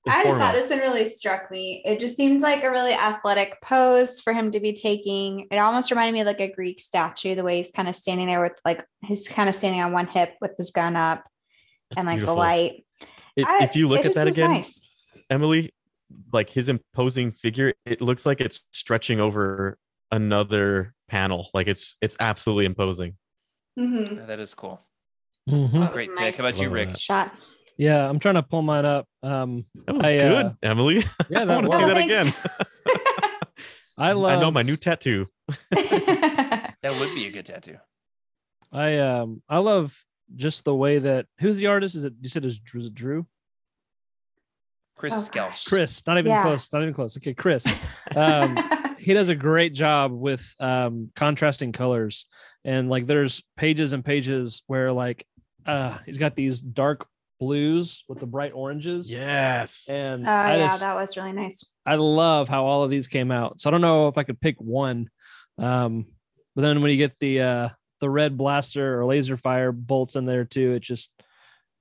I 0.07 0.23
just 0.23 0.37
thought 0.37 0.53
this 0.53 0.71
one 0.71 0.79
really 0.79 1.07
struck 1.07 1.51
me. 1.51 1.83
It 1.85 1.99
just 1.99 2.17
seems 2.17 2.41
like 2.41 2.63
a 2.63 2.71
really 2.71 2.93
athletic 2.93 3.61
pose 3.61 4.21
for 4.21 4.33
him 4.33 4.49
to 4.51 4.59
be 4.59 4.73
taking. 4.73 5.45
It 5.51 5.57
almost 5.57 5.91
reminded 5.91 6.13
me 6.13 6.21
of 6.21 6.25
like 6.25 6.39
a 6.39 6.51
Greek 6.51 6.81
statue, 6.81 7.35
the 7.35 7.43
way 7.43 7.57
he's 7.57 7.69
kind 7.69 7.87
of 7.87 7.95
standing 7.95 8.25
there 8.25 8.41
with 8.41 8.53
like 8.65 8.83
he's 9.01 9.27
kind 9.27 9.49
of 9.49 9.55
standing 9.55 9.81
on 9.81 9.91
one 9.91 10.07
hip 10.07 10.33
with 10.41 10.57
his 10.57 10.71
gun 10.71 10.95
up 10.95 11.23
That's 11.91 11.99
and 11.99 12.07
like 12.07 12.15
beautiful. 12.17 12.35
the 12.35 12.39
light. 12.39 12.85
If, 13.35 13.45
I- 13.47 13.63
if 13.65 13.75
you 13.75 13.87
look 13.87 14.03
at 14.05 14.15
that 14.15 14.25
again 14.27 14.51
nice. 14.53 14.89
Emily, 15.29 15.73
like 16.33 16.49
his 16.49 16.69
imposing 16.69 17.31
figure, 17.33 17.75
it 17.85 18.01
looks 18.01 18.25
like 18.25 18.41
it's 18.41 18.65
stretching 18.71 19.19
over 19.19 19.77
another 20.11 20.95
panel. 21.09 21.49
Like 21.53 21.67
it's 21.67 21.97
it's 22.01 22.15
absolutely 22.19 22.65
imposing. 22.65 23.15
Mhm. 23.77 24.17
Yeah, 24.17 24.25
that 24.25 24.39
is 24.39 24.53
cool. 24.53 24.81
Mhm. 25.49 25.71
That 25.73 25.93
was 25.93 26.07
Great 26.07 26.15
pick. 26.17 26.35
How 26.37 26.47
about 26.47 26.61
you, 26.61 26.69
Rick? 26.69 26.97
Shot. 26.97 27.33
Yeah, 27.77 28.09
I'm 28.09 28.19
trying 28.19 28.35
to 28.35 28.43
pull 28.43 28.61
mine 28.61 28.85
up. 28.85 29.07
Um, 29.23 29.65
That 29.85 29.93
was 29.93 30.05
I, 30.05 30.17
good, 30.17 30.45
uh, 30.47 30.53
Emily. 30.61 31.03
yeah, 31.29 31.41
I 31.43 31.45
want 31.45 31.67
to 31.67 31.75
see 31.77 31.85
that 31.85 31.97
again. 31.97 32.33
I 33.97 34.11
love. 34.13 34.37
I 34.37 34.41
know 34.41 34.51
my 34.51 34.63
new 34.63 34.77
tattoo. 34.77 35.27
That 36.81 36.97
would 36.97 37.13
be 37.13 37.27
a 37.27 37.31
good 37.31 37.45
tattoo. 37.45 37.77
I 38.71 38.99
um 38.99 39.43
I 39.49 39.57
love 39.57 40.05
just 40.35 40.63
the 40.63 40.73
way 40.73 40.99
that 40.99 41.25
who's 41.39 41.57
the 41.57 41.67
artist? 41.67 41.95
Is 41.95 42.05
it 42.05 42.13
you 42.21 42.29
said 42.29 42.45
is 42.45 42.57
Drew? 42.57 43.25
Is 45.03 45.13
it 45.13 45.15
Drew? 45.15 45.15
Chris 45.15 45.15
Oh, 45.15 45.21
Scalf. 45.21 45.51
gosh. 45.51 45.65
Chris, 45.65 46.07
not 46.07 46.17
even 46.17 46.31
Yeah. 46.31 46.41
close, 46.41 46.71
not 46.73 46.81
even 46.81 46.93
close. 46.93 47.17
Okay, 47.17 47.33
Chris. 47.33 47.65
Um, 48.15 48.57
he 48.99 49.13
does 49.13 49.29
a 49.29 49.35
great 49.35 49.73
job 49.73 50.11
with 50.11 50.53
um 50.59 51.11
contrasting 51.15 51.71
colors 51.71 52.25
and 52.65 52.89
like 52.89 53.05
there's 53.07 53.41
pages 53.55 53.93
and 53.93 54.03
pages 54.03 54.63
where 54.67 54.91
like 54.91 55.25
uh 55.65 55.97
he's 56.05 56.17
got 56.17 56.35
these 56.35 56.59
dark 56.59 57.07
blues 57.39 58.03
with 58.09 58.19
the 58.19 58.25
bright 58.27 58.51
oranges. 58.53 59.09
Yes. 59.11 59.87
And 59.89 60.27
Oh 60.27 60.31
I 60.31 60.57
yeah, 60.57 60.67
just 60.67 60.81
that 60.81 60.95
was 60.95 61.15
really 61.15 61.31
nice. 61.31 61.73
I 61.85 61.95
love 61.95 62.49
how 62.49 62.65
all 62.65 62.83
of 62.83 62.89
these 62.91 63.07
came 63.07 63.31
out. 63.31 63.61
So 63.61 63.69
I 63.69 63.71
don't 63.71 63.81
know 63.81 64.09
if 64.09 64.17
I 64.17 64.23
could 64.23 64.41
pick 64.41 64.57
one. 64.59 65.09
Um, 65.57 66.07
but 66.55 66.63
then 66.63 66.81
when 66.81 66.91
you 66.91 66.97
get 66.97 67.17
the 67.19 67.41
uh 67.41 67.69
the 68.01 68.09
red 68.09 68.37
blaster 68.37 68.99
or 68.99 69.05
laser 69.05 69.37
fire 69.37 69.71
bolts 69.71 70.15
in 70.17 70.25
there 70.25 70.43
too, 70.45 70.73
it 70.73 70.81
just 70.81 71.11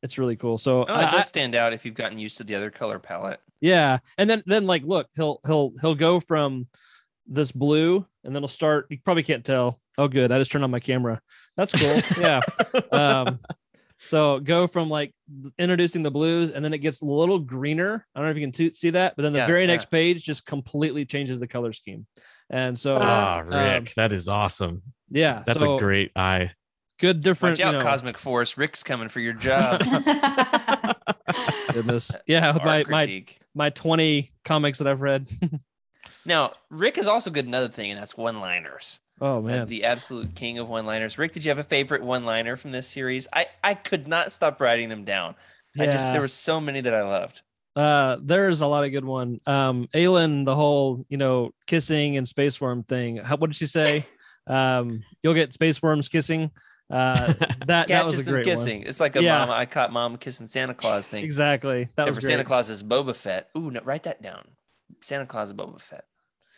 it's 0.02 0.18
really 0.18 0.36
cool. 0.36 0.58
So 0.58 0.82
Oh, 0.84 0.94
I- 0.94 1.02
it 1.02 1.06
I- 1.08 1.10
does 1.10 1.28
stand 1.28 1.54
out 1.54 1.72
if 1.72 1.84
you've 1.84 1.94
gotten 1.94 2.18
used 2.18 2.38
to 2.38 2.44
the 2.44 2.54
other 2.54 2.70
color 2.70 2.98
palette. 2.98 3.40
yeah, 3.60 3.98
and 4.18 4.28
then 4.28 4.42
then 4.46 4.66
like 4.66 4.82
look, 4.84 5.08
he'll 5.16 5.40
he'll 5.46 5.72
he'll 5.80 5.94
go 5.94 6.20
from 6.20 6.66
this 7.26 7.52
blue, 7.52 8.06
and 8.24 8.34
then 8.34 8.42
he'll 8.42 8.48
start. 8.48 8.86
You 8.90 8.98
probably 9.04 9.22
can't 9.22 9.44
tell. 9.44 9.80
Oh, 9.98 10.08
good. 10.08 10.30
I 10.32 10.38
just 10.38 10.50
turned 10.52 10.64
on 10.64 10.70
my 10.70 10.80
camera. 10.80 11.20
That's 11.56 11.72
cool. 11.72 12.22
yeah. 12.22 12.40
Um, 12.92 13.40
so 14.04 14.38
go 14.38 14.68
from 14.68 14.88
like 14.88 15.12
introducing 15.58 16.02
the 16.04 16.10
blues, 16.10 16.52
and 16.52 16.64
then 16.64 16.72
it 16.72 16.78
gets 16.78 17.02
a 17.02 17.04
little 17.04 17.38
greener. 17.40 18.06
I 18.14 18.18
don't 18.20 18.26
know 18.26 18.30
if 18.30 18.36
you 18.36 18.42
can 18.44 18.52
t- 18.52 18.72
see 18.74 18.90
that, 18.90 19.16
but 19.16 19.22
then 19.22 19.32
the 19.32 19.40
Yeah, 19.40 19.46
very 19.46 19.62
yeah. 19.62 19.66
next 19.66 19.86
page 19.90 20.22
just 20.22 20.46
completely 20.46 21.04
changes 21.04 21.40
the 21.40 21.48
color 21.48 21.72
scheme. 21.72 22.06
And 22.48 22.78
so, 22.78 22.96
Ah, 23.00 23.40
um, 23.40 23.48
Rick, 23.48 23.94
that 23.96 24.12
is 24.12 24.28
awesome. 24.28 24.82
yeah, 25.10 25.42
That's 25.44 25.58
so 25.58 25.76
a 25.76 25.78
great 25.80 26.12
eye. 26.16 26.52
Good 26.98 27.20
different. 27.20 27.58
Watch 27.58 27.66
out, 27.66 27.72
you 27.74 27.78
know, 27.78 27.84
Cosmic 27.84 28.18
Force. 28.18 28.56
Rick's 28.56 28.82
coming 28.82 29.08
for 29.08 29.20
your 29.20 29.32
job. 29.32 29.80
goodness. 31.72 32.10
Yeah, 32.26 32.52
my 32.64 32.78
Art 32.78 32.90
my 32.90 33.04
critique. 33.04 33.38
my 33.54 33.70
twenty 33.70 34.32
comics 34.44 34.78
that 34.78 34.86
I've 34.88 35.00
read. 35.00 35.30
Now, 36.24 36.52
Rick 36.68 36.98
is 36.98 37.06
also 37.06 37.30
good 37.30 37.46
at 37.46 37.48
another 37.48 37.68
thing, 37.68 37.90
and 37.90 37.98
that's 37.98 38.14
one-liners. 38.14 38.98
oh 39.18 39.38
Uh, 39.38 39.40
man, 39.40 39.66
the 39.66 39.84
absolute 39.84 40.34
king 40.34 40.58
of 40.58 40.68
one-liners. 40.68 41.16
Rick, 41.16 41.32
did 41.32 41.42
you 41.42 41.48
have 41.50 41.58
a 41.58 41.64
favorite 41.64 42.02
one-liner 42.02 42.56
from 42.56 42.70
this 42.70 42.86
series? 42.86 43.26
I 43.32 43.46
I 43.64 43.72
could 43.72 44.06
not 44.06 44.30
stop 44.30 44.60
writing 44.60 44.90
them 44.90 45.04
down. 45.04 45.36
I 45.78 45.86
just 45.86 46.12
there 46.12 46.20
were 46.20 46.28
so 46.28 46.60
many 46.60 46.82
that 46.82 46.92
I 46.92 47.02
loved. 47.02 47.40
Uh, 47.74 48.18
there's 48.20 48.60
a 48.60 48.66
lot 48.66 48.84
of 48.84 48.90
good 48.90 49.06
one. 49.06 49.38
Um, 49.46 49.88
Ailyn, 49.94 50.44
the 50.44 50.54
whole 50.54 51.06
you 51.08 51.16
know 51.16 51.52
kissing 51.66 52.18
and 52.18 52.28
space 52.28 52.60
worm 52.60 52.82
thing. 52.82 53.16
How, 53.18 53.36
what 53.36 53.48
did 53.48 53.56
she 53.56 53.66
say? 53.66 54.04
Um, 54.46 55.04
you'll 55.22 55.34
get 55.34 55.54
space 55.54 55.80
worms 55.80 56.10
kissing. 56.10 56.50
Uh, 56.90 57.32
that 57.38 57.66
that 57.66 57.86
Catches 57.88 58.12
was 58.16 58.20
a 58.22 58.24
them 58.24 58.34
great 58.34 58.44
kissing. 58.44 58.82
It's 58.82 59.00
like 59.00 59.16
a 59.16 59.22
Yeah. 59.22 59.38
mom 59.38 59.50
I 59.50 59.66
caught 59.66 59.92
mom 59.92 60.16
kissing 60.16 60.46
Santa 60.46 60.74
Claus 60.74 61.08
thing. 61.08 61.24
Exactly. 61.24 61.88
That 61.96 62.02
Yeah, 62.04 62.06
was 62.06 62.16
for 62.16 62.20
great. 62.22 62.30
Santa 62.32 62.44
Claus 62.44 62.70
is 62.70 62.82
Boba 62.82 63.14
Fett. 63.14 63.48
Ooh, 63.56 63.70
no, 63.70 63.80
write 63.84 64.04
that 64.04 64.22
down. 64.22 64.48
Santa 65.02 65.26
Claus 65.26 65.48
is 65.48 65.54
Boba 65.54 65.80
Fett. 65.80 66.04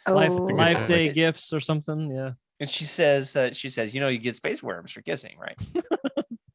Life, 0.09 0.31
Oh. 0.31 0.37
life 0.55 0.77
point. 0.79 0.89
day 0.89 1.13
gifts 1.13 1.53
or 1.53 1.61
something. 1.61 2.11
Yeah. 2.11 2.33
And 2.61 2.69
she 2.71 2.85
says, 2.85 3.35
uh, 3.37 3.53
she 3.53 3.71
says, 3.71 3.93
you 3.95 4.01
know, 4.01 4.09
you 4.09 4.19
get 4.19 4.37
space 4.37 4.63
worms 4.63 4.93
for 4.93 5.01
kissing, 5.03 5.37
right? 5.39 5.59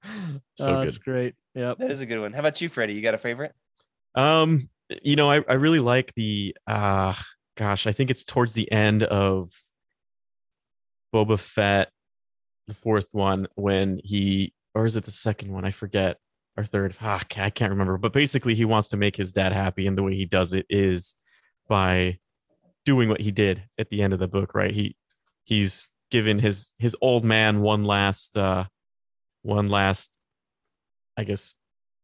So 0.58 0.72
oh, 0.72 0.84
that's 0.84 1.00
great. 1.00 1.34
Yeah. 1.56 1.74
That 1.80 1.90
is 1.92 2.02
a 2.02 2.06
good 2.06 2.20
one. 2.20 2.32
How 2.32 2.40
about 2.40 2.62
you, 2.62 2.70
Freddie? 2.70 2.94
You 2.94 3.02
got 3.02 3.16
a 3.16 3.18
favorite? 3.18 3.54
Um, 4.14 4.70
you 5.02 5.16
know, 5.16 5.30
I, 5.32 5.44
I 5.50 5.54
really 5.56 5.80
like 5.80 6.14
the 6.16 6.56
uh 6.68 7.14
gosh, 7.58 7.88
I 7.88 7.92
think 7.92 8.12
it's 8.12 8.24
towards 8.24 8.54
the 8.54 8.72
end 8.72 9.02
of 9.04 9.52
Boba 11.14 11.40
Fett, 11.40 11.90
the 12.68 12.74
fourth 12.74 13.10
one, 13.14 13.48
when 13.56 14.00
he 14.04 14.54
or 14.74 14.86
is 14.86 14.96
it 14.96 15.06
the 15.06 15.12
second 15.12 15.52
one? 15.52 15.66
I 15.66 15.72
forget. 15.72 16.18
Or 16.58 16.64
third. 16.64 16.96
Ah, 17.02 17.22
I 17.38 17.50
can't 17.50 17.72
remember. 17.72 17.98
But 17.98 18.14
basically 18.14 18.56
he 18.56 18.64
wants 18.64 18.88
to 18.90 18.98
make 18.98 19.16
his 19.18 19.34
dad 19.34 19.52
happy, 19.52 19.88
and 19.88 19.98
the 19.98 20.04
way 20.04 20.16
he 20.16 20.26
does 20.26 20.54
it 20.54 20.66
is 20.70 21.16
by 21.68 22.18
doing 22.86 23.10
what 23.10 23.20
he 23.20 23.32
did 23.32 23.64
at 23.78 23.90
the 23.90 24.02
end 24.02 24.14
of 24.14 24.20
the 24.20 24.28
book, 24.28 24.56
right? 24.56 24.74
He 24.74 24.96
he's 25.44 25.88
given 26.12 26.40
his 26.40 26.72
his 26.78 26.96
old 27.02 27.26
man 27.26 27.62
one 27.62 27.84
last 27.84 28.38
uh 28.38 28.66
one 29.42 29.70
last 29.70 30.18
I 31.18 31.24
guess 31.26 31.56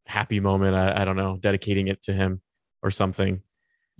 happy 0.05 0.39
moment. 0.39 0.75
I, 0.75 1.01
I 1.01 1.05
don't 1.05 1.15
know, 1.15 1.37
dedicating 1.39 1.87
it 1.87 2.01
to 2.03 2.13
him 2.13 2.41
or 2.83 2.91
something. 2.91 3.41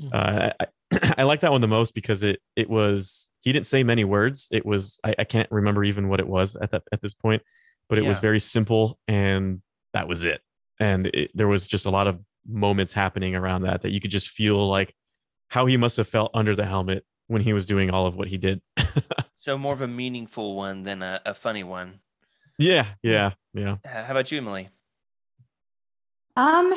Mhm. 0.01 0.09
Uh, 0.13 0.51
I, 0.59 0.65
I 1.17 1.23
like 1.23 1.41
that 1.41 1.51
one 1.51 1.61
the 1.61 1.67
most 1.67 1.93
because 1.93 2.23
it 2.23 2.41
it 2.55 2.69
was 2.69 3.29
he 3.41 3.51
didn't 3.51 3.65
say 3.67 3.83
many 3.83 4.03
words. 4.03 4.47
It 4.51 4.65
was 4.65 4.99
I, 5.03 5.15
I 5.19 5.23
can't 5.23 5.49
remember 5.51 5.83
even 5.83 6.09
what 6.09 6.19
it 6.19 6.27
was 6.27 6.55
at 6.55 6.71
that 6.71 6.83
at 6.91 7.01
this 7.01 7.13
point, 7.13 7.41
but 7.89 7.97
it 7.97 8.05
was 8.05 8.19
very 8.19 8.39
simple 8.39 8.99
and 9.07 9.61
that 9.93 10.07
was 10.07 10.23
it. 10.23 10.41
And 10.79 11.07
it, 11.07 11.31
there 11.33 11.47
was 11.47 11.67
just 11.67 11.85
a 11.85 11.89
lot 11.89 12.07
of 12.07 12.19
moments 12.47 12.91
happening 12.93 13.35
around 13.35 13.63
that 13.63 13.83
that 13.83 13.91
you 13.91 13.99
could 13.99 14.11
just 14.11 14.29
feel 14.29 14.67
like 14.67 14.93
how 15.47 15.65
he 15.65 15.77
must 15.77 15.97
have 15.97 16.07
felt 16.07 16.31
under 16.33 16.55
the 16.55 16.65
helmet 16.65 17.05
when 17.27 17.41
he 17.41 17.53
was 17.53 17.65
doing 17.65 17.89
all 17.91 18.07
of 18.07 18.15
what 18.15 18.27
he 18.27 18.37
did. 18.37 18.61
So 19.41 19.57
more 19.57 19.73
of 19.73 19.81
a 19.81 19.87
meaningful 19.87 20.55
one 20.55 20.83
than 20.83 21.01
a, 21.01 21.19
a 21.25 21.33
funny 21.33 21.63
one. 21.63 21.99
yeah, 22.59 22.85
yeah, 23.01 23.31
yeah. 23.55 23.77
Uh, 23.83 24.03
How 24.03 24.11
about 24.11 24.31
you, 24.31 24.37
Emily? 24.37 24.69
Um, 26.37 26.75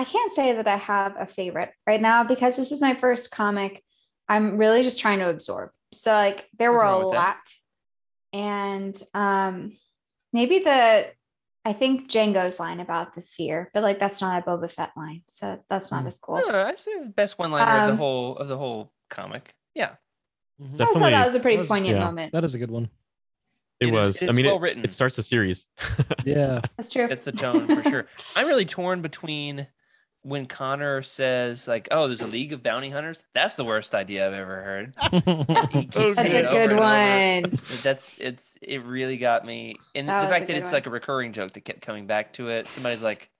I 0.00 0.04
can't 0.04 0.32
say 0.32 0.54
that 0.54 0.66
I 0.66 0.76
have 0.76 1.14
a 1.18 1.26
favorite 1.26 1.72
right 1.86 2.00
now 2.00 2.24
because 2.24 2.56
this 2.56 2.72
is 2.72 2.80
my 2.80 2.94
first 2.94 3.30
comic. 3.30 3.84
I'm 4.28 4.56
really 4.56 4.82
just 4.82 4.98
trying 5.00 5.18
to 5.18 5.28
absorb. 5.28 5.70
So 5.92 6.10
like 6.12 6.48
there 6.58 6.72
were 6.72 6.78
a 6.78 6.82
wrong 6.82 7.04
with 7.04 7.12
that. 7.12 7.36
lot. 7.36 7.36
And 8.32 9.02
um 9.14 9.72
maybe 10.32 10.60
the 10.60 11.06
I 11.64 11.72
think 11.74 12.08
Jango's 12.08 12.58
line 12.58 12.80
about 12.80 13.14
the 13.14 13.20
fear, 13.20 13.70
but 13.74 13.82
like 13.82 13.98
that's 14.00 14.22
not 14.22 14.42
a 14.42 14.46
Boba 14.50 14.72
Fett 14.72 14.92
line. 14.96 15.22
So 15.28 15.62
that's 15.68 15.90
not 15.90 16.02
Hmm. 16.02 16.06
as 16.08 16.16
cool. 16.18 16.36
Uh, 16.36 16.50
that's 16.64 16.84
the 16.84 17.12
best 17.14 17.38
one 17.38 17.50
liner 17.50 17.70
of 17.82 17.86
the 17.88 17.92
Um, 17.92 17.98
whole 17.98 18.36
of 18.38 18.48
the 18.48 18.56
whole 18.56 18.92
comic. 19.10 19.54
Yeah, 19.74 19.96
Mhm. 20.60 20.74
I 20.74 20.76
thought 20.76 20.78
Definitely, 20.78 21.10
that 21.10 21.26
was 21.26 21.36
a 21.36 21.40
pretty 21.40 21.58
was- 21.58 21.68
poignant 21.68 21.98
yeah. 21.98 22.04
moment. 22.06 22.32
That 22.32 22.44
is 22.44 22.54
a 22.54 22.58
good 22.58 22.70
one. 22.70 22.88
it, 23.80 23.86
It 23.88 23.88
is- 23.88 23.92
was. 23.92 24.22
it 24.22 24.28
I 24.30 24.32
mean, 24.32 24.46
well 24.46 24.56
it, 24.56 24.60
written. 24.62 24.84
it 24.84 24.92
starts 24.92 25.16
the 25.16 25.22
series. 25.22 25.66
Yeah. 26.24 26.60
That's 26.76 26.92
true. 26.92 27.08
that's 27.08 27.24
the 27.24 27.32
tone 27.32 27.66
for 27.66 27.82
sure. 27.88 28.06
I'm 28.36 28.46
really 28.46 28.64
torn 28.66 29.00
between 29.02 29.66
when 30.22 30.46
Connor 30.46 31.02
says 31.02 31.66
like, 31.66 31.88
"Oh, 31.90 32.06
there's 32.06 32.20
a 32.20 32.26
league 32.26 32.52
of 32.52 32.62
bounty 32.62 32.90
hunters." 32.90 33.22
That's 33.34 33.54
the 33.54 33.64
worst 33.64 33.94
idea 33.94 34.26
I've 34.26 34.32
ever 34.34 34.56
heard. 34.62 34.94
He 35.72 35.86
That's 35.86 36.18
a 36.18 36.42
good 36.42 36.76
one. 36.76 37.58
That's 37.82 38.16
it's 38.18 38.56
it 38.60 38.84
really 38.84 39.16
got 39.16 39.44
me, 39.46 39.76
and 39.94 40.08
That 40.08 40.22
the 40.22 40.28
fact 40.28 40.46
that 40.48 40.56
it's 40.56 40.64
one. 40.66 40.72
like 40.74 40.86
a 40.86 40.90
recurring 40.90 41.32
joke 41.32 41.52
that 41.54 41.64
kept 41.64 41.80
coming 41.82 42.06
back 42.06 42.32
to 42.34 42.48
it. 42.48 42.68
Somebody's 42.68 43.02
like, 43.02 43.30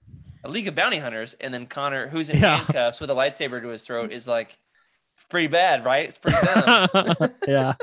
"A 0.45 0.49
league 0.49 0.69
of 0.69 0.75
bounty 0.75 0.99
hunters," 0.99 1.35
and 1.41 1.53
then 1.53 1.67
Connor, 1.67 2.09
who's 2.09 2.31
in 2.31 2.39
Yeah. 2.39 2.57
handcuffs 2.59 3.01
with 3.01 3.11
a 3.11 3.15
lightsaber 3.15 3.61
to 3.61 3.69
his 3.69 3.83
throat, 3.85 4.11
is 4.13 4.27
like, 4.27 4.57
"It's 5.17 5.25
pretty 5.29 5.49
bad, 5.49 5.85
right? 5.85 6.09
It's 6.09 6.19
pretty 6.19 6.39
dumb." 6.47 6.89
yeah. 7.49 7.75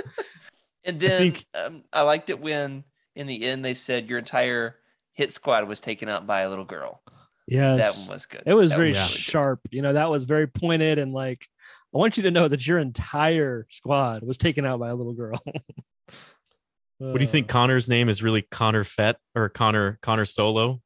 And 0.84 1.00
then 1.00 1.20
think- 1.34 1.46
um, 1.54 1.84
I 1.94 2.02
liked 2.02 2.30
it 2.30 2.40
when 2.40 2.84
in 3.16 3.28
the 3.28 3.44
end 3.44 3.64
they 3.66 3.74
said 3.74 4.10
your 4.10 4.20
entire 4.20 4.78
hit 5.14 5.34
squad 5.34 5.68
was 5.68 5.82
taken 5.82 6.08
out 6.10 6.26
by 6.26 6.42
a 6.42 6.50
little 6.50 6.66
girl. 6.66 7.02
Yes. 7.48 7.96
That 7.96 8.02
one 8.08 8.16
was 8.16 8.26
good. 8.26 8.44
It 8.46 8.54
was 8.54 8.72
That 8.72 8.78
very 8.78 8.90
really 8.90 9.00
good. 9.00 9.08
sharp. 9.10 9.62
You 9.72 9.82
know, 9.82 9.94
that 9.94 10.10
was 10.10 10.26
very 10.26 10.48
pointed 10.48 11.00
and 11.00 11.14
like, 11.14 11.48
I 11.96 11.98
want 11.98 12.18
you 12.18 12.24
to 12.24 12.32
know 12.32 12.48
that 12.48 12.68
your 12.68 12.78
entire 12.80 13.66
squad 13.70 14.24
was 14.24 14.38
taken 14.38 14.66
out 14.66 14.80
by 14.80 14.90
a 14.90 14.96
little 14.96 15.14
girl. 15.14 15.40
what 16.98 17.14
do 17.14 17.20
you 17.22 17.28
think 17.28 17.48
Connor's 17.48 17.88
name 17.88 18.10
is 18.10 18.22
really 18.22 18.42
Connor 18.42 18.84
Fett 18.84 19.18
or 19.36 19.50
Connor 19.50 19.98
Connor 20.02 20.26
Solo? 20.26 20.82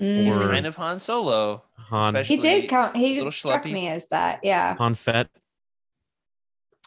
Mm. 0.00 0.24
He's 0.26 0.36
or- 0.38 0.48
kind 0.48 0.66
of 0.66 0.76
Han 0.76 0.98
Solo. 0.98 1.64
Han 1.88 2.16
He 2.24 2.36
did 2.36 2.68
count 2.68 2.96
he 2.96 3.18
struck 3.30 3.64
schleppy. 3.64 3.72
me 3.72 3.88
as 3.88 4.06
that. 4.08 4.40
Yeah. 4.44 4.76
Han 4.76 4.94
Fett. 4.94 5.28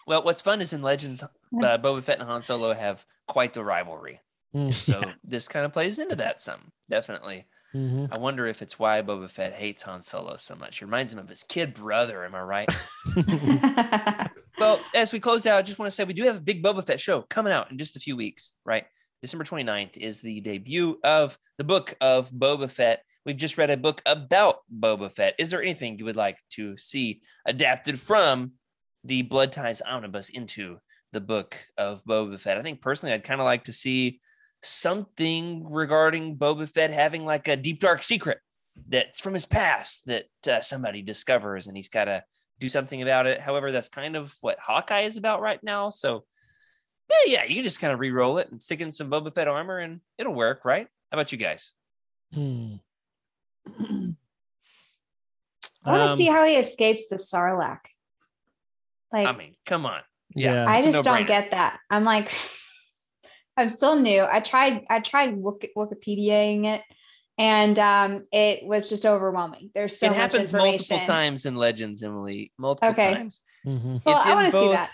Well, 0.08 0.24
what's 0.24 0.42
fun 0.42 0.62
is 0.62 0.74
in 0.74 0.82
Legends, 0.82 1.22
uh, 1.24 1.28
Yeah. 1.52 1.78
Boba 1.78 2.02
Fett 2.04 2.20
and 2.20 2.28
Han 2.30 2.42
Solo 2.44 2.74
have 2.74 3.06
quite 3.28 3.54
the 3.54 3.64
rivalry. 3.64 4.22
Mm, 4.56 4.74
So 4.74 5.02
this 5.24 5.48
kind 5.48 5.66
of 5.66 5.74
plays 5.74 6.00
into 6.00 6.16
that 6.16 6.42
some, 6.42 6.72
definitely. 6.90 7.46
Mhm. 7.74 8.08
I 8.12 8.18
wonder 8.18 8.48
if 8.48 8.62
it's 8.62 8.80
why 8.80 9.02
Boba 9.02 9.30
Fett 9.30 9.54
hates 9.54 9.84
Han 9.84 10.02
Solo 10.02 10.38
so 10.38 10.56
much. 10.56 10.82
It 10.82 10.86
reminds 10.86 11.14
him 11.14 11.20
of 11.20 11.30
his 11.30 11.44
kid 11.44 11.74
brother. 11.74 12.24
Am 12.24 12.36
I 12.36 12.41
right? 12.41 12.70
Well, 14.60 14.82
as 14.94 15.14
we 15.14 15.22
close 15.22 15.46
out, 15.46 15.58
I 15.58 15.62
just 15.62 15.80
want 15.80 15.90
to 15.90 15.96
say 15.96 16.04
we 16.04 16.14
do 16.14 16.26
have 16.26 16.36
a 16.36 16.41
big 16.41 16.62
Boba 16.62 16.86
Fett 16.86 17.00
show 17.00 17.22
coming 17.22 17.54
out 17.54 17.72
in 17.72 17.78
just 17.78 17.96
a 17.96 18.00
few 18.00 18.18
weeks, 18.18 18.52
right? 18.66 18.86
December 19.22 19.46
29th 19.46 19.96
is 19.96 20.20
the 20.20 20.41
debut 20.41 21.00
of 21.02 21.40
the 21.58 21.64
book 21.64 21.96
of 22.02 22.30
Boba 22.30 22.70
Fett. 22.70 23.04
We've 23.26 23.38
just 23.38 23.58
read 23.58 23.70
a 23.70 23.78
book 23.78 24.02
about 24.06 24.58
Boba 24.70 25.14
Fett. 25.14 25.36
Is 25.40 25.50
there 25.50 25.62
anything 25.62 25.98
you 25.98 26.04
would 26.06 26.18
like 26.18 26.40
to 26.52 26.78
see 26.78 27.22
adapted 27.48 28.02
from 28.02 28.52
the 29.06 29.22
Blood 29.22 29.54
Ties 29.54 29.82
Omnibus 29.82 30.28
into 30.28 30.80
the 31.14 31.22
book 31.22 31.56
of 31.78 32.04
Boba 32.04 32.38
Fett? 32.38 32.58
I 32.58 32.62
think 32.62 32.82
personally, 32.82 33.14
I'd 33.14 33.24
kind 33.24 33.40
of 33.40 33.46
like 33.46 33.64
to 33.66 33.74
see 33.74 34.20
something 34.61 35.69
regarding 35.69 36.38
Boba 36.38 36.69
Fett 36.69 36.91
having 36.91 37.26
like 37.26 37.48
a 37.48 37.56
deep, 37.56 37.80
dark 37.80 38.03
secret 38.03 38.40
that's 38.88 39.19
from 39.19 39.34
his 39.34 39.45
past 39.45 40.06
that 40.07 40.26
uh, 40.49 40.61
somebody 40.61 41.02
discovers 41.02 41.68
and 41.68 41.76
he's 41.77 41.90
got 41.90 42.06
to 42.06 42.23
do 42.60 42.69
something 42.69 43.02
about 43.02 43.26
it. 43.26 43.40
However, 43.40 43.72
that's 43.72 43.90
kind 43.90 44.15
of 44.15 44.34
what 44.41 44.60
Hawkeye 44.60 45.02
is 45.02 45.18
about 45.18 45.41
right 45.41 45.61
now. 45.64 45.90
So, 45.90 46.26
yeah, 47.10 47.34
yeah, 47.34 47.44
you 47.45 47.56
can 47.56 47.64
just 47.64 47.80
kind 47.80 47.94
of 47.94 47.99
re-roll 47.99 48.38
it 48.38 48.52
and 48.52 48.61
stick 48.61 48.81
in 48.81 48.91
some 48.91 49.10
Boba 49.10 49.34
Fett 49.34 49.48
armor, 49.48 49.80
and 49.80 49.99
it'll 50.18 50.34
work, 50.36 50.64
right? 50.65 50.88
How 51.11 51.18
about 51.18 51.31
you 51.31 51.38
guys? 51.38 51.72
Hmm. 52.34 52.76
I 55.86 55.91
want 55.91 56.06
to 56.07 56.11
Um, 56.11 56.18
see 56.18 56.27
how 56.27 56.45
he 56.45 56.56
escapes 56.56 57.07
the 57.07 57.15
Sarlacc. 57.15 57.80
Like 59.11 59.27
I 59.27 59.31
mean, 59.31 59.56
come 59.65 59.86
on. 59.86 60.02
yeah. 60.36 60.65
I 60.69 60.81
just 60.81 60.94
no-brainer. 60.94 61.03
don't 61.03 61.27
get 61.27 61.52
that. 61.52 61.80
I'm 61.90 62.03
like, 62.03 62.31
I'm 63.60 63.69
still 63.69 63.95
new. 63.95 64.23
I 64.23 64.40
tried, 64.40 64.86
I 64.90 64.99
tried 65.02 65.36
Wik- 65.38 65.72
Wikipediaing 65.77 66.65
it, 66.65 66.81
and 67.38 67.77
um, 67.80 68.26
it 68.31 68.65
was 68.65 68.90
just 68.90 69.06
overwhelming. 69.06 69.72
There's 69.76 69.98
so 69.99 70.07
it 70.07 70.10
much 70.11 70.18
happens 70.18 70.53
information. 70.53 70.95
multiple 70.98 71.06
times 71.14 71.45
in 71.45 71.56
Legends, 71.56 72.02
Emily. 72.03 72.52
Multiple 72.57 72.90
Okay. 72.90 73.14
times. 73.14 73.41
Mhm. 73.65 74.02
Well, 74.06 74.22
I 74.23 74.34
want 74.36 74.52
to 74.52 74.60
see 74.60 74.69
that. 74.72 74.91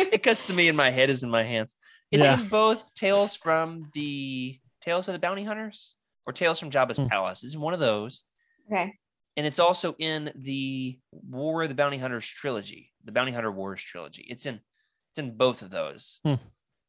It 0.12 0.24
cuts 0.24 0.44
to 0.46 0.52
me 0.52 0.66
and 0.66 0.76
my 0.76 0.90
head 0.90 1.08
is 1.08 1.22
in 1.22 1.30
my 1.30 1.44
hands. 1.44 1.76
It's 2.10 2.22
Yeah. 2.24 2.40
in 2.40 2.48
both 2.48 2.92
Tales 2.94 3.36
from 3.36 3.90
the 3.94 4.58
Tales 4.80 5.06
of 5.06 5.12
the 5.12 5.20
Bounty 5.20 5.44
Hunters 5.44 5.94
or 6.26 6.32
Tales 6.32 6.58
from 6.58 6.70
Jabba's 6.70 6.96
Hmm. 6.98 7.06
Palace. 7.06 7.44
It's 7.44 7.54
in 7.54 7.60
one 7.60 7.74
of 7.74 7.80
those. 7.80 8.24
okay. 8.70 8.94
and 9.36 9.46
it's 9.46 9.58
also 9.60 9.94
in 9.98 10.32
the 10.34 10.98
War 11.12 11.62
of 11.62 11.68
the 11.68 11.74
Bounty 11.76 11.98
Hunters 11.98 12.26
trilogy, 12.26 12.92
the 13.04 13.12
Bounty 13.12 13.30
Hunter 13.32 13.52
Wars 13.52 13.80
trilogy. 13.82 14.26
It's 14.28 14.46
in 14.46 14.60
it's 15.10 15.18
in 15.18 15.36
both 15.36 15.62
of 15.62 15.70
those. 15.70 16.18
Hmm. 16.24 16.34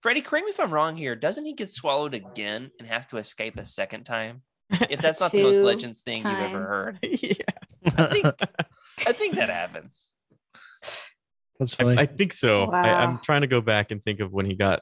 Freddie, 0.01 0.21
correct 0.21 0.45
me 0.45 0.51
if 0.51 0.59
I'm 0.59 0.73
wrong 0.73 0.95
here. 0.95 1.15
Doesn't 1.15 1.45
he 1.45 1.53
get 1.53 1.71
swallowed 1.71 2.13
again 2.13 2.71
and 2.79 2.87
have 2.87 3.07
to 3.07 3.17
escape 3.17 3.57
a 3.57 3.65
second 3.65 4.03
time? 4.03 4.41
If 4.89 4.99
that's 5.01 5.19
not 5.19 5.31
the 5.31 5.43
most 5.43 5.61
Legends 5.63 6.01
thing 6.01 6.27
you've 6.27 6.39
ever 6.39 6.59
heard, 6.59 6.99
yeah. 7.03 7.33
I 7.97 8.05
think 8.07 8.25
I 9.07 9.11
think 9.11 9.35
that 9.35 9.49
happens. 9.49 10.13
That's 11.59 11.73
funny. 11.73 11.97
I, 11.97 12.01
I 12.01 12.05
think 12.05 12.33
so. 12.33 12.71
I, 12.71 12.93
I'm 12.95 13.19
trying 13.19 13.41
to 13.41 13.47
go 13.47 13.61
back 13.61 13.91
and 13.91 14.01
think 14.01 14.19
of 14.21 14.31
when 14.31 14.45
he 14.45 14.55
got 14.55 14.81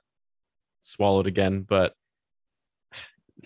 swallowed 0.81 1.27
again, 1.27 1.65
but 1.67 1.93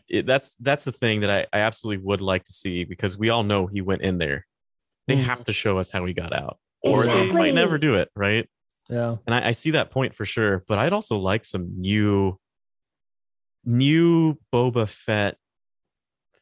it, 0.08 0.26
that's 0.26 0.56
that's 0.60 0.84
the 0.84 0.92
thing 0.92 1.22
that 1.22 1.30
I, 1.30 1.58
I 1.58 1.62
absolutely 1.62 2.04
would 2.06 2.22
like 2.22 2.44
to 2.44 2.54
see 2.54 2.84
because 2.84 3.18
we 3.18 3.30
all 3.30 3.44
know 3.44 3.66
he 3.66 3.82
went 3.82 4.02
in 4.02 4.18
there. 4.18 4.46
They 5.08 5.16
Mm. 5.16 5.24
have 5.24 5.44
to 5.46 5.54
show 5.54 5.80
us 5.80 5.90
how 5.90 6.06
he 6.06 6.14
got 6.14 6.34
out, 6.34 6.60
or 6.82 7.06
they 7.06 7.32
might 7.32 7.54
never 7.54 7.78
do 7.78 7.96
it, 7.96 8.10
right? 8.16 8.48
Yeah. 8.90 9.16
And 9.26 9.34
I, 9.36 9.50
I 9.50 9.52
see 9.52 9.72
that 9.72 9.92
point 9.92 10.14
for 10.16 10.26
sure. 10.26 10.64
But 10.68 10.78
I'd 10.80 10.94
also 10.94 11.18
like 11.18 11.46
some 11.46 11.80
new, 11.80 12.38
new 13.66 14.38
Boba 14.54 14.88
Fett 14.88 15.38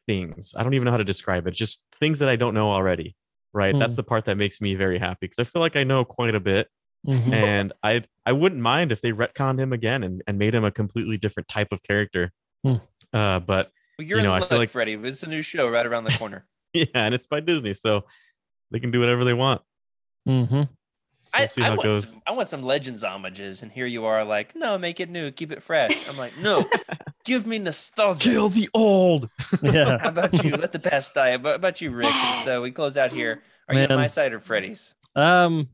things. 0.06 0.54
I 0.56 0.62
don't 0.62 0.74
even 0.74 0.84
know 0.86 0.90
how 0.90 0.96
to 0.96 1.04
describe 1.04 1.46
it. 1.46 1.52
Just 1.52 1.84
things 1.94 2.18
that 2.20 2.28
I 2.28 2.36
don't 2.36 2.54
know 2.54 2.70
already. 2.70 3.16
Right. 3.54 3.78
That's 3.78 3.94
Hmm. 3.94 3.96
the 3.98 4.02
part 4.04 4.24
that 4.26 4.36
makes 4.36 4.60
me 4.60 4.74
very 4.74 4.98
happy 4.98 5.18
because 5.22 5.38
I 5.38 5.44
feel 5.44 5.60
like 5.60 5.76
I 5.76 5.84
know 5.84 6.04
quite 6.04 6.34
a 6.34 6.40
bit 6.40 6.68
Mhm. 7.06 7.32
and 7.32 7.72
I 7.82 8.04
I 8.24 8.32
wouldn't 8.32 8.60
mind 8.60 8.92
if 8.92 9.00
they 9.00 9.10
retconned 9.12 9.58
him 9.58 9.72
again 9.72 10.04
and, 10.04 10.22
and 10.26 10.38
made 10.38 10.54
him 10.54 10.64
a 10.64 10.70
completely 10.70 11.18
different 11.18 11.48
type 11.48 11.68
of 11.72 11.82
character. 11.82 12.32
Hmm. 12.64 12.76
Uh, 13.12 13.40
but 13.40 13.70
Well, 13.98 14.06
you're 14.06 14.18
You 14.18 14.24
know, 14.24 14.32
I 14.32 14.38
in 14.38 14.44
feel 14.44 14.58
like- 14.58 14.70
Freddie. 14.70 14.94
It's 14.94 15.22
a 15.22 15.28
new 15.28 15.42
show 15.42 15.68
right 15.68 15.84
around 15.84 16.04
the 16.04 16.12
corner. 16.12 16.46
yeah, 16.72 16.86
and 16.94 17.14
it's 17.14 17.26
by 17.26 17.40
Disney, 17.40 17.74
so 17.74 18.04
they 18.70 18.78
can 18.80 18.90
do 18.90 19.00
whatever 19.00 19.24
they 19.24 19.34
want. 19.34 19.60
Mm-hmm. 20.28 20.62
So 21.34 21.42
I, 21.42 21.46
see 21.46 21.62
I 21.62 21.66
how 21.66 21.72
it 21.72 21.76
want 21.78 21.88
goes. 21.88 22.08
some, 22.10 22.22
I 22.26 22.32
want 22.32 22.48
some 22.48 22.62
Legends 22.62 23.02
homages, 23.02 23.62
and 23.62 23.72
here 23.72 23.86
you 23.86 24.04
are, 24.04 24.22
like, 24.24 24.54
no, 24.54 24.76
make 24.76 25.00
it 25.00 25.08
new, 25.08 25.30
keep 25.30 25.50
it 25.50 25.62
fresh. 25.62 25.90
I'm 26.08 26.16
like, 26.18 26.32
no, 26.42 26.68
give 27.24 27.46
me 27.46 27.58
nostalgia. 27.58 28.28
Kill 28.28 28.48
the 28.48 28.68
old. 28.74 29.28
Yeah. 29.62 29.98
How 29.98 30.08
about 30.10 30.44
you? 30.44 30.50
Let 30.50 30.72
the 30.72 30.78
past 30.90 31.14
die. 31.14 31.30
How 31.30 31.36
about 31.54 31.80
you, 31.80 31.90
Rick? 31.90 32.12
And 32.14 32.44
so 32.44 32.62
we 32.62 32.70
close 32.70 32.96
out 32.96 33.12
here. 33.12 33.42
Are 33.68 33.74
you 33.74 33.84
on 33.84 33.96
my 33.96 34.08
side 34.08 34.32
or 34.32 34.40
Freddy's? 34.40 34.94
Um, 35.16 35.68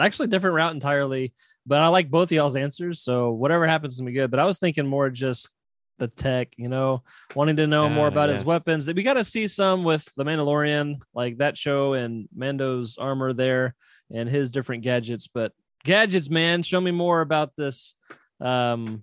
actually, 0.00 0.28
different 0.28 0.56
route 0.56 0.74
entirely. 0.74 1.32
But 1.66 1.82
I 1.82 1.88
like 1.88 2.10
both 2.10 2.28
of 2.28 2.32
y'all's 2.32 2.56
answers. 2.56 3.00
So 3.02 3.30
whatever 3.32 3.66
happens 3.66 3.98
to 3.98 4.04
be 4.04 4.12
good. 4.12 4.30
But 4.30 4.40
I 4.40 4.44
was 4.44 4.58
thinking 4.58 4.86
more 4.86 5.10
just 5.10 5.48
the 5.98 6.08
tech, 6.08 6.48
you 6.56 6.68
know, 6.68 7.02
wanting 7.34 7.56
to 7.56 7.66
know 7.66 7.88
more 7.88 8.06
Ah, 8.06 8.08
about 8.08 8.28
his 8.28 8.40
yes. 8.40 8.46
weapons. 8.46 8.86
We 8.86 9.02
got 9.02 9.14
to 9.14 9.24
see 9.24 9.46
some 9.48 9.82
with 9.84 10.08
the 10.16 10.24
Mandalorian, 10.24 10.96
like 11.14 11.38
that 11.38 11.56
show 11.58 11.92
and 11.94 12.28
Mando's 12.34 12.98
armor 12.98 13.32
there 13.32 13.74
and 14.12 14.28
his 14.28 14.50
different 14.50 14.82
gadgets. 14.82 15.28
But 15.28 15.52
gadgets, 15.84 16.30
man, 16.30 16.62
show 16.62 16.80
me 16.80 16.90
more 16.90 17.20
about 17.20 17.52
this 17.56 17.94
um 18.40 19.02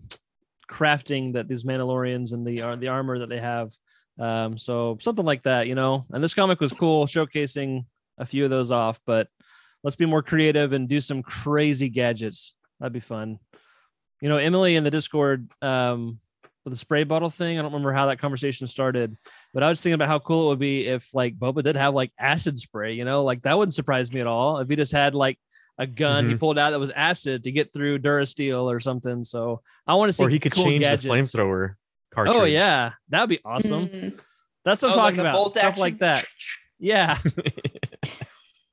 crafting 0.69 1.33
that 1.33 1.47
these 1.47 1.63
Mandalorians 1.63 2.33
and 2.33 2.45
the 2.45 2.61
uh, 2.61 2.75
the 2.75 2.87
armor 2.87 3.19
that 3.19 3.29
they 3.29 3.39
have. 3.39 3.71
Um, 4.19 4.57
so 4.57 4.97
something 5.01 5.25
like 5.25 5.43
that, 5.43 5.67
you 5.67 5.75
know. 5.75 6.05
And 6.11 6.23
this 6.23 6.33
comic 6.33 6.59
was 6.59 6.71
cool, 6.71 7.07
showcasing 7.07 7.85
a 8.17 8.25
few 8.25 8.43
of 8.43 8.49
those 8.49 8.71
off, 8.71 8.99
but 9.05 9.27
let's 9.83 9.95
be 9.95 10.05
more 10.05 10.21
creative 10.21 10.73
and 10.73 10.87
do 10.87 11.01
some 11.01 11.23
crazy 11.23 11.89
gadgets. 11.89 12.53
That'd 12.79 12.93
be 12.93 12.99
fun. 12.99 13.39
You 14.21 14.29
know, 14.29 14.37
Emily 14.37 14.75
in 14.75 14.83
the 14.83 14.91
Discord 14.91 15.49
um, 15.61 16.19
with 16.63 16.73
the 16.73 16.77
spray 16.77 17.03
bottle 17.03 17.29
thing. 17.29 17.57
I 17.57 17.61
don't 17.61 17.71
remember 17.71 17.93
how 17.93 18.05
that 18.07 18.19
conversation 18.19 18.67
started, 18.67 19.17
but 19.53 19.63
I 19.63 19.69
was 19.69 19.81
thinking 19.81 19.95
about 19.95 20.07
how 20.07 20.19
cool 20.19 20.45
it 20.45 20.49
would 20.49 20.59
be 20.59 20.87
if 20.87 21.13
like 21.13 21.37
Boba 21.37 21.63
did 21.63 21.75
have 21.75 21.93
like 21.93 22.11
acid 22.19 22.57
spray. 22.57 22.93
You 22.93 23.05
know, 23.05 23.23
like 23.23 23.41
that 23.43 23.57
wouldn't 23.57 23.73
surprise 23.73 24.11
me 24.11 24.21
at 24.21 24.27
all 24.27 24.59
if 24.59 24.69
he 24.69 24.75
just 24.75 24.91
had 24.91 25.13
like 25.15 25.39
a 25.77 25.87
gun 25.87 26.27
he 26.29 26.35
Mhm. 26.35 26.39
pulled 26.39 26.59
out 26.59 26.69
that 26.71 26.79
was 26.79 26.91
acid 26.91 27.43
to 27.45 27.51
get 27.51 27.73
through 27.73 27.99
Durasteel 27.99 28.65
or 28.65 28.79
something. 28.79 29.23
So 29.23 29.61
I 29.87 29.95
want 29.95 30.09
to 30.09 30.13
see 30.13 30.23
Or 30.23 30.29
he 30.29 30.39
could 30.39 30.51
cool 30.53 30.65
change 30.65 30.81
gadgets. 30.81 31.03
the 31.03 31.09
flamethrower 31.39 31.73
cartridge. 32.11 32.37
Oh 32.37 32.43
yeah, 32.45 32.91
that'd 33.09 33.27
be 33.29 33.39
awesome. 33.43 33.87
Mm. 33.87 34.19
That's 34.65 34.81
what 34.83 34.91
I'm 34.91 34.93
Oh, 34.93 35.01
talking 35.01 35.19
a 35.19 35.23
about. 35.23 35.33
bolt 35.33 35.51
Stuff 35.53 35.63
action? 35.63 35.81
like 35.81 35.99
that. 35.99 36.25
Yeah. 36.79 37.17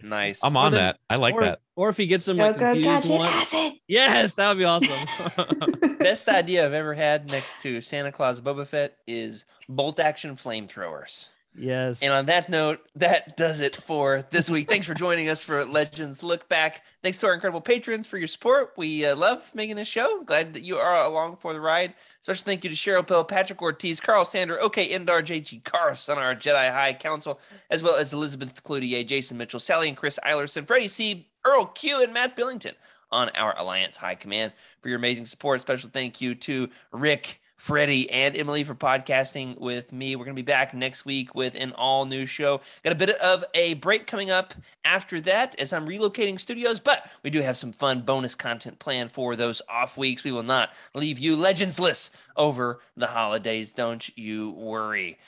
Nice. 0.03 0.41
I'm 0.43 0.57
on 0.57 0.73
then- 0.73 0.81
that. 0.81 0.99
I 1.09 1.17
like 1.17 1.35
or, 1.35 1.43
that. 1.43 1.61
Or 1.77 1.89
if 1.89 1.97
he 1.97 2.07
gets 2.07 2.25
them 2.27 2.37
Go 2.37 2.45
like 2.49 2.59
go 2.59 2.73
confused 2.73 2.85
gadget 2.85 3.11
once. 3.13 3.75
Yes, 3.89 4.35
that 4.35 4.49
would 4.49 4.59
be 4.59 4.65
awesome. 4.65 5.97
Best 5.99 6.29
idea 6.29 6.65
I've 6.65 6.73
ever 6.73 6.95
had 6.95 7.31
next 7.31 7.61
to 7.63 7.81
Santa 7.81 8.13
Claus 8.13 8.41
Boba 8.41 8.67
Fett 8.67 8.97
is 9.07 9.45
bolt 9.69 9.99
action 9.99 10.37
flamethrowers. 10.37 11.29
Yes. 11.57 12.03
And 12.03 12.13
on 12.13 12.27
that 12.27 12.49
note, 12.49 12.81
that 12.97 13.37
does 13.37 13.61
it 13.61 13.77
for 13.77 14.25
this 14.31 14.51
week. 14.51 14.69
Thanks 14.69 14.87
for 14.87 14.95
joining 14.95 15.29
us 15.29 15.43
for 15.43 15.65
Legends 15.65 16.23
Look 16.23 16.49
Back. 16.49 16.83
Thanks 17.03 17.19
to 17.19 17.27
our 17.27 17.35
incredible 17.35 17.61
patrons 17.61 18.07
for 18.07 18.19
your 18.19 18.29
support. 18.29 18.73
We 18.77 19.05
uh, 19.05 19.17
love 19.17 19.51
making 19.55 19.77
this 19.77 19.89
show. 19.89 20.23
Glad 20.25 20.55
that 20.55 20.63
you 20.63 20.77
are 20.77 21.05
along 21.05 21.37
for 21.37 21.53
the 21.53 21.61
ride. 21.61 21.95
Special 22.21 22.45
thank 22.45 22.65
you 22.65 22.71
to 22.71 22.77
Cheryl 22.77 23.07
Pill, 23.07 23.25
Patrick 23.25 23.63
Ortiz, 23.63 24.01
Carl 24.01 24.25
Sander, 24.25 24.61
OK 24.61 24.89
Indar, 24.89 25.25
JG 25.25 25.63
Karas 25.63 26.09
on 26.09 26.19
our 26.19 26.35
Jedi 26.35 26.71
High 26.71 26.95
Council, 26.95 27.41
as 27.71 27.83
well 27.83 27.97
as 27.97 28.13
Elizabeth 28.13 28.63
Cloutier, 28.63 29.07
Jason 29.07 29.37
Mitchell, 29.37 29.61
Sally 29.61 29.89
and 29.89 29.97
Chris 29.97 30.19
Eilerson, 30.25 30.67
Freddie 30.67 30.89
C., 30.89 31.27
Earl 31.45 31.67
Q, 31.67 32.03
and 32.03 32.13
Matt 32.13 32.37
Billington 32.37 32.75
on 33.13 33.29
our 33.31 33.59
Alliance 33.59 33.97
High 33.97 34.15
Command 34.15 34.53
for 34.81 34.89
your 34.89 34.99
amazing 34.99 35.27
support. 35.27 35.61
Special 35.61 35.91
thank 35.93 36.21
you 36.21 36.35
to 36.35 36.69
Rick, 36.93 37.41
Freddie, 37.61 38.11
and 38.11 38.35
Emily 38.35 38.65
for 38.65 38.75
podcasting 38.75 39.61
with 39.61 39.93
me. 39.93 40.17
We're 40.17 40.25
going 40.25 40.35
to 40.35 40.43
be 40.43 40.47
back 40.47 40.73
next 40.73 41.05
week 41.05 41.35
with 41.35 41.55
an 41.55 41.73
all 41.73 42.07
new 42.07 42.25
show. 42.25 42.63
Got 42.83 42.95
a 42.95 42.97
bit 42.97 43.11
of 43.11 43.45
a 43.53 43.75
break 43.75 44.07
coming 44.07 44.31
up 44.31 44.55
after 44.83 45.21
that 45.21 45.55
as 45.61 45.71
I'm 45.71 45.87
relocating 45.87 46.41
studios, 46.41 46.81
but 46.81 47.11
we 47.23 47.29
do 47.29 47.43
have 47.43 47.59
some 47.59 47.73
fun 47.73 48.01
bonus 48.01 48.35
content 48.35 48.79
planned 48.79 49.13
for 49.13 49.37
those 49.37 49.61
off 49.69 49.99
weeks. 49.99 50.25
We 50.25 50.33
will 50.33 50.43
not 50.43 50.71
leave 50.95 51.19
you 51.19 51.37
legendsless 51.37 52.11
over 52.35 52.81
the 52.97 53.09
holidays. 53.09 53.73
Don't 53.73 54.17
you 54.17 54.53
worry. 54.53 55.19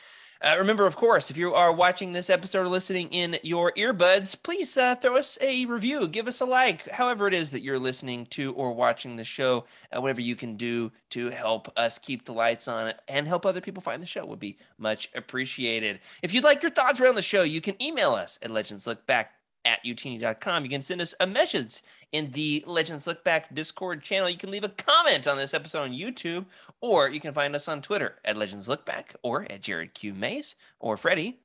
Uh, 0.42 0.56
remember, 0.58 0.86
of 0.86 0.96
course, 0.96 1.30
if 1.30 1.36
you 1.36 1.54
are 1.54 1.72
watching 1.72 2.12
this 2.12 2.28
episode 2.28 2.62
or 2.62 2.68
listening 2.68 3.08
in 3.10 3.38
your 3.44 3.70
earbuds, 3.76 4.36
please 4.42 4.76
uh, 4.76 4.96
throw 4.96 5.16
us 5.16 5.38
a 5.40 5.66
review, 5.66 6.08
give 6.08 6.26
us 6.26 6.40
a 6.40 6.44
like, 6.44 6.88
however 6.90 7.28
it 7.28 7.34
is 7.34 7.52
that 7.52 7.62
you're 7.62 7.78
listening 7.78 8.26
to 8.26 8.52
or 8.54 8.72
watching 8.72 9.14
the 9.14 9.24
show. 9.24 9.64
Uh, 9.92 10.00
whatever 10.00 10.20
you 10.20 10.34
can 10.34 10.56
do 10.56 10.90
to 11.10 11.30
help 11.30 11.70
us 11.76 11.96
keep 11.96 12.24
the 12.24 12.32
lights 12.32 12.66
on 12.66 12.92
and 13.06 13.28
help 13.28 13.46
other 13.46 13.60
people 13.60 13.80
find 13.80 14.02
the 14.02 14.06
show 14.06 14.26
would 14.26 14.40
be 14.40 14.58
much 14.78 15.08
appreciated. 15.14 16.00
If 16.22 16.34
you'd 16.34 16.42
like 16.42 16.60
your 16.60 16.72
thoughts 16.72 17.00
around 17.00 17.14
the 17.14 17.22
show, 17.22 17.42
you 17.42 17.60
can 17.60 17.80
email 17.80 18.12
us 18.12 18.40
at 18.42 18.50
legendslookback 18.50 19.26
at 19.64 19.84
utini.com. 19.84 20.64
You 20.64 20.70
can 20.70 20.82
send 20.82 21.00
us 21.00 21.14
a 21.20 21.26
message 21.26 21.82
in 22.12 22.30
the 22.32 22.64
Legends 22.66 23.06
Look 23.06 23.22
Back 23.24 23.54
Discord 23.54 24.02
channel. 24.02 24.28
You 24.28 24.36
can 24.36 24.50
leave 24.50 24.64
a 24.64 24.68
comment 24.68 25.26
on 25.28 25.36
this 25.36 25.54
episode 25.54 25.82
on 25.82 25.92
YouTube, 25.92 26.46
or 26.80 27.08
you 27.08 27.20
can 27.20 27.32
find 27.34 27.54
us 27.54 27.68
on 27.68 27.80
Twitter 27.82 28.16
at 28.24 28.36
Legends 28.36 28.68
Look 28.68 28.84
Back 28.84 29.14
or 29.22 29.46
at 29.50 29.60
Jared 29.62 29.94
Q 29.94 30.14
Mays 30.14 30.56
or 30.80 30.96
Freddie. 30.96 31.38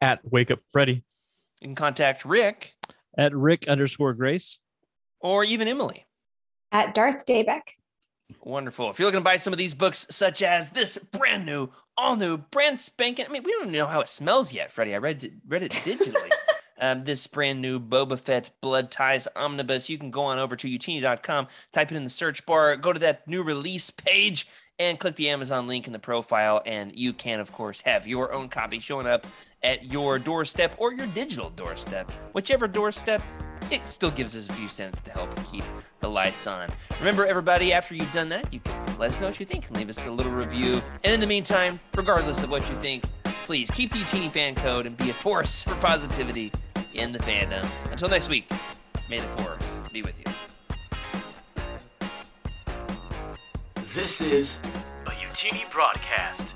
At 0.00 0.20
Wake 0.30 0.50
Up 0.50 0.60
Freddy. 0.70 1.04
You 1.60 1.68
can 1.68 1.74
contact 1.76 2.24
Rick 2.24 2.74
At 3.16 3.34
Rick 3.34 3.68
underscore 3.68 4.14
Grace. 4.14 4.58
or 5.20 5.44
even 5.44 5.68
Emily. 5.68 6.04
At 6.72 6.94
Darth 6.94 7.24
Daybeck. 7.26 7.62
Wonderful. 8.42 8.90
If 8.90 8.98
you're 8.98 9.06
looking 9.06 9.20
to 9.20 9.24
buy 9.24 9.36
some 9.36 9.52
of 9.52 9.58
these 9.58 9.74
books, 9.74 10.06
such 10.10 10.42
as 10.42 10.70
this 10.70 10.96
brand 10.98 11.44
new, 11.46 11.68
all 11.96 12.16
new, 12.16 12.38
brand 12.38 12.80
spanking, 12.80 13.26
I 13.26 13.28
mean, 13.28 13.42
we 13.44 13.52
don't 13.52 13.62
even 13.64 13.72
know 13.74 13.86
how 13.86 14.00
it 14.00 14.08
smells 14.08 14.52
yet, 14.54 14.72
Freddie. 14.72 14.94
I 14.94 14.98
read 14.98 15.22
it, 15.22 15.32
read 15.46 15.62
it 15.62 15.70
digitally. 15.72 16.30
um, 16.82 17.04
this 17.04 17.26
brand 17.28 17.62
new 17.62 17.78
Boba 17.78 18.18
Fett 18.18 18.50
Blood 18.60 18.90
Ties 18.90 19.28
Omnibus. 19.36 19.88
You 19.88 19.96
can 19.96 20.10
go 20.10 20.24
on 20.24 20.38
over 20.38 20.56
to 20.56 20.68
utini.com, 20.68 21.46
type 21.70 21.92
it 21.92 21.96
in 21.96 22.04
the 22.04 22.10
search 22.10 22.44
bar, 22.44 22.76
go 22.76 22.92
to 22.92 22.98
that 22.98 23.26
new 23.26 23.42
release 23.42 23.90
page, 23.90 24.48
and 24.80 24.98
click 24.98 25.14
the 25.14 25.28
Amazon 25.28 25.68
link 25.68 25.86
in 25.86 25.92
the 25.92 25.98
profile. 26.00 26.60
And 26.66 26.94
you 26.94 27.12
can, 27.12 27.38
of 27.38 27.52
course, 27.52 27.80
have 27.82 28.06
your 28.06 28.32
own 28.32 28.48
copy 28.48 28.80
showing 28.80 29.06
up 29.06 29.26
at 29.62 29.92
your 29.92 30.18
doorstep 30.18 30.74
or 30.76 30.92
your 30.92 31.06
digital 31.06 31.50
doorstep, 31.50 32.10
whichever 32.32 32.66
doorstep 32.66 33.22
it 33.70 33.86
still 33.86 34.10
gives 34.10 34.36
us 34.36 34.48
a 34.48 34.52
few 34.54 34.68
cents 34.68 35.00
to 35.00 35.12
help 35.12 35.30
keep 35.50 35.64
the 36.00 36.10
lights 36.10 36.48
on. 36.48 36.68
Remember, 36.98 37.24
everybody, 37.24 37.72
after 37.72 37.94
you've 37.94 38.12
done 38.12 38.28
that, 38.30 38.52
you 38.52 38.58
can 38.58 38.98
let 38.98 39.10
us 39.10 39.20
know 39.20 39.28
what 39.28 39.38
you 39.38 39.46
think 39.46 39.68
and 39.68 39.76
leave 39.76 39.88
us 39.88 40.04
a 40.04 40.10
little 40.10 40.32
review. 40.32 40.82
And 41.04 41.14
in 41.14 41.20
the 41.20 41.28
meantime, 41.28 41.78
regardless 41.96 42.42
of 42.42 42.50
what 42.50 42.68
you 42.68 42.78
think, 42.80 43.04
please 43.46 43.70
keep 43.70 43.92
the 43.92 43.98
Utini 43.98 44.30
fan 44.32 44.56
code 44.56 44.84
and 44.84 44.96
be 44.96 45.10
a 45.10 45.14
force 45.14 45.62
for 45.62 45.76
positivity 45.76 46.52
in 46.94 47.12
the 47.12 47.18
fandom. 47.20 47.66
Until 47.90 48.08
next 48.08 48.28
week, 48.28 48.50
may 49.08 49.20
the 49.20 49.28
force 49.42 49.80
be 49.92 50.02
with 50.02 50.18
you. 50.18 50.24
This 53.94 54.20
is 54.20 54.62
a 55.06 55.10
Utini 55.10 55.70
broadcast. 55.70 56.54